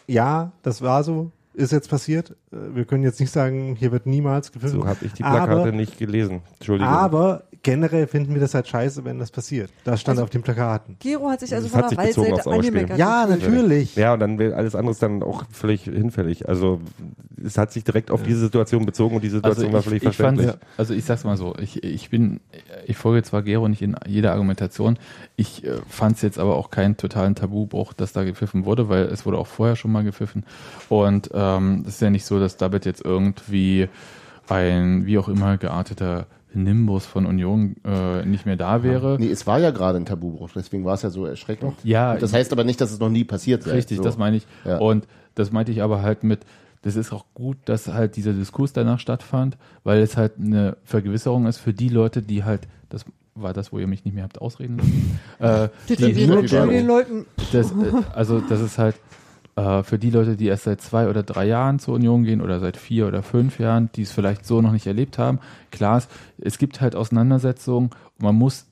ja, 0.07 0.51
das 0.61 0.81
war 0.83 1.03
so, 1.03 1.31
ist 1.53 1.71
jetzt 1.71 1.89
passiert. 1.89 2.31
Äh, 2.51 2.75
Wir 2.75 2.85
können 2.85 3.03
jetzt 3.03 3.19
nicht 3.19 3.31
sagen, 3.31 3.75
hier 3.75 3.91
wird 3.91 4.05
niemals 4.05 4.51
gepfiffen. 4.51 4.81
So 4.81 4.87
habe 4.87 5.05
ich 5.05 5.13
die 5.13 5.23
Plakate 5.23 5.51
aber, 5.51 5.71
nicht 5.71 5.97
gelesen. 5.97 6.41
Entschuldigung. 6.53 6.91
aber 6.91 7.43
generell 7.63 8.07
finden 8.07 8.33
wir 8.33 8.41
das 8.41 8.53
halt 8.55 8.67
scheiße, 8.67 9.05
wenn 9.05 9.19
das 9.19 9.31
passiert. 9.31 9.69
Das 9.83 10.01
stand 10.01 10.17
Also- 10.17 10.23
auf 10.23 10.29
den 10.29 10.41
Plakaten. 10.41 10.95
Gero 10.99 11.29
hat 11.29 11.41
sich 11.41 11.53
also 11.53 11.67
Das 11.67 11.79
von 11.79 11.89
der 11.89 11.97
Waldseite 11.97 12.49
angemeckert. 12.51 12.97
Ja, 12.97 13.25
natürlich. 13.27 13.95
ja, 13.95 14.13
und 14.13 14.19
dann 14.19 14.39
will 14.39 14.53
alles 14.53 14.75
andere 14.75 14.95
dann 14.99 15.21
auch 15.23 15.43
völlig 15.51 15.83
hinfällig. 15.83 16.49
Also 16.49 16.81
es 17.43 17.57
hat 17.57 17.71
sich 17.71 17.83
direkt 17.83 18.11
auf 18.11 18.23
diese 18.23 18.39
Situation 18.39 18.85
bezogen 18.85 19.15
und 19.15 19.23
die 19.23 19.29
Situation 19.29 19.65
also 19.67 19.73
war 19.73 19.79
ich, 19.79 19.85
völlig 19.85 20.03
ich 20.03 20.17
fand, 20.17 20.37
verständlich. 20.39 20.67
also 20.77 20.93
ich 20.93 21.05
sag's 21.05 21.23
mal 21.23 21.37
so, 21.37 21.55
ich, 21.59 21.83
ich 21.83 22.09
bin, 22.09 22.39
ich 22.85 22.97
folge 22.97 23.23
zwar 23.23 23.41
Gero 23.43 23.67
nicht 23.67 23.81
in 23.81 23.95
jeder 24.07 24.31
Argumentation, 24.31 24.97
ich 25.35 25.63
äh, 25.63 25.73
fand 25.87 26.15
es 26.17 26.21
jetzt 26.23 26.39
aber 26.39 26.55
auch 26.55 26.69
keinen 26.69 26.97
totalen 26.97 27.35
Tabubruch, 27.35 27.93
dass 27.93 28.13
da 28.13 28.23
gepfiffen 28.23 28.65
wurde, 28.65 28.89
weil 28.89 29.03
es 29.05 29.25
wurde 29.25 29.37
auch 29.37 29.47
vorher 29.47 29.75
schon 29.75 29.91
mal 29.91 30.03
gepfiffen 30.03 30.45
und 30.89 31.29
ähm, 31.33 31.83
es 31.87 31.95
ist 31.95 32.01
ja 32.01 32.09
nicht 32.09 32.25
so, 32.25 32.39
dass 32.39 32.57
damit 32.57 32.85
jetzt 32.85 33.03
irgendwie 33.03 33.87
ein, 34.49 35.05
wie 35.05 35.17
auch 35.17 35.27
immer, 35.29 35.57
gearteter 35.57 36.25
Nimbus 36.53 37.05
von 37.05 37.25
Union 37.25 37.75
äh, 37.85 38.25
nicht 38.25 38.45
mehr 38.45 38.57
da 38.57 38.83
wäre. 38.83 39.17
Nee, 39.19 39.29
es 39.29 39.47
war 39.47 39.59
ja 39.59 39.71
gerade 39.71 39.97
ein 39.97 40.05
Tabubruch, 40.05 40.49
deswegen 40.55 40.83
war 40.85 40.95
es 40.95 41.01
ja 41.01 41.09
so 41.09 41.25
erschreckend. 41.25 41.73
Ja, 41.83 42.13
Und 42.13 42.21
das 42.21 42.33
heißt 42.33 42.51
aber 42.51 42.63
nicht, 42.63 42.81
dass 42.81 42.91
es 42.91 42.99
noch 42.99 43.09
nie 43.09 43.23
passiert 43.23 43.63
sei. 43.63 43.71
Richtig, 43.71 43.97
so. 43.97 44.03
das 44.03 44.17
meine 44.17 44.37
ich. 44.37 44.47
Ja. 44.65 44.77
Und 44.79 45.07
das 45.35 45.51
meinte 45.51 45.71
ich 45.71 45.81
aber 45.81 46.01
halt 46.01 46.23
mit, 46.23 46.41
das 46.81 46.95
ist 46.95 47.13
auch 47.13 47.25
gut, 47.33 47.57
dass 47.65 47.87
halt 47.87 48.15
dieser 48.15 48.33
Diskurs 48.33 48.73
danach 48.73 48.99
stattfand, 48.99 49.57
weil 49.83 49.99
es 50.01 50.17
halt 50.17 50.33
eine 50.39 50.77
Vergewisserung 50.83 51.45
ist 51.45 51.57
für 51.57 51.73
die 51.73 51.89
Leute, 51.89 52.21
die 52.21 52.43
halt, 52.43 52.67
das 52.89 53.05
war 53.33 53.53
das, 53.53 53.71
wo 53.71 53.79
ihr 53.79 53.87
mich 53.87 54.03
nicht 54.03 54.13
mehr 54.13 54.25
habt 54.25 54.41
ausreden 54.41 54.77
lassen. 54.77 55.19
äh, 55.39 55.69
die- 55.87 55.95
die, 55.95 56.13
die- 56.13 56.27
die, 56.27 56.47
den 56.47 56.85
Leuten. 56.87 57.25
das, 57.53 57.71
äh, 57.71 57.75
also 58.13 58.41
das 58.41 58.59
ist 58.59 58.77
halt 58.77 58.95
äh, 59.55 59.83
für 59.83 59.99
die 59.99 60.09
Leute, 60.09 60.37
die 60.37 60.47
erst 60.47 60.63
seit 60.63 60.81
zwei 60.81 61.09
oder 61.09 61.23
drei 61.23 61.45
Jahren 61.45 61.79
zur 61.79 61.95
Union 61.95 62.23
gehen 62.23 62.41
oder 62.41 62.59
seit 62.59 62.77
vier 62.77 63.07
oder 63.07 63.23
fünf 63.23 63.59
Jahren, 63.59 63.89
die 63.95 64.03
es 64.03 64.11
vielleicht 64.11 64.45
so 64.45 64.61
noch 64.61 64.71
nicht 64.71 64.87
erlebt 64.87 65.17
haben. 65.17 65.39
Klar, 65.71 65.97
es, 65.97 66.07
es 66.37 66.57
gibt 66.57 66.81
halt 66.81 66.95
Auseinandersetzungen 66.95 67.89
und 68.17 68.23
man 68.23 68.35
muss 68.35 68.67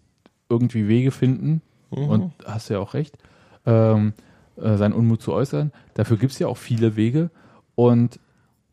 irgendwie 0.49 0.87
Wege 0.87 1.11
finden 1.11 1.61
und 1.89 2.33
hast 2.45 2.69
ja 2.69 2.79
auch 2.79 2.93
recht, 2.93 3.17
ähm, 3.65 4.13
äh, 4.55 4.77
seinen 4.77 4.93
Unmut 4.93 5.21
zu 5.21 5.33
äußern. 5.33 5.71
Dafür 5.93 6.17
gibt 6.17 6.33
es 6.33 6.39
ja 6.39 6.47
auch 6.47 6.57
viele 6.57 6.95
Wege 6.95 7.29
und 7.75 8.19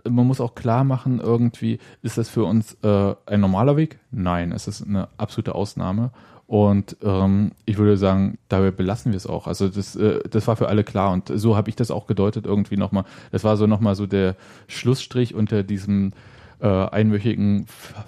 man 0.09 0.27
muss 0.27 0.41
auch 0.41 0.55
klar 0.55 0.85
machen, 0.85 1.21
irgendwie, 1.21 1.79
ist 2.03 2.19
das 2.19 2.29
für 2.29 2.45
uns 2.45 2.77
äh, 2.83 3.15
ein 3.27 3.41
normaler 3.41 3.77
Weg? 3.77 3.99
Nein, 4.11 4.53
es 4.53 4.69
ist 4.69 4.87
eine 4.87 5.09
absolute 5.17 5.55
Ausnahme. 5.55 6.13
Und 6.47 6.97
ähm, 7.03 7.53
ich 7.65 7.77
würde 7.77 7.97
sagen, 7.97 8.39
dabei 8.49 8.71
belassen 8.71 9.13
wir 9.13 9.17
es 9.17 9.27
auch. 9.27 9.49
Also 9.49 9.69
das, 9.69 9.97
äh, 9.97 10.21
das 10.31 10.47
war 10.47 10.57
für 10.57 10.69
alle 10.69 10.85
klar 10.85 11.13
und 11.13 11.33
so 11.35 11.57
habe 11.57 11.69
ich 11.71 11.77
das 11.77 11.91
auch 11.91 12.07
gedeutet 12.07 12.47
irgendwie 12.47 12.77
nochmal. 12.77 13.05
Das 13.33 13.43
war 13.43 13.57
so 13.57 13.67
nochmal 13.67 13.97
so 13.97 14.07
der 14.07 14.37
Schlussstrich 14.69 15.35
unter 15.35 15.65
diesem 15.65 16.13
äh, 16.61 16.69
einwöchigen 16.69 17.65
Pf- 17.67 18.05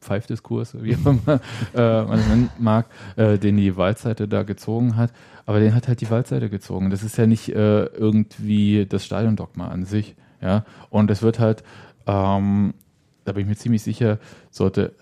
Pfeifdiskurs, 0.00 0.82
wie 0.82 0.92
immer 0.92 1.18
äh, 1.74 2.02
man 2.04 2.18
es 2.18 2.28
nennen 2.28 2.50
mag, 2.58 2.86
äh, 3.16 3.38
den 3.38 3.56
die 3.56 3.76
Waldseite 3.76 4.28
da 4.28 4.42
gezogen 4.42 4.96
hat. 4.96 5.12
Aber 5.46 5.58
den 5.60 5.74
hat 5.74 5.88
halt 5.88 6.02
die 6.02 6.10
Waldseite 6.10 6.50
gezogen. 6.50 6.90
Das 6.90 7.02
ist 7.02 7.16
ja 7.16 7.26
nicht 7.26 7.48
äh, 7.48 7.84
irgendwie 7.84 8.86
das 8.86 9.06
Stadiondogma 9.06 9.68
an 9.68 9.84
sich. 9.84 10.16
Ja, 10.42 10.64
und 10.88 11.10
es 11.10 11.20
wird 11.22 11.38
halt, 11.38 11.62
ähm, 12.06 12.72
da 13.24 13.32
bin 13.32 13.42
ich 13.42 13.48
mir 13.48 13.56
ziemlich 13.56 13.82
sicher, 13.82 14.18
sollte 14.50 14.92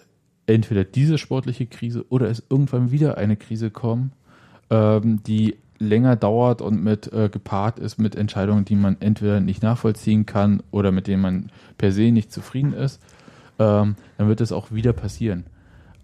entweder 0.48 0.84
diese 0.84 1.18
sportliche 1.18 1.66
Krise 1.66 2.04
oder 2.08 2.28
es 2.28 2.42
irgendwann 2.48 2.90
wieder 2.90 3.18
eine 3.18 3.36
Krise 3.36 3.70
kommen, 3.70 4.12
ähm, 4.70 5.22
die 5.22 5.56
länger 5.78 6.16
dauert 6.16 6.60
und 6.60 6.82
mit 6.82 7.12
äh, 7.12 7.28
gepaart 7.28 7.78
ist 7.78 7.98
mit 7.98 8.16
Entscheidungen, 8.16 8.64
die 8.64 8.74
man 8.74 8.96
entweder 9.00 9.40
nicht 9.40 9.62
nachvollziehen 9.62 10.26
kann 10.26 10.62
oder 10.70 10.90
mit 10.90 11.06
denen 11.06 11.22
man 11.22 11.52
per 11.76 11.92
se 11.92 12.10
nicht 12.10 12.32
zufrieden 12.32 12.72
ist, 12.72 13.00
ähm, 13.58 13.94
dann 14.16 14.28
wird 14.28 14.40
es 14.40 14.50
auch 14.50 14.72
wieder 14.72 14.92
passieren. 14.92 15.44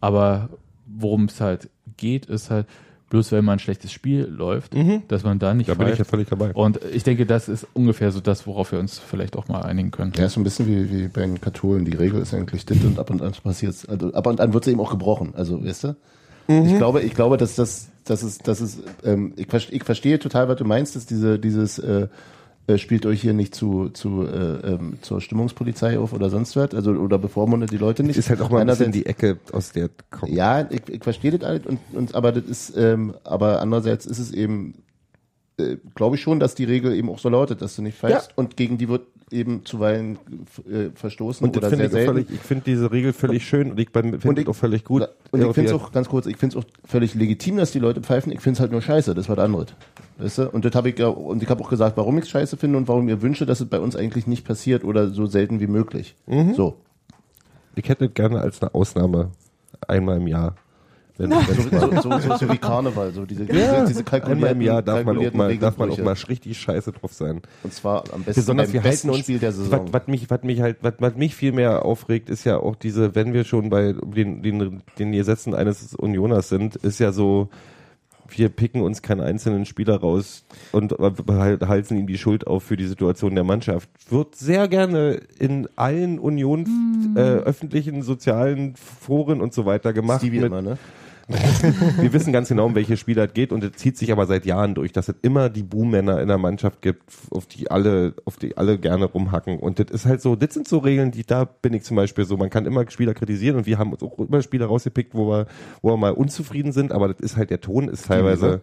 Aber 0.01 0.51
worum 0.86 1.24
es 1.24 1.40
halt 1.40 1.70
geht, 1.97 2.26
ist 2.26 2.51
halt 2.51 2.66
bloß 3.14 3.30
weil 3.30 3.42
mal 3.42 3.52
ein 3.52 3.58
schlechtes 3.60 3.92
Spiel 3.92 4.24
läuft, 4.24 4.74
dass 5.06 5.22
man 5.22 5.38
da 5.38 5.54
nicht 5.54 5.68
Da 5.68 5.74
bin 5.74 5.86
ich 5.86 5.98
ja 5.98 6.04
völlig 6.04 6.28
dabei. 6.28 6.50
Und 6.52 6.80
ich 6.92 7.04
denke, 7.04 7.26
das 7.26 7.48
ist 7.48 7.64
ungefähr 7.72 8.10
so 8.10 8.18
das, 8.20 8.44
worauf 8.48 8.72
wir 8.72 8.80
uns 8.80 8.98
vielleicht 8.98 9.36
auch 9.36 9.46
mal 9.46 9.62
einigen 9.62 9.92
können. 9.92 10.12
Ja, 10.16 10.24
ist 10.26 10.32
so 10.32 10.40
ein 10.40 10.44
bisschen 10.44 10.66
wie, 10.66 10.90
wie 10.90 11.06
bei 11.06 11.20
den 11.20 11.40
Katholen. 11.40 11.84
Die 11.84 11.96
Regel 11.96 12.20
ist 12.20 12.34
eigentlich 12.34 12.66
dit 12.66 12.84
und 12.84 12.98
ab 12.98 13.10
und 13.10 13.22
an 13.22 13.32
passiert 13.40 13.76
also 13.88 14.12
ab 14.12 14.26
und 14.26 14.40
an 14.40 14.52
wird 14.52 14.64
sie 14.64 14.72
eben 14.72 14.80
auch 14.80 14.90
gebrochen. 14.90 15.32
Also, 15.36 15.64
weißt 15.64 15.84
du? 15.84 15.96
Ich 16.48 16.76
glaube, 16.76 17.02
ich 17.02 17.14
glaube, 17.14 17.36
dass 17.36 17.54
das, 17.54 17.88
das 18.04 18.24
ist, 18.24 18.48
das 18.48 18.60
ist, 18.60 18.80
ähm, 19.04 19.32
ich, 19.36 19.46
verste- 19.46 19.70
ich 19.72 19.84
verstehe 19.84 20.18
total, 20.18 20.48
was 20.48 20.56
du 20.56 20.64
meinst, 20.64 20.96
dass 20.96 21.06
diese, 21.06 21.38
dieses, 21.38 21.78
äh, 21.78 22.08
äh, 22.66 22.78
spielt 22.78 23.04
euch 23.06 23.20
hier 23.20 23.34
nicht 23.34 23.54
zu, 23.54 23.90
zu, 23.90 24.22
äh, 24.26 24.72
ähm, 24.72 24.98
zur 25.02 25.20
Stimmungspolizei 25.20 25.98
auf 25.98 26.12
oder 26.12 26.30
sonst 26.30 26.56
was, 26.56 26.74
also, 26.74 26.92
oder 26.92 27.18
bevormundet 27.18 27.70
die 27.72 27.76
Leute 27.76 28.02
nicht. 28.02 28.16
Ist 28.16 28.30
halt 28.30 28.40
auch 28.40 28.50
mal 28.50 28.60
ein 28.62 28.66
bisschen 28.66 28.92
die 28.92 29.06
Ecke, 29.06 29.38
aus 29.52 29.72
der 29.72 29.90
kommt. 30.10 30.32
ja, 30.32 30.66
ich, 30.70 30.82
ich 30.88 31.02
verstehe 31.02 31.32
das 31.32 31.42
alles 31.48 31.66
und, 31.66 31.78
und 31.92 32.14
aber 32.14 32.32
das 32.32 32.44
ist, 32.44 32.76
ähm, 32.76 33.14
aber 33.24 33.60
andererseits 33.60 34.06
ist 34.06 34.18
es 34.18 34.32
eben, 34.32 34.74
äh, 35.58 35.76
glaube 35.94 36.16
ich 36.16 36.22
schon, 36.22 36.40
dass 36.40 36.54
die 36.54 36.64
Regel 36.64 36.94
eben 36.94 37.10
auch 37.10 37.18
so 37.18 37.28
lautet, 37.28 37.60
dass 37.60 37.76
du 37.76 37.82
nicht 37.82 37.98
pfeifst 37.98 38.30
und 38.36 38.56
gegen 38.56 38.78
die 38.78 38.88
wird 38.88 39.02
eben 39.30 39.64
zuweilen 39.64 40.18
äh, 40.70 40.90
verstoßen 40.94 41.44
Und 41.44 41.56
das 41.56 41.64
oder 41.64 41.76
sehr 41.76 41.86
ich 41.86 41.92
selten. 41.92 42.12
völlig, 42.12 42.30
ich 42.30 42.40
finde 42.40 42.64
diese 42.66 42.92
Regel 42.92 43.12
völlig 43.12 43.44
schön 43.46 43.70
und 43.72 43.80
ich 43.80 43.88
finde 43.90 44.40
ich- 44.42 44.48
auch 44.48 44.54
völlig 44.54 44.84
gut. 44.84 45.08
Und 45.32 45.40
ich 45.40 45.46
finde 45.52 45.64
es 45.64 45.70
Ja, 45.70 45.76
auch, 45.76 45.90
ganz 45.92 46.08
kurz, 46.08 46.26
ich 46.26 46.36
finde 46.36 46.58
es 46.58 46.64
auch 46.64 46.68
völlig 46.84 47.14
legitim, 47.14 47.56
dass 47.56 47.72
die 47.72 47.78
Leute 47.80 48.00
pfeifen. 48.00 48.30
Ich 48.32 48.40
finde 48.40 48.58
es 48.58 48.60
halt 48.60 48.70
nur 48.70 48.82
scheiße, 48.82 49.14
das 49.14 49.28
war 49.28 49.34
das 49.36 49.44
andere. 49.46 49.66
Weißt 50.18 50.38
du? 50.38 50.50
Und 50.50 50.64
das 50.64 50.74
habe 50.74 50.90
ich 50.90 50.98
ja, 50.98 51.08
und 51.08 51.42
ich 51.42 51.48
habe 51.48 51.62
auch 51.62 51.68
gesagt, 51.68 51.96
warum 51.96 52.18
ich 52.18 52.24
es 52.24 52.30
scheiße 52.30 52.56
finde 52.56 52.78
und 52.78 52.88
warum 52.88 53.08
ich 53.08 53.14
mir 53.14 53.22
wünsche, 53.22 53.46
dass 53.46 53.60
es 53.60 53.68
bei 53.68 53.80
uns 53.80 53.96
eigentlich 53.96 54.26
nicht 54.26 54.46
passiert 54.46 54.84
oder 54.84 55.08
so 55.10 55.26
selten 55.26 55.60
wie 55.60 55.66
möglich. 55.66 56.14
Mhm. 56.26 56.54
So. 56.54 56.76
Ich 57.74 57.88
hätte 57.88 58.08
gerne 58.08 58.40
als 58.40 58.62
eine 58.62 58.74
Ausnahme 58.74 59.30
einmal 59.88 60.18
im 60.18 60.28
Jahr. 60.28 60.54
Wenn, 61.16 61.30
So, 61.30 62.10
so, 62.10 62.18
so, 62.18 62.36
so, 62.36 62.52
wie 62.52 62.58
Karneval, 62.58 63.12
so 63.12 63.24
diese, 63.24 63.44
ja, 63.44 63.84
diese, 63.84 64.04
einmal 64.24 64.50
im 64.50 64.60
Jahr 64.60 64.82
darf 64.82 65.04
man 65.04 65.16
auch 65.16 65.32
mal, 65.32 65.56
darf 65.58 65.78
man 65.78 65.90
auch 65.90 65.98
mal 65.98 66.16
richtig 66.28 66.58
scheiße 66.58 66.90
drauf 66.90 67.12
sein. 67.12 67.40
Und 67.62 67.72
zwar 67.72 68.02
am 68.12 68.24
besten 68.24 68.40
Besonders 68.40 68.66
beim 68.66 68.74
wir 68.74 68.80
besten 68.80 69.10
uns, 69.10 69.20
Spiel 69.20 69.38
der 69.38 69.50
was, 69.50 69.56
Saison. 69.56 69.92
was 69.92 70.08
mich, 70.08 70.28
was 70.28 70.42
mich 70.42 70.60
halt, 70.60 70.78
was, 70.80 70.94
was 70.98 71.14
mich 71.14 71.36
viel 71.36 71.52
mehr 71.52 71.84
aufregt, 71.84 72.30
ist 72.30 72.42
ja 72.42 72.58
auch 72.58 72.74
diese, 72.74 73.14
wenn 73.14 73.32
wir 73.32 73.44
schon 73.44 73.70
bei 73.70 73.92
den, 73.92 74.42
den, 74.42 74.82
den 74.98 75.12
Gesetzen 75.12 75.54
eines 75.54 75.94
Unioners 75.94 76.48
sind, 76.48 76.74
ist 76.76 76.98
ja 76.98 77.12
so, 77.12 77.48
wir 78.39 78.49
picken 78.49 78.82
uns 78.82 79.03
keinen 79.03 79.20
einzelnen 79.20 79.64
Spieler 79.66 79.97
raus 79.97 80.45
und 80.72 80.93
behal- 80.93 81.66
halten 81.66 81.97
ihm 81.97 82.07
die 82.07 82.18
Schuld 82.18 82.47
auf 82.47 82.62
für 82.64 82.76
die 82.76 82.87
Situation 82.87 83.35
der 83.35 83.45
Mannschaft. 83.45 83.89
Wird 84.11 84.35
sehr 84.37 84.68
gerne 84.68 85.20
in 85.39 85.68
allen 85.76 86.18
Union 86.18 87.14
äh, 87.16 87.20
öffentlichen 87.20 88.03
sozialen 88.03 88.74
Foren 88.76 89.41
und 89.41 89.53
so 89.55 89.66
weiter 89.66 89.93
gemacht. 89.93 90.20
Stevie 90.20 90.39
mit- 90.39 90.47
immer, 90.47 90.62
ne? 90.62 90.78
wir 92.01 92.12
wissen 92.12 92.33
ganz 92.33 92.49
genau, 92.49 92.66
um 92.66 92.75
welche 92.75 92.97
Spieler 92.97 93.25
es 93.25 93.33
geht 93.33 93.51
und 93.53 93.64
es 93.64 93.72
zieht 93.72 93.97
sich 93.97 94.12
aber 94.12 94.27
seit 94.27 94.45
Jahren 94.45 94.75
durch, 94.75 94.93
dass 94.93 95.09
es 95.09 95.14
immer 95.22 95.49
die 95.49 95.62
Buhmänner 95.62 96.20
in 96.20 96.29
der 96.29 96.37
Mannschaft 96.39 96.83
gibt, 96.83 97.03
auf 97.31 97.47
die 97.47 97.70
alle, 97.70 98.14
auf 98.27 98.37
die 98.37 98.57
alle 98.57 98.79
gerne 98.79 99.07
rumhacken. 99.07 99.59
Und 99.59 99.79
das 99.79 99.87
ist 99.91 100.05
halt 100.07 100.20
so, 100.20 100.37
das 100.37 100.53
sind 100.53 100.68
so 100.68 100.79
Regeln, 100.79 101.11
die 101.12 101.25
da 101.25 101.45
bin 101.45 101.72
ich 101.72 101.85
zum 101.85 101.97
Beispiel 101.97 102.25
so, 102.27 102.37
man 102.37 102.51
kann 102.51 102.66
immer 102.66 102.89
Spieler 102.91 103.14
kritisieren 103.14 103.57
und 103.57 103.66
wir 103.66 103.79
haben 103.79 103.93
uns 103.93 104.03
auch 104.03 104.18
immer 104.18 104.43
Spieler 104.43 104.66
rausgepickt, 104.66 105.14
wo 105.14 105.31
wir, 105.31 105.47
wo 105.81 105.93
wir 105.93 105.97
mal 105.97 106.12
unzufrieden 106.12 106.72
sind, 106.72 106.93
aber 106.93 107.09
das 107.09 107.20
ist 107.20 107.37
halt, 107.37 107.51
der 107.51 107.61
Ton 107.61 107.89
ist 107.89 108.07
teilweise 108.07 108.61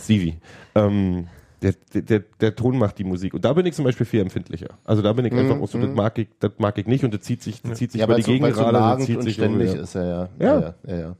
Stevie. 0.00 0.38
Ähm, 0.74 1.26
der, 1.62 1.74
der, 1.94 2.20
der 2.40 2.56
Ton 2.56 2.76
macht 2.76 2.98
die 2.98 3.04
Musik. 3.04 3.34
Und 3.34 3.44
da 3.44 3.52
bin 3.52 3.66
ich 3.66 3.74
zum 3.74 3.84
Beispiel 3.84 4.04
viel 4.06 4.20
empfindlicher. 4.20 4.70
Also 4.84 5.00
da 5.02 5.12
bin 5.12 5.24
ich 5.24 5.32
einfach 5.32 5.60
auch 5.60 5.68
so, 5.68 5.78
das 5.78 5.94
mag 5.94 6.18
ich, 6.18 6.28
das 6.40 6.52
mag 6.58 6.76
ich 6.78 6.86
nicht 6.86 7.04
und 7.04 7.14
das 7.14 7.20
zieht 7.22 7.42
sich, 7.42 7.62
das 7.62 7.78
zieht 7.78 7.92
sich 7.92 8.00
Ja, 8.00 8.06
über 8.06 8.16
die 8.16 8.22
so, 8.22 8.32
Gegend 8.32 8.54
so 8.54 8.62
gerade, 8.62 8.78
das 8.78 9.06
zieht 9.06 9.22
sich 9.22 9.34
ständig 9.34 9.68
irgendwie- 9.68 9.82
ist, 9.82 9.94
ja, 9.94 10.04
ja. 10.04 10.28
Ja. 10.40 10.60
ja, 10.60 10.74
ja, 10.86 10.96
ja. 10.96 11.16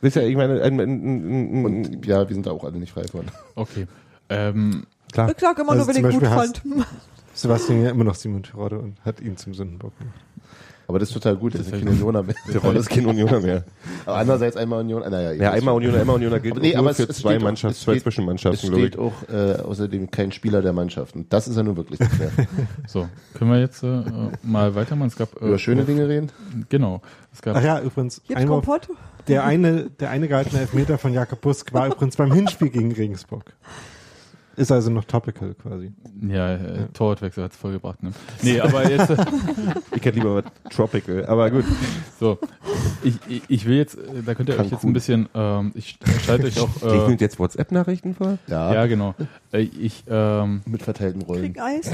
Das 0.00 0.08
ist 0.08 0.14
ja, 0.16 0.22
ich 0.22 0.36
meine, 0.36 0.62
ein, 0.62 0.80
ein, 0.80 0.88
ein, 0.88 1.60
ein, 1.60 1.64
Und 1.64 2.06
ja, 2.06 2.26
wir 2.28 2.34
sind 2.34 2.46
da 2.46 2.52
auch 2.52 2.64
alle 2.64 2.78
nicht 2.78 2.92
frei 2.92 3.04
von. 3.04 3.26
Okay. 3.54 3.86
Ähm, 4.28 4.84
klar. 5.12 5.28
Ich 5.30 5.36
klag 5.36 5.58
immer 5.58 5.72
Also 5.72 5.84
nur, 5.84 5.94
wenn 5.94 6.04
ich 6.06 6.18
gut 6.18 6.26
fand. 6.26 6.62
Sebastian 7.34 7.82
ja 7.84 7.90
immer 7.90 8.04
noch 8.04 8.14
Simon 8.14 8.42
Terodde 8.42 8.78
und 8.78 9.04
hat 9.04 9.20
ihn 9.20 9.36
zum 9.36 9.54
Sündenbock 9.54 9.96
gemacht. 9.98 10.20
Aber 10.90 10.98
das 10.98 11.08
ist 11.10 11.14
total 11.14 11.36
gut, 11.36 11.54
das 11.54 11.60
ist 11.62 11.70
keine 11.70 11.88
Unioner 11.92 12.24
mehr. 12.24 12.34
Der 12.52 12.60
Rolle 12.60 12.80
ist 12.80 12.90
kein 12.90 13.06
Unioner 13.06 13.38
mehr. 13.38 13.64
Aber 14.04 14.16
andererseits 14.16 14.56
einmal 14.56 14.80
Union, 14.80 15.04
ah, 15.04 15.08
naja. 15.10 15.32
Ja, 15.32 15.52
einmal 15.52 15.74
Unioner, 15.76 16.00
einmal 16.00 16.16
Unioner 16.16 16.40
gilt 16.40 16.54
Aber 16.54 16.60
nee, 16.62 16.74
aber 16.74 16.82
nur 16.82 16.90
es- 16.90 16.96
für 16.96 17.02
es 17.04 17.18
zwei 17.18 17.38
Mannschaften, 17.38 17.72
es 17.76 17.80
zwei 17.80 17.92
steht- 17.92 17.98
Es 17.98 18.02
Zwischenmannschaften, 18.02 18.68
glaube 18.70 18.82
steht 18.82 18.94
ich. 18.96 19.00
auch 19.00 19.12
äh, 19.32 19.60
außerdem 19.62 20.10
kein 20.10 20.32
Spieler 20.32 20.62
der 20.62 20.72
Mannschaft. 20.72 21.14
Und 21.14 21.32
das 21.32 21.46
ist 21.46 21.56
ja 21.56 21.62
nun 21.62 21.76
wirklich 21.76 22.00
nicht 22.00 22.12
fair. 22.12 22.30
so, 22.88 23.08
können 23.34 23.52
wir 23.52 23.60
jetzt 23.60 23.84
äh, 23.84 24.02
mal 24.42 24.74
weitermachen? 24.74 25.08
Es 25.08 25.16
gab 25.16 25.40
äh, 25.40 25.46
Über 25.46 25.58
schöne 25.58 25.84
Dinge 25.84 26.08
reden? 26.08 26.32
Genau. 26.68 27.02
Es 27.32 27.40
gab 27.40 27.56
Ach 27.56 27.62
ja, 27.62 27.80
übrigens, 27.80 28.20
einmal, 28.34 28.60
der 29.28 29.44
eine, 29.44 29.90
der 29.90 30.10
eine 30.10 30.26
gehaltene 30.26 30.60
Elfmeter 30.62 30.98
von 30.98 31.12
Jakob 31.12 31.40
Busk 31.40 31.72
war 31.72 31.86
übrigens 31.86 32.16
beim 32.16 32.32
Hinspiel 32.32 32.70
gegen 32.70 32.90
Regensburg. 32.90 33.44
Ist 34.60 34.70
also 34.70 34.90
noch 34.90 35.04
topical 35.06 35.54
quasi. 35.54 35.90
ja, 36.20 36.54
äh, 36.54 36.88
Torwartwechsel 36.92 37.44
hat 37.44 37.52
es 37.52 37.56
vollgebracht. 37.56 38.02
Ne? 38.02 38.12
Nee, 38.42 38.60
aber 38.60 38.90
jetzt 38.90 39.08
äh, 39.08 39.16
Ich 39.96 40.04
hätte 40.04 40.18
lieber 40.18 40.34
was 40.34 40.44
Tropical, 40.68 41.24
aber 41.24 41.50
gut. 41.50 41.64
so. 42.20 42.38
Ich, 43.02 43.14
ich, 43.26 43.42
ich 43.48 43.64
will 43.64 43.78
jetzt, 43.78 43.96
äh, 43.96 44.22
da 44.22 44.34
könnt 44.34 44.50
ihr 44.50 44.58
euch 44.58 44.70
jetzt 44.70 44.84
ein 44.84 44.92
bisschen, 44.92 45.30
ähm, 45.34 45.72
ich 45.74 45.98
schalte 46.26 46.46
euch 46.46 46.60
auch. 46.60 46.68
Äh, 46.82 46.88
Regnet 46.88 47.22
jetzt 47.22 47.38
WhatsApp-Nachrichten 47.38 48.14
vor? 48.14 48.36
Ja. 48.48 48.74
ja, 48.74 48.84
genau. 48.84 49.14
Äh, 49.50 49.60
ich 49.62 50.04
ähm, 50.10 50.60
Mit 50.66 50.82
verteilten 50.82 51.22
Rollen. 51.22 51.54
Krieg 51.54 51.62
Eis. 51.62 51.90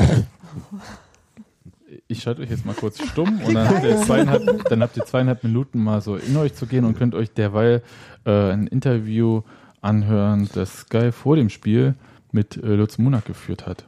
ich 2.09 2.21
schalte 2.21 2.43
euch 2.43 2.51
jetzt 2.51 2.67
mal 2.67 2.75
kurz 2.75 3.01
stumm 3.01 3.41
und 3.45 3.55
dann 3.55 3.69
habt, 3.69 3.85
ihr 3.85 3.97
zweieinhalb, 3.99 4.69
dann 4.69 4.83
habt 4.83 4.97
ihr 4.97 5.05
zweieinhalb 5.05 5.45
Minuten 5.45 5.85
mal 5.85 6.01
so 6.01 6.17
in 6.17 6.37
euch 6.37 6.55
zu 6.55 6.67
gehen 6.67 6.85
und 6.85 6.99
könnt 6.99 7.15
euch 7.15 7.31
derweil 7.31 7.83
äh, 8.25 8.51
ein 8.51 8.67
Interview 8.67 9.43
anhören, 9.83 10.49
das 10.53 10.79
Sky 10.79 11.13
vor 11.13 11.37
dem 11.37 11.49
Spiel 11.49 11.95
mit 12.33 12.57
äh, 12.57 12.67
Lutz 12.67 12.99
Munak 12.99 13.25
geführt 13.25 13.67
hat. 13.67 13.85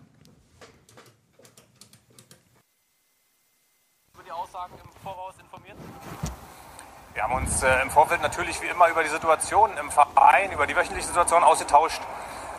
über 4.15 4.23
die 4.25 4.33
Aussagen 4.33 4.75
im 4.83 5.03
Voraus 5.03 5.35
informiert? 5.41 5.77
Wir 7.15 7.23
haben 7.23 7.35
uns 7.35 7.63
äh, 7.63 7.83
im 7.83 7.91
Vorfeld 7.91 8.23
natürlich 8.23 8.61
wie 8.63 8.67
immer 8.67 8.89
über 8.89 9.03
die 9.03 9.09
Situation 9.09 9.71
im 9.79 9.91
Verein, 9.91 10.53
über 10.53 10.67
die 10.67 10.77
wöchentliche 10.77 11.07
Situation 11.07 11.43
ausgetauscht. 11.43 12.01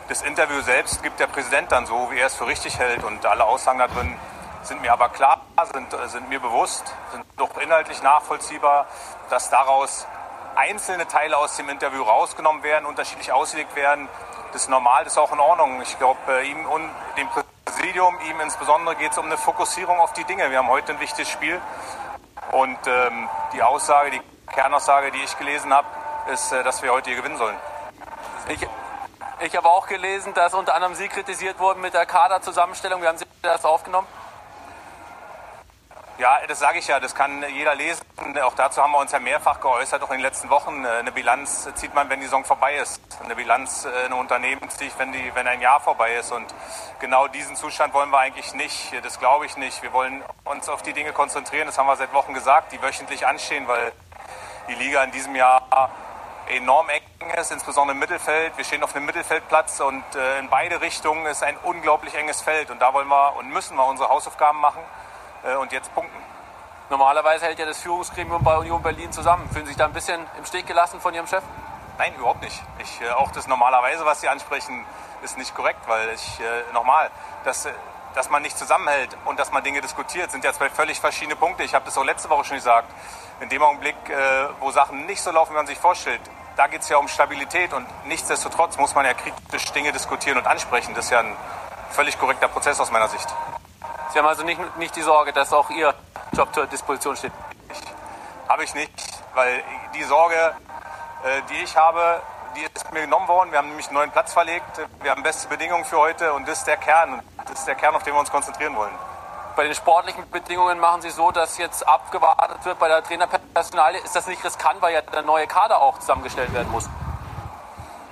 Das 0.09 0.21
Interview 0.21 0.61
selbst 0.61 1.03
gibt 1.03 1.19
der 1.19 1.27
Präsident 1.27 1.71
dann 1.71 1.85
so, 1.85 2.09
wie 2.11 2.19
er 2.19 2.27
es 2.27 2.35
für 2.35 2.47
richtig 2.47 2.79
hält. 2.79 3.03
Und 3.03 3.25
alle 3.25 3.45
Aussagen 3.45 3.79
da 3.79 3.87
drin 3.87 4.15
sind 4.63 4.81
mir 4.81 4.91
aber 4.91 5.09
klar, 5.09 5.41
sind, 5.71 5.93
äh, 5.93 6.07
sind 6.07 6.29
mir 6.29 6.39
bewusst, 6.39 6.93
sind 7.11 7.25
doch 7.37 7.57
inhaltlich 7.57 8.01
nachvollziehbar, 8.01 8.87
dass 9.29 9.49
daraus 9.49 10.07
einzelne 10.55 11.07
Teile 11.07 11.37
aus 11.37 11.55
dem 11.57 11.69
Interview 11.69 12.03
rausgenommen 12.03 12.63
werden, 12.63 12.85
unterschiedlich 12.85 13.31
ausgelegt 13.31 13.75
werden. 13.75 14.09
Das 14.51 14.63
ist 14.63 14.69
normal, 14.69 15.03
das 15.03 15.13
ist 15.13 15.19
auch 15.19 15.31
in 15.31 15.39
Ordnung. 15.39 15.81
Ich 15.83 15.97
glaube, 15.99 16.19
äh, 16.27 16.49
ihm 16.49 16.65
und 16.65 16.89
dem 17.17 17.27
Präsidium, 17.65 18.17
ihm 18.29 18.39
insbesondere 18.39 18.95
geht 18.95 19.11
es 19.11 19.17
um 19.17 19.25
eine 19.25 19.37
Fokussierung 19.37 19.99
auf 19.99 20.13
die 20.13 20.23
Dinge. 20.23 20.49
Wir 20.49 20.57
haben 20.57 20.69
heute 20.69 20.93
ein 20.93 20.99
wichtiges 20.99 21.29
Spiel. 21.29 21.61
Und 22.51 22.79
ähm, 22.87 23.29
die 23.53 23.61
Aussage, 23.61 24.09
die 24.09 24.21
Kernaussage, 24.51 25.11
die 25.11 25.19
ich 25.19 25.37
gelesen 25.37 25.71
habe, 25.71 25.87
ist, 26.33 26.51
äh, 26.51 26.63
dass 26.63 26.81
wir 26.81 26.91
heute 26.91 27.11
hier 27.11 27.17
gewinnen 27.17 27.37
sollen. 27.37 27.55
Ich, 28.47 28.67
ich 29.41 29.55
habe 29.55 29.69
auch 29.69 29.85
gelesen, 29.85 30.33
dass 30.33 30.55
unter 30.55 30.73
anderem 30.73 30.95
Sie 30.95 31.07
kritisiert 31.09 31.59
wurden 31.59 31.81
mit 31.81 31.93
der 31.93 32.07
Kaderzusammenstellung. 32.07 33.03
Wie 33.03 33.07
haben 33.07 33.19
Sie 33.19 33.25
das 33.43 33.65
aufgenommen? 33.65 34.07
Ja, 36.19 36.37
das 36.49 36.59
sage 36.59 36.79
ich 36.79 36.87
ja, 36.87 36.99
das 36.99 37.15
kann 37.15 37.45
jeder 37.47 37.75
lesen. 37.75 38.03
Auch 38.43 38.53
dazu 38.53 38.83
haben 38.83 38.91
wir 38.91 38.99
uns 38.99 39.13
ja 39.13 39.19
mehrfach 39.19 39.61
geäußert, 39.61 40.03
auch 40.03 40.09
in 40.09 40.17
den 40.17 40.21
letzten 40.21 40.49
Wochen. 40.49 40.83
Äh, 40.83 40.89
Eine 40.89 41.13
Bilanz 41.13 41.69
zieht 41.75 41.93
man, 41.93 42.09
wenn 42.09 42.19
die 42.19 42.25
Saison 42.25 42.43
vorbei 42.43 42.75
ist. 42.75 43.01
Eine 43.23 43.37
Bilanz 43.37 43.85
äh, 43.85 43.87
in 43.87 44.07
einem 44.07 44.19
Unternehmen 44.19 44.69
ziehe 44.69 44.89
ich, 44.89 44.99
wenn, 44.99 45.13
die, 45.13 45.33
wenn 45.33 45.47
ein 45.47 45.61
Jahr 45.61 45.79
vorbei 45.79 46.15
ist. 46.15 46.33
Und 46.33 46.53
genau 46.99 47.29
diesen 47.29 47.55
Zustand 47.55 47.93
wollen 47.93 48.09
wir 48.09 48.19
eigentlich 48.19 48.53
nicht. 48.53 48.93
Das 49.01 49.17
glaube 49.17 49.45
ich 49.45 49.55
nicht. 49.55 49.81
Wir 49.81 49.93
wollen 49.93 50.21
uns 50.43 50.67
auf 50.67 50.81
die 50.81 50.91
Dinge 50.91 51.13
konzentrieren, 51.13 51.67
das 51.67 51.77
haben 51.77 51.87
wir 51.87 51.95
seit 51.95 52.11
Wochen 52.11 52.33
gesagt, 52.33 52.73
die 52.73 52.81
wöchentlich 52.81 53.25
anstehen, 53.25 53.69
weil 53.69 53.93
die 54.67 54.75
Liga 54.75 55.01
in 55.05 55.11
diesem 55.11 55.37
Jahr 55.37 55.89
enorm 56.49 56.89
eng 56.89 57.29
ist, 57.39 57.53
insbesondere 57.53 57.93
im 57.93 57.99
Mittelfeld. 57.99 58.57
Wir 58.57 58.65
stehen 58.65 58.83
auf 58.83 58.93
einem 58.93 59.05
Mittelfeldplatz 59.05 59.79
und 59.79 60.03
äh, 60.15 60.39
in 60.39 60.49
beide 60.49 60.81
Richtungen 60.81 61.25
ist 61.27 61.43
ein 61.43 61.55
unglaublich 61.63 62.13
enges 62.15 62.41
Feld. 62.41 62.71
Und 62.71 62.81
da 62.81 62.93
wollen 62.93 63.07
wir 63.07 63.37
und 63.37 63.47
müssen 63.47 63.77
wir 63.77 63.85
unsere 63.85 64.09
Hausaufgaben 64.09 64.59
machen 64.59 64.83
und 65.59 65.71
jetzt 65.71 65.93
punkten. 65.93 66.17
Normalerweise 66.89 67.45
hält 67.45 67.59
ja 67.59 67.65
das 67.65 67.79
Führungsgremium 67.81 68.43
bei 68.43 68.57
Union 68.57 68.81
Berlin 68.81 69.11
zusammen. 69.11 69.47
Fühlen 69.49 69.65
Sie 69.65 69.73
sich 69.73 69.77
da 69.77 69.85
ein 69.85 69.93
bisschen 69.93 70.25
im 70.37 70.45
Stich 70.45 70.65
gelassen 70.65 70.99
von 70.99 71.13
Ihrem 71.13 71.27
Chef? 71.27 71.43
Nein, 71.99 72.15
überhaupt 72.15 72.41
nicht. 72.41 72.63
Ich, 72.79 73.01
äh, 73.01 73.11
auch 73.11 73.31
das 73.31 73.45
normalerweise, 73.47 74.05
was 74.05 74.21
Sie 74.21 74.29
ansprechen, 74.29 74.85
ist 75.21 75.37
nicht 75.37 75.53
korrekt, 75.53 75.81
weil 75.87 76.09
ich 76.15 76.39
äh, 76.39 76.73
nochmal, 76.73 77.11
dass, 77.43 77.65
äh, 77.65 77.73
dass 78.15 78.29
man 78.29 78.41
nicht 78.41 78.57
zusammenhält 78.57 79.15
und 79.25 79.37
dass 79.37 79.51
man 79.51 79.63
Dinge 79.63 79.81
diskutiert, 79.81 80.31
sind 80.31 80.43
ja 80.43 80.53
zwei 80.53 80.69
völlig 80.69 80.99
verschiedene 80.99 81.35
Punkte. 81.35 81.63
Ich 81.63 81.75
habe 81.75 81.85
das 81.85 81.97
auch 81.97 82.03
letzte 82.03 82.29
Woche 82.29 82.45
schon 82.45 82.57
gesagt. 82.57 82.87
In 83.41 83.49
dem 83.49 83.61
Augenblick, 83.61 83.97
äh, 84.09 84.47
wo 84.59 84.71
Sachen 84.71 85.05
nicht 85.05 85.21
so 85.21 85.29
laufen, 85.29 85.51
wie 85.51 85.57
man 85.57 85.67
sich 85.67 85.77
vorstellt, 85.77 86.21
da 86.55 86.67
geht 86.67 86.81
es 86.81 86.89
ja 86.89 86.97
um 86.97 87.07
Stabilität 87.07 87.71
und 87.73 87.85
nichtsdestotrotz 88.05 88.77
muss 88.77 88.95
man 88.95 89.05
ja 89.05 89.13
kritisch 89.13 89.71
Dinge 89.73 89.91
diskutieren 89.91 90.37
und 90.37 90.47
ansprechen. 90.47 90.95
Das 90.95 91.05
ist 91.05 91.11
ja 91.11 91.19
ein 91.19 91.35
völlig 91.91 92.17
korrekter 92.17 92.47
Prozess 92.47 92.79
aus 92.79 92.91
meiner 92.91 93.09
Sicht. 93.09 93.27
Sie 94.11 94.17
haben 94.17 94.27
also 94.27 94.43
nicht, 94.43 94.77
nicht 94.77 94.95
die 94.95 95.01
Sorge, 95.01 95.33
dass 95.33 95.53
auch 95.53 95.69
Ihr 95.69 95.93
Job 96.33 96.53
zur 96.53 96.65
Disposition 96.65 97.15
steht. 97.15 97.31
Habe 98.47 98.63
ich 98.63 98.73
nicht, 98.73 98.91
weil 99.35 99.63
die 99.93 100.03
Sorge, 100.03 100.55
äh, 101.23 101.41
die 101.49 101.63
ich 101.63 101.77
habe, 101.77 102.21
die 102.55 102.61
ist 102.61 102.91
mir 102.91 103.01
genommen 103.01 103.27
worden. 103.27 103.51
Wir 103.51 103.59
haben 103.59 103.67
nämlich 103.67 103.87
einen 103.87 103.95
neuen 103.95 104.11
Platz 104.11 104.33
verlegt. 104.33 104.81
Wir 105.01 105.11
haben 105.11 105.21
beste 105.21 105.47
Bedingungen 105.47 105.85
für 105.85 105.97
heute 105.97 106.33
und 106.33 106.47
das 106.47 106.59
ist 106.59 106.67
der 106.67 106.77
Kern. 106.77 107.21
Das 107.45 107.59
ist 107.59 107.67
der 107.67 107.75
Kern, 107.75 107.95
auf 107.95 108.03
den 108.03 108.13
wir 108.13 108.19
uns 108.19 108.31
konzentrieren 108.31 108.75
wollen. 108.75 108.93
Bei 109.55 109.63
den 109.63 109.75
sportlichen 109.75 110.29
Bedingungen 110.31 110.79
machen 110.79 111.01
Sie 111.01 111.09
so, 111.11 111.31
dass 111.31 111.57
jetzt 111.57 111.87
abgewartet 111.87 112.63
wird 112.65 112.79
bei 112.79 112.87
der 112.87 113.03
Trainerpersonalie. 113.03 113.99
Ist 114.01 114.15
das 114.15 114.25
nicht 114.25 114.43
riskant, 114.43 114.81
weil 114.81 114.93
ja 114.93 115.01
der 115.01 115.21
neue 115.21 115.45
Kader 115.45 115.79
auch 115.79 115.99
zusammengestellt 115.99 116.53
werden 116.53 116.71
muss? 116.71 116.89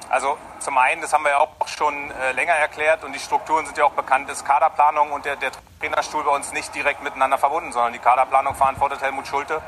Also 0.10 0.38
zum 0.60 0.78
einen, 0.78 1.02
das 1.02 1.12
haben 1.12 1.24
wir 1.24 1.32
ja 1.32 1.40
auch 1.40 1.68
schon 1.68 2.12
äh, 2.12 2.32
länger 2.34 2.54
erklärt 2.54 3.04
und 3.04 3.14
die 3.14 3.20
Strukturen 3.20 3.66
sind 3.66 3.78
ja 3.78 3.86
auch 3.86 3.92
bekannt, 3.92 4.30
ist 4.30 4.46
Kaderplanung 4.46 5.12
und 5.12 5.26
der, 5.26 5.36
der 5.36 5.52
Trainerstuhl 5.80 6.24
bei 6.24 6.32
uns 6.32 6.52
nicht 6.54 6.74
direkt 6.74 7.04
miteinander 7.04 7.38
verbunden, 7.38 7.72
sondern 7.72 7.94
die 7.94 8.00
Kaderplanung 8.00 8.56
verantwortet 8.56 9.02
Helmut 9.02 9.28
Schulte 9.28 9.62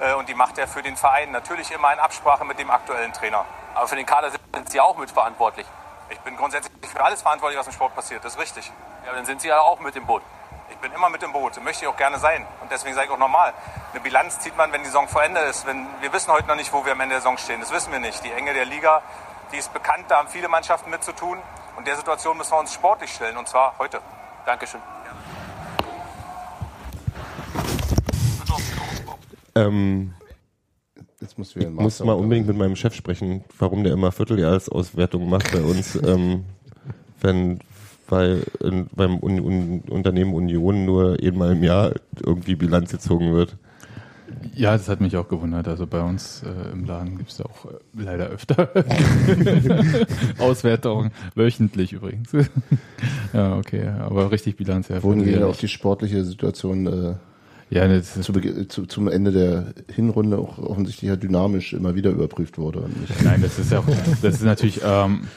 äh, 0.00 0.14
und 0.14 0.28
die 0.28 0.34
macht 0.34 0.58
er 0.58 0.68
für 0.68 0.82
den 0.82 0.96
Verein 0.96 1.30
natürlich 1.30 1.70
immer 1.70 1.92
in 1.92 1.98
Absprache 1.98 2.44
mit 2.44 2.58
dem 2.58 2.70
aktuellen 2.70 3.12
Trainer. 3.12 3.44
Aber 3.74 3.88
für 3.88 3.96
den 3.96 4.06
Kader 4.06 4.30
sind 4.30 4.70
Sie 4.70 4.80
auch 4.80 4.96
mitverantwortlich. 4.96 5.66
Ich 6.10 6.20
bin 6.20 6.36
grundsätzlich 6.36 6.72
für 6.90 7.04
alles 7.04 7.22
verantwortlich, 7.22 7.58
was 7.58 7.66
im 7.66 7.72
Sport 7.72 7.94
passiert, 7.94 8.24
das 8.24 8.34
ist 8.34 8.40
richtig. 8.40 8.70
Ja, 9.06 9.12
dann 9.12 9.26
sind 9.26 9.40
Sie 9.40 9.48
ja 9.48 9.60
auch 9.60 9.80
mit 9.80 9.96
im 9.96 10.06
Boot. 10.06 10.22
Ich 10.70 10.76
bin 10.78 10.92
immer 10.92 11.08
mit 11.08 11.22
im 11.22 11.32
Boot, 11.32 11.60
möchte 11.62 11.84
ich 11.84 11.88
auch 11.88 11.96
gerne 11.96 12.18
sein. 12.18 12.46
Und 12.60 12.70
deswegen 12.70 12.94
sage 12.94 13.06
ich 13.06 13.12
auch 13.12 13.18
normal, 13.18 13.52
eine 13.92 14.00
Bilanz 14.00 14.38
zieht 14.38 14.56
man, 14.56 14.72
wenn 14.72 14.82
die 14.82 14.86
Saison 14.86 15.08
vor 15.08 15.22
Ende 15.22 15.40
ist. 15.40 15.66
Wenn, 15.66 15.86
wir 16.00 16.12
wissen 16.12 16.32
heute 16.32 16.46
noch 16.46 16.56
nicht, 16.56 16.72
wo 16.72 16.84
wir 16.84 16.92
am 16.92 17.00
Ende 17.00 17.14
der 17.14 17.20
Saison 17.20 17.38
stehen, 17.38 17.60
das 17.60 17.72
wissen 17.72 17.90
wir 17.90 17.98
nicht. 17.98 18.22
Die 18.24 18.30
Enge 18.30 18.52
der 18.52 18.64
Liga, 18.64 19.02
die 19.50 19.56
ist 19.56 19.72
bekannt, 19.72 20.04
da 20.08 20.18
haben 20.18 20.28
viele 20.28 20.48
Mannschaften 20.48 20.90
mit 20.90 21.02
zu 21.02 21.12
tun. 21.12 21.40
Und 21.76 21.86
der 21.86 21.96
Situation 21.96 22.36
müssen 22.36 22.52
wir 22.52 22.58
uns 22.58 22.72
sportlich 22.72 23.12
stellen, 23.12 23.36
und 23.36 23.48
zwar 23.48 23.74
heute. 23.78 24.00
Dankeschön. 24.46 24.80
Ähm, 29.54 30.12
Jetzt 31.20 31.56
wieder 31.56 31.68
ich 31.68 31.74
muss 31.74 31.98
mal 32.00 32.12
unbedingt 32.12 32.46
mit 32.46 32.56
meinem 32.56 32.76
Chef 32.76 32.94
sprechen, 32.94 33.44
warum 33.58 33.82
der 33.82 33.92
immer 33.92 34.12
Vierteljahrsauswertungen 34.12 35.28
macht 35.28 35.50
bei 35.50 35.60
uns, 35.60 35.96
ähm, 36.04 36.44
wenn 37.20 37.58
bei, 38.08 38.38
in, 38.60 38.86
beim 38.94 39.18
Un 39.20 39.40
Un 39.40 39.80
Unternehmen 39.88 40.32
Union 40.32 40.84
nur 40.84 41.16
einmal 41.20 41.52
im 41.52 41.64
Jahr 41.64 41.92
irgendwie 42.24 42.54
Bilanz 42.54 42.92
gezogen 42.92 43.32
wird. 43.34 43.56
Ja, 44.54 44.72
das 44.72 44.88
hat 44.88 45.00
mich 45.00 45.16
auch 45.16 45.28
gewundert. 45.28 45.66
Also 45.68 45.86
bei 45.86 46.02
uns 46.02 46.42
äh, 46.42 46.72
im 46.72 46.84
Laden 46.84 47.16
gibt 47.16 47.30
es 47.30 47.38
ja 47.38 47.46
auch 47.46 47.64
äh, 47.64 47.78
leider 47.94 48.26
öfter 48.26 48.68
Auswertungen, 50.38 51.10
wöchentlich 51.34 51.92
übrigens. 51.92 52.30
ja, 53.32 53.56
okay, 53.56 53.88
aber 53.88 54.30
richtig 54.30 54.56
Bilanz, 54.56 54.88
ja. 54.88 55.02
Wurden 55.02 55.28
ja 55.28 55.46
auch 55.46 55.56
die 55.56 55.68
sportliche 55.68 56.24
Situation 56.24 56.86
äh, 56.86 57.14
ja, 57.70 57.86
das 57.86 58.16
ist, 58.16 58.24
zu, 58.24 58.32
zu, 58.68 58.86
zum 58.86 59.08
Ende 59.08 59.32
der 59.32 59.74
Hinrunde 59.94 60.38
auch 60.38 60.58
offensichtlich 60.58 61.08
ja 61.08 61.16
dynamisch 61.16 61.74
immer 61.74 61.94
wieder 61.94 62.10
überprüft 62.10 62.58
wurde. 62.58 62.88
Nein, 63.22 63.42
das 63.42 63.58
ist 63.58 63.72
ja 63.72 63.80
auch, 63.80 63.86
das 64.22 64.34
ist 64.34 64.42
natürlich, 64.42 64.80
ähm, 64.82 65.28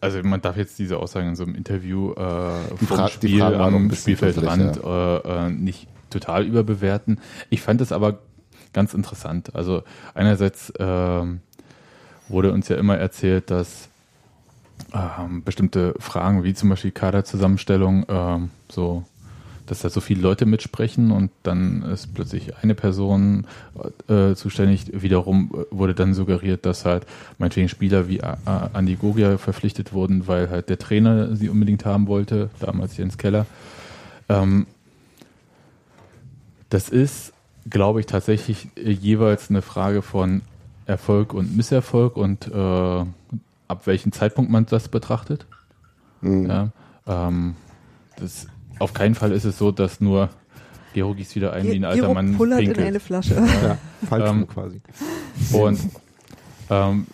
also 0.00 0.22
man 0.22 0.40
darf 0.40 0.56
jetzt 0.56 0.78
diese 0.78 0.98
Aussagen 0.98 1.28
in 1.28 1.36
so 1.36 1.44
einem 1.44 1.54
Interview 1.54 2.12
äh, 2.12 2.76
vom 2.86 3.08
Spiel 3.08 3.42
am 3.42 3.92
Spielfeldrand 3.92 4.80
äh, 4.82 5.16
äh, 5.16 5.50
nicht 5.50 5.88
total 6.10 6.44
überbewerten. 6.44 7.20
Ich 7.50 7.60
fand 7.60 7.80
es 7.80 7.92
aber 7.92 8.18
ganz 8.72 8.94
interessant. 8.94 9.54
Also 9.54 9.82
einerseits 10.14 10.72
ähm, 10.78 11.40
wurde 12.28 12.52
uns 12.52 12.68
ja 12.68 12.76
immer 12.76 12.96
erzählt, 12.96 13.50
dass 13.50 13.88
ähm, 14.94 15.42
bestimmte 15.44 15.94
Fragen 15.98 16.44
wie 16.44 16.54
zum 16.54 16.70
Beispiel 16.70 16.90
Kaderzusammenstellung 16.90 18.06
ähm, 18.08 18.50
so 18.70 19.04
dass 19.66 19.80
da 19.80 19.90
so 19.90 20.00
viele 20.00 20.20
Leute 20.20 20.44
mitsprechen 20.44 21.12
und 21.12 21.30
dann 21.44 21.82
ist 21.82 22.14
plötzlich 22.14 22.56
eine 22.58 22.74
Person 22.74 23.46
äh, 24.08 24.34
zuständig. 24.34 25.02
Wiederum 25.02 25.50
äh, 25.54 25.64
wurde 25.70 25.94
dann 25.94 26.14
suggeriert, 26.14 26.66
dass 26.66 26.84
halt 26.84 27.06
meinetwegen 27.38 27.68
Spieler 27.68 28.08
wie 28.08 28.22
A- 28.22 28.38
A- 28.44 28.70
Andi 28.72 28.96
Gogia 28.96 29.38
verpflichtet 29.38 29.92
wurden, 29.92 30.26
weil 30.26 30.50
halt 30.50 30.68
der 30.68 30.78
Trainer 30.78 31.36
sie 31.36 31.48
unbedingt 31.48 31.84
haben 31.84 32.06
wollte, 32.08 32.50
damals 32.60 32.96
Jens 32.96 33.18
Keller. 33.18 33.46
Ähm, 34.28 34.66
das 36.70 36.88
ist, 36.88 37.32
glaube 37.68 38.00
ich, 38.00 38.06
tatsächlich 38.06 38.68
äh, 38.76 38.90
jeweils 38.90 39.50
eine 39.50 39.62
Frage 39.62 40.02
von 40.02 40.42
Erfolg 40.86 41.32
und 41.34 41.56
Misserfolg 41.56 42.16
und 42.16 42.48
äh, 42.48 43.04
ab 43.68 43.86
welchem 43.86 44.10
Zeitpunkt 44.12 44.50
man 44.50 44.66
das 44.66 44.88
betrachtet. 44.88 45.46
Mhm. 46.20 46.46
Ja, 46.46 46.68
ähm, 47.06 47.54
das, 48.16 48.48
auf 48.82 48.92
keinen 48.94 49.14
Fall 49.14 49.32
ist 49.32 49.44
es 49.44 49.58
so, 49.58 49.70
dass 49.70 50.00
nur 50.00 50.28
Gero 50.92 51.14
gießt 51.14 51.36
wieder 51.36 51.52
ein 51.52 51.66
wie 51.66 51.76
ein 51.76 51.84
alter 51.84 52.02
Gero 52.02 52.14
Mann 52.14 52.36
pullert 52.36 52.60
in 52.60 52.66
pinkelt. 52.66 52.86
eine 52.86 53.00
Flasche. 53.00 53.34
Ja, 53.34 53.78
falsch 54.08 54.30
Ähm, 54.30 54.46
quasi. 54.48 54.80
Und 55.52 55.78
ähm, 56.68 57.06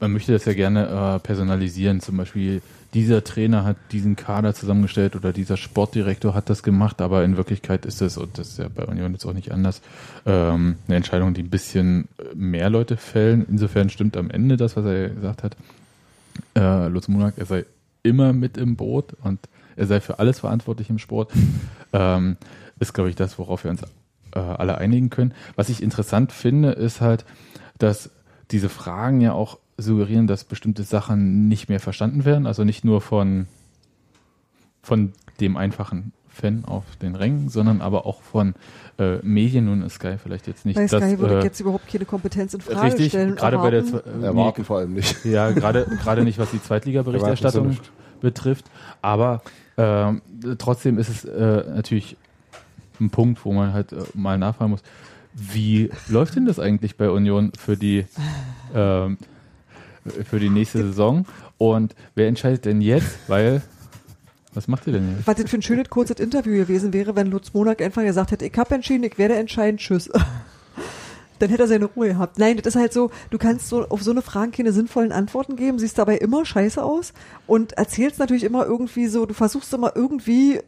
man 0.00 0.12
möchte 0.12 0.32
das 0.32 0.44
ja 0.44 0.54
gerne 0.54 1.16
äh, 1.16 1.18
personalisieren. 1.20 2.00
Zum 2.00 2.16
Beispiel, 2.16 2.62
dieser 2.94 3.22
Trainer 3.22 3.64
hat 3.64 3.76
diesen 3.92 4.16
Kader 4.16 4.54
zusammengestellt 4.54 5.14
oder 5.14 5.32
dieser 5.32 5.56
Sportdirektor 5.56 6.34
hat 6.34 6.48
das 6.48 6.62
gemacht, 6.62 7.00
aber 7.00 7.22
in 7.24 7.36
Wirklichkeit 7.36 7.84
ist 7.84 8.00
es, 8.00 8.16
und 8.16 8.38
das 8.38 8.48
ist 8.48 8.58
ja 8.58 8.68
bei 8.74 8.84
Union 8.84 9.12
jetzt 9.12 9.26
auch 9.26 9.34
nicht 9.34 9.52
anders, 9.52 9.82
ähm, 10.26 10.76
eine 10.86 10.96
Entscheidung, 10.96 11.34
die 11.34 11.42
ein 11.42 11.50
bisschen 11.50 12.08
mehr 12.34 12.70
Leute 12.70 12.96
fällen. 12.96 13.46
Insofern 13.48 13.90
stimmt 13.90 14.16
am 14.16 14.30
Ende 14.30 14.56
das, 14.56 14.76
was 14.76 14.84
er 14.86 15.10
gesagt 15.10 15.42
hat. 15.42 15.56
Äh, 16.56 16.88
Lutz 16.88 17.08
Munak, 17.08 17.34
er 17.36 17.46
sei 17.46 17.64
immer 18.08 18.32
mit 18.32 18.56
im 18.56 18.76
Boot 18.76 19.14
und 19.22 19.40
er 19.76 19.86
sei 19.86 20.00
für 20.00 20.18
alles 20.18 20.40
verantwortlich 20.40 20.90
im 20.90 20.98
Sport. 20.98 21.32
Ähm, 21.90 22.36
ist, 22.78 22.92
glaube 22.92 23.08
ich, 23.08 23.16
das, 23.16 23.38
worauf 23.38 23.64
wir 23.64 23.70
uns 23.70 23.80
äh, 24.34 24.38
alle 24.38 24.76
einigen 24.76 25.08
können. 25.08 25.32
Was 25.56 25.70
ich 25.70 25.82
interessant 25.82 26.32
finde, 26.32 26.72
ist 26.72 27.00
halt, 27.00 27.24
dass 27.78 28.10
diese 28.50 28.68
Fragen 28.68 29.22
ja 29.22 29.32
auch 29.32 29.58
suggerieren, 29.78 30.26
dass 30.26 30.44
bestimmte 30.44 30.82
Sachen 30.82 31.48
nicht 31.48 31.70
mehr 31.70 31.80
verstanden 31.80 32.26
werden. 32.26 32.46
Also 32.46 32.64
nicht 32.64 32.84
nur 32.84 33.00
von, 33.00 33.46
von 34.82 35.14
dem 35.40 35.56
einfachen 35.56 36.12
Fan 36.40 36.64
auf 36.64 36.84
den 37.02 37.14
Rängen, 37.14 37.48
sondern 37.48 37.80
aber 37.80 38.06
auch 38.06 38.22
von 38.22 38.54
äh, 38.98 39.16
Medien. 39.22 39.64
Nun 39.66 39.82
ist 39.82 39.94
Sky 39.94 40.16
vielleicht 40.22 40.46
jetzt 40.46 40.64
nicht 40.66 40.76
Bei 40.76 40.86
das, 40.86 41.02
Sky 41.02 41.18
würde 41.18 41.34
äh, 41.34 41.38
ich 41.38 41.44
jetzt 41.44 41.60
überhaupt 41.60 41.88
keine 41.88 42.04
Kompetenz 42.04 42.54
in 42.54 42.60
Frage 42.60 42.86
richtig, 42.86 43.08
stellen. 43.08 43.34
gerade 43.36 43.58
bei 43.58 43.70
der 43.70 43.80
erwarten. 43.84 44.08
Zwe- 44.20 44.24
Erwarten 44.24 44.64
vor 44.64 44.78
allem 44.78 44.94
nicht. 44.94 45.24
ja, 45.24 45.50
gerade 45.52 45.86
gerade 46.02 46.24
nicht, 46.24 46.38
was 46.38 46.50
die 46.50 46.62
Zweitliga-Berichterstattung 46.62 47.76
betrifft. 48.20 48.66
Aber 49.02 49.42
ähm, 49.76 50.22
trotzdem 50.58 50.98
ist 50.98 51.08
es 51.08 51.24
äh, 51.24 51.64
natürlich 51.74 52.16
ein 53.00 53.10
Punkt, 53.10 53.44
wo 53.44 53.52
man 53.52 53.72
halt 53.72 53.92
äh, 53.92 53.96
mal 54.14 54.38
nachfragen 54.38 54.70
muss, 54.72 54.82
wie 55.34 55.90
läuft 56.08 56.34
denn 56.36 56.46
das 56.46 56.58
eigentlich 56.58 56.96
bei 56.96 57.10
Union 57.10 57.52
für 57.56 57.76
die 57.76 58.06
ähm, 58.74 59.18
für 60.24 60.40
die 60.40 60.50
nächste 60.50 60.78
Saison? 60.82 61.26
Und 61.58 61.94
wer 62.14 62.28
entscheidet 62.28 62.64
denn 62.64 62.80
jetzt? 62.80 63.18
Weil 63.28 63.62
was 64.54 64.68
macht 64.68 64.86
ihr 64.86 64.94
denn 64.94 65.16
jetzt? 65.16 65.26
Was 65.26 65.36
das 65.36 65.50
für 65.50 65.58
ein 65.58 65.62
schönes 65.62 65.88
kurzes 65.88 66.18
Interview 66.18 66.52
gewesen 66.54 66.92
wäre, 66.92 67.16
wenn 67.16 67.30
Lutz 67.30 67.52
Monak 67.52 67.82
einfach 67.82 68.02
gesagt 68.02 68.30
hätte, 68.30 68.46
ich 68.46 68.56
habe 68.56 68.74
entschieden, 68.74 69.04
ich 69.04 69.18
werde 69.18 69.36
entscheiden, 69.36 69.78
tschüss. 69.78 70.10
Dann 71.38 71.50
hätte 71.50 71.62
er 71.64 71.68
seine 71.68 71.84
Ruhe 71.86 72.08
gehabt. 72.08 72.38
Nein, 72.38 72.56
das 72.56 72.66
ist 72.74 72.76
halt 72.80 72.92
so, 72.92 73.10
du 73.30 73.38
kannst 73.38 73.68
so 73.68 73.88
auf 73.88 74.02
so 74.02 74.10
eine 74.10 74.22
Fragen 74.22 74.52
keine 74.52 74.72
sinnvollen 74.72 75.12
Antworten 75.12 75.56
geben, 75.56 75.78
siehst 75.78 75.98
dabei 75.98 76.16
immer 76.18 76.44
scheiße 76.44 76.82
aus 76.82 77.12
und 77.46 77.72
erzählst 77.74 78.18
natürlich 78.18 78.44
immer 78.44 78.64
irgendwie 78.66 79.06
so, 79.08 79.26
du 79.26 79.34
versuchst 79.34 79.72
immer 79.74 79.92
irgendwie 79.94 80.60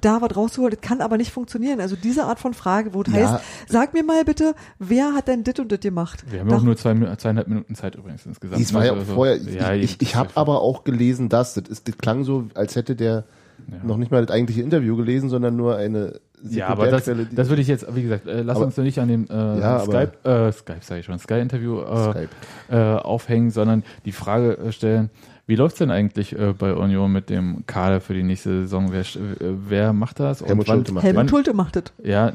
da 0.00 0.22
was 0.22 0.34
rauszuholen, 0.34 0.74
das 0.74 0.80
kann 0.80 1.02
aber 1.02 1.18
nicht 1.18 1.30
funktionieren. 1.30 1.78
Also 1.80 1.94
diese 1.94 2.24
Art 2.24 2.38
von 2.40 2.54
Frage, 2.54 2.94
wo 2.94 3.02
es 3.02 3.08
Ja. 3.12 3.32
heißt, 3.32 3.44
sag 3.68 3.92
mir 3.92 4.02
mal 4.02 4.24
bitte, 4.24 4.54
wer 4.78 5.12
hat 5.14 5.28
denn 5.28 5.44
dit 5.44 5.60
und 5.60 5.70
dit 5.70 5.82
gemacht? 5.82 6.24
Wir 6.30 6.40
haben 6.40 6.48
ja 6.48 6.56
auch 6.56 6.62
nur 6.62 6.76
zwei, 6.76 6.94
zweieinhalb 7.16 7.48
Minuten 7.48 7.74
Zeit 7.74 7.96
übrigens 7.96 8.24
insgesamt. 8.24 8.58
Dies 8.58 8.72
war 8.72 8.84
ja 8.86 8.92
auch 8.92 8.96
Also, 8.96 9.12
vorher. 9.14 9.36
ja, 9.36 9.74
ich 9.74 9.82
ich, 9.84 10.00
ich 10.02 10.14
habe 10.16 10.30
aber 10.36 10.62
auch 10.62 10.84
gelesen, 10.84 11.28
dass 11.28 11.52
das, 11.54 11.64
ist, 11.68 11.86
das 11.88 11.98
klang 11.98 12.24
so, 12.24 12.46
als 12.54 12.76
hätte 12.76 12.96
der 12.96 13.24
Ja. 13.70 13.84
noch 13.84 13.98
nicht 13.98 14.10
mal 14.10 14.24
das 14.24 14.34
eigentliche 14.34 14.62
Interview 14.62 14.96
gelesen, 14.96 15.28
sondern 15.28 15.54
nur 15.54 15.76
eine 15.76 16.18
Ja, 16.48 16.68
aber 16.68 16.86
das, 16.90 17.04
das 17.04 17.48
würde 17.48 17.60
ich 17.62 17.68
jetzt, 17.68 17.86
wie 17.94 18.02
gesagt, 18.02 18.26
äh, 18.26 18.42
lass 18.42 18.56
Aber- 18.56 18.66
uns 18.66 18.74
doch 18.74 18.82
nicht 18.82 18.98
an 18.98 19.08
dem 19.08 19.26
äh, 19.28 19.34
Ja, 19.60 19.76
aber- 19.78 19.84
Skype, 19.84 20.28
äh, 20.28 20.52
Skype 20.52 20.78
sage 20.82 21.00
ich 21.00 21.06
schon, 21.06 21.18
Sky-Interview 21.18 21.80
äh, 21.82 22.10
Skype. 22.10 22.28
äh, 22.70 22.76
aufhängen, 22.76 23.50
sondern 23.50 23.82
die 24.04 24.12
Frage 24.12 24.56
äh, 24.58 24.72
stellen, 24.72 25.10
wie 25.46 25.56
läuft's 25.56 25.78
denn 25.80 25.90
eigentlich 25.90 26.38
äh, 26.38 26.54
bei 26.56 26.72
Union 26.74 27.10
mit 27.12 27.28
dem 27.28 27.64
Kader 27.66 28.00
für 28.00 28.14
die 28.14 28.22
nächste 28.22 28.62
Saison? 28.62 28.92
Wer, 28.92 29.00
äh, 29.00 29.54
wer 29.68 29.92
macht 29.92 30.20
das? 30.20 30.42
Helmut 30.44 30.68
wann, 30.68 30.76
Schulte 30.76 30.92
macht 30.94 31.04
Helmut 31.04 31.28
Schulte 31.30 31.54
macht 31.54 31.76
das. 31.76 31.84
Ja, 32.04 32.32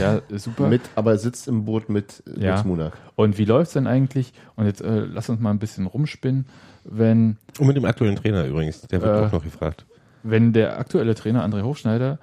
ja, 0.00 0.20
super. 0.38 0.66
mit, 0.68 0.80
aber 0.94 1.10
er 1.12 1.18
sitzt 1.18 1.46
im 1.46 1.66
Boot 1.66 1.90
mit 1.90 2.22
Ja. 2.38 2.62
Munak. 2.64 2.94
Und 3.16 3.36
wie 3.36 3.44
läuft's 3.44 3.74
denn 3.74 3.86
eigentlich? 3.86 4.32
Und 4.56 4.64
jetzt 4.64 4.80
äh, 4.80 5.00
lass 5.00 5.28
uns 5.28 5.40
mal 5.40 5.50
ein 5.50 5.58
bisschen 5.58 5.86
rumspinnen, 5.86 6.46
wenn 6.84 7.36
Und 7.58 7.66
mit 7.66 7.76
dem 7.76 7.84
aktuellen 7.84 8.16
Trainer 8.16 8.46
übrigens, 8.46 8.80
der 8.82 9.00
wird 9.02 9.14
Äh, 9.14 9.26
auch 9.26 9.32
noch 9.32 9.44
gefragt. 9.44 9.84
wenn 10.22 10.52
der 10.54 10.78
aktuelle 10.78 11.14
Trainer 11.14 11.46
André 11.46 11.62
Hofschneider 11.62 12.18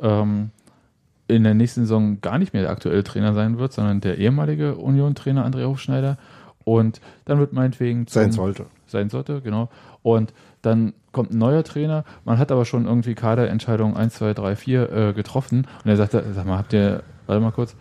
ähm, 0.00 0.50
in 1.28 1.44
der 1.44 1.54
nächsten 1.54 1.82
Saison 1.82 2.20
gar 2.20 2.38
nicht 2.38 2.52
mehr 2.52 2.62
der 2.62 2.70
aktuelle 2.70 3.02
Trainer 3.04 3.34
sein 3.34 3.58
wird, 3.58 3.72
sondern 3.72 4.00
der 4.00 4.18
ehemalige 4.18 4.76
Union-Trainer 4.76 5.46
André 5.46 5.64
Hofschneider 5.66 6.18
und 6.64 7.00
dann 7.24 7.38
wird 7.38 7.52
meinetwegen 7.52 8.06
zum, 8.06 8.22
Sein 8.22 8.32
sollte. 8.32 8.66
sein 8.86 9.08
sollte, 9.08 9.40
genau. 9.40 9.68
Und 10.02 10.32
dann 10.62 10.94
kommt 11.12 11.32
ein 11.32 11.38
neuer 11.38 11.64
Trainer, 11.64 12.04
man 12.24 12.38
hat 12.38 12.52
aber 12.52 12.64
schon 12.64 12.86
irgendwie 12.86 13.14
Kaderentscheidungen 13.14 13.96
1, 13.96 14.14
2, 14.14 14.34
3, 14.34 14.56
4 14.56 14.92
äh, 14.92 15.12
getroffen 15.12 15.66
und 15.84 15.90
er 15.90 15.96
sagt, 15.96 16.12
sag 16.12 16.46
mal, 16.46 16.58
habt 16.58 16.72
ihr, 16.72 17.02
warte 17.26 17.40
mal 17.40 17.52
kurz, 17.52 17.74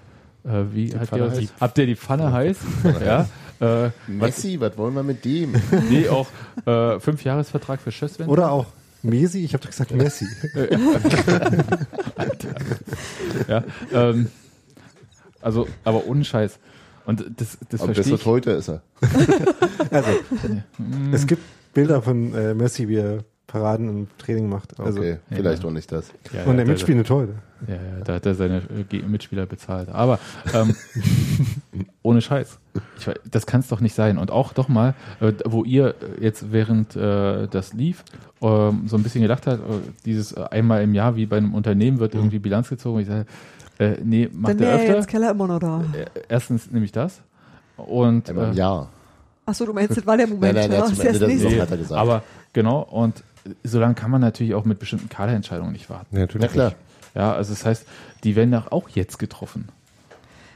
äh, 0.44 0.64
wie 0.72 0.96
hat 0.96 1.10
Pfanne 1.10 1.40
ihr, 1.40 1.50
habt 1.60 1.78
ihr 1.78 1.86
die 1.86 1.96
Pfanne 1.96 2.32
heiß? 2.32 2.58
ja. 3.06 3.28
Äh, 3.60 3.92
Messi, 4.08 4.60
was 4.60 4.78
wollen 4.78 4.94
wir 4.94 5.04
mit 5.04 5.24
dem? 5.24 5.54
nee, 5.90 6.10
auch 6.10 6.28
äh, 6.66 7.00
Fünfjahresvertrag 7.00 7.80
für 7.80 7.92
Schösswender. 7.92 8.32
Oder 8.32 8.52
auch 8.52 8.68
Messi, 9.02 9.46
ich 9.46 9.54
habe 9.54 9.64
doch 9.64 9.70
gesagt 9.70 9.94
Messi. 9.96 10.28
Ja, 13.48 13.64
ähm, 13.92 14.28
also, 15.42 15.68
aber 15.84 16.06
ohne 16.08 16.24
Scheiß. 16.26 16.60
Und 17.06 17.24
das, 17.38 17.58
das 17.70 17.82
Aber 17.82 17.94
verstehe 17.94 18.14
das 18.14 18.22
ich. 18.22 18.26
heute 18.26 18.52
ist 18.52 18.70
er. 18.70 18.82
Also, 19.92 20.10
es 21.12 21.28
gibt 21.28 21.44
Bilder 21.74 22.02
von 22.02 22.34
äh, 22.34 22.54
Messi, 22.54 22.88
wie 22.88 22.96
er 22.96 23.24
Paraden 23.56 23.88
im 23.90 24.08
Training 24.18 24.50
macht. 24.50 24.78
Also, 24.80 25.00
Okay, 25.00 25.12
ja. 25.30 25.36
vielleicht 25.38 25.64
auch 25.64 25.72
nicht 25.72 25.90
das. 25.92 26.10
Ja, 26.34 26.42
Und 26.44 26.48
ja, 26.52 26.54
der 26.58 26.66
da- 26.66 26.72
mitspielende 26.72 27.08
Torhüter. 27.08 27.34
Ja, 27.68 27.76
ja, 27.76 28.04
da 28.04 28.14
hat 28.16 28.26
er 28.26 28.36
seine 28.36 28.62
äh, 28.92 28.98
Mitspieler 29.08 29.46
bezahlt. 29.46 29.88
Aber 29.90 30.20
ähm, 30.54 30.76
ohne 32.04 32.22
Scheiß. 32.22 32.60
Ich, 33.00 33.10
das 33.32 33.46
kann 33.46 33.62
es 33.62 33.68
doch 33.70 33.80
nicht 33.80 33.96
sein. 33.96 34.18
Und 34.18 34.30
auch 34.30 34.52
doch 34.54 34.68
mal, 34.68 34.94
äh, 35.22 35.32
wo 35.46 35.64
ihr 35.64 35.96
jetzt 36.20 36.52
während 36.52 36.96
äh, 36.98 37.48
das 37.48 37.74
lief, 37.74 38.04
ähm, 38.42 38.84
so 38.88 38.98
ein 38.98 39.04
bisschen 39.04 39.22
gedacht 39.22 39.48
habt, 39.48 39.60
äh, 39.60 39.74
dieses 40.06 40.34
äh, 40.34 40.44
einmal 40.52 40.84
im 40.84 40.94
Jahr 40.94 41.16
wie 41.16 41.26
bei 41.26 41.38
einem 41.38 41.54
Unternehmen 41.54 42.00
wird 42.00 42.14
irgendwie 42.14 42.40
Bilanz 42.40 42.68
gezogen. 42.70 43.00
Ich 43.00 43.08
sage, 43.08 43.26
äh, 43.80 43.96
nee, 44.04 44.30
macht 44.34 44.60
er 44.60 44.70
ja 44.70 44.76
öfter. 44.76 44.96
jetzt 44.98 45.08
Keller 45.08 45.32
immer 45.32 45.48
noch 45.48 45.60
da. 45.60 45.82
Äh, 45.94 46.06
Erstens 46.28 46.70
nämlich 46.70 46.92
das. 46.92 47.22
Und 47.78 48.30
Einmal 48.30 48.48
im 48.50 48.54
äh, 48.54 48.58
Jahr. 48.58 48.90
Achso, 49.46 49.66
du 49.66 49.74
meinst, 49.74 49.96
das 49.96 50.06
war 50.06 50.18
der 50.18 50.28
Moment. 50.28 50.56
Nein, 50.56 50.70
nein, 50.70 50.80
ja, 50.80 50.86
zum 50.86 50.94
ist 50.94 51.06
Ende 51.06 51.20
der. 51.20 51.30
Saison 51.30 51.60
hat 51.62 51.72
er 51.72 51.78
gesagt. 51.78 52.02
aber 52.02 52.24
genau, 52.52 52.82
und 52.82 53.24
so 53.64 53.80
lange 53.80 53.96
kann 53.96 54.12
man 54.12 54.22
natürlich 54.22 54.56
auch 54.56 54.66
mit 54.66 54.80
bestimmten 54.80 55.10
Kaderentscheidungen 55.10 55.72
nicht 55.72 55.90
warten. 55.90 56.16
Ja, 56.16 56.22
natürlich. 56.22 56.48
Na 56.48 56.54
klar. 56.54 56.74
Ja, 57.14 57.34
also 57.34 57.54
das 57.54 57.66
heißt, 57.66 57.86
die 58.24 58.36
werden 58.36 58.52
doch 58.52 58.72
auch 58.72 58.90
jetzt 58.90 59.20
getroffen. 59.20 59.70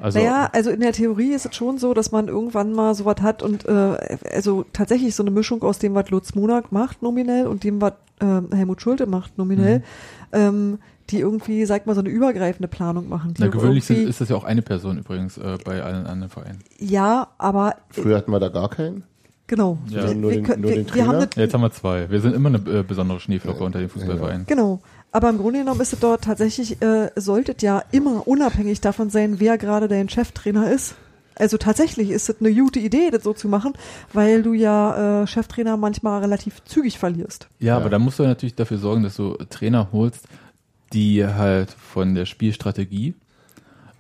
Also, 0.02 0.20
naja, 0.20 0.50
also 0.54 0.70
in 0.70 0.80
der 0.80 0.94
Theorie 0.94 1.34
ist 1.34 1.46
es 1.46 1.56
schon 1.56 1.78
so, 1.78 1.94
dass 1.94 2.12
man 2.12 2.30
irgendwann 2.30 2.72
mal 2.72 2.96
sowas 2.96 3.18
hat 3.22 3.44
und 3.44 3.66
äh, 3.66 4.18
also 4.32 4.66
tatsächlich 4.72 5.14
so 5.14 5.24
eine 5.24 5.32
Mischung 5.32 5.62
aus 5.62 5.80
dem, 5.80 5.94
was 5.94 6.10
Lutz 6.10 6.36
Monak 6.36 6.72
macht 6.72 7.02
nominell 7.02 7.48
und 7.48 7.64
dem, 7.66 7.82
was 7.82 7.94
ähm, 8.22 8.48
Helmut 8.54 8.82
Schulte 8.82 9.08
macht 9.08 9.38
nominell, 9.38 9.84
ähm, 10.32 10.80
die 11.10 11.20
irgendwie, 11.20 11.66
sag 11.66 11.86
mal, 11.86 11.96
so 11.96 12.02
eine 12.02 12.10
übergreifende 12.10 12.68
Planung 12.68 13.10
machen. 13.10 13.34
Die 13.34 13.42
na, 13.42 13.48
gewöhnlich 13.50 13.84
sind, 13.86 14.08
ist 14.08 14.22
das 14.22 14.30
ja 14.30 14.36
auch 14.36 14.44
eine 14.46 14.62
Person 14.62 15.00
übrigens 15.00 15.38
äh, 15.38 15.58
bei 15.66 15.82
allen 15.82 16.06
anderen 16.06 16.30
Vereinen. 16.30 16.60
Ja, 16.78 17.30
aber 17.38 17.76
Früher 17.90 18.18
hatten 18.18 18.32
wir 18.32 18.40
da 18.40 18.50
gar 18.50 18.70
keinen. 18.70 19.04
Genau. 19.50 19.78
Ja. 19.90 20.08
wir, 20.08 20.16
Nur 20.16 20.32
wir, 20.32 20.38
den- 20.38 20.46
können- 20.46 20.62
nur 20.62 20.72
wir, 20.72 20.84
den 20.86 20.96
wir 20.96 21.06
haben 21.08 21.20
das, 21.20 21.30
Ja, 21.36 21.42
jetzt 21.42 21.54
haben 21.54 21.62
wir 21.62 21.72
zwei. 21.72 22.10
Wir 22.10 22.22
sind 22.22 22.34
immer 22.34 22.48
eine 22.50 22.58
äh, 22.60 22.84
besondere 22.84 23.20
Schneeflocke 23.20 23.62
unter 23.64 23.80
den 23.80 23.90
Fußballvereinen. 23.90 24.46
Genau. 24.46 24.80
Aber 25.12 25.30
im 25.30 25.38
Grunde 25.40 25.60
genommen 25.60 25.82
ist 25.82 25.92
es 25.92 26.00
dort 26.00 26.24
tatsächlich, 26.24 26.82
äh, 26.82 27.10
sollte 27.18 27.54
es 27.58 27.62
ja 27.64 27.84
immer 27.92 28.26
unabhängig 28.28 28.80
davon 28.80 29.10
sein, 29.10 29.40
wer 29.42 29.58
gerade 29.58 29.88
dein 29.90 30.08
Cheftrainer 30.08 30.72
ist. 30.72 30.96
Also 31.36 31.58
tatsächlich 31.58 32.10
ist 32.10 32.30
es 32.30 32.40
eine 32.42 32.54
gute 32.54 32.80
Idee, 32.80 33.10
das 33.12 33.24
so 33.24 33.34
zu 33.34 33.48
machen, 33.48 33.74
weil 34.14 34.44
du 34.44 34.54
ja 34.54 35.24
äh, 35.24 35.28
Cheftrainer 35.28 35.78
manchmal 35.78 36.22
relativ 36.22 36.64
zügig 36.66 37.00
verlierst. 37.00 37.48
Ja, 37.60 37.78
aber 37.78 37.90
da 37.90 37.98
musst 37.98 38.20
du 38.20 38.24
natürlich 38.24 38.56
dafür 38.56 38.78
sorgen, 38.78 39.04
dass 39.04 39.16
du 39.16 39.36
Trainer 39.50 39.88
holst, 39.94 40.26
die 40.94 41.26
halt 41.26 41.72
von 41.72 42.14
der 42.14 42.26
Spielstrategie 42.26 43.14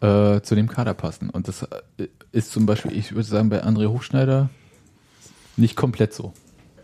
äh, 0.01 0.41
zu 0.41 0.55
dem 0.55 0.67
Kader 0.67 0.93
passen. 0.93 1.29
Und 1.29 1.47
das 1.47 1.63
äh, 1.97 2.07
ist 2.33 2.51
zum 2.51 2.65
Beispiel, 2.65 2.95
ich 2.95 3.13
würde 3.13 3.23
sagen, 3.27 3.49
bei 3.49 3.63
André 3.63 3.87
Hochschneider 3.87 4.49
nicht 5.59 5.75
komplett 5.75 6.13
so. 6.13 6.33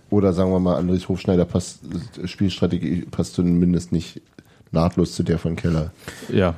Oder 0.09 0.33
sagen 0.33 0.51
wir 0.51 0.59
mal, 0.59 0.75
Andres 0.75 1.09
Hofschneider 1.09 1.45
passt, 1.45 1.79
Spielstrategie 2.25 3.05
passt 3.09 3.33
zumindest 3.33 3.91
nicht 3.91 4.21
nahtlos 4.71 5.15
zu 5.15 5.23
der 5.23 5.39
von 5.39 5.55
Keller. 5.55 5.91
Ja. 6.31 6.55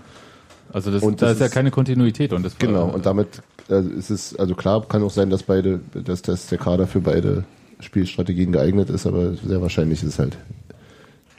Also 0.72 0.91
das, 0.91 1.02
Und 1.02 1.22
da 1.22 1.27
das 1.27 1.35
ist 1.35 1.41
ja 1.41 1.49
keine 1.49 1.72
Kontinuität 1.72 2.34
und 2.34 2.44
das 2.44 2.57
Genau, 2.57 2.89
äh, 2.89 2.94
und 2.94 3.06
damit 3.06 3.41
äh, 3.69 3.80
ist 3.80 4.10
es, 4.10 4.35
also 4.35 4.53
klar, 4.53 4.85
kann 4.88 5.02
auch 5.02 5.11
sein, 5.11 5.30
dass 5.30 5.44
beide, 5.44 5.80
dass, 5.94 6.22
dass 6.22 6.48
der 6.48 6.57
Kader 6.57 6.88
für 6.88 6.99
beide 6.99 7.45
Spielstrategien 7.80 8.52
geeignet 8.52 8.89
ist, 8.89 9.06
aber 9.07 9.34
sehr 9.35 9.61
wahrscheinlich 9.61 10.03
ist 10.03 10.10
es 10.10 10.19
halt 10.19 10.38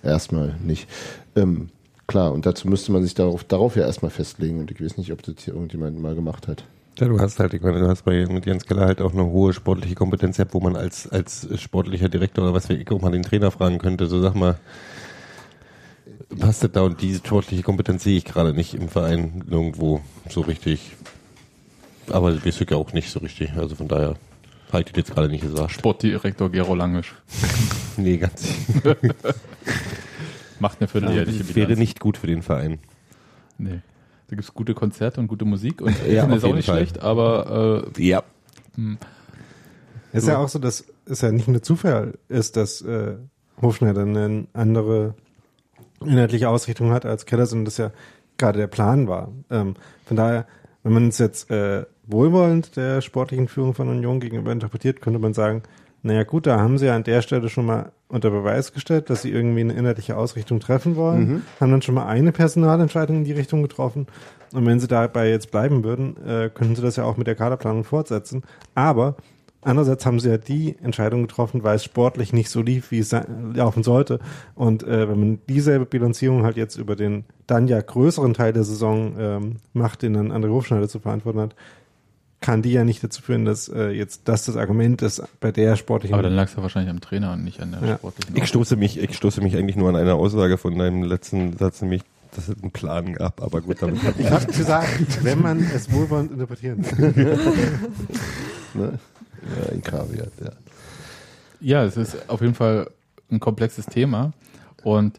erstmal 0.02 0.56
nicht. 0.64 0.88
Ähm, 1.36 1.68
klar, 2.06 2.32
und 2.32 2.46
dazu 2.46 2.68
müsste 2.68 2.90
man 2.90 3.02
sich 3.02 3.14
darauf, 3.14 3.44
darauf 3.44 3.76
ja 3.76 3.82
erstmal 3.82 4.10
festlegen 4.10 4.60
und 4.60 4.70
ich 4.70 4.82
weiß 4.82 4.96
nicht, 4.96 5.12
ob 5.12 5.22
das 5.22 5.34
hier 5.44 5.54
irgendjemand 5.54 6.00
mal 6.00 6.14
gemacht 6.14 6.48
hat. 6.48 6.64
Ja, 6.98 7.06
du 7.06 7.20
hast 7.20 7.38
halt, 7.38 7.54
ich 7.54 7.62
meine, 7.62 7.78
du 7.78 7.88
hast 7.88 8.04
bei 8.04 8.26
mit 8.26 8.44
Jens 8.46 8.66
Keller 8.66 8.86
halt 8.86 9.00
auch 9.00 9.12
eine 9.12 9.24
hohe 9.24 9.52
sportliche 9.52 9.94
Kompetenz 9.94 10.36
gehabt, 10.36 10.52
wo 10.52 10.60
man 10.60 10.74
als, 10.74 11.08
als 11.08 11.48
sportlicher 11.60 12.08
Direktor 12.08 12.44
oder 12.44 12.54
was 12.54 12.68
ich 12.70 12.90
auch 12.90 13.00
mal 13.00 13.12
den 13.12 13.22
Trainer 13.22 13.52
fragen 13.52 13.78
könnte, 13.78 14.06
so 14.06 14.20
sag 14.20 14.34
mal, 14.34 14.58
passt 16.40 16.64
das 16.64 16.72
da 16.72 16.82
und 16.82 17.00
diese 17.00 17.18
sportliche 17.18 17.62
Kompetenz 17.62 18.02
sehe 18.02 18.16
ich 18.16 18.24
gerade 18.24 18.52
nicht 18.52 18.74
im 18.74 18.88
Verein 18.88 19.44
irgendwo 19.48 20.00
so 20.28 20.40
richtig. 20.40 20.96
Aber 22.10 22.32
das 22.32 22.44
ich 22.60 22.70
ja 22.70 22.76
auch 22.76 22.92
nicht 22.92 23.10
so 23.10 23.20
richtig. 23.20 23.52
Also 23.52 23.76
von 23.76 23.86
daher 23.86 24.16
habe 24.72 24.80
ich 24.80 24.86
das 24.86 24.96
jetzt 24.96 25.14
gerade 25.14 25.28
nicht 25.28 25.42
gesagt. 25.42 25.70
Sportdirektor 25.70 26.50
Gero 26.50 26.74
Langisch 26.74 27.14
Nee, 27.96 28.16
ganz. 28.16 28.54
macht 30.58 30.78
eine 30.80 30.88
vierteljährliche 30.88 31.44
Das 31.44 31.54
wäre 31.54 31.76
nicht 31.76 32.00
gut 32.00 32.16
für 32.16 32.26
den 32.26 32.42
Verein. 32.42 32.80
Nee. 33.56 33.80
Da 34.28 34.36
gibt's 34.36 34.52
gute 34.52 34.74
Konzerte 34.74 35.20
und 35.20 35.26
gute 35.28 35.44
Musik 35.44 35.80
und 35.80 35.96
Ja, 36.06 36.24
Essen 36.24 36.32
ist 36.34 36.44
auch 36.44 36.54
nicht 36.54 36.66
Fall. 36.66 36.76
schlecht, 36.76 37.00
aber 37.00 37.84
äh, 37.96 38.02
Ja. 38.06 38.22
Es 40.12 40.22
ist 40.22 40.28
ja 40.28 40.38
auch 40.38 40.48
so, 40.48 40.58
dass 40.58 40.84
es 41.06 41.20
ja 41.20 41.32
nicht 41.32 41.48
nur 41.48 41.62
Zufall 41.62 42.14
ist, 42.28 42.56
dass 42.56 42.80
äh, 42.82 43.16
Hofschneider 43.60 44.02
eine 44.02 44.46
andere 44.52 45.14
inhaltliche 46.04 46.48
Ausrichtung 46.48 46.90
hat 46.92 47.04
als 47.04 47.26
Keller, 47.26 47.46
sondern 47.46 47.64
das 47.64 47.76
ja 47.78 47.90
gerade 48.36 48.58
der 48.58 48.66
Plan 48.68 49.08
war. 49.08 49.32
Ähm, 49.50 49.74
von 50.04 50.16
daher, 50.16 50.46
wenn 50.82 50.92
man 50.92 51.08
es 51.08 51.18
jetzt 51.18 51.50
äh, 51.50 51.84
wohlwollend 52.06 52.76
der 52.76 53.00
sportlichen 53.00 53.48
Führung 53.48 53.74
von 53.74 53.88
Union 53.88 54.20
gegenüber 54.20 54.52
interpretiert, 54.52 55.00
könnte 55.00 55.18
man 55.18 55.34
sagen, 55.34 55.62
naja 56.08 56.24
gut, 56.24 56.46
da 56.46 56.58
haben 56.58 56.78
sie 56.78 56.86
ja 56.86 56.96
an 56.96 57.04
der 57.04 57.22
Stelle 57.22 57.48
schon 57.48 57.66
mal 57.66 57.92
unter 58.08 58.30
Beweis 58.30 58.72
gestellt, 58.72 59.10
dass 59.10 59.22
sie 59.22 59.30
irgendwie 59.30 59.60
eine 59.60 59.74
inhaltliche 59.74 60.16
Ausrichtung 60.16 60.58
treffen 60.58 60.96
wollen, 60.96 61.42
haben 61.60 61.70
dann 61.70 61.82
schon 61.82 61.94
mal 61.94 62.06
eine 62.06 62.32
Personalentscheidung 62.32 63.18
in 63.18 63.24
die 63.24 63.32
Richtung 63.32 63.62
getroffen. 63.62 64.06
Und 64.54 64.64
wenn 64.64 64.80
sie 64.80 64.88
dabei 64.88 65.28
jetzt 65.28 65.50
bleiben 65.50 65.84
würden, 65.84 66.16
äh, 66.26 66.48
könnten 66.48 66.74
sie 66.74 66.82
das 66.82 66.96
ja 66.96 67.04
auch 67.04 67.18
mit 67.18 67.26
der 67.26 67.34
Kaderplanung 67.34 67.84
fortsetzen. 67.84 68.42
Aber 68.74 69.16
Andererseits 69.60 70.06
haben 70.06 70.20
sie 70.20 70.30
ja 70.30 70.38
die 70.38 70.76
Entscheidung 70.82 71.22
getroffen, 71.22 71.64
weil 71.64 71.74
es 71.74 71.84
sportlich 71.84 72.32
nicht 72.32 72.48
so 72.48 72.62
lief, 72.62 72.92
wie 72.92 73.00
es 73.00 73.14
laufen 73.54 73.82
sollte. 73.82 74.20
Und 74.54 74.84
äh, 74.84 75.08
wenn 75.08 75.18
man 75.18 75.38
dieselbe 75.48 75.84
Bilanzierung 75.84 76.44
halt 76.44 76.56
jetzt 76.56 76.76
über 76.76 76.94
den 76.94 77.24
dann 77.48 77.66
ja 77.66 77.80
größeren 77.80 78.34
Teil 78.34 78.52
der 78.52 78.62
Saison 78.62 79.14
ähm, 79.18 79.56
macht, 79.72 80.02
den 80.02 80.14
dann 80.14 80.30
André 80.30 80.50
Hofschneider 80.50 80.88
zu 80.88 81.00
verantworten 81.00 81.40
hat, 81.40 81.56
kann 82.40 82.62
die 82.62 82.72
ja 82.72 82.84
nicht 82.84 83.02
dazu 83.02 83.20
führen, 83.22 83.44
dass 83.44 83.68
äh, 83.68 83.88
jetzt 83.90 84.22
das 84.28 84.44
das 84.44 84.56
Argument 84.56 85.02
ist 85.02 85.22
bei 85.40 85.50
der 85.50 85.74
sportlichen. 85.76 86.14
aber 86.14 86.22
dann 86.22 86.34
lag 86.34 86.44
es 86.48 86.54
ja 86.56 86.62
wahrscheinlich 86.62 86.90
am 86.90 87.00
Trainer 87.00 87.32
und 87.32 87.42
nicht 87.44 87.60
an 87.60 87.72
der 87.72 87.88
Ja. 87.88 87.96
sportlichen 87.96 88.36
Ich 88.36 88.46
stoße 88.46 88.76
mich, 88.76 88.98
ich 88.98 89.16
stoße 89.16 89.40
mich 89.40 89.56
eigentlich 89.56 89.76
nur 89.76 89.88
an 89.88 89.96
eine 89.96 90.14
Aussage 90.14 90.56
von 90.58 90.78
deinem 90.78 91.02
letzten 91.02 91.56
Satz, 91.56 91.82
nämlich, 91.82 92.02
dass 92.36 92.48
es 92.48 92.62
einen 92.62 92.70
Plan 92.70 93.14
gab. 93.14 93.42
Aber 93.42 93.60
gut, 93.60 93.78
damit 93.80 94.02
hat 94.04 94.14
ich 94.18 94.30
habe 94.30 94.46
gesagt, 94.46 95.24
wenn 95.24 95.42
man 95.42 95.68
es 95.74 95.90
wohlwollend 95.92 96.30
interpretieren 96.32 96.82
kann. 96.82 97.14
Ne? 98.74 98.98
Ja, 99.64 99.72
in 99.72 99.82
Kaviar, 99.82 100.26
ja. 100.44 100.50
Ja, 101.60 101.84
es 101.84 101.96
ist 101.96 102.28
auf 102.28 102.40
jeden 102.42 102.54
Fall 102.54 102.90
ein 103.30 103.40
komplexes 103.40 103.86
Thema 103.86 104.32
und 104.84 105.18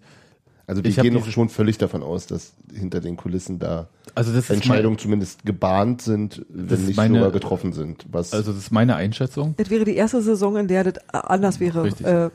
Also 0.69 0.83
wir 0.83 0.89
Ich 0.91 0.97
gehen 0.97 1.15
doch 1.15 1.25
schon 1.25 1.49
völlig 1.49 1.79
davon 1.79 2.03
aus, 2.03 2.27
dass 2.27 2.53
hinter 2.71 3.01
den 3.01 3.17
Kulissen 3.17 3.57
da 3.57 3.87
also 4.13 4.31
Entscheidungen 4.53 4.99
zumindest 4.99 5.43
gebahnt 5.45 6.01
sind, 6.03 6.45
wenn 6.49 6.85
nicht 6.85 6.95
meine- 6.95 7.15
sogar 7.15 7.31
getroffen 7.31 7.73
sind. 7.73 8.05
Was 8.11 8.31
mein, 8.31 8.39
also 8.39 8.51
das 8.53 8.61
ist 8.61 8.71
meine 8.71 8.95
Einschätzung. 8.95 9.55
Das 9.57 9.71
wäre 9.71 9.83
die 9.83 9.95
erste 9.95 10.21
Saison, 10.21 10.57
in 10.57 10.67
der 10.67 10.83
das 10.83 10.93
anders 11.11 11.59
wäre. 11.59 11.83
Richtig. 11.83 12.05
Äh, 12.05 12.29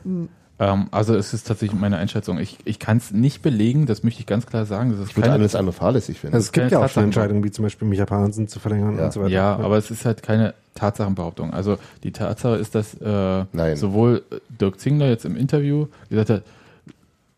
Ähm, 0.57 0.87
also 0.91 1.15
es 1.15 1.33
ist 1.33 1.47
tatsächlich 1.47 1.77
meine 1.77 1.97
Einschätzung. 1.97 2.39
Ich, 2.39 2.57
ich 2.63 2.79
kann 2.79 2.95
es 2.95 3.11
nicht 3.11 3.41
belegen, 3.41 3.87
das 3.87 4.03
möchte 4.03 4.21
ich 4.21 4.25
ganz 4.25 4.45
klar 4.45 4.65
sagen. 4.65 4.91
Das 4.91 4.99
ist 5.01 5.09
ich 5.09 5.17
würde 5.17 5.27
keine, 5.27 5.39
alles 5.41 5.53
andere 5.53 5.73
fahrlässig 5.73 6.19
finden. 6.21 6.33
Also 6.35 6.45
es 6.45 6.51
gibt 6.53 6.71
ja 6.71 6.79
auch 6.83 6.87
schon. 6.89 7.03
Entscheidungen, 7.03 7.43
wie 7.43 7.51
zum 7.51 7.63
Beispiel 7.63 7.85
Micha 7.87 8.05
Parensen 8.05 8.47
zu 8.47 8.59
verlängern 8.61 8.97
Ja. 8.97 9.05
und 9.05 9.11
so 9.13 9.19
weiter. 9.19 9.31
ja, 9.31 9.55
aber 9.57 9.77
es 9.77 9.91
ist 9.91 10.05
halt 10.05 10.23
keine 10.23 10.53
Tatsachenbehauptung. 10.75 11.53
Also 11.53 11.77
die 12.03 12.11
Tatsache 12.13 12.55
ist, 12.55 12.73
dass 12.73 12.93
äh, 13.01 13.75
sowohl 13.75 14.23
Dirk 14.61 14.79
Zingler 14.79 15.09
jetzt 15.09 15.25
im 15.25 15.35
Interview 15.35 15.87
gesagt 16.09 16.29
hat, 16.29 16.43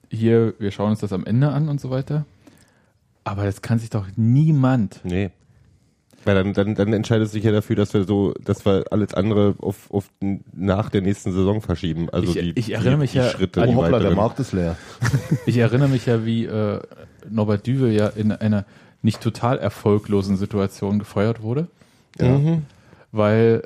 hier, 0.09 0.53
wir 0.59 0.71
schauen 0.71 0.91
uns 0.91 0.99
das 0.99 1.13
am 1.13 1.25
Ende 1.25 1.49
an 1.49 1.69
und 1.69 1.81
so 1.81 1.89
weiter. 1.89 2.25
Aber 3.23 3.43
das 3.43 3.61
kann 3.61 3.79
sich 3.79 3.89
doch 3.89 4.05
niemand. 4.15 5.01
Nee. 5.03 5.31
Weil 6.23 6.35
dann, 6.35 6.53
dann, 6.53 6.75
dann 6.75 6.93
entscheidet 6.93 7.29
sich 7.29 7.43
ja 7.43 7.51
dafür, 7.51 7.75
dass 7.75 7.93
wir 7.93 8.03
so, 8.03 8.33
dass 8.43 8.65
wir 8.65 8.85
alles 8.91 9.13
andere 9.13 9.55
auf, 9.59 9.89
auf 9.91 10.09
nach 10.53 10.89
der 10.89 11.01
nächsten 11.01 11.31
Saison 11.31 11.61
verschieben. 11.61 12.09
Also 12.09 12.27
Ich- 12.29 12.33
die, 12.53 12.59
ich 12.59 12.71
erinnere 12.73 12.93
die, 12.95 12.99
mich 12.99 13.11
die 13.11 13.17
ja 13.17 13.29
Schritte, 13.29 13.65
oh 13.67 13.75
hoppla, 13.75 13.99
der. 13.99 14.11
Markt 14.15 14.39
ist 14.39 14.51
leer. 14.53 14.75
Ich 15.45 15.57
erinnere 15.57 15.87
mich 15.89 16.05
ja, 16.05 16.25
wie 16.25 16.45
äh, 16.45 16.79
Norbert 17.29 17.65
Düvel 17.67 17.91
ja 17.93 18.07
in 18.07 18.31
einer 18.31 18.65
nicht 19.01 19.21
total 19.21 19.57
erfolglosen 19.59 20.35
Situation 20.37 20.99
gefeuert 20.99 21.41
wurde, 21.41 21.67
Ja. 22.19 22.39
weil 23.11 23.63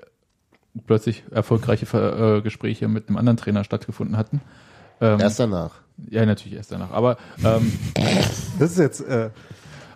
plötzlich 0.85 1.23
erfolgreiche 1.31 1.85
Ver 1.85 2.37
äh, 2.37 2.41
Gespräche 2.41 2.87
mit 2.87 3.07
einem 3.07 3.17
anderen 3.17 3.37
Trainer 3.37 3.63
stattgefunden 3.63 4.17
hatten. 4.17 4.41
Ähm, 4.99 5.19
Erst 5.19 5.39
danach. 5.39 5.71
Ja, 6.09 6.25
natürlich 6.25 6.57
erst 6.57 6.71
danach. 6.71 6.91
Aber, 6.91 7.17
ähm, 7.43 7.71
Das 8.59 8.71
ist 8.71 8.79
jetzt 8.79 9.01
äh, 9.01 9.29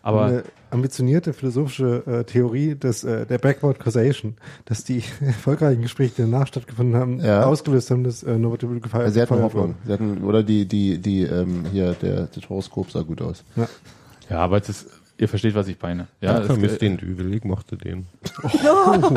Aber 0.02 0.26
eine 0.26 0.44
ambitionierte 0.72 1.34
philosophische 1.34 2.04
äh, 2.06 2.24
Theorie 2.26 2.76
des, 2.76 3.04
äh, 3.04 3.26
der 3.26 3.38
Backward 3.38 3.80
Causation, 3.80 4.36
dass 4.66 4.84
die 4.84 5.04
erfolgreichen 5.22 5.82
Gespräche, 5.82 6.14
die 6.18 6.22
danach 6.30 6.48
stattgefunden 6.48 6.96
haben, 7.00 7.20
Ja. 7.20 7.44
ausgelöst 7.46 7.92
haben, 7.92 8.04
dass 8.04 8.24
äh, 8.24 8.38
Norbert 8.38 8.62
Dübel 8.64 8.80
gefeiert 8.82 9.14
Sie 9.14 9.22
hatten 9.22 9.42
Hoffnung. 9.42 9.76
Sie 9.86 9.94
hatten, 9.94 10.24
oder 10.24 10.44
die, 10.44 10.66
die, 10.68 10.98
die, 10.98 11.22
ähm, 11.24 11.66
hier, 11.72 11.94
der, 11.94 12.28
das 12.34 12.50
Horoskop 12.50 12.92
sah 12.92 13.02
gut 13.04 13.22
aus. 13.22 13.44
ja, 14.30 14.40
aber 14.40 14.60
das 14.60 14.70
ist, 14.70 14.88
ihr 15.18 15.30
versteht, 15.30 15.56
was 15.56 15.68
ich 15.70 15.78
meine. 15.82 16.08
Ja, 16.20 16.34
Ja, 16.34 16.40
es- 16.42 16.48
vermisst 16.48 16.82
den 16.82 16.98
Dübel, 16.98 17.34
ich 17.34 17.44
mochte 17.46 17.78
den. 17.78 18.08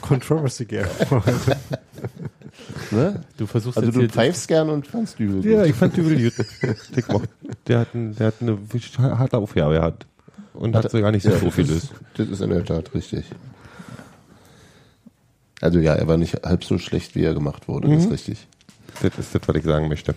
Controversy 0.00 0.64
Gap. 0.64 0.88
Ne? 2.90 3.20
du 3.36 3.46
versuchst 3.46 3.78
Also 3.78 3.90
jetzt 3.90 4.10
du 4.10 4.14
pfeifst 4.14 4.48
gern 4.48 4.70
und 4.70 4.86
fandst 4.86 5.18
Dübel 5.18 5.44
Ja, 5.44 5.60
gut. 5.60 5.70
ich 5.70 5.74
fand 5.76 5.96
Dübel 5.96 6.30
gut. 7.06 7.28
Der, 7.66 7.80
hat 7.80 7.94
ein, 7.94 8.14
der 8.16 8.28
hat 8.28 8.34
eine 8.40 8.58
harte 9.18 9.36
Aufgabe 9.38 9.74
gehabt. 9.74 10.06
Und 10.54 10.74
hat 10.74 10.90
so 10.90 11.00
gar 11.00 11.12
nicht 11.12 11.22
so 11.22 11.30
Ja, 11.30 11.38
so 11.38 11.50
viel 11.50 11.70
ist, 11.70 11.92
das 12.16 12.28
ist 12.28 12.40
in 12.40 12.50
der 12.50 12.64
Tat 12.64 12.92
richtig. 12.94 13.26
Also 15.60 15.78
ja, 15.80 15.94
er 15.94 16.06
war 16.08 16.16
nicht 16.16 16.42
halb 16.44 16.64
so 16.64 16.78
schlecht, 16.78 17.14
wie 17.14 17.24
er 17.24 17.34
gemacht 17.34 17.68
wurde, 17.68 17.88
das 17.88 18.04
ist 18.04 18.10
richtig. 18.12 18.46
Das 19.02 19.18
ist 19.18 19.34
das, 19.34 19.42
was 19.46 19.56
ich 19.56 19.64
sagen 19.64 19.88
möchte. 19.88 20.14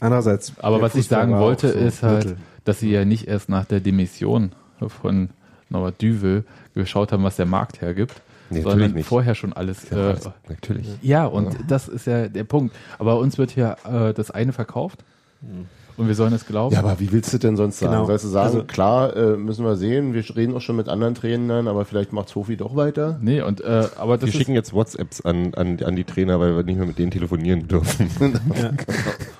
Andererseits. 0.00 0.52
aber 0.58 0.80
was 0.80 0.94
ich 0.94 1.06
sagen 1.06 1.38
wollte, 1.38 1.72
so 1.72 1.78
ist 1.78 2.02
halt, 2.02 2.24
Mittel. 2.24 2.36
dass 2.64 2.80
sie 2.80 2.90
ja 2.90 3.04
nicht 3.04 3.26
erst 3.28 3.48
nach 3.48 3.64
der 3.64 3.80
Demission 3.80 4.52
von 4.88 5.30
Norbert 5.70 6.00
Düvel 6.02 6.44
geschaut 6.74 7.12
haben, 7.12 7.22
was 7.22 7.36
der 7.36 7.46
Markt 7.46 7.80
hergibt, 7.80 8.20
Nee, 8.50 8.60
sondern 8.60 8.78
natürlich 8.78 8.94
nicht. 8.96 9.06
vorher 9.08 9.34
schon 9.34 9.52
alles. 9.52 9.88
Ja, 9.90 10.10
Äh, 10.12 10.16
natürlich. 10.48 10.88
ja, 11.02 11.26
und 11.26 11.56
das 11.68 11.88
ist 11.88 12.06
ja 12.06 12.28
der 12.28 12.44
Punkt. 12.44 12.74
Aber 12.98 13.18
uns 13.18 13.38
wird 13.38 13.50
hier 13.50 13.76
äh, 13.90 14.12
das 14.12 14.30
eine 14.30 14.52
verkauft 14.52 15.04
und 15.96 16.08
wir 16.08 16.14
sollen 16.14 16.32
es 16.32 16.46
glauben. 16.46 16.74
Ja, 16.74 16.80
aber 16.80 16.98
wie 17.00 17.10
willst 17.12 17.32
du 17.32 17.38
denn 17.38 17.56
sonst 17.56 17.78
sagen? 17.78 17.92
Genau. 17.92 18.06
Sollst 18.06 18.24
du 18.24 18.28
sagen, 18.28 18.46
Also- 18.54 18.64
klar, 18.64 19.16
äh, 19.16 19.36
müssen 19.36 19.64
wir 19.64 19.76
sehen, 19.76 20.12
wir 20.14 20.24
reden 20.36 20.54
auch 20.54 20.60
schon 20.60 20.76
mit 20.76 20.88
anderen 20.88 21.14
Trainern, 21.14 21.68
aber 21.68 21.84
vielleicht 21.84 22.12
macht 22.12 22.28
Sophie 22.28 22.56
doch 22.56 22.74
weiter? 22.76 23.18
Nee, 23.20 23.42
und 23.42 23.60
äh, 23.60 23.86
aber 23.96 24.18
das 24.18 24.32
Wir 24.32 24.38
schicken 24.38 24.54
jetzt 24.54 24.72
WhatsApps 24.72 25.20
an, 25.22 25.54
an, 25.54 25.78
an 25.84 25.96
die 25.96 26.04
Trainer, 26.04 26.40
weil 26.40 26.56
wir 26.56 26.62
nicht 26.64 26.76
mehr 26.78 26.86
mit 26.86 26.98
denen 26.98 27.10
telefonieren 27.10 27.68
dürfen. 27.68 28.08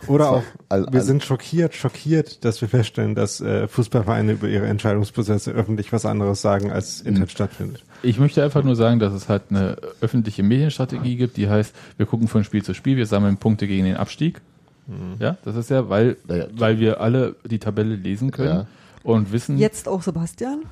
Oder 0.06 0.30
auch, 0.30 0.42
All- 0.68 0.86
wir 0.90 1.00
all- 1.00 1.02
sind 1.02 1.24
schockiert, 1.24 1.74
schockiert, 1.74 2.44
dass 2.44 2.60
wir 2.60 2.68
feststellen, 2.68 3.14
dass 3.14 3.40
äh, 3.40 3.68
Fußballvereine 3.68 4.32
über 4.32 4.48
ihre 4.48 4.66
Entscheidungsprozesse 4.66 5.50
öffentlich 5.52 5.92
was 5.92 6.04
anderes 6.06 6.42
sagen, 6.42 6.70
als 6.70 7.02
Mhm. 7.02 7.08
Internet 7.08 7.30
stattfindet. 7.30 7.82
Ich 8.02 8.18
möchte 8.18 8.42
einfach 8.42 8.62
nur 8.62 8.76
sagen, 8.76 8.98
dass 8.98 9.12
es 9.14 9.28
halt 9.28 9.44
eine 9.50 9.76
öffentliche 10.00 10.42
Medienstrategie 10.42 11.16
gibt, 11.16 11.36
die 11.36 11.48
heißt, 11.48 11.74
wir 11.96 12.06
gucken 12.06 12.28
von 12.28 12.44
Spiel 12.44 12.62
zu 12.62 12.74
Spiel, 12.74 12.96
wir 12.96 13.06
sammeln 13.06 13.38
Punkte 13.38 13.66
gegen 13.66 13.84
den 13.84 13.96
Abstieg. 13.96 14.40
Ja, 15.18 15.36
das 15.44 15.56
ist 15.56 15.70
ja, 15.70 15.88
weil, 15.88 16.16
Naja. 16.26 16.46
weil 16.56 16.78
wir 16.78 17.00
alle 17.00 17.36
die 17.44 17.58
Tabelle 17.58 17.94
lesen 17.96 18.30
können 18.30 18.48
Ja. 18.54 18.66
und 19.02 19.32
wissen, 19.32 19.56
Jetzt 19.58 19.88
auch 19.88 20.02
Sebastian. 20.02 20.62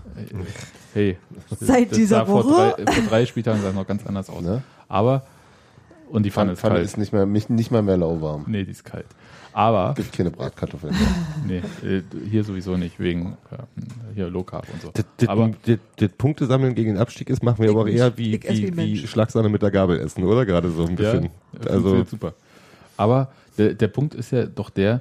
hey, 0.93 1.17
Seit 1.61 1.91
das 1.91 1.99
dieser 1.99 2.17
sah 2.19 2.25
vor 2.27 2.45
Woche. 2.45 2.75
drei, 2.85 2.93
vor 2.93 3.03
drei 3.09 3.27
Spieltagen 3.27 3.63
sah 3.63 3.69
es 3.71 3.75
noch 3.75 3.87
ganz 3.87 4.07
anders 4.07 4.29
aus. 4.29 4.43
Ne? 4.43 4.63
Aber, 4.89 5.25
und 6.11 6.25
die 6.25 6.31
Pfanne 6.31 6.53
ist 6.53 6.61
Pfanne 6.61 6.75
kalt. 6.75 6.85
ist 6.85 6.99
nicht 6.99 7.13
mehr, 7.13 7.25
nicht, 7.25 7.71
mal 7.71 7.83
mehr 7.83 7.97
lauwarm. 7.97 8.45
nee, 8.49 8.65
die 8.65 8.71
ist 8.73 8.85
kalt. 8.85 9.07
Aber, 9.55 9.93
Gibt 9.95 10.13
keine 10.15 10.31
Bratkartoffeln. 10.31 10.95
nee, 11.47 11.63
äh, 11.87 12.03
hier 12.31 12.43
sowieso 12.43 12.77
nicht, 12.79 12.99
wegen 12.99 13.37
äh, 13.51 13.57
hier 14.15 14.29
Low 14.31 14.43
Carb 14.45 14.67
und 14.73 14.81
so. 14.81 14.91
Das, 14.95 15.05
das, 15.19 15.29
Aber 15.29 15.51
das, 15.67 15.79
das 15.97 16.09
Punktesammeln 16.13 16.75
gegen 16.75 16.93
den 16.95 16.99
Abstieg 16.99 17.29
ist, 17.29 17.43
machen 17.43 17.59
wir 17.59 17.67
Ich 17.67 17.71
aber 17.77 17.85
nicht. 17.85 17.97
eher 17.97 18.17
wie, 18.17 18.33
wie 18.43 18.77
wie, 18.77 18.77
wie. 18.77 19.07
Schlagsahne 19.07 19.51
mit 19.51 19.61
der 19.63 19.71
Gabel 19.71 20.01
essen, 20.01 20.25
oder? 20.25 20.47
Gerade 20.47 20.71
so 20.71 20.85
ein 20.87 20.97
bisschen. 20.97 21.25
Ja, 21.63 21.71
also, 21.71 22.03
super. 22.05 22.33
Aber 22.97 23.31
der, 23.59 23.75
der 23.75 23.89
Punkt 23.89 24.15
ist 24.15 24.33
ja 24.33 24.47
doch 24.47 24.71
der, 24.71 25.01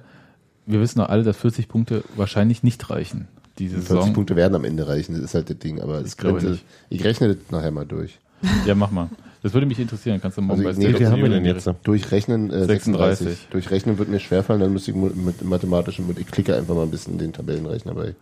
wir 0.65 0.79
wissen 0.79 0.99
doch 0.99 1.09
alle, 1.09 1.23
dass 1.23 1.37
40 1.37 1.67
Punkte 1.67 2.03
wahrscheinlich 2.15 2.63
nicht 2.63 2.89
reichen. 2.89 3.27
Diese 3.59 3.75
40 3.75 3.87
Saison. 3.89 4.13
Punkte 4.13 4.35
werden 4.35 4.55
am 4.55 4.63
Ende 4.63 4.87
reichen, 4.87 5.13
das 5.13 5.23
ist 5.23 5.33
halt 5.33 5.49
das 5.49 5.57
Ding, 5.59 5.81
aber 5.81 5.99
es 5.99 6.17
glaube 6.17 6.39
könnte, 6.39 6.59
ich 6.89 7.03
rechne 7.03 7.35
das 7.35 7.51
nachher 7.51 7.71
mal 7.71 7.85
durch. 7.85 8.19
Ja, 8.65 8.75
mach 8.75 8.91
mal. 8.91 9.09
Das 9.43 9.53
würde 9.53 9.65
mich 9.65 9.79
interessieren. 9.79 10.19
Kannst 10.21 10.37
du 10.37 10.41
morgen 10.43 10.65
Also, 10.65 10.79
bei 10.79 10.87
nee, 10.87 10.99
wie 10.99 11.05
haben 11.07 11.21
wir 11.21 11.29
denn 11.29 11.45
jetzt? 11.45 11.67
Durchrechnen 11.83 12.51
äh, 12.51 12.65
36. 12.65 13.27
36. 13.27 13.47
Durchrechnen 13.49 13.97
wird 13.97 14.09
mir 14.09 14.19
schwerfallen, 14.19 14.61
dann 14.61 14.71
müsste 14.71 14.91
ich 14.91 14.97
mit 14.97 15.43
mathematischen, 15.43 16.05
ich 16.15 16.27
klicke 16.27 16.55
einfach 16.55 16.75
mal 16.75 16.83
ein 16.83 16.91
bisschen 16.91 17.17
den 17.17 17.33
Tabellenrechner 17.33 17.95
bei. 17.95 18.13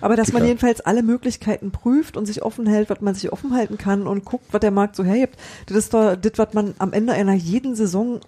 Aber 0.00 0.14
dass 0.14 0.32
man 0.32 0.44
jedenfalls 0.44 0.80
alle 0.80 1.02
Möglichkeiten 1.02 1.72
prüft 1.72 2.16
und 2.16 2.26
sich 2.26 2.42
offen 2.42 2.66
hält, 2.66 2.90
was 2.90 3.00
man 3.00 3.14
sich 3.14 3.32
offen 3.32 3.54
halten 3.54 3.76
kann 3.76 4.06
und 4.06 4.24
guckt, 4.24 4.46
was 4.52 4.60
der 4.60 4.70
Markt 4.70 4.94
so 4.94 5.02
hergibt. 5.02 5.36
Das 5.66 5.76
ist 5.76 5.94
doch 5.94 6.14
das, 6.14 6.32
was 6.36 6.54
man 6.54 6.74
am 6.78 6.92
Ende 6.92 7.12
einer 7.12 7.34
jeden 7.34 7.74
Saison 7.74 8.20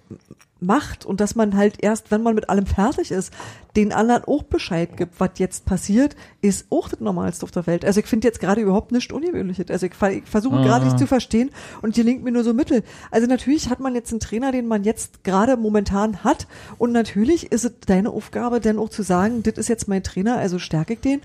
macht 0.61 1.05
und 1.05 1.19
dass 1.19 1.35
man 1.35 1.57
halt 1.57 1.83
erst, 1.83 2.11
wenn 2.11 2.21
man 2.23 2.35
mit 2.35 2.49
allem 2.49 2.65
fertig 2.65 3.11
ist, 3.11 3.33
den 3.75 3.91
anderen 3.91 4.23
auch 4.25 4.43
Bescheid 4.43 4.95
gibt, 4.95 5.19
was 5.19 5.31
jetzt 5.37 5.65
passiert, 5.65 6.15
ist 6.41 6.67
auch 6.69 6.87
das 6.87 6.99
Normalste 6.99 7.43
auf 7.43 7.51
der 7.51 7.65
Welt. 7.67 7.83
Also 7.83 7.99
ich 7.99 8.05
finde 8.05 8.27
jetzt 8.27 8.39
gerade 8.39 8.61
überhaupt 8.61 8.91
nichts 8.91 9.11
Ungewöhnliches. 9.11 9.69
Also 9.69 9.87
ich, 9.87 9.93
ich 10.11 10.25
versuche 10.25 10.57
Ah. 10.57 10.63
gerade 10.63 10.85
nicht 10.85 10.99
zu 10.99 11.07
verstehen 11.07 11.49
und 11.81 11.95
die 11.97 12.03
linkt 12.03 12.23
mir 12.23 12.31
nur 12.31 12.43
so 12.43 12.53
Mittel. 12.53 12.83
Also 13.09 13.27
natürlich 13.27 13.69
hat 13.69 13.79
man 13.79 13.95
jetzt 13.95 14.11
einen 14.11 14.19
Trainer, 14.19 14.51
den 14.51 14.67
man 14.67 14.83
jetzt 14.83 15.23
gerade 15.23 15.57
momentan 15.57 16.23
hat 16.23 16.47
und 16.77 16.91
natürlich 16.91 17.51
ist 17.51 17.65
es 17.65 17.71
deine 17.87 18.11
Aufgabe, 18.11 18.59
dann 18.59 18.77
auch 18.77 18.89
zu 18.89 19.01
sagen, 19.03 19.41
das 19.43 19.55
ist 19.57 19.67
jetzt 19.67 19.87
mein 19.87 20.03
Trainer, 20.03 20.37
also 20.37 20.59
stärke 20.59 20.93
ich 20.93 20.99
den, 20.99 21.21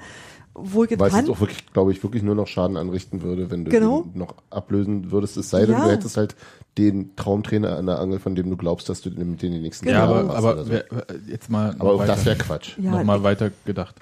wo 0.59 0.85
ich 0.85 0.91
es 0.93 0.99
Weil 0.99 1.09
es 1.11 1.29
auch 1.29 1.41
wirklich, 1.41 1.67
glaube 1.73 1.93
ich, 1.93 2.03
wirklich 2.03 2.23
nur 2.23 2.35
noch 2.35 2.47
Schaden 2.47 2.77
anrichten 2.77 3.23
würde, 3.23 3.51
wenn 3.51 3.65
du 3.65 3.71
Genau. 3.71 4.03
ihn 4.03 4.19
noch 4.19 4.35
ablösen 4.51 5.11
würdest. 5.11 5.37
Es 5.37 5.51
sei 5.51 5.67
denn, 5.67 5.77
Ja. 5.77 5.85
du 5.85 5.91
hättest 5.91 6.17
halt 6.17 6.35
den 6.79 7.15
Traumtrainer 7.17 7.77
an 7.77 7.87
der 7.87 7.99
Angel, 8.01 8.19
von 8.19 8.35
dem 8.35 8.49
du 8.51 8.57
glaubst, 8.57 8.89
dass 8.89 9.01
du 9.03 9.11
den 9.11 9.31
mit 9.33 9.43
die 9.43 9.51
nächsten 9.51 9.87
Genau. 9.87 9.99
Ja, 9.99 10.05
Jahre 10.05 10.19
aber, 10.21 10.25
machst 10.29 10.39
aber 10.39 10.53
oder 10.55 10.65
so. 10.65 10.71
wer- 10.71 10.85
jetzt 11.29 11.51
mal 11.51 11.75
aber 11.79 11.93
auch 11.95 11.99
weiter, 11.99 12.15
das 12.15 12.25
wäre 12.25 12.37
Quatsch. 12.37 12.79
Ja, 12.79 12.91
noch 12.91 13.05
mal 13.05 13.19
ich- 13.19 13.23
weiter 13.25 13.51
gedacht. 13.65 13.95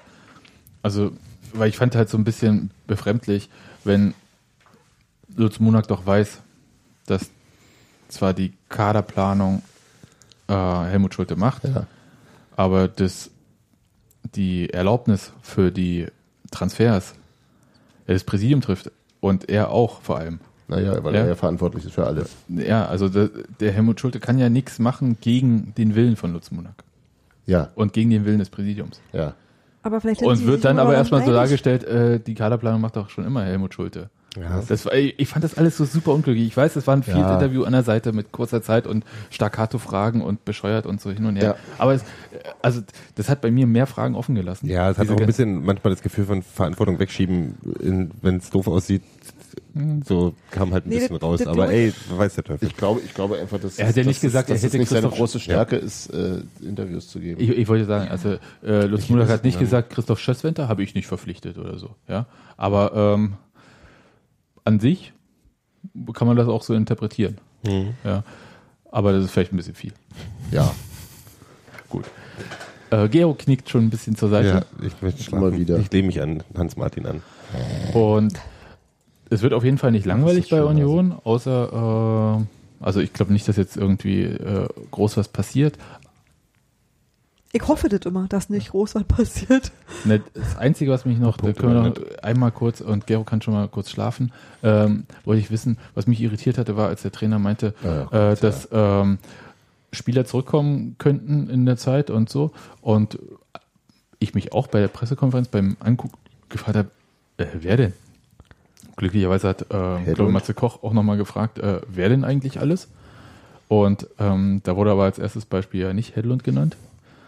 Also, 0.81 1.11
weil 1.53 1.69
ich 1.69 1.77
fand 1.77 1.95
halt 1.95 2.09
so 2.09 2.17
ein 2.17 2.23
bisschen 2.23 2.71
befremdlich, 2.87 3.49
wenn 3.83 4.13
Lutz 5.35 5.59
Munak 5.59 5.87
doch 5.87 6.05
weiß, 6.05 6.39
dass 7.05 7.29
zwar 8.07 8.33
die 8.33 8.53
Kaderplanung 8.69 9.61
äh, 10.47 10.53
Helmut 10.53 11.13
Schulte 11.15 11.35
macht, 11.35 11.63
Ja. 11.63 11.87
aber 12.55 12.87
das, 12.87 13.31
die 14.35 14.69
Erlaubnis 14.71 15.31
für 15.41 15.71
die 15.71 16.05
Transfers 16.55 17.13
er 18.07 18.13
das 18.13 18.23
Präsidium 18.23 18.61
trifft 18.61 18.91
und 19.19 19.49
er 19.49 19.71
auch 19.71 20.01
vor 20.01 20.17
allem. 20.17 20.39
Naja, 20.67 21.03
weil 21.03 21.13
Ja. 21.15 21.21
er 21.21 21.27
ja 21.29 21.35
verantwortlich 21.35 21.85
ist 21.85 21.93
für 21.93 22.05
alles. 22.05 22.29
Ja, 22.49 22.85
also 22.85 23.09
der, 23.09 23.29
der 23.59 23.71
Helmut 23.71 23.99
Schulte 23.99 24.19
kann 24.19 24.37
ja 24.37 24.49
nichts 24.49 24.77
machen 24.79 25.17
gegen 25.21 25.73
den 25.75 25.95
Willen 25.95 26.15
von 26.15 26.31
Lutz 26.33 26.51
Munak 26.51 26.83
Ja, 27.47 27.69
und 27.75 27.93
gegen 27.93 28.09
den 28.11 28.25
Willen 28.25 28.39
des 28.39 28.49
Präsidiums. 28.49 28.99
ja. 29.13 29.33
aber 29.83 30.01
vielleicht 30.01 30.21
Und 30.23 30.45
wird 30.45 30.65
dann 30.65 30.79
aber 30.79 30.93
erstmal 30.95 31.23
so 31.25 31.31
dargestellt, 31.31 31.83
äh, 31.83 32.19
die 32.19 32.33
Kaderplanung 32.35 32.81
macht 32.81 32.95
doch 32.95 33.09
schon 33.09 33.25
immer 33.25 33.43
Helmut 33.43 33.73
Schulte. 33.73 34.09
Ja, 34.35 34.61
Das 34.67 34.85
war, 34.85 34.93
ich 34.93 35.27
fand 35.27 35.43
das 35.43 35.57
alles 35.57 35.77
so 35.77 35.85
super 35.85 36.13
unglücklich. 36.13 36.47
Ich 36.47 36.57
weiß, 36.57 36.75
es 36.75 36.85
war 36.87 36.95
ein 36.95 37.03
Ja. 37.05 37.13
Field-Interview 37.13 37.63
an 37.63 37.73
der 37.73 37.83
Seite 37.83 38.11
mit 38.13 38.31
kurzer 38.31 38.61
Zeit 38.61 38.87
und 38.87 39.03
Staccato-Fragen 39.31 40.21
und 40.21 40.45
bescheuert 40.45 40.85
und 40.85 40.99
so 41.01 41.11
hin 41.11 41.25
und 41.25 41.35
her. 41.35 41.43
Ja. 41.43 41.55
Aber 41.77 41.93
es, 41.93 42.03
also, 42.61 42.81
das 43.15 43.29
hat 43.29 43.41
bei 43.41 43.51
mir 43.51 43.67
mehr 43.67 43.87
Fragen 43.87 44.15
offen 44.15 44.35
gelassen. 44.35 44.67
ja, 44.67 44.89
es 44.89 44.97
hat 44.97 45.09
auch 45.09 45.17
ein 45.19 45.25
bisschen 45.25 45.63
manchmal 45.65 45.93
das 45.93 46.01
Gefühl 46.01 46.25
von 46.25 46.41
Verantwortung 46.43 46.99
wegschieben, 46.99 47.55
wenn 48.21 48.37
es 48.37 48.49
doof 48.49 48.67
aussieht. 48.67 49.01
So 50.05 50.33
kam 50.51 50.73
halt 50.73 50.85
ein 50.85 50.89
Nee, 50.89 50.95
bisschen 50.99 51.15
das- 51.15 51.23
raus. 51.23 51.39
das 51.39 51.47
Aber 51.47 51.69
ey, 51.69 51.93
weiß 52.09 52.35
der 52.35 52.43
Teufel. 52.45 52.67
Ich 52.67 52.75
glaube, 52.77 53.01
ich 53.03 53.13
glaube 53.13 53.37
einfach, 53.37 53.59
dass, 53.59 53.77
Er 53.77 53.87
hat 53.87 53.95
ja 53.95 54.03
dass 54.03 54.07
nicht 54.07 54.21
gesagt, 54.21 54.49
dass 54.49 54.57
er 54.63 54.67
hätte 54.67 54.77
es 54.77 54.79
nicht 54.81 54.89
seine 54.89 55.01
Christoph- 55.07 55.17
große 55.17 55.39
Stärke 55.39 55.75
ist, 55.75 56.07
äh, 56.13 56.41
Interviews 56.61 57.07
zu 57.09 57.19
geben. 57.19 57.41
Ich, 57.41 57.49
ich 57.49 57.67
wollte 57.67 57.85
sagen, 57.85 58.09
also 58.09 58.37
äh, 58.65 58.85
Lutz 58.85 59.09
Muller 59.09 59.27
hat 59.27 59.43
nicht 59.43 59.55
ja. 59.55 59.59
gesagt, 59.61 59.89
Christoph 59.91 60.19
Schösswenter 60.19 60.67
habe 60.69 60.83
ich 60.83 60.93
nicht 60.95 61.07
verpflichtet 61.07 61.57
oder 61.57 61.77
so. 61.77 61.95
Ja, 62.07 62.25
aber 62.57 62.93
ähm, 63.15 63.33
an 64.65 64.79
sich 64.79 65.13
kann 66.13 66.27
man 66.27 66.35
das 66.35 66.47
auch 66.47 66.63
so 66.63 66.73
interpretieren. 66.73 67.37
Mhm. 67.63 67.93
Ja, 68.03 68.23
aber 68.91 69.13
das 69.13 69.25
ist 69.25 69.31
vielleicht 69.31 69.53
ein 69.53 69.57
bisschen 69.57 69.75
viel. 69.75 69.93
ja, 70.51 70.73
Gut. 71.89 72.05
Äh, 72.89 73.07
Gero 73.09 73.33
knickt 73.33 73.69
schon 73.69 73.85
ein 73.85 73.89
bisschen 73.89 74.15
zur 74.15 74.29
Seite. 74.29 74.47
Ja, 74.47 74.85
ich 74.85 75.01
möchte 75.01 75.23
Schon 75.23 75.39
mal 75.39 75.57
wieder. 75.57 75.77
Ich 75.79 75.91
lehne 75.91 76.07
mich 76.07 76.21
an 76.21 76.43
Hans-Martin 76.55 77.05
an. 77.05 77.21
Und 77.93 78.33
es 79.29 79.41
wird 79.41 79.53
auf 79.53 79.63
jeden 79.63 79.77
Fall 79.77 79.91
nicht 79.91 80.05
langweilig 80.05 80.49
bei 80.49 80.57
schön, 80.57 80.67
Union, 80.67 81.15
außer, 81.23 82.39
äh, 82.39 82.83
also 82.83 82.99
ich 82.99 83.13
glaube 83.13 83.33
nicht, 83.33 83.47
dass 83.47 83.57
jetzt 83.57 83.77
irgendwie 83.77 84.23
äh, 84.23 84.67
groß 84.91 85.17
was 85.17 85.27
passiert. 85.27 85.77
Ich 87.55 87.69
hoffe 87.69 87.87
das 87.87 88.01
immer, 88.01 88.27
dass 88.27 88.49
nicht 88.49 88.71
groß 88.71 88.95
was 88.95 89.03
passiert. 89.05 89.71
Ne, 90.03 90.21
Das 90.33 90.57
Einzige, 90.57 90.91
was 90.91 91.05
mich 91.05 91.19
noch, 91.19 91.37
da 91.37 91.53
können 91.53 91.73
wir 91.73 91.89
noch 91.89 92.21
einmal 92.21 92.51
kurz, 92.51 92.81
und 92.81 93.07
Gero 93.07 93.23
kann 93.23 93.41
schon 93.41 93.53
mal 93.53 93.69
kurz 93.69 93.89
schlafen, 93.89 94.33
ähm, 94.61 95.05
wollte 95.23 95.39
ich 95.39 95.51
wissen, 95.51 95.77
was 95.93 96.05
mich 96.05 96.19
irritiert 96.19 96.57
hatte, 96.57 96.75
war, 96.75 96.89
als 96.89 97.03
der 97.03 97.13
Trainer 97.13 97.39
meinte, 97.39 97.73
Ja, 97.81 98.03
Gott, 98.03 98.13
äh, 98.13 98.35
dass 98.41 98.67
ähm, 98.73 99.19
Spieler 99.93 100.25
zurückkommen 100.25 100.97
könnten 100.97 101.49
in 101.49 101.65
der 101.65 101.77
Zeit 101.77 102.09
und 102.09 102.29
so. 102.29 102.51
Und 102.81 103.19
ich 104.19 104.33
mich 104.35 104.51
auch 104.51 104.67
bei 104.67 104.81
der 104.81 104.89
Pressekonferenz 104.89 105.47
beim 105.47 105.77
Anguck 105.79 106.11
gefragt 106.49 106.77
habe, 106.77 106.89
äh, 107.37 107.45
wer 107.53 107.77
denn? 107.77 107.93
Glücklicherweise 108.97 109.47
hat, 109.47 109.61
äh, 109.71 110.13
glaube, 110.13 110.29
Matze 110.29 110.53
Koch 110.53 110.83
auch 110.83 110.91
nochmal 110.91 111.15
gefragt, 111.15 111.59
äh, 111.59 111.79
wer 111.87 112.09
denn 112.09 112.25
eigentlich 112.25 112.59
alles? 112.59 112.89
Und 113.69 114.07
ähm, 114.19 114.59
da 114.65 114.75
wurde 114.75 114.91
aber 114.91 115.03
als 115.03 115.19
erstes 115.19 115.45
Beispiel 115.45 115.79
ja 115.79 115.93
nicht 115.93 116.17
Hedlund 116.17 116.43
genannt, 116.43 116.75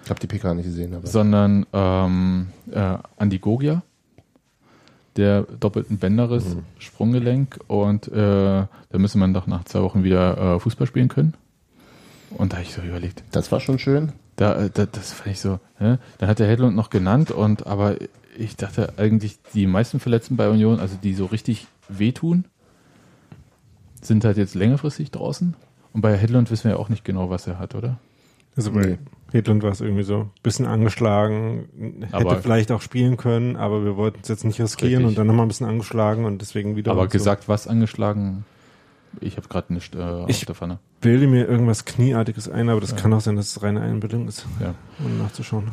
ich 0.08 0.10
habe 0.10 0.20
die 0.22 0.28
PK 0.28 0.54
nicht 0.54 0.66
gesehen, 0.66 0.94
aber 0.96 1.06
sondern 1.06 1.66
ähm, 1.74 2.48
äh, 2.72 2.98
Andi 3.18 3.40
Gogia, 3.40 3.82
der 5.18 5.42
doppelten 5.44 5.98
Bänderriss, 5.98 6.56
Mhm. 6.56 6.64
Sprunggelenk 6.80 7.60
und 7.68 8.08
äh, 8.08 8.14
da 8.16 8.68
müsste 8.98 9.18
man 9.18 9.34
doch 9.34 9.48
nach 9.48 9.66
zwei 9.66 9.82
Wochen 9.82 10.04
wieder 10.04 10.56
äh, 10.56 10.60
Fußball 10.60 10.88
spielen 10.88 11.10
können. 11.10 11.34
Und 12.32 12.54
da 12.54 12.58
habe 12.58 12.66
ich 12.68 12.74
so 12.74 12.82
überlegt, 12.82 13.24
Das 13.32 13.52
war 13.52 13.60
schon 13.60 13.80
schön. 13.80 14.12
da, 14.38 14.56
äh, 14.66 14.70
da 14.74 14.86
das 14.86 15.12
fand 15.12 15.32
ich 15.32 15.40
so, 15.42 15.60
ne? 15.80 16.00
Dann 16.20 16.30
hat 16.30 16.40
der 16.40 16.48
Hedlund 16.48 16.76
noch 16.76 16.90
genannt 16.90 17.32
und 17.32 17.68
aber 17.68 17.96
ich 18.38 18.56
dachte 18.56 18.94
eigentlich, 18.98 19.40
die 19.54 19.66
meisten 19.68 20.00
Verletzten 20.00 20.38
bei 20.38 20.50
Union, 20.50 20.80
also 20.80 20.96
die 21.02 21.14
so 21.16 21.26
richtig 21.26 21.68
wehtun, 21.90 22.46
sind 24.02 24.24
halt 24.24 24.38
jetzt 24.38 24.56
längerfristig 24.56 25.12
draußen. 25.12 25.56
Und 25.94 26.02
bei 26.02 26.16
Hedlund 26.16 26.52
wissen 26.52 26.66
wir 26.66 26.72
ja 26.72 26.78
auch 26.78 26.90
nicht 26.90 27.04
genau, 27.04 27.30
was 27.32 27.48
er 27.48 27.58
hat, 27.60 27.74
oder? 27.76 27.98
Also 28.58 28.72
bei 28.72 28.98
Hedlund 29.32 29.62
war 29.64 29.72
es 29.72 29.82
irgendwie 29.82 30.04
so 30.04 30.22
ein 30.22 30.30
bisschen 30.44 30.66
angeschlagen, 30.66 31.68
hätte 32.02 32.14
Aber- 32.16 32.38
vielleicht 32.38 32.72
auch 32.72 32.82
spielen 32.82 33.16
können, 33.18 33.56
aber 33.56 33.86
wir 33.86 33.96
wollten 33.98 34.20
es 34.24 34.28
jetzt 34.30 34.44
nicht 34.44 34.60
riskieren 34.60 34.94
Richtig. 34.94 35.08
und 35.10 35.18
dann 35.18 35.28
nochmal 35.28 35.46
ein 35.46 35.50
bisschen 35.50 35.68
angeschlagen 35.68 36.26
und 36.26 36.42
deswegen 36.42 36.76
wieder. 36.76 36.92
aber 36.92 37.02
und 37.02 37.12
so. 37.12 37.18
gesagt, 37.18 37.48
was 37.48 37.68
angeschlagen? 37.68 38.46
Ich 39.22 39.38
habe 39.38 39.48
gerade 39.48 39.74
nicht 39.74 39.96
äh, 39.96 40.00
auf 40.02 40.30
Ich- 40.30 40.46
der 40.46 40.56
Pfanne. 40.56 40.80
bilde 41.02 41.28
mir 41.28 41.48
irgendwas 41.48 41.86
Knieartiges 41.86 42.50
ein, 42.50 42.70
aber 42.70 42.82
das 42.82 42.96
kann 42.96 43.14
auch 43.14 43.22
sein, 43.22 43.36
dass 43.36 43.48
es 43.56 43.64
reine 43.64 43.82
Einbildung 43.82 44.28
ist, 44.28 44.46
Ja. 44.60 44.74
um 45.04 45.18
nachzuschauen. 45.20 45.66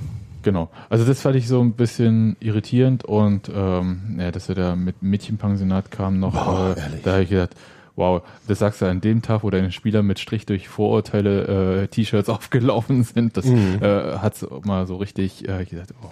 Genau. 0.43 0.71
Also 0.91 1.05
das 1.07 1.23
fand 1.23 1.37
ich 1.37 1.49
so 1.49 1.61
ein 1.63 1.73
bisschen 1.73 2.37
irritierend 2.41 3.05
und 3.05 3.51
ähm, 3.55 4.17
ja, 4.19 4.31
dass 4.31 4.51
er 4.51 4.55
da 4.55 4.77
mit 4.77 5.03
Mädchenpensionat 5.03 5.91
kam 5.91 6.21
noch, 6.21 6.33
Boah, 6.35 6.75
äh, 6.77 7.01
da 7.03 7.13
habe 7.13 7.23
ich 7.23 7.31
gedacht, 7.31 7.55
wow, 7.97 8.23
das 8.49 8.59
sagst 8.59 8.81
du 8.83 8.87
an 8.87 9.01
dem 9.01 9.23
Tag, 9.23 9.43
wo 9.43 9.51
deine 9.51 9.71
Spieler 9.73 10.03
mit 10.03 10.19
Strich 10.19 10.47
durch 10.47 10.69
Vorurteile 10.69 11.83
äh, 11.83 11.87
T-Shirts 11.89 12.29
aufgelaufen 12.29 13.05
sind. 13.05 13.37
Das 13.37 13.47
Mhm. 13.47 13.79
äh, 13.83 14.19
hat 14.19 14.35
mal 14.65 14.87
so 14.87 14.97
richtig 14.97 15.49
äh, 15.49 15.65
gedacht, 15.65 15.95
oh. 16.03 16.09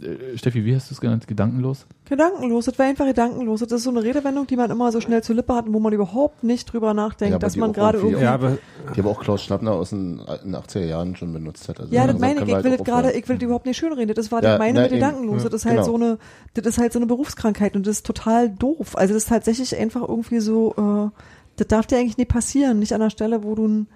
Äh, 0.00 0.38
Steffi, 0.38 0.64
wie 0.64 0.74
hast 0.74 0.90
du 0.90 0.94
es 0.94 1.00
genannt? 1.00 1.26
Gedankenlos? 1.28 1.86
Gedankenlos, 2.06 2.64
das 2.64 2.78
war 2.78 2.86
einfach 2.86 3.04
gedankenlos. 3.06 3.60
Das 3.60 3.70
ist 3.72 3.82
so 3.84 3.90
eine 3.90 4.02
Redewendung, 4.02 4.46
die 4.46 4.56
man 4.56 4.70
immer 4.70 4.90
so 4.92 5.00
schnell 5.00 5.22
zur 5.22 5.36
Lippe 5.36 5.54
hat 5.54 5.66
und 5.66 5.74
wo 5.74 5.78
man 5.80 5.92
überhaupt 5.92 6.42
nicht 6.42 6.72
drüber 6.72 6.94
nachdenkt, 6.94 7.32
Ja, 7.32 7.38
dass 7.38 7.56
man 7.56 7.72
gerade 7.72 7.98
irgendwie- 7.98 8.14
irgendwie. 8.14 8.24
Ja, 8.24 8.34
aber 8.34 8.58
Die 8.96 9.00
aber 9.00 9.10
auch 9.10 9.20
Klaus 9.20 9.42
Schnappner 9.44 9.72
aus 9.72 9.90
den 9.90 10.20
alten 10.20 10.54
80er 10.54 10.84
Jahren 10.86 11.16
schon 11.16 11.32
benutzt 11.32 11.68
hat. 11.68 11.80
Also 11.80 11.94
Ja, 11.94 12.06
das 12.06 12.18
meine 12.18 12.40
ich. 12.40 12.40
Ich 12.42 12.46
will 12.48 12.54
halt 12.70 12.80
das 12.80 12.86
gerade, 12.86 13.12
ich 13.12 13.28
will 13.28 13.36
das 13.36 13.44
überhaupt 13.44 13.66
nicht 13.66 13.76
schönreden. 13.76 14.14
Das 14.14 14.32
war 14.32 14.42
Ja, 14.42 14.50
das 14.52 14.58
meine 14.58 14.80
mit. 14.82 14.92
Ja, 14.92 15.12
Das 15.12 15.44
ist 15.52 15.64
halt 15.66 15.74
genau. 15.76 15.84
so 15.86 15.94
eine, 15.96 16.18
das 16.54 16.66
ist 16.66 16.78
halt 16.78 16.92
so 16.92 16.98
eine 16.98 17.06
Berufskrankheit 17.06 17.76
und 17.76 17.86
das 17.86 17.96
ist 17.98 18.06
total 18.06 18.48
doof. 18.50 18.96
Also 18.96 19.12
das 19.14 19.24
ist 19.24 19.28
tatsächlich 19.28 19.76
einfach 19.76 20.08
irgendwie 20.08 20.40
so, 20.40 20.74
äh, 21.12 21.20
das 21.56 21.66
darf 21.68 21.86
dir 21.86 21.98
eigentlich 21.98 22.16
nie 22.18 22.24
passieren. 22.24 22.78
Nicht 22.78 22.92
an 22.94 23.00
der 23.00 23.10
Stelle, 23.10 23.42
wo 23.44 23.54
du 23.54 23.66
ein, 23.68 23.86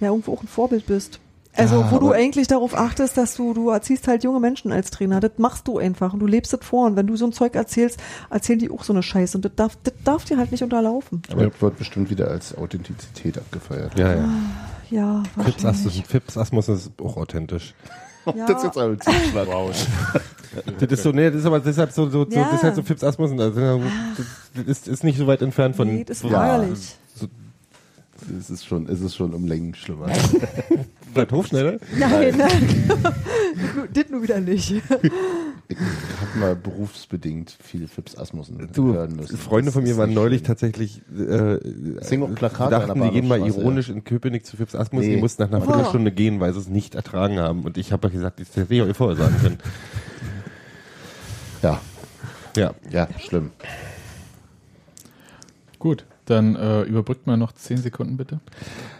ja, 0.00 0.08
irgendwo 0.08 0.32
auch 0.32 0.42
ein 0.42 0.48
Vorbild 0.48 0.86
bist. 0.86 1.18
Also, 1.58 1.80
Ja, 1.80 1.90
wo 1.90 1.98
du 1.98 2.12
eigentlich 2.12 2.46
darauf 2.46 2.74
achtest, 2.76 3.16
dass 3.16 3.34
du, 3.34 3.52
du 3.52 3.68
erziehst 3.70 4.06
halt 4.08 4.22
junge 4.24 4.40
Menschen 4.40 4.70
als 4.72 4.90
Trainer. 4.90 5.20
Das 5.20 5.32
machst 5.38 5.66
du 5.68 5.78
einfach 5.78 6.12
und 6.12 6.20
du 6.20 6.26
lebst 6.26 6.52
das 6.52 6.60
vor. 6.62 6.86
Und 6.86 6.96
wenn 6.96 7.06
du 7.06 7.16
so 7.16 7.26
ein 7.26 7.32
Zeug 7.32 7.54
erzählst, 7.56 7.98
erzählen 8.30 8.58
die 8.60 8.70
auch 8.70 8.84
so 8.84 8.92
eine 8.92 9.02
Scheiße. 9.02 9.36
Und 9.38 9.44
das 9.44 9.52
darf, 9.56 9.76
das 9.82 9.94
darf 10.04 10.24
dir 10.24 10.36
halt 10.38 10.52
nicht 10.52 10.62
unterlaufen. 10.62 11.22
Aber 11.32 11.46
das 11.46 11.60
wird 11.60 11.76
bestimmt 11.78 12.10
wieder 12.10 12.28
als 12.28 12.56
Authentizität 12.56 13.36
abgefeiert. 13.38 13.98
Ja, 13.98 14.14
ja. 14.14 14.28
Ja, 14.90 15.22
Fips 15.34 15.64
wahrscheinlich. 15.64 15.66
Asmus, 15.66 16.02
Fips 16.08 16.36
Asmus 16.38 16.68
ist 16.68 16.90
auch 17.02 17.16
authentisch. 17.16 17.74
Ja. 18.24 18.32
Das 18.46 18.58
ist 18.58 18.64
jetzt 18.64 18.76
aber 18.78 18.96
schwach. 18.96 19.74
Das 20.78 20.90
ist 20.92 21.02
so, 21.02 21.12
nee, 21.12 21.30
das 21.30 21.40
ist 21.40 21.46
aber 21.46 21.60
deshalb 21.60 21.92
so, 21.92 22.08
so, 22.10 22.24
so 22.24 22.30
Ja. 22.36 22.44
das 22.44 22.54
ist 22.54 22.62
halt 22.62 22.74
so 22.76 22.82
Fips 22.82 23.02
Asmus 23.02 23.30
und 23.30 23.40
also, 23.40 23.80
das, 24.54 24.66
ist, 24.66 24.86
ist 24.88 25.02
nicht 25.04 25.16
so 25.18 25.26
weit 25.26 25.40
entfernt 25.40 25.76
von. 25.76 25.88
Nee, 25.88 26.04
das 26.04 26.18
ist 26.18 26.22
von- 26.22 26.32
ärgerlich. 26.34 26.96
Es 28.38 28.50
ist 28.50 28.66
schon, 28.66 28.86
es 28.88 29.00
ist 29.00 29.14
schon 29.16 29.32
um 29.32 29.46
Längen 29.46 29.74
schlimmer. 29.74 30.08
Bleibt 31.14 31.32
Hofschneider? 31.32 31.78
Nein, 31.98 32.34
nein. 32.36 32.84
das 33.92 34.08
nur 34.10 34.22
wieder 34.22 34.40
nicht. 34.40 34.74
Ich 35.70 35.76
habe 35.76 36.38
mal 36.40 36.56
berufsbedingt 36.56 37.54
viel 37.62 37.88
Fips 37.88 38.16
Asmussen 38.16 38.70
Du, 38.72 38.94
hören 38.94 39.14
müssen. 39.16 39.36
Freunde 39.36 39.70
von 39.70 39.82
mir 39.82 39.98
waren 39.98 40.14
neulich 40.14 40.38
schön. 40.38 40.46
tatsächlich, 40.46 41.02
äh, 41.14 41.58
Singen 42.00 42.22
auch 42.22 42.34
Plakate 42.34 42.74
an 42.74 42.86
dachten, 42.88 43.02
die 43.02 43.10
gehen 43.10 43.28
mal 43.28 43.38
ironisch 43.46 43.90
in 43.90 44.02
Köpenick 44.02 44.46
zu 44.46 44.56
Fips 44.56 44.74
Asmus, 44.74 45.04
Nee. 45.04 45.16
die 45.16 45.20
mussten 45.20 45.42
nach 45.42 45.50
einer. 45.52 45.60
Viertelstunde 45.62 46.10
gehen, 46.10 46.40
weil 46.40 46.54
sie 46.54 46.60
es 46.60 46.68
nicht 46.68 46.94
ertragen 46.94 47.38
haben. 47.38 47.64
Und 47.64 47.76
ich 47.76 47.92
habe 47.92 48.08
gesagt, 48.08 48.40
das 48.40 48.56
hätte 48.56 48.74
ich 48.74 48.80
euch 48.80 48.96
vorher 48.96 49.16
sagen 49.18 49.36
können. 49.42 49.58
Ja, 51.62 51.80
Ja. 52.56 52.72
ja, 52.90 53.06
schlimm. 53.20 53.50
Gut, 55.78 56.06
dann 56.30 56.56
äh, 56.56 56.82
überbrückt 56.82 57.26
mal 57.26 57.36
noch 57.36 57.52
zehn 57.52 57.78
Sekunden 57.78 58.16
bitte. 58.16 58.40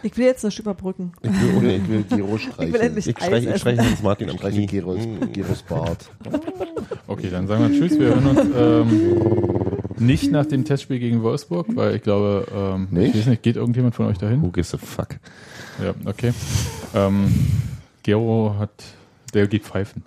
Ich 0.03 0.17
will 0.17 0.25
jetzt 0.25 0.43
nicht 0.43 0.59
überbrücken. 0.59 1.11
Ich 1.21 1.29
will, 1.31 1.55
ohne, 1.57 1.75
ich 1.75 1.87
will 1.87 2.03
Gero 2.03 2.37
streichen. 2.37 2.63
Ich 2.67 2.73
will 2.73 2.81
endlich 2.81 3.07
Ich 3.07 3.15
streiche 3.17 3.49
ich 3.49 3.57
streiche 3.59 3.81
Hans 3.83 4.01
Martin 4.03 4.29
am 4.29 4.37
streiche 4.37 4.57
Knie. 4.57 4.67
Geros, 4.67 5.05
Mm. 5.05 5.31
Geros 5.33 5.61
Bart. 5.63 6.09
Okay, 7.07 7.29
dann 7.31 7.47
sagen 7.47 7.69
wir 7.71 7.79
Tschüss. 7.79 7.97
Wir 7.99 8.07
hören 8.07 8.25
uns 8.27 8.39
ähm, 8.55 9.95
nicht 9.97 10.31
nach 10.31 10.45
dem 10.45 10.63
Testspiel 10.63 10.99
gegen 10.99 11.23
Wolfsburg, 11.23 11.67
weil 11.75 11.95
ich 11.95 12.03
glaube, 12.03 12.45
ähm, 12.55 12.87
Nicht? 12.91 13.15
ich 13.15 13.21
weiß 13.21 13.27
nicht, 13.27 13.41
geht 13.43 13.55
irgendjemand 13.55 13.95
von 13.95 14.05
euch 14.05 14.17
dahin? 14.17 14.41
Who 14.43 14.49
gives 14.51 14.73
a 14.73 14.77
fuck? 14.77 15.09
Ja, 15.83 15.93
okay. 16.05 16.33
Ähm, 16.93 17.33
Gero 18.03 18.55
hat, 18.59 18.71
der 19.33 19.47
geht 19.47 19.63
pfeifen. 19.63 20.03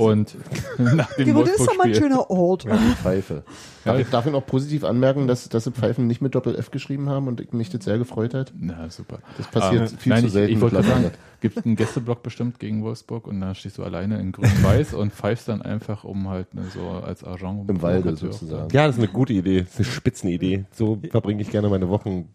Und 0.00 0.34
nach 0.78 1.12
dem 1.14 1.26
Gero, 1.26 1.42
das 1.42 1.56
ist 1.60 1.68
doch 1.68 1.76
mal 1.76 1.88
ein 1.88 1.94
schöner 1.94 2.30
Ort. 2.30 2.64
Ja, 2.64 2.74
die 2.74 2.94
Pfeife. 2.94 3.42
Darf 3.84 3.98
ich, 3.98 4.08
darf 4.08 4.24
ich 4.24 4.32
noch 4.32 4.46
positiv 4.46 4.84
anmerken, 4.84 5.26
dass, 5.26 5.48
dass 5.50 5.64
sie 5.64 5.72
Pfeifen 5.72 6.06
nicht 6.06 6.22
mit 6.22 6.34
Doppel-F 6.34 6.70
geschrieben 6.70 7.10
haben 7.10 7.28
und 7.28 7.52
mich 7.52 7.68
das 7.68 7.84
sehr 7.84 7.98
gefreut 7.98 8.32
hat? 8.32 8.52
Na, 8.58 8.88
super. 8.88 9.18
Das 9.36 9.46
passiert 9.48 9.92
Ah, 9.92 9.96
viel 9.98 10.10
nein, 10.10 10.20
zu 10.20 10.26
ich, 10.28 10.32
selten 10.32 10.52
Ich 10.54 10.60
wollte 10.62 10.82
sagen, 10.82 11.10
gibt 11.40 11.66
einen 11.66 11.76
Gästeblock 11.76 12.22
bestimmt 12.22 12.58
gegen 12.58 12.82
Wolfsburg 12.82 13.26
und 13.26 13.42
da 13.42 13.54
stehst 13.54 13.76
du 13.76 13.82
alleine 13.82 14.18
in 14.20 14.32
grün-weiß 14.32 14.94
und 14.94 15.12
pfeifst 15.12 15.48
dann 15.48 15.60
einfach 15.60 16.04
um 16.04 16.28
halt 16.28 16.54
ne, 16.54 16.62
so 16.72 16.88
als 16.88 17.22
Agent. 17.22 17.68
Im 17.68 17.82
Walde 17.82 18.16
sozusagen. 18.16 18.70
Ja, 18.72 18.86
das 18.86 18.96
ist 18.96 19.02
eine 19.02 19.12
gute 19.12 19.34
Idee. 19.34 19.60
Das 19.60 19.70
ist 19.72 19.76
eine 19.80 19.84
Spitzenidee. 19.84 20.64
So 20.72 20.98
verbringe 21.10 21.42
ich 21.42 21.50
gerne 21.50 21.68
meine 21.68 21.90
Wochen. 21.90 22.28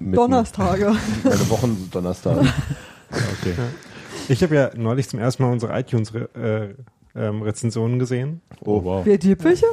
Mit 0.00 0.16
Donnerstage. 0.16 0.92
Meine 1.24 1.50
Wochen 1.50 1.88
Donnerstag. 1.90 2.44
Okay. 3.14 3.54
ich 4.30 4.42
habe 4.42 4.54
ja 4.54 4.70
neulich 4.74 5.06
zum 5.06 5.18
ersten 5.18 5.42
Mal 5.42 5.52
unsere 5.52 5.78
iTunes-Rezensionen 5.78 6.70
äh, 6.70 6.74
ähm, 7.14 7.42
Rezensionen 7.42 7.98
gesehen. 7.98 8.40
Oh, 8.60 8.82
wow. 8.84 9.04
Wer 9.04 9.18
die 9.18 9.42
welche? 9.42 9.66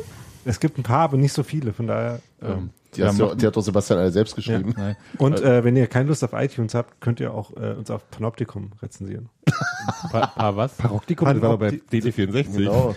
Es 0.46 0.60
gibt 0.60 0.78
ein 0.78 0.84
paar, 0.84 1.02
aber 1.02 1.18
nicht 1.18 1.34
so 1.34 1.44
viele, 1.44 1.74
von 1.74 1.88
daher. 1.88 2.20
Ähm, 2.42 2.70
Die, 2.96 3.04
hast 3.04 3.20
ja, 3.20 3.28
du, 3.28 3.36
die 3.36 3.46
hat 3.46 3.56
doch 3.56 3.62
Sebastian 3.62 4.00
alle 4.00 4.12
selbst 4.12 4.36
geschrieben. 4.36 4.74
nein. 4.76 4.96
Und 5.20 5.42
äh, 5.42 5.64
wenn 5.64 5.76
ihr 5.76 5.86
keine 5.88 6.08
Lust 6.10 6.24
auf 6.24 6.34
iTunes 6.34 6.74
habt, 6.74 7.02
könnt 7.02 7.20
ihr 7.20 7.34
auch 7.34 7.56
äh, 7.56 7.74
uns 7.74 7.92
auf 7.92 8.10
Panoptikum 8.10 8.72
rezensieren. 8.82 9.30
Pa, 10.12 10.28
pa 10.28 10.56
was? 10.56 10.74
Paroktikum, 10.78 11.28
das 11.28 11.42
war 11.42 11.58
bei 11.58 11.70
Panopti- 11.70 12.02
DT64. 12.12 12.58
Genau. 12.58 12.96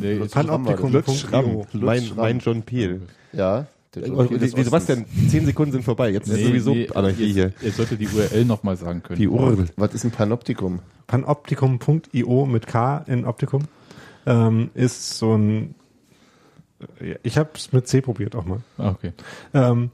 Nee, 0.00 0.18
Panoptikum. 0.26 0.92
Lutz 0.92 1.14
Schramm, 1.18 1.62
mein, 1.72 2.10
mein 2.16 2.38
John 2.40 2.62
Peel. 2.62 3.02
Ja. 3.32 3.66
Des 3.94 4.54
die, 4.54 4.62
Sebastian, 4.64 5.04
zehn 5.28 5.46
Sekunden 5.46 5.72
sind 5.72 5.82
vorbei. 5.84 6.10
Jetzt 6.10 6.28
ist 6.28 6.36
Nee, 6.36 6.44
sowieso 6.44 6.74
nee, 6.74 6.88
Anarchie 6.94 7.32
hier. 7.32 7.52
ihr 7.62 7.72
solltet 7.72 8.00
die 8.00 8.08
URL 8.08 8.44
nochmal 8.44 8.76
sagen 8.76 9.02
können. 9.02 9.18
Die 9.18 9.28
Url. 9.28 9.66
Was 9.76 9.94
ist 9.94 10.04
ein 10.04 10.10
Panoptikum? 10.10 10.80
Panoptikum.io 11.06 12.46
mit 12.46 12.66
K 12.66 12.98
in 13.06 13.24
Optikum 13.24 13.62
ähm, 14.26 14.70
ist 14.74 15.18
so 15.18 15.34
ein. 15.36 15.74
Ich 17.22 17.38
habe 17.38 17.50
es 17.54 17.72
mit 17.72 17.88
C 17.88 18.00
probiert 18.00 18.36
auch 18.36 18.44
mal. 18.44 18.60
Ah, 18.76 18.90
okay. 18.90 19.12
Ähm, 19.52 19.90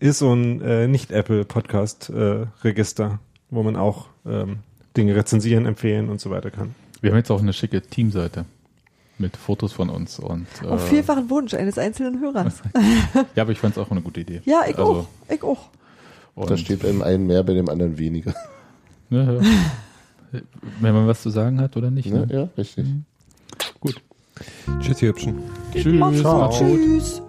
ist 0.00 0.18
so 0.18 0.32
ein 0.34 0.60
äh, 0.62 0.88
Nicht-Apple-Podcast-Register, 0.88 3.20
wo 3.50 3.62
man 3.62 3.76
auch 3.76 4.08
ähm, 4.26 4.58
Dinge 4.96 5.14
rezensieren, 5.14 5.66
empfehlen 5.66 6.08
und 6.08 6.20
so 6.20 6.30
weiter 6.30 6.50
kann. 6.50 6.74
Wir 7.00 7.10
haben 7.10 7.18
jetzt 7.18 7.30
auch 7.30 7.40
eine 7.40 7.52
schicke 7.52 7.82
Teamseite 7.82 8.46
mit 9.18 9.36
Fotos 9.36 9.72
von 9.72 9.90
uns 9.90 10.18
und 10.18 10.46
Auf 10.68 10.84
äh, 10.86 10.88
vielfachen 10.88 11.30
Wunsch 11.30 11.54
eines 11.54 11.78
einzelnen 11.78 12.20
Hörers. 12.20 12.62
ja, 13.34 13.42
aber 13.42 13.52
ich 13.52 13.58
fand 13.58 13.76
es 13.76 13.82
auch 13.82 13.90
eine 13.90 14.00
gute 14.00 14.20
Idee. 14.20 14.42
Ja, 14.44 14.62
ich 14.68 14.76
Also, 14.76 14.92
auch. 14.92 15.06
Ich 15.32 15.42
auch. 15.42 15.68
Und, 16.34 16.50
Da 16.50 16.56
steht 16.56 16.82
beim 16.82 17.02
einen 17.02 17.26
mehr, 17.26 17.42
bei 17.44 17.54
dem 17.54 17.68
anderen 17.68 17.96
weniger. 17.98 18.34
ne, 19.10 19.40
ja. 20.32 20.40
wenn 20.80 20.94
man 20.94 21.06
was 21.06 21.22
zu 21.22 21.30
sagen 21.30 21.60
hat 21.60 21.76
oder 21.76 21.90
nicht. 21.90 22.10
Ne? 22.10 22.26
Ne? 22.26 22.34
Ja, 22.34 22.48
richtig. 22.58 22.86
Gut. 23.80 24.00
Tschüss, 24.80 25.00
ihr 25.00 25.10
Hübschen. 25.10 25.38
Tschüss. 25.72 26.20
Ciao. 26.20 26.50
Tschüss. 26.50 27.22